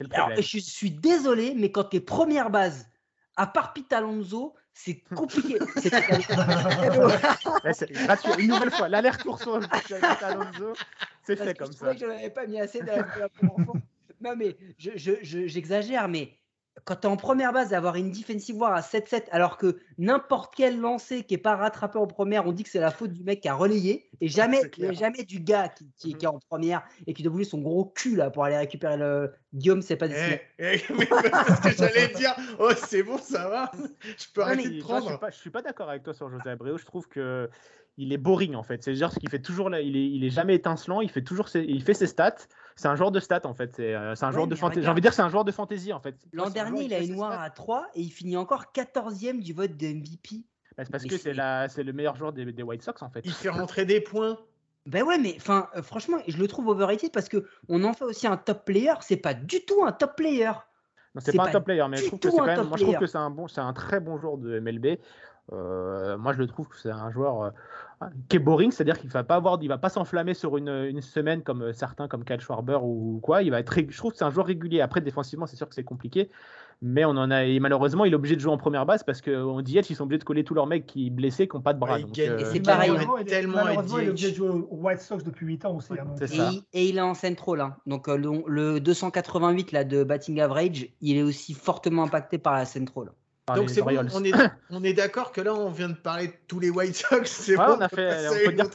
le 0.00 0.08
Alors, 0.14 0.30
je 0.36 0.58
suis 0.58 0.90
désolé, 0.90 1.54
mais 1.54 1.70
quand 1.70 1.84
tes 1.84 2.00
premières 2.00 2.50
bases, 2.50 2.88
à 3.36 3.46
part 3.46 3.72
Pete 3.72 3.92
Alonso, 3.92 4.54
c'est 4.74 5.00
compliqué. 5.14 5.58
Une 8.38 8.48
nouvelle 8.48 8.70
fois, 8.70 8.88
l'aller-retour 8.88 9.40
sur 9.40 9.62
sur 9.62 10.24
Alonso, 10.24 10.72
c'est 11.24 11.36
fait 11.36 11.54
comme 11.54 11.72
ça. 11.72 11.94
que 11.94 12.00
je 12.00 12.06
n'avais 12.06 12.30
pas 12.30 12.46
mis 12.46 12.60
assez 12.60 12.80
fois. 12.80 13.06
Non, 14.20 14.34
mais 14.36 14.56
je- 14.78 14.90
je- 14.96 15.22
je- 15.22 15.46
j'exagère, 15.46 16.08
mais 16.08 16.36
quand 16.84 16.96
tu 16.96 17.06
es 17.06 17.10
en 17.10 17.16
première 17.16 17.52
base, 17.52 17.72
avoir 17.74 17.96
une 17.96 18.10
defensive 18.10 18.56
war 18.56 18.74
à 18.74 18.80
7-7, 18.80 19.24
alors 19.30 19.56
que 19.56 19.78
n'importe 19.98 20.54
quel 20.56 20.80
lancé 20.80 21.22
qui 21.22 21.34
n'est 21.34 21.38
pas 21.40 21.54
rattrapé 21.56 21.98
en 21.98 22.06
première, 22.06 22.46
on 22.46 22.52
dit 22.52 22.64
que 22.64 22.68
c'est 22.70 22.80
la 22.80 22.90
faute 22.90 23.12
du 23.12 23.22
mec 23.22 23.40
qui 23.40 23.48
a 23.48 23.54
relayé, 23.54 24.08
et 24.20 24.28
jamais, 24.28 24.60
c'est 24.62 24.70
clair. 24.70 24.92
jamais 24.94 25.22
du 25.24 25.40
gars 25.40 25.68
qui, 25.68 25.86
qui- 25.96 26.14
qui 26.14 26.24
est 26.24 26.28
en 26.28 26.38
première 26.48 26.82
et 27.06 27.14
qui 27.14 27.22
doit 27.22 27.32
bouger 27.32 27.44
son 27.44 27.60
gros 27.60 27.84
cul 27.84 28.16
là 28.16 28.30
pour 28.30 28.44
aller 28.44 28.56
récupérer 28.56 28.96
le. 28.96 29.32
Guillaume, 29.54 29.82
c'est 29.82 29.96
pas 29.96 30.06
Eh, 30.06 30.08
dessiné. 30.08 30.40
eh, 30.58 30.80
mais 30.98 31.06
parce 31.30 31.60
que 31.60 31.70
j'allais 31.76 32.08
dire, 32.08 32.34
oh 32.58 32.70
c'est 32.76 33.02
bon, 33.02 33.18
ça 33.18 33.48
va, 33.48 33.70
je 34.02 34.24
peux 34.34 34.42
arrêter 34.42 34.62
de 34.64 34.68
Moi, 34.70 35.00
je 35.00 35.04
prendre. 35.04 35.30
suis 35.32 35.50
pas, 35.50 35.60
d'accord 35.62 35.90
avec 35.90 36.02
toi 36.02 36.14
sur 36.14 36.30
José 36.30 36.48
Abreu. 36.50 36.76
Je 36.78 36.84
trouve 36.86 37.06
que 37.08 37.50
il 37.98 38.12
est 38.14 38.18
boring 38.18 38.54
en 38.54 38.62
fait. 38.62 38.82
C'est 38.82 38.94
genre 38.94 39.12
ce 39.12 39.18
qu'il 39.18 39.28
fait 39.28 39.42
toujours 39.42 39.68
là. 39.68 39.82
Il 39.82 39.94
est, 39.96 40.06
il 40.10 40.24
est 40.24 40.30
jamais 40.30 40.54
étincelant. 40.54 41.02
Il 41.02 41.10
fait 41.10 41.20
toujours, 41.22 41.48
ses, 41.48 41.60
il 41.60 41.82
fait 41.82 41.92
ses 41.92 42.06
stats. 42.06 42.34
C'est 42.76 42.88
un 42.88 42.94
joueur 42.96 43.10
de 43.10 43.20
stats 43.20 43.40
en 43.44 43.54
fait. 43.54 43.72
C'est 43.76 43.94
euh, 43.94 44.14
un 44.20 44.26
Ouais, 44.28 44.32
joueur 44.32 44.46
de. 44.46 44.54
J'ai 44.54 44.64
envie 44.88 45.00
de 45.00 45.00
dire 45.00 45.12
c'est 45.14 45.22
un 45.22 45.28
joueur 45.28 45.44
de 45.44 45.52
fantaisie 45.52 45.92
en 45.92 46.00
fait. 46.00 46.16
L'an 46.32 46.50
dernier, 46.50 46.84
il 46.84 46.94
a 46.94 47.00
une 47.00 47.14
noire 47.14 47.40
à 47.40 47.50
3 47.50 47.86
et 47.94 48.00
il 48.00 48.10
finit 48.10 48.36
encore 48.36 48.66
14e 48.74 49.40
du 49.40 49.52
vote 49.52 49.76
de 49.76 49.86
MVP. 49.88 50.44
Bah, 50.76 50.84
c'est 50.84 50.90
parce 50.90 51.02
Mais 51.04 51.10
que 51.10 51.16
c'est- 51.16 51.22
c'est 51.24 51.34
la- 51.34 51.68
c'est 51.68 51.82
le 51.82 51.92
meilleur 51.92 52.16
joueur 52.16 52.32
des, 52.32 52.50
des 52.50 52.62
White 52.62 52.82
Sox 52.82 53.02
en 53.02 53.10
fait. 53.10 53.20
Il 53.24 53.32
fait 53.32 53.50
rentrer 53.50 53.84
des 53.84 54.00
points. 54.00 54.38
Ben 54.86 55.02
ouais, 55.04 55.18
mais 55.18 55.34
enfin, 55.36 55.68
euh, 55.76 55.82
franchement, 55.82 56.16
je 56.26 56.36
le 56.38 56.48
trouve 56.48 56.66
overrated 56.68 57.12
parce 57.12 57.28
que 57.28 57.46
on 57.68 57.84
en 57.84 57.92
fait 57.92 58.04
aussi 58.04 58.26
un 58.26 58.36
top 58.36 58.64
player. 58.64 58.94
C'est 59.00 59.16
pas 59.16 59.34
du 59.34 59.64
tout 59.64 59.84
un 59.84 59.92
top 59.92 60.16
player. 60.16 60.50
Non, 61.14 61.20
c'est 61.20 61.36
pas 61.36 61.48
un 61.48 61.52
top 61.52 61.64
player, 61.66 61.84
mais 61.90 61.98
je 61.98 62.06
trouve 62.06 62.18
que 62.18 62.28
tout 62.28 62.34
c'est 62.34 62.40
un 62.40 62.44
quand 62.44 62.46
même. 62.46 62.56
top 62.56 62.68
Moi, 62.68 62.76
je 62.78 62.82
trouve 62.84 62.94
player. 62.94 63.06
que 63.06 63.06
c'est 63.06 63.18
un 63.18 63.30
bon, 63.30 63.46
c'est 63.48 63.60
un 63.60 63.72
très 63.74 64.00
bon 64.00 64.16
joueur 64.18 64.38
de 64.38 64.58
MLB. 64.58 64.98
Euh, 65.52 66.16
moi, 66.18 66.32
je 66.32 66.38
le 66.38 66.46
trouve 66.46 66.68
que 66.68 66.76
c'est 66.78 66.90
un 66.90 67.10
joueur 67.10 67.42
euh, 67.42 68.06
qui 68.28 68.36
est 68.36 68.40
boring, 68.40 68.70
c'est-à-dire 68.72 68.98
qu'il 68.98 69.10
va 69.10 69.22
pas 69.22 69.36
avoir, 69.36 69.58
il 69.60 69.68
va 69.68 69.78
pas 69.78 69.90
s'enflammer 69.90 70.34
sur 70.34 70.56
une, 70.56 70.68
une 70.68 71.02
semaine 71.02 71.42
comme 71.42 71.62
euh, 71.62 71.72
certains, 71.72 72.08
comme 72.08 72.24
Kyle 72.24 72.40
Schwarber 72.40 72.78
ou 72.82 73.20
quoi. 73.22 73.42
Il 73.42 73.50
va 73.50 73.60
être, 73.60 73.74
je 73.88 73.96
trouve 73.96 74.12
que 74.12 74.18
c'est 74.18 74.24
un 74.24 74.30
joueur 74.30 74.46
régulier. 74.46 74.80
Après, 74.80 75.00
défensivement, 75.00 75.46
c'est 75.46 75.56
sûr 75.56 75.68
que 75.68 75.74
c'est 75.74 75.84
compliqué, 75.84 76.30
mais 76.80 77.04
on 77.04 77.10
en 77.10 77.30
a. 77.30 77.44
Et 77.44 77.60
malheureusement, 77.60 78.04
il 78.06 78.12
est 78.12 78.16
obligé 78.16 78.34
de 78.34 78.40
jouer 78.40 78.50
en 78.52 78.56
première 78.56 78.86
base 78.86 79.02
parce 79.04 79.20
qu'on 79.20 79.60
dit 79.60 79.74
ils 79.76 79.94
sont 79.94 80.04
obligés 80.04 80.18
de 80.20 80.24
coller 80.24 80.42
tous 80.42 80.54
leurs 80.54 80.66
mecs 80.66 80.86
qui 80.86 81.10
blessés, 81.10 81.46
qui 81.46 81.54
n'ont 81.56 81.62
pas 81.62 81.74
de 81.74 81.78
bras. 81.78 81.94
Ouais, 81.96 82.02
donc. 82.02 82.18
Et 82.18 82.26
c'est 82.44 82.56
il 82.56 82.62
pareil, 82.62 82.90
Malheureusement, 82.90 83.18
il 83.18 83.22
est- 83.22 83.24
tellement 83.26 83.54
malheureusement, 83.64 83.98
il 83.98 84.06
est 84.06 84.10
obligé 84.10 84.28
de 84.28 84.32
DH. 84.32 84.36
jouer 84.36 84.48
aux 84.48 84.68
White 84.70 85.00
Sox 85.00 85.22
depuis 85.22 85.46
8 85.46 85.64
ans 85.66 85.76
aussi. 85.76 85.92
hein, 85.92 86.06
c'est 86.16 86.34
Et, 86.34 86.38
il- 86.38 86.62
et 86.72 86.88
il 86.88 86.96
est 86.98 87.02
en 87.02 87.14
central. 87.14 87.60
Hein. 87.60 87.76
Donc 87.86 88.08
le, 88.08 88.42
le 88.46 88.80
288 88.80 89.72
là, 89.72 89.84
de 89.84 90.02
batting 90.02 90.40
average, 90.40 90.88
il 91.02 91.16
est 91.18 91.22
aussi 91.22 91.52
fortement 91.54 92.04
impacté 92.04 92.38
par 92.38 92.54
la 92.54 92.64
central. 92.64 93.12
Donc 93.56 93.70
c'est 93.70 93.82
bon, 93.82 94.08
on 94.14 94.24
est, 94.24 94.32
on 94.70 94.84
est 94.84 94.92
d'accord 94.92 95.32
que 95.32 95.40
là 95.40 95.54
on 95.54 95.70
vient 95.70 95.88
de 95.88 95.94
parler 95.94 96.28
de 96.28 96.34
tous 96.48 96.60
les 96.60 96.70
White 96.70 96.96
Sox. 96.96 97.24
C'est 97.30 97.56
Ouais, 97.56 97.66
bon, 97.66 97.76
on 97.76 97.80
a 97.80 97.88
peut 97.88 97.96
fait, 97.96 98.28
on 98.28 98.32
peut 98.32 98.44
une 98.50 98.56
dire, 98.56 98.66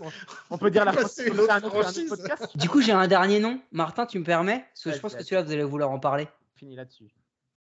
on 0.50 0.58
peut 0.58 0.72
dire 0.72 0.86
la 0.86 0.94
franchise. 1.62 2.10
podcast. 2.10 2.58
Du 2.58 2.70
coup, 2.70 2.82
j'ai 2.82 2.92
un 2.92 3.08
dernier 3.08 3.40
nom. 3.40 3.60
Martin, 3.72 4.06
tu 4.06 4.20
me 4.20 4.24
permets? 4.24 4.66
Parce 4.74 4.84
que 4.84 4.92
je 4.94 5.00
pense 5.00 5.16
que 5.16 5.24
celui-là, 5.24 5.44
vous 5.44 5.52
allez 5.52 5.64
vouloir 5.64 5.92
en 5.92 6.00
parler. 6.00 6.28
Fini 6.56 6.76
là-dessus. 6.76 7.12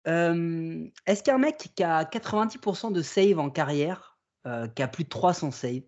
Euh, 0.09 0.85
Est-ce 1.07 1.23
qu'un 1.23 1.39
mec 1.39 1.71
qui 1.77 1.83
a 1.85 2.05
90% 2.05 2.93
de 2.93 3.03
save 3.03 3.39
en 3.39 3.51
carrière, 3.51 4.17
euh, 4.47 4.67
qui 4.69 4.83
a 4.83 4.89
plus 4.89 5.05
de 5.05 5.09
300 5.09 5.51
saves, 5.53 5.83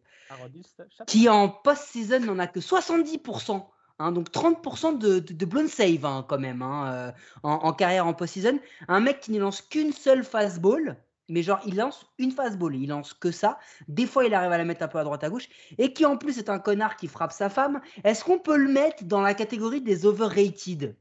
qui 1.07 1.29
en 1.29 1.49
post-season 1.49 2.21
n'en 2.21 2.39
a 2.39 2.47
que 2.47 2.61
70%, 2.61 3.65
hein, 3.99 4.13
donc 4.13 4.31
30% 4.31 4.99
de, 4.99 5.19
de, 5.19 5.33
de 5.33 5.45
blown 5.45 5.69
save 5.69 6.05
hein, 6.05 6.25
quand 6.29 6.39
même 6.39 6.63
hein, 6.63 6.93
euh, 6.93 7.13
en, 7.43 7.51
en 7.55 7.73
carrière 7.73 8.07
en 8.07 8.15
post-season. 8.15 8.59
Un 8.89 9.01
mec 9.01 9.21
qui 9.21 9.33
ne 9.33 9.41
lance 9.41 9.61
qu'une 9.63 9.93
seule 9.93 10.25
fastball, 10.25 10.97
mais 11.29 11.43
genre 11.43 11.61
il 11.67 11.77
lance 11.77 12.07
une 12.19 12.33
fastball, 12.33 12.75
il 12.77 12.89
lance 12.89 13.15
que 13.15 13.31
ça. 13.31 13.59
Des 13.89 14.07
fois 14.07 14.25
il 14.25 14.35
arrive 14.35 14.53
à 14.53 14.59
la 14.59 14.65
mettre 14.65 14.83
un 14.83 14.89
peu 14.89 14.99
à 14.99 15.05
droite 15.05 15.25
à 15.25 15.31
gauche, 15.31 15.49
et 15.79 15.93
qui 15.93 16.05
en 16.05 16.17
plus 16.17 16.39
est 16.39 16.51
un 16.51 16.59
connard 16.59 16.97
qui 16.97 17.09
frappe 17.09 17.33
sa 17.33 17.49
femme. 17.51 17.81
Est-ce 18.05 18.25
qu'on 18.25 18.39
peut 18.39 18.57
le 18.57 18.71
mettre 18.71 19.05
dans 19.05 19.21
la 19.21 19.35
catégorie 19.35 19.83
des 19.83 20.07
overrated? 20.07 20.97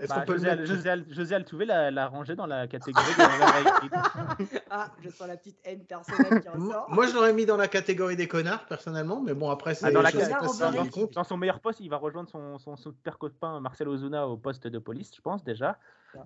Est-ce 0.00 0.08
Bah, 0.08 0.20
qu'on 0.20 0.26
peut 0.26 0.32
le 0.34 0.38
José, 0.38 0.48
Al- 0.50 0.58
mettre 0.60 0.72
José, 0.74 0.88
Al- 0.90 1.04
José 1.10 1.34
Altuve 1.34 1.62
l'a, 1.62 1.90
l'a 1.90 2.06
rangé 2.06 2.34
dans 2.36 2.46
la 2.46 2.66
catégorie 2.66 3.06
de. 3.06 4.48
Ah, 4.70 4.90
je 5.02 5.08
sens 5.10 5.26
la 5.26 5.36
petite 5.36 5.58
haine 5.64 5.84
personnelle 5.84 6.40
qui 6.42 6.58
Moi, 6.58 6.86
moi, 6.90 7.06
je 7.06 7.14
l'aurais 7.14 7.32
mis 7.32 7.46
dans 7.46 7.56
la 7.56 7.68
catégorie 7.68 8.16
des 8.16 8.28
connards 8.28 8.66
personnellement, 8.66 9.20
mais 9.20 9.34
bon 9.34 9.50
après 9.50 9.74
c'est 9.74 9.86
Ah, 9.86 9.90
dans 9.90 10.02
la 10.02 10.12
compte. 10.12 11.12
Dans 11.14 11.24
son 11.24 11.36
meilleur 11.36 11.60
poste, 11.60 11.80
il 11.80 11.88
va 11.88 11.96
rejoindre 11.96 12.28
son, 12.28 12.58
son 12.58 12.76
super 12.76 13.18
copain 13.18 13.60
Marcel 13.60 13.88
Ozuna 13.88 14.28
au 14.28 14.36
poste 14.36 14.66
de 14.66 14.78
police, 14.78 15.10
je 15.14 15.20
pense 15.20 15.42
déjà. 15.44 15.78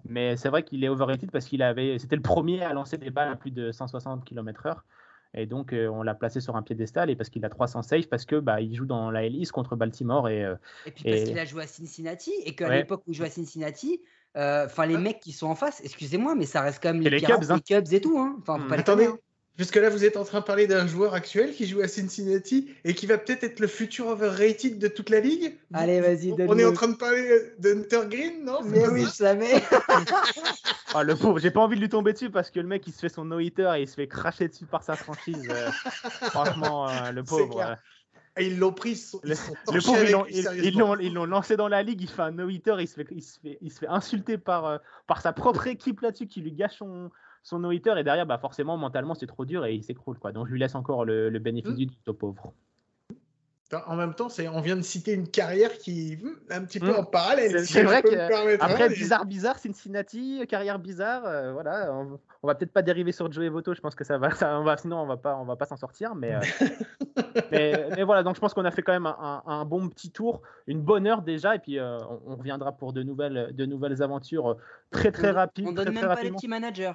Mais 0.04 0.36
c'est 0.36 0.48
vrai 0.48 0.62
qu'il 0.62 0.82
est 0.84 0.88
overrated 0.88 1.30
parce 1.30 1.44
qu'il 1.46 1.62
avait, 1.62 1.98
c'était 1.98 2.16
le 2.16 2.22
premier 2.22 2.62
à 2.62 2.72
lancer 2.72 2.98
des 2.98 3.10
balles 3.10 3.32
à 3.32 3.36
plus 3.36 3.50
de 3.50 3.72
160 3.72 4.24
km/h. 4.24 4.76
Et 5.34 5.46
donc, 5.46 5.72
euh, 5.72 5.88
on 5.88 6.02
l'a 6.02 6.14
placé 6.14 6.40
sur 6.40 6.56
un 6.56 6.62
piédestal 6.62 7.08
et 7.08 7.16
parce 7.16 7.30
qu'il 7.30 7.44
a 7.44 7.48
300 7.48 7.82
saves, 7.82 8.06
parce 8.08 8.26
que 8.26 8.36
bah, 8.36 8.60
il 8.60 8.74
joue 8.74 8.84
dans 8.84 9.10
la 9.10 9.24
Elise 9.24 9.50
contre 9.50 9.76
Baltimore. 9.76 10.28
Et, 10.28 10.44
euh, 10.44 10.54
Et 10.86 10.90
puis 10.90 11.04
parce 11.04 11.16
Et- 11.16 11.24
qu'il 11.24 11.38
a 11.38 11.44
joué 11.44 11.62
à 11.62 11.66
Cincinnati 11.66 12.32
et 12.44 12.54
qu'à 12.54 12.68
Ouais. 12.68 12.78
l'époque 12.78 13.02
où 13.06 13.12
il 13.12 13.14
jouait 13.14 13.28
à 13.28 13.30
Cincinnati, 13.30 14.02
euh, 14.36 14.66
enfin 14.66 14.86
les 14.86 14.98
mecs 14.98 15.20
qui 15.20 15.32
sont 15.32 15.46
en 15.46 15.54
face, 15.54 15.80
excusez-moi, 15.84 16.34
mais 16.34 16.44
ça 16.46 16.60
reste 16.60 16.82
quand 16.82 16.92
même 16.92 17.02
les, 17.02 17.10
les 17.10 17.16
Pirates, 17.18 17.40
Cubs, 17.40 17.50
hein. 17.50 17.56
les 17.68 17.74
Cubs 17.76 17.92
et 17.92 18.00
tout. 18.00 18.18
Hein. 18.18 18.36
Hmm. 18.38 18.42
pas 18.42 18.54
Attendez, 18.76 19.06
connaître, 19.06 19.22
puisque 19.56 19.76
là 19.76 19.90
vous 19.90 20.04
êtes 20.04 20.16
en 20.16 20.24
train 20.24 20.40
de 20.40 20.44
parler 20.44 20.66
d'un 20.66 20.86
joueur 20.86 21.14
actuel 21.14 21.52
qui 21.52 21.66
joue 21.66 21.80
à 21.80 21.88
Cincinnati 21.88 22.70
et 22.84 22.94
qui 22.94 23.06
va 23.06 23.18
peut-être 23.18 23.44
être 23.44 23.60
le 23.60 23.66
futur 23.66 24.06
overrated 24.08 24.78
de 24.78 24.88
toute 24.88 25.10
la 25.10 25.20
ligue. 25.20 25.58
Allez, 25.74 26.00
vas-y, 26.00 26.32
On 26.32 26.58
est 26.58 26.64
en 26.64 26.72
train 26.72 26.88
de 26.88 26.96
parler 26.96 27.52
d'Hunter 27.58 28.02
Green, 28.08 28.44
non 28.44 28.60
Mais 28.64 28.86
oui, 28.88 29.04
je 29.04 29.10
savais. 29.10 29.62
ah, 30.94 31.02
le 31.02 31.14
pauvre, 31.16 31.38
j'ai 31.38 31.50
pas 31.50 31.60
envie 31.60 31.76
de 31.76 31.80
lui 31.80 31.88
tomber 31.88 32.12
dessus 32.12 32.30
parce 32.30 32.50
que 32.50 32.60
le 32.60 32.66
mec 32.66 32.86
il 32.86 32.92
se 32.92 33.00
fait 33.00 33.08
son 33.08 33.24
no-hitter 33.24 33.72
et 33.76 33.82
il 33.82 33.88
se 33.88 33.94
fait 33.94 34.08
cracher 34.08 34.48
dessus 34.48 34.66
par 34.66 34.82
sa 34.82 34.96
franchise. 34.96 35.46
euh, 35.50 35.70
franchement, 36.30 36.88
euh, 36.88 37.10
le 37.12 37.22
pauvre. 37.22 37.60
euh, 37.60 37.74
Et 38.36 38.46
ils 38.46 38.58
l'ont 38.58 38.72
pris, 38.72 38.90
ils 38.92 38.96
sont, 38.96 39.20
Le- 39.22 39.34
Le 39.72 39.80
pauvre, 39.82 40.04
ils 40.04 40.10
l'ont, 40.10 40.24
lui, 40.24 40.32
ils- 40.32 40.36
ils 40.38 40.42
sérieusement. 40.42 40.94
l'ont- 40.94 41.00
ils 41.00 41.12
l'ont 41.12 41.26
lancé 41.26 41.56
dans 41.56 41.68
la 41.68 41.82
ligue, 41.82 42.00
il 42.00 42.08
fait 42.08 42.22
un 42.22 42.30
no-hitter, 42.32 42.76
il 42.80 42.88
se 42.88 42.94
fait, 42.94 43.06
il 43.10 43.22
se 43.22 43.38
fait, 43.40 43.58
il 43.60 43.70
se 43.70 43.78
fait 43.78 43.88
insulter 43.88 44.38
par, 44.38 44.66
euh, 44.66 44.78
par 45.06 45.20
sa 45.20 45.32
propre 45.32 45.66
équipe 45.66 46.00
là-dessus 46.00 46.26
qui 46.26 46.40
lui 46.40 46.52
gâche 46.52 46.76
son, 46.78 47.10
son 47.42 47.58
no-hitter 47.58 47.94
et 47.98 48.04
derrière, 48.04 48.26
bah, 48.26 48.38
forcément, 48.38 48.76
mentalement, 48.76 49.14
c'est 49.14 49.26
trop 49.26 49.44
dur 49.44 49.64
et 49.66 49.74
il 49.74 49.82
s'écroule. 49.82 50.18
Quoi. 50.18 50.32
Donc 50.32 50.46
je 50.46 50.52
lui 50.52 50.60
laisse 50.60 50.74
encore 50.74 51.04
le, 51.04 51.28
le 51.30 51.38
bénéfice 51.38 51.72
Mm. 51.72 51.76
du 51.76 51.86
doute 51.86 52.08
au 52.08 52.14
pauvre. 52.14 52.52
En 53.86 53.96
même 53.96 54.12
temps, 54.12 54.28
c'est, 54.28 54.48
on 54.48 54.60
vient 54.60 54.76
de 54.76 54.82
citer 54.82 55.14
une 55.14 55.26
carrière 55.26 55.72
qui 55.78 56.18
hmm, 56.22 56.52
un 56.52 56.62
petit 56.62 56.78
peu 56.78 56.92
Mm. 56.92 56.96
en 57.00 57.04
parallèle. 57.04 57.50
C'est- 57.52 57.64
si 57.64 57.80
vrai 57.80 58.02
que, 58.02 58.14
Après, 58.60 58.84
hein, 58.84 58.88
bizarre, 58.88 59.24
bizarre, 59.24 59.58
Cincinnati, 59.58 60.44
carrière 60.46 60.78
bizarre, 60.78 61.24
euh, 61.24 61.52
voilà, 61.54 61.90
on, 61.90 62.20
on 62.42 62.46
va 62.46 62.54
peut-être 62.54 62.72
pas 62.72 62.82
dériver 62.82 63.12
sur 63.12 63.32
Joey 63.32 63.48
Voto, 63.48 63.72
je 63.72 63.80
pense 63.80 63.94
que 63.94 64.04
ça 64.04 64.18
va, 64.18 64.30
ça, 64.32 64.60
on 64.60 64.64
va 64.64 64.76
sinon 64.76 64.98
on 65.00 65.06
va 65.06 65.16
pas, 65.16 65.36
on 65.36 65.44
va 65.46 65.56
pas 65.56 65.64
s'en 65.64 65.76
sortir, 65.78 66.14
mais, 66.14 66.34
euh, 66.34 66.40
mais, 67.50 67.88
mais 67.96 68.02
voilà, 68.02 68.22
donc 68.22 68.34
je 68.34 68.40
pense 68.40 68.52
qu'on 68.52 68.66
a 68.66 68.70
fait 68.70 68.82
quand 68.82 68.92
même 68.92 69.06
un, 69.06 69.16
un- 69.18 69.42
un 69.46 69.64
bon 69.64 69.88
petit 69.88 70.10
tour, 70.10 70.42
une 70.66 70.82
bonne 70.82 71.06
heure 71.06 71.22
déjà, 71.22 71.54
et 71.54 71.58
puis 71.58 71.78
euh, 71.78 71.96
on, 72.26 72.32
on 72.32 72.36
reviendra 72.36 72.72
pour 72.72 72.92
de 72.92 73.02
nouvelles, 73.02 73.52
de 73.54 73.64
nouvelles 73.64 74.02
aventures 74.02 74.58
très 74.90 75.10
très 75.12 75.30
rapides, 75.30 75.66
On 75.68 75.72
donne 75.72 75.86
très 75.86 75.94
même 75.94 76.14
pas 76.14 76.20
les 76.22 76.30
petits 76.30 76.46
managers. 76.48 76.92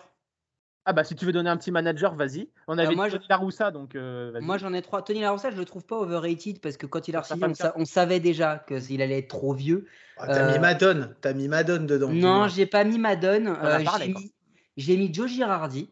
Ah 0.90 0.94
bah 0.94 1.04
si 1.04 1.16
tu 1.16 1.26
veux 1.26 1.34
donner 1.34 1.50
un 1.50 1.58
petit 1.58 1.70
manager, 1.70 2.16
vas-y. 2.16 2.48
On 2.70 2.78
avait 2.78 2.96
moi, 2.96 3.10
Tony 3.10 3.26
La 3.30 3.36
Roussa, 3.36 3.72
donc 3.72 3.94
euh. 3.94 4.40
Moi, 4.40 4.58
j'en 4.58 4.72
ai 4.74 4.82
trois. 4.82 5.02
Tony 5.02 5.20
La 5.20 5.32
Rossa, 5.32 5.52
je 5.52 5.58
le 5.58 5.66
trouve 5.66 5.84
pas 5.86 5.98
overrated 5.98 6.62
parce 6.62 6.78
que 6.78 6.86
quand 6.86 7.10
il 7.10 7.16
a 7.18 7.24
signé, 7.24 7.44
on, 7.46 7.54
sa- 7.54 7.74
on 7.76 7.84
savait 7.84 8.22
déjà 8.22 8.64
qu'il 8.70 9.02
allait 9.02 9.18
être 9.20 9.28
trop 9.28 9.54
vieux. 9.54 9.86
Ah, 10.16 10.28
t'as 10.28 10.44
Euh, 10.44 10.54
mis 10.54 10.60
Madone, 10.60 11.14
t'as 11.20 11.34
mis 11.34 11.50
Madone 11.50 11.88
dedans. 11.88 12.10
Non, 12.10 12.48
j'ai 12.48 12.66
pas 12.66 12.86
mis 12.86 12.98
Madone. 13.00 13.50
euh, 13.62 13.84
j'ai 14.78 14.96
mis, 14.96 15.14
Joe 15.14 15.30
Girardi. 15.30 15.90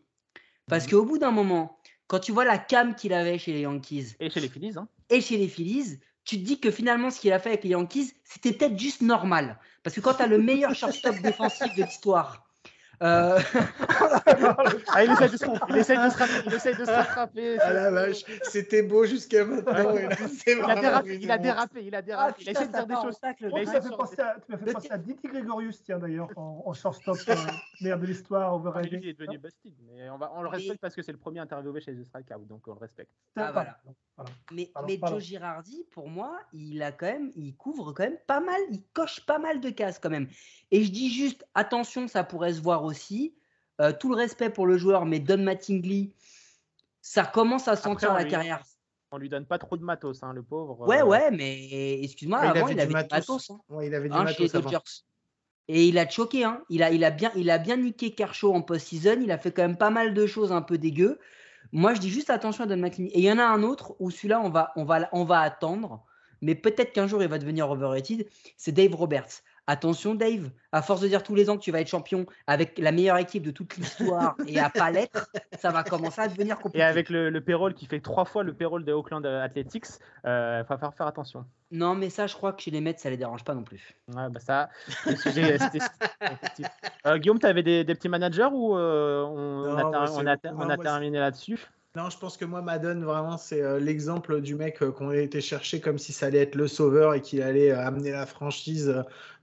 Parce 0.68 0.86
Mhm. 0.86 0.91
qu'au 0.91 1.06
bout 1.06 1.18
d'un 1.18 1.32
moment, 1.32 1.78
quand 2.08 2.20
tu 2.20 2.32
vois 2.32 2.46
la 2.46 2.58
cam 2.58 2.96
qu'il 2.96 3.12
avait 3.12 3.38
chez 3.38 3.52
les 3.52 3.62
Yankees 3.62 4.16
Et 4.22 4.30
chez 4.30 4.39
les 4.39 4.48
Phillies, 4.48 4.78
hein. 4.78 4.88
et 5.10 5.20
chez 5.20 5.36
les 5.38 5.50
Phillies, 5.50 6.00
tu 6.24 6.38
te 6.39 6.46
dis 6.46 6.62
que 6.62 6.72
finalement, 6.72 7.10
ce 7.12 7.20
qu'il 7.20 7.34
a 7.34 7.39
fait 7.39 7.50
avec 7.50 7.64
les 7.66 7.72
Yankees, 7.72 8.14
c'était 8.24 8.54
peut-être 8.54 8.80
juste 8.80 9.02
normal. 9.02 9.60
Parce 9.84 9.93
que 9.93 10.00
quand 10.02 10.14
tu 10.14 10.24
as 10.24 10.28
le 10.28 10.38
meilleur 10.38 10.74
shortstop 10.76 11.18
défensif 11.22 11.76
de 11.76 11.84
l'histoire, 11.84 12.45
Euh, 13.06 13.39
Ah, 14.93 15.03
il 15.03 15.12
essaie 15.12 15.30
de 15.30 15.38
se, 15.38 15.45
il 15.70 15.78
essaie 15.78 15.95
de 15.95 16.10
se 16.10 16.18
rattraper. 16.18 16.43
Il 16.47 16.53
essaie 16.53 16.74
de 16.74 16.86
se 16.86 16.91
rattraper. 16.91 17.58
Ah 17.62 17.74
la 17.74 17.91
vache, 17.91 18.24
c'était 18.43 18.82
beau 18.84 19.06
jusqu'à 19.06 19.45
maintenant. 19.45 19.95
et 19.95 20.08
là, 20.08 20.16
c'est 20.28 20.53
Il 20.58 20.64
a 20.70 20.76
dérapé, 20.76 21.20
il 21.22 21.32
a 21.32 21.38
dérapé, 21.38 21.82
il 21.84 21.95
a 21.95 22.01
Ah, 22.18 22.34
il 22.39 22.47
a 22.49 22.51
essayé 22.51 22.68
de 22.68 22.72
ça 22.74 22.86
dire 22.86 22.88
des 22.88 23.03
choses. 23.03 23.20
tu 23.38 23.45
m'as 23.45 23.66
fait 23.66 23.82
sur- 23.82 23.97
penser 23.97 24.22
à, 24.22 24.36
tu 24.43 24.51
m'as 24.51 24.58
fait 24.58 24.74
penser 24.74 24.88
à 24.91 24.97
Didi 24.97 25.28
Gregorius, 25.28 25.84
tiens 25.84 25.99
d'ailleurs, 25.99 26.30
en, 26.36 26.64
en 26.66 26.74
shortstop, 26.74 27.18
euh, 27.30 27.36
meilleur 27.82 27.99
de 27.99 28.06
l'histoire, 28.06 28.49
lui, 28.58 28.68
overrated. 28.68 28.99
il 29.03 29.10
est 29.10 29.14
devenu 29.20 29.38
busted, 29.38 29.74
mais 29.93 30.10
on, 30.10 30.18
va, 30.18 30.32
on 30.36 30.41
le 30.41 30.49
respecte 30.49 30.82
parce 30.82 30.95
que 30.95 31.01
c'est 31.01 31.12
le 31.12 31.18
premier 31.18 31.39
interviewé 31.39 31.82
chez 31.82 31.93
The 31.93 32.03
Strikeout, 32.03 32.45
donc 32.47 32.68
on 32.68 32.74
le 32.74 32.80
respecte. 32.80 33.12
Ah, 33.36 33.51
voilà. 33.51 33.78
Voilà. 34.18 34.32
Mais, 34.53 34.70
Pardon, 34.74 34.88
mais 34.89 34.97
pardon. 34.97 35.16
Joe 35.18 35.24
Girardi, 35.26 35.86
pour 35.91 36.08
moi, 36.08 36.39
il 36.53 36.82
a 36.82 36.91
quand 36.93 37.06
même, 37.08 37.32
il 37.36 37.53
couvre 37.56 37.91
quand 37.91 38.03
même 38.03 38.18
pas 38.28 38.39
mal, 38.39 38.60
il 38.72 38.82
coche 38.93 39.26
pas 39.26 39.39
mal 39.39 39.60
de 39.60 39.70
cases 39.70 39.99
quand 39.99 40.10
même. 40.10 40.28
Et 40.72 40.84
je 40.84 40.91
dis 40.91 41.12
juste, 41.14 41.45
attention, 41.53 42.08
ça 42.08 42.24
pourrait 42.24 42.53
se 42.53 42.62
voir 42.62 42.84
aussi. 42.86 42.95
Euh, 43.82 43.91
tout 44.00 44.10
le 44.10 44.16
respect 44.16 44.50
pour 44.50 44.66
le 44.68 44.78
joueur, 44.78 45.06
mais 45.06 45.20
Don 45.20 45.38
Mattingly, 45.38 46.14
ça 47.02 47.26
commence 47.26 47.68
à 47.68 47.76
sentir 47.76 48.14
la 48.14 48.24
lui- 48.24 48.32
carrière. 48.32 48.64
On 49.12 49.18
lui 49.18 49.30
donne 49.30 49.46
pas 49.46 49.58
trop 49.60 49.78
de 49.78 49.84
matos, 49.84 50.24
hein, 50.24 50.34
le 50.34 50.43
pauvre. 50.43 50.88
Ouais, 50.88 51.02
euh, 51.02 51.06
ouais, 51.06 51.32
mais 51.32 52.02
excuse-moi, 52.04 52.39
Ouais, 52.39 52.46
il 52.48 52.50
avant, 52.50 52.66
avait 52.66 52.72
il 52.72 52.76
du 52.76 52.82
avait 52.82 52.88
du 52.88 52.93
matos. 52.93 53.12
matos. 53.30 53.50
hein. 53.52 53.60
Ouais, 53.70 53.88
il 53.88 53.96
avait 53.96 54.10
du 54.10 54.16
hein, 54.16 54.26
chez 54.28 54.43
matos 54.43 54.56
avant. 54.56 54.64
Dodgers. 54.70 54.84
Et 55.68 55.86
il 55.88 55.98
a 55.98 56.08
choqué, 56.10 56.43
hein. 56.43 56.62
il, 56.70 56.84
a, 56.84 56.91
il, 56.91 57.04
a 57.04 57.12
bien, 57.12 57.32
il 57.36 57.50
a 57.50 57.58
bien 57.58 57.78
niqué 57.78 58.12
Kershaw 58.14 58.54
en 58.54 58.62
post-season, 58.62 59.20
il 59.22 59.32
a 59.32 59.38
fait 59.38 59.52
quand 59.52 59.62
même 59.64 59.78
pas 59.78 59.89
mal 59.89 60.14
de 60.14 60.26
choses 60.28 60.52
un 60.52 60.62
peu 60.62 60.78
dégueu. 60.78 61.18
Moi, 61.72 61.93
je 61.96 62.00
dis 62.00 62.10
juste 62.10 62.30
attention 62.30 62.64
à 62.66 62.68
Don 62.68 62.78
McLean. 62.78 63.06
Et 63.08 63.20
il 63.20 63.24
y 63.26 63.32
en 63.32 63.39
a 63.39 63.46
un 63.46 63.64
autre 63.64 63.96
où 64.00 64.12
celui-là, 64.12 64.41
on 64.41 64.50
va, 64.50 64.72
on, 64.76 64.84
va, 64.86 65.08
on 65.12 65.24
va 65.24 65.39
attendre, 65.41 66.04
mais 66.41 66.54
peut-être 66.56 66.91
qu'un 66.93 67.08
jour 67.08 67.22
il 67.24 67.30
va 67.30 67.39
devenir 67.39 67.70
overrated, 67.70 68.28
c'est 68.58 68.72
Dave 68.72 68.93
Roberts. 68.96 69.41
Attention, 69.68 70.13
Dave, 70.13 70.51
à 70.72 70.82
force 70.82 71.01
de 71.01 71.07
dire 71.07 71.24
tous 71.24 71.34
les 71.34 71.49
ans 71.49 71.57
que 71.57 71.63
tu 71.63 71.72
vas 71.72 71.82
être 71.82 71.88
champion 71.88 72.26
avec 72.45 72.78
la 72.78 72.91
meilleure 72.91 73.18
équipe 73.18 73.43
de 73.43 73.51
toute 73.51 73.76
l'histoire 73.78 74.36
et 74.47 74.59
à 74.59 74.70
pas 74.70 74.91
l'être, 74.91 75.28
ça 75.57 75.72
va 75.72 75.84
commencer 75.84 76.22
à 76.22 76.28
devenir 76.28 76.57
compliqué. 76.57 76.80
Et 76.80 76.84
avec 76.84 77.09
le, 77.09 77.30
le 77.30 77.41
payroll 77.41 77.74
qui 77.74 77.86
fait 77.88 77.99
trois 77.99 78.26
fois 78.26 78.43
le 78.43 78.53
payroll 78.53 78.86
des 78.86 78.91
Oakland 78.91 79.26
Athletics, 79.26 79.86
il 80.24 80.30
va 80.30 80.63
falloir 80.66 80.93
faire 80.93 81.07
attention. 81.07 81.45
Non, 81.72 81.95
mais 81.95 82.09
ça, 82.09 82.28
je 82.28 82.36
crois 82.36 82.53
que 82.53 82.61
chez 82.61 82.70
les 82.72 82.80
Mets, 82.80 82.95
ça 82.97 83.09
les 83.09 83.18
dérange 83.18 83.43
pas 83.43 83.55
non 83.55 83.63
plus. 83.63 83.95
Ouais, 84.13 84.30
bah 84.30 84.39
ça, 84.39 84.70
le 85.05 85.16
sujet, 85.16 85.57
c'était- 85.57 85.80
effectivement. 86.22 86.72
Euh, 87.07 87.18
Guillaume, 87.18 87.39
tu 87.39 87.47
avais 87.47 87.63
des, 87.63 87.84
des 87.84 87.95
petits 87.95 88.09
managers 88.09 88.49
ou 88.51 88.78
euh, 88.78 89.24
on, 89.24 89.61
Non, 89.76 89.93
a, 89.93 90.11
on 90.11 90.70
on 90.70 90.78
terminé 90.78 91.20
là-dessus? 91.20 91.68
Non, 91.96 92.10
je 92.10 92.18
pense 92.18 92.36
que 92.36 92.43
moi, 92.43 92.62
Madden, 92.62 93.06
vraiment, 93.06 93.38
c'est 93.38 93.62
euh, 93.62 93.80
l'exemple 93.80 94.41
du 94.41 94.56
mec 94.56 94.82
euh, 94.82 94.91
qu'on 94.91 95.10
a 95.10 95.16
été 95.16 95.39
chercher 95.39 95.80
comme 95.80 95.98
si 95.98 96.12
ça 96.12 96.26
allait 96.26 96.39
être 96.39 96.56
le 96.56 96.68
sauveur 96.68 97.14
et 97.14 97.22
qu'il 97.22 97.41
allait 97.41 97.72
euh, 97.72 97.80
amener 97.80 98.12
la 98.12 98.26
franchise 98.26 98.93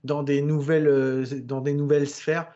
dans 0.03 0.21
des 0.21 0.43
nouvelles, 0.43 1.45
dans 1.45 1.61
des 1.61 1.73
nouvelles 1.73 2.07
sphères. 2.07 2.51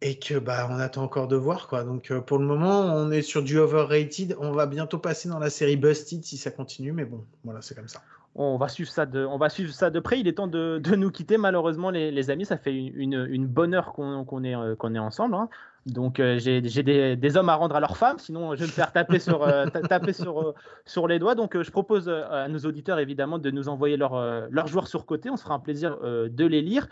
Et 0.00 0.16
que 0.16 0.38
bah 0.38 0.68
on 0.70 0.78
attend 0.78 1.02
encore 1.02 1.26
de 1.26 1.34
voir 1.34 1.66
quoi. 1.66 1.82
Donc 1.82 2.12
pour 2.20 2.38
le 2.38 2.44
moment, 2.44 2.82
on 2.82 3.10
est 3.10 3.22
sur 3.22 3.42
du 3.42 3.58
overrated. 3.58 4.36
On 4.38 4.52
va 4.52 4.66
bientôt 4.66 4.98
passer 4.98 5.28
dans 5.28 5.40
la 5.40 5.50
série 5.50 5.76
Busted 5.76 6.22
si 6.24 6.36
ça 6.36 6.52
continue, 6.52 6.92
mais 6.92 7.04
bon, 7.04 7.24
voilà, 7.42 7.62
c'est 7.62 7.74
comme 7.74 7.88
ça. 7.88 8.00
On 8.36 8.58
va 8.58 8.68
suivre 8.68 8.90
ça 8.90 9.06
de, 9.06 9.24
on 9.24 9.38
va 9.38 9.48
suivre 9.48 9.72
ça 9.72 9.90
de 9.90 9.98
près. 9.98 10.20
Il 10.20 10.28
est 10.28 10.34
temps 10.34 10.46
de, 10.46 10.78
de 10.78 10.94
nous 10.94 11.10
quitter, 11.10 11.36
malheureusement, 11.36 11.90
les, 11.90 12.30
amis. 12.30 12.44
Ça 12.44 12.58
fait 12.58 12.72
une, 12.72 13.46
bonne 13.48 13.74
heure 13.74 13.92
qu'on 13.92 14.44
est, 14.44 14.76
qu'on 14.76 14.94
est 14.94 15.00
ensemble. 15.00 15.34
hein. 15.34 15.48
Donc, 15.86 16.20
euh, 16.20 16.38
j'ai 16.38 16.60
des, 16.60 17.36
hommes 17.36 17.48
à 17.48 17.54
rendre 17.54 17.74
à 17.74 17.80
leurs 17.80 17.96
femmes. 17.96 18.18
Sinon, 18.18 18.54
je 18.54 18.60
vais 18.60 18.66
me 18.66 18.72
faire 18.72 18.92
taper 18.92 19.18
sur, 19.18 19.42
euh, 19.42 19.66
euh, 19.66 21.06
les 21.08 21.18
doigts. 21.18 21.34
Donc, 21.34 21.60
je 21.60 21.70
propose 21.70 22.08
à 22.08 22.48
nos 22.48 22.58
auditeurs, 22.60 22.98
évidemment, 22.98 23.38
de 23.38 23.50
nous 23.50 23.68
envoyer 23.68 23.96
leurs 23.96 24.66
joueurs 24.66 24.88
sur 24.88 25.06
côté. 25.06 25.30
On 25.30 25.36
se 25.36 25.42
fera 25.42 25.54
un 25.54 25.60
plaisir 25.60 25.98
de 26.00 26.46
les 26.46 26.62
lire. 26.62 26.88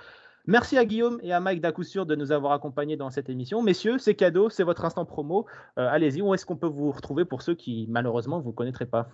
Merci 0.49 0.79
à 0.79 0.85
Guillaume 0.85 1.19
et 1.23 1.33
à 1.33 1.41
Mike 1.41 1.61
d'à 1.61 1.73
de 1.73 2.15
nous 2.15 2.31
avoir 2.31 2.53
accompagnés 2.53 2.97
dans 2.97 3.11
cette 3.11 3.29
émission. 3.29 3.63
Messieurs, 3.63 3.99
c'est 3.99 4.15
cadeau, 4.15 4.49
c'est 4.49 4.63
votre 4.63 4.85
instant 4.85 5.05
promo. 5.05 5.47
Allez-y, 5.77 6.23
où 6.23 6.33
est-ce 6.35 6.47
qu'on 6.47 6.57
peut 6.57 6.69
vous 6.69 6.93
retrouver 6.93 7.25
pour 7.25 7.43
ceux 7.43 7.55
qui, 7.55 7.87
malheureusement, 7.91 8.41
vous 8.41 8.51
ne 8.51 8.55
connaîtraient 8.55 8.87
pas? 8.87 9.09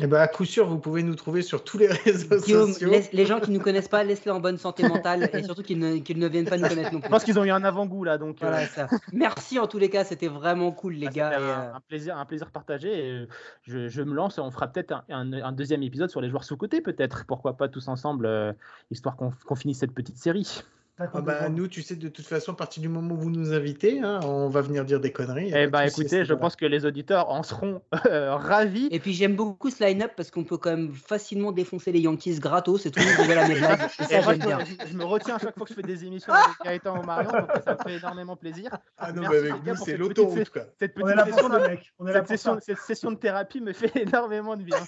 Et 0.00 0.06
bah 0.06 0.22
à 0.22 0.28
coup 0.28 0.44
sûr, 0.44 0.66
vous 0.68 0.78
pouvez 0.78 1.02
nous 1.02 1.16
trouver 1.16 1.42
sur 1.42 1.64
tous 1.64 1.76
les 1.78 1.86
réseaux 2.04 2.36
Guillaume, 2.38 2.72
sociaux. 2.72 2.88
laisse- 2.90 3.12
les 3.12 3.26
gens 3.26 3.40
qui 3.40 3.50
ne 3.50 3.58
nous 3.58 3.62
connaissent 3.62 3.88
pas, 3.88 4.04
laisse-les 4.04 4.30
en 4.30 4.38
bonne 4.38 4.56
santé 4.56 4.86
mentale 4.88 5.28
et 5.32 5.42
surtout 5.42 5.62
qu'ils 5.62 5.78
ne, 5.78 6.28
viennent 6.28 6.44
pas 6.46 6.56
nous 6.56 6.68
connaître 6.68 6.92
non 6.92 6.98
Je 6.98 7.02
plus. 7.02 7.10
pense 7.10 7.24
qu'ils 7.24 7.38
ont 7.38 7.44
eu 7.44 7.50
un 7.50 7.64
avant-goût 7.64 8.04
là. 8.04 8.16
Donc, 8.16 8.36
euh, 8.42 8.48
Voilà, 8.48 8.66
ça. 8.68 8.86
Merci 9.12 9.58
en 9.58 9.66
tous 9.66 9.78
les 9.78 9.90
cas, 9.90 10.04
c'était 10.04 10.28
vraiment 10.28 10.70
cool 10.70 10.94
les 10.94 11.08
Ah, 11.08 11.10
gars. 11.10 11.30
c'était 11.32 11.42
et, 11.42 11.50
un, 11.50 11.60
euh, 11.60 11.74
un 11.74 11.80
plaisir, 11.80 12.16
un 12.16 12.24
plaisir 12.26 12.50
partagé. 12.52 12.88
Et 12.92 13.10
euh, 13.12 13.26
je, 13.62 13.88
je 13.88 14.02
me 14.02 14.14
lance. 14.14 14.38
On 14.38 14.50
fera 14.52 14.68
peut-être 14.68 14.92
un, 14.92 15.02
un- 15.10 15.32
un 15.32 15.52
deuxième 15.52 15.82
épisode 15.82 16.10
sur 16.10 16.20
les 16.20 16.28
joueurs 16.30 16.44
sous 16.44 16.56
côté, 16.56 16.80
peut-être. 16.80 17.24
Pourquoi 17.26 17.56
pas 17.56 17.68
tous 17.68 17.88
ensemble, 17.88 18.26
euh, 18.26 18.52
histoire 18.92 19.16
qu'on 19.16 19.32
qu'on 19.46 19.56
finisse 19.56 19.78
cette 19.78 19.92
petite 19.94 20.16
série. 20.18 20.62
Ah 21.00 21.20
bah, 21.20 21.48
nous, 21.48 21.68
tu 21.68 21.82
sais, 21.82 21.94
de 21.94 22.08
toute 22.08 22.26
façon, 22.26 22.52
à 22.52 22.56
partir 22.56 22.82
du 22.82 22.88
moment 22.88 23.14
où 23.14 23.18
vous 23.18 23.30
nous 23.30 23.52
invitez, 23.52 24.00
hein, 24.00 24.18
on 24.24 24.48
va 24.48 24.62
venir 24.62 24.84
dire 24.84 24.98
des 24.98 25.12
conneries. 25.12 25.52
Eh 25.54 25.68
ben, 25.68 25.78
à 25.78 25.86
écoutez, 25.86 26.24
je 26.24 26.34
pense 26.34 26.56
que 26.56 26.66
les 26.66 26.84
auditeurs 26.86 27.30
en 27.30 27.42
seront 27.44 27.82
euh, 28.06 28.34
ravis. 28.34 28.88
Et 28.90 28.98
puis 28.98 29.12
j'aime 29.12 29.36
beaucoup 29.36 29.70
ce 29.70 29.84
line-up 29.84 30.12
parce 30.16 30.30
qu'on 30.32 30.42
peut 30.44 30.56
quand 30.58 30.70
même 30.70 30.92
facilement 30.92 31.52
défoncer 31.52 31.92
les 31.92 32.00
Yankees 32.00 32.40
gratos 32.40 32.84
et 32.86 32.90
tout 32.90 32.98
le 32.98 33.06
monde 33.06 33.48
mes 33.48 33.54
blagues. 33.60 33.80
Et 34.00 34.02
Et 34.02 34.06
ça 34.06 34.22
moi, 34.22 34.34
j'aime 34.34 34.38
bien. 34.46 34.58
je, 34.64 34.88
je 34.90 34.96
me 34.96 35.04
retiens 35.04 35.36
à 35.36 35.38
chaque 35.38 35.56
fois 35.56 35.64
que 35.66 35.70
je 35.70 35.74
fais 35.76 35.86
des 35.86 36.04
émissions 36.04 36.32
avec 36.32 36.56
Gaëtan 36.64 37.00
ou 37.00 37.04
Marion, 37.04 37.30
donc 37.30 37.50
ça 37.64 37.76
me 37.76 37.88
fait 37.90 37.96
énormément 37.98 38.36
plaisir. 38.36 38.76
Ah 38.96 39.12
non, 39.12 39.22
Merci, 39.22 39.36
mais 39.44 39.50
avec 39.50 39.64
nous, 39.66 39.76
c'est 39.76 39.96
l'autoroute. 39.96 40.50
Cette 40.78 40.94
petite 40.94 41.16
de- 41.16 41.68
mec. 41.68 41.92
On 42.00 42.06
cette 42.06 42.60
cette 42.60 42.78
session 42.78 43.12
de 43.12 43.16
thérapie 43.16 43.60
me 43.60 43.72
fait 43.72 43.92
énormément 44.02 44.56
de 44.56 44.62
bien. 44.62 44.78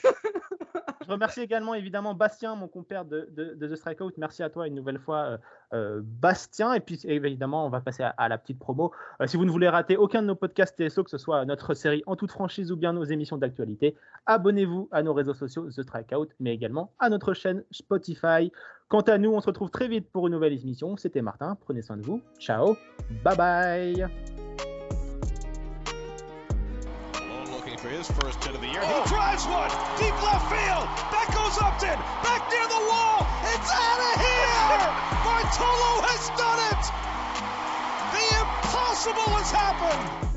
Remercie 1.10 1.40
également 1.40 1.74
évidemment 1.74 2.14
Bastien, 2.14 2.54
mon 2.54 2.68
compère 2.68 3.04
de, 3.04 3.28
de, 3.32 3.54
de 3.54 3.66
The 3.66 3.74
Strikeout. 3.74 4.12
Merci 4.16 4.44
à 4.44 4.48
toi 4.48 4.68
une 4.68 4.76
nouvelle 4.76 5.00
fois, 5.00 5.18
euh, 5.18 5.38
euh, 5.72 6.00
Bastien. 6.04 6.72
Et 6.72 6.78
puis 6.78 7.00
évidemment, 7.02 7.66
on 7.66 7.68
va 7.68 7.80
passer 7.80 8.04
à, 8.04 8.10
à 8.10 8.28
la 8.28 8.38
petite 8.38 8.60
promo. 8.60 8.92
Euh, 9.20 9.26
si 9.26 9.36
vous 9.36 9.44
ne 9.44 9.50
voulez 9.50 9.68
rater 9.68 9.96
aucun 9.96 10.22
de 10.22 10.28
nos 10.28 10.36
podcasts 10.36 10.76
TSO, 10.76 11.02
que 11.02 11.10
ce 11.10 11.18
soit 11.18 11.44
notre 11.46 11.74
série 11.74 12.04
en 12.06 12.14
toute 12.14 12.30
franchise 12.30 12.70
ou 12.70 12.76
bien 12.76 12.92
nos 12.92 13.02
émissions 13.02 13.38
d'actualité, 13.38 13.96
abonnez-vous 14.26 14.88
à 14.92 15.02
nos 15.02 15.12
réseaux 15.12 15.34
sociaux 15.34 15.68
The 15.68 15.82
Strikeout, 15.82 16.28
mais 16.38 16.54
également 16.54 16.92
à 17.00 17.10
notre 17.10 17.34
chaîne 17.34 17.64
Spotify. 17.72 18.52
Quant 18.88 19.00
à 19.00 19.18
nous, 19.18 19.32
on 19.32 19.40
se 19.40 19.46
retrouve 19.46 19.70
très 19.70 19.88
vite 19.88 20.08
pour 20.12 20.28
une 20.28 20.34
nouvelle 20.34 20.52
émission. 20.52 20.96
C'était 20.96 21.22
Martin. 21.22 21.56
Prenez 21.60 21.82
soin 21.82 21.96
de 21.96 22.02
vous. 22.02 22.22
Ciao. 22.38 22.76
Bye 23.24 23.36
bye. 23.36 24.39
For 27.80 27.88
his 27.88 28.10
first 28.12 28.44
hit 28.44 28.54
of 28.54 28.60
the 28.60 28.68
year. 28.68 28.84
He 28.84 29.08
drives 29.08 29.46
one 29.46 29.70
deep 29.96 30.12
left 30.20 30.44
field. 30.52 30.84
Back 31.08 31.32
goes 31.32 31.56
Upton. 31.56 31.96
Back 32.20 32.44
near 32.52 32.68
the 32.68 32.82
wall. 32.84 33.24
It's 33.56 33.72
out 33.72 34.00
of 34.04 34.20
here. 34.20 34.84
Bartolo 35.24 36.04
has 36.04 36.28
done 36.36 36.60
it. 36.76 36.84
The 38.12 38.26
impossible 38.36 39.32
has 39.32 39.50
happened. 39.50 40.29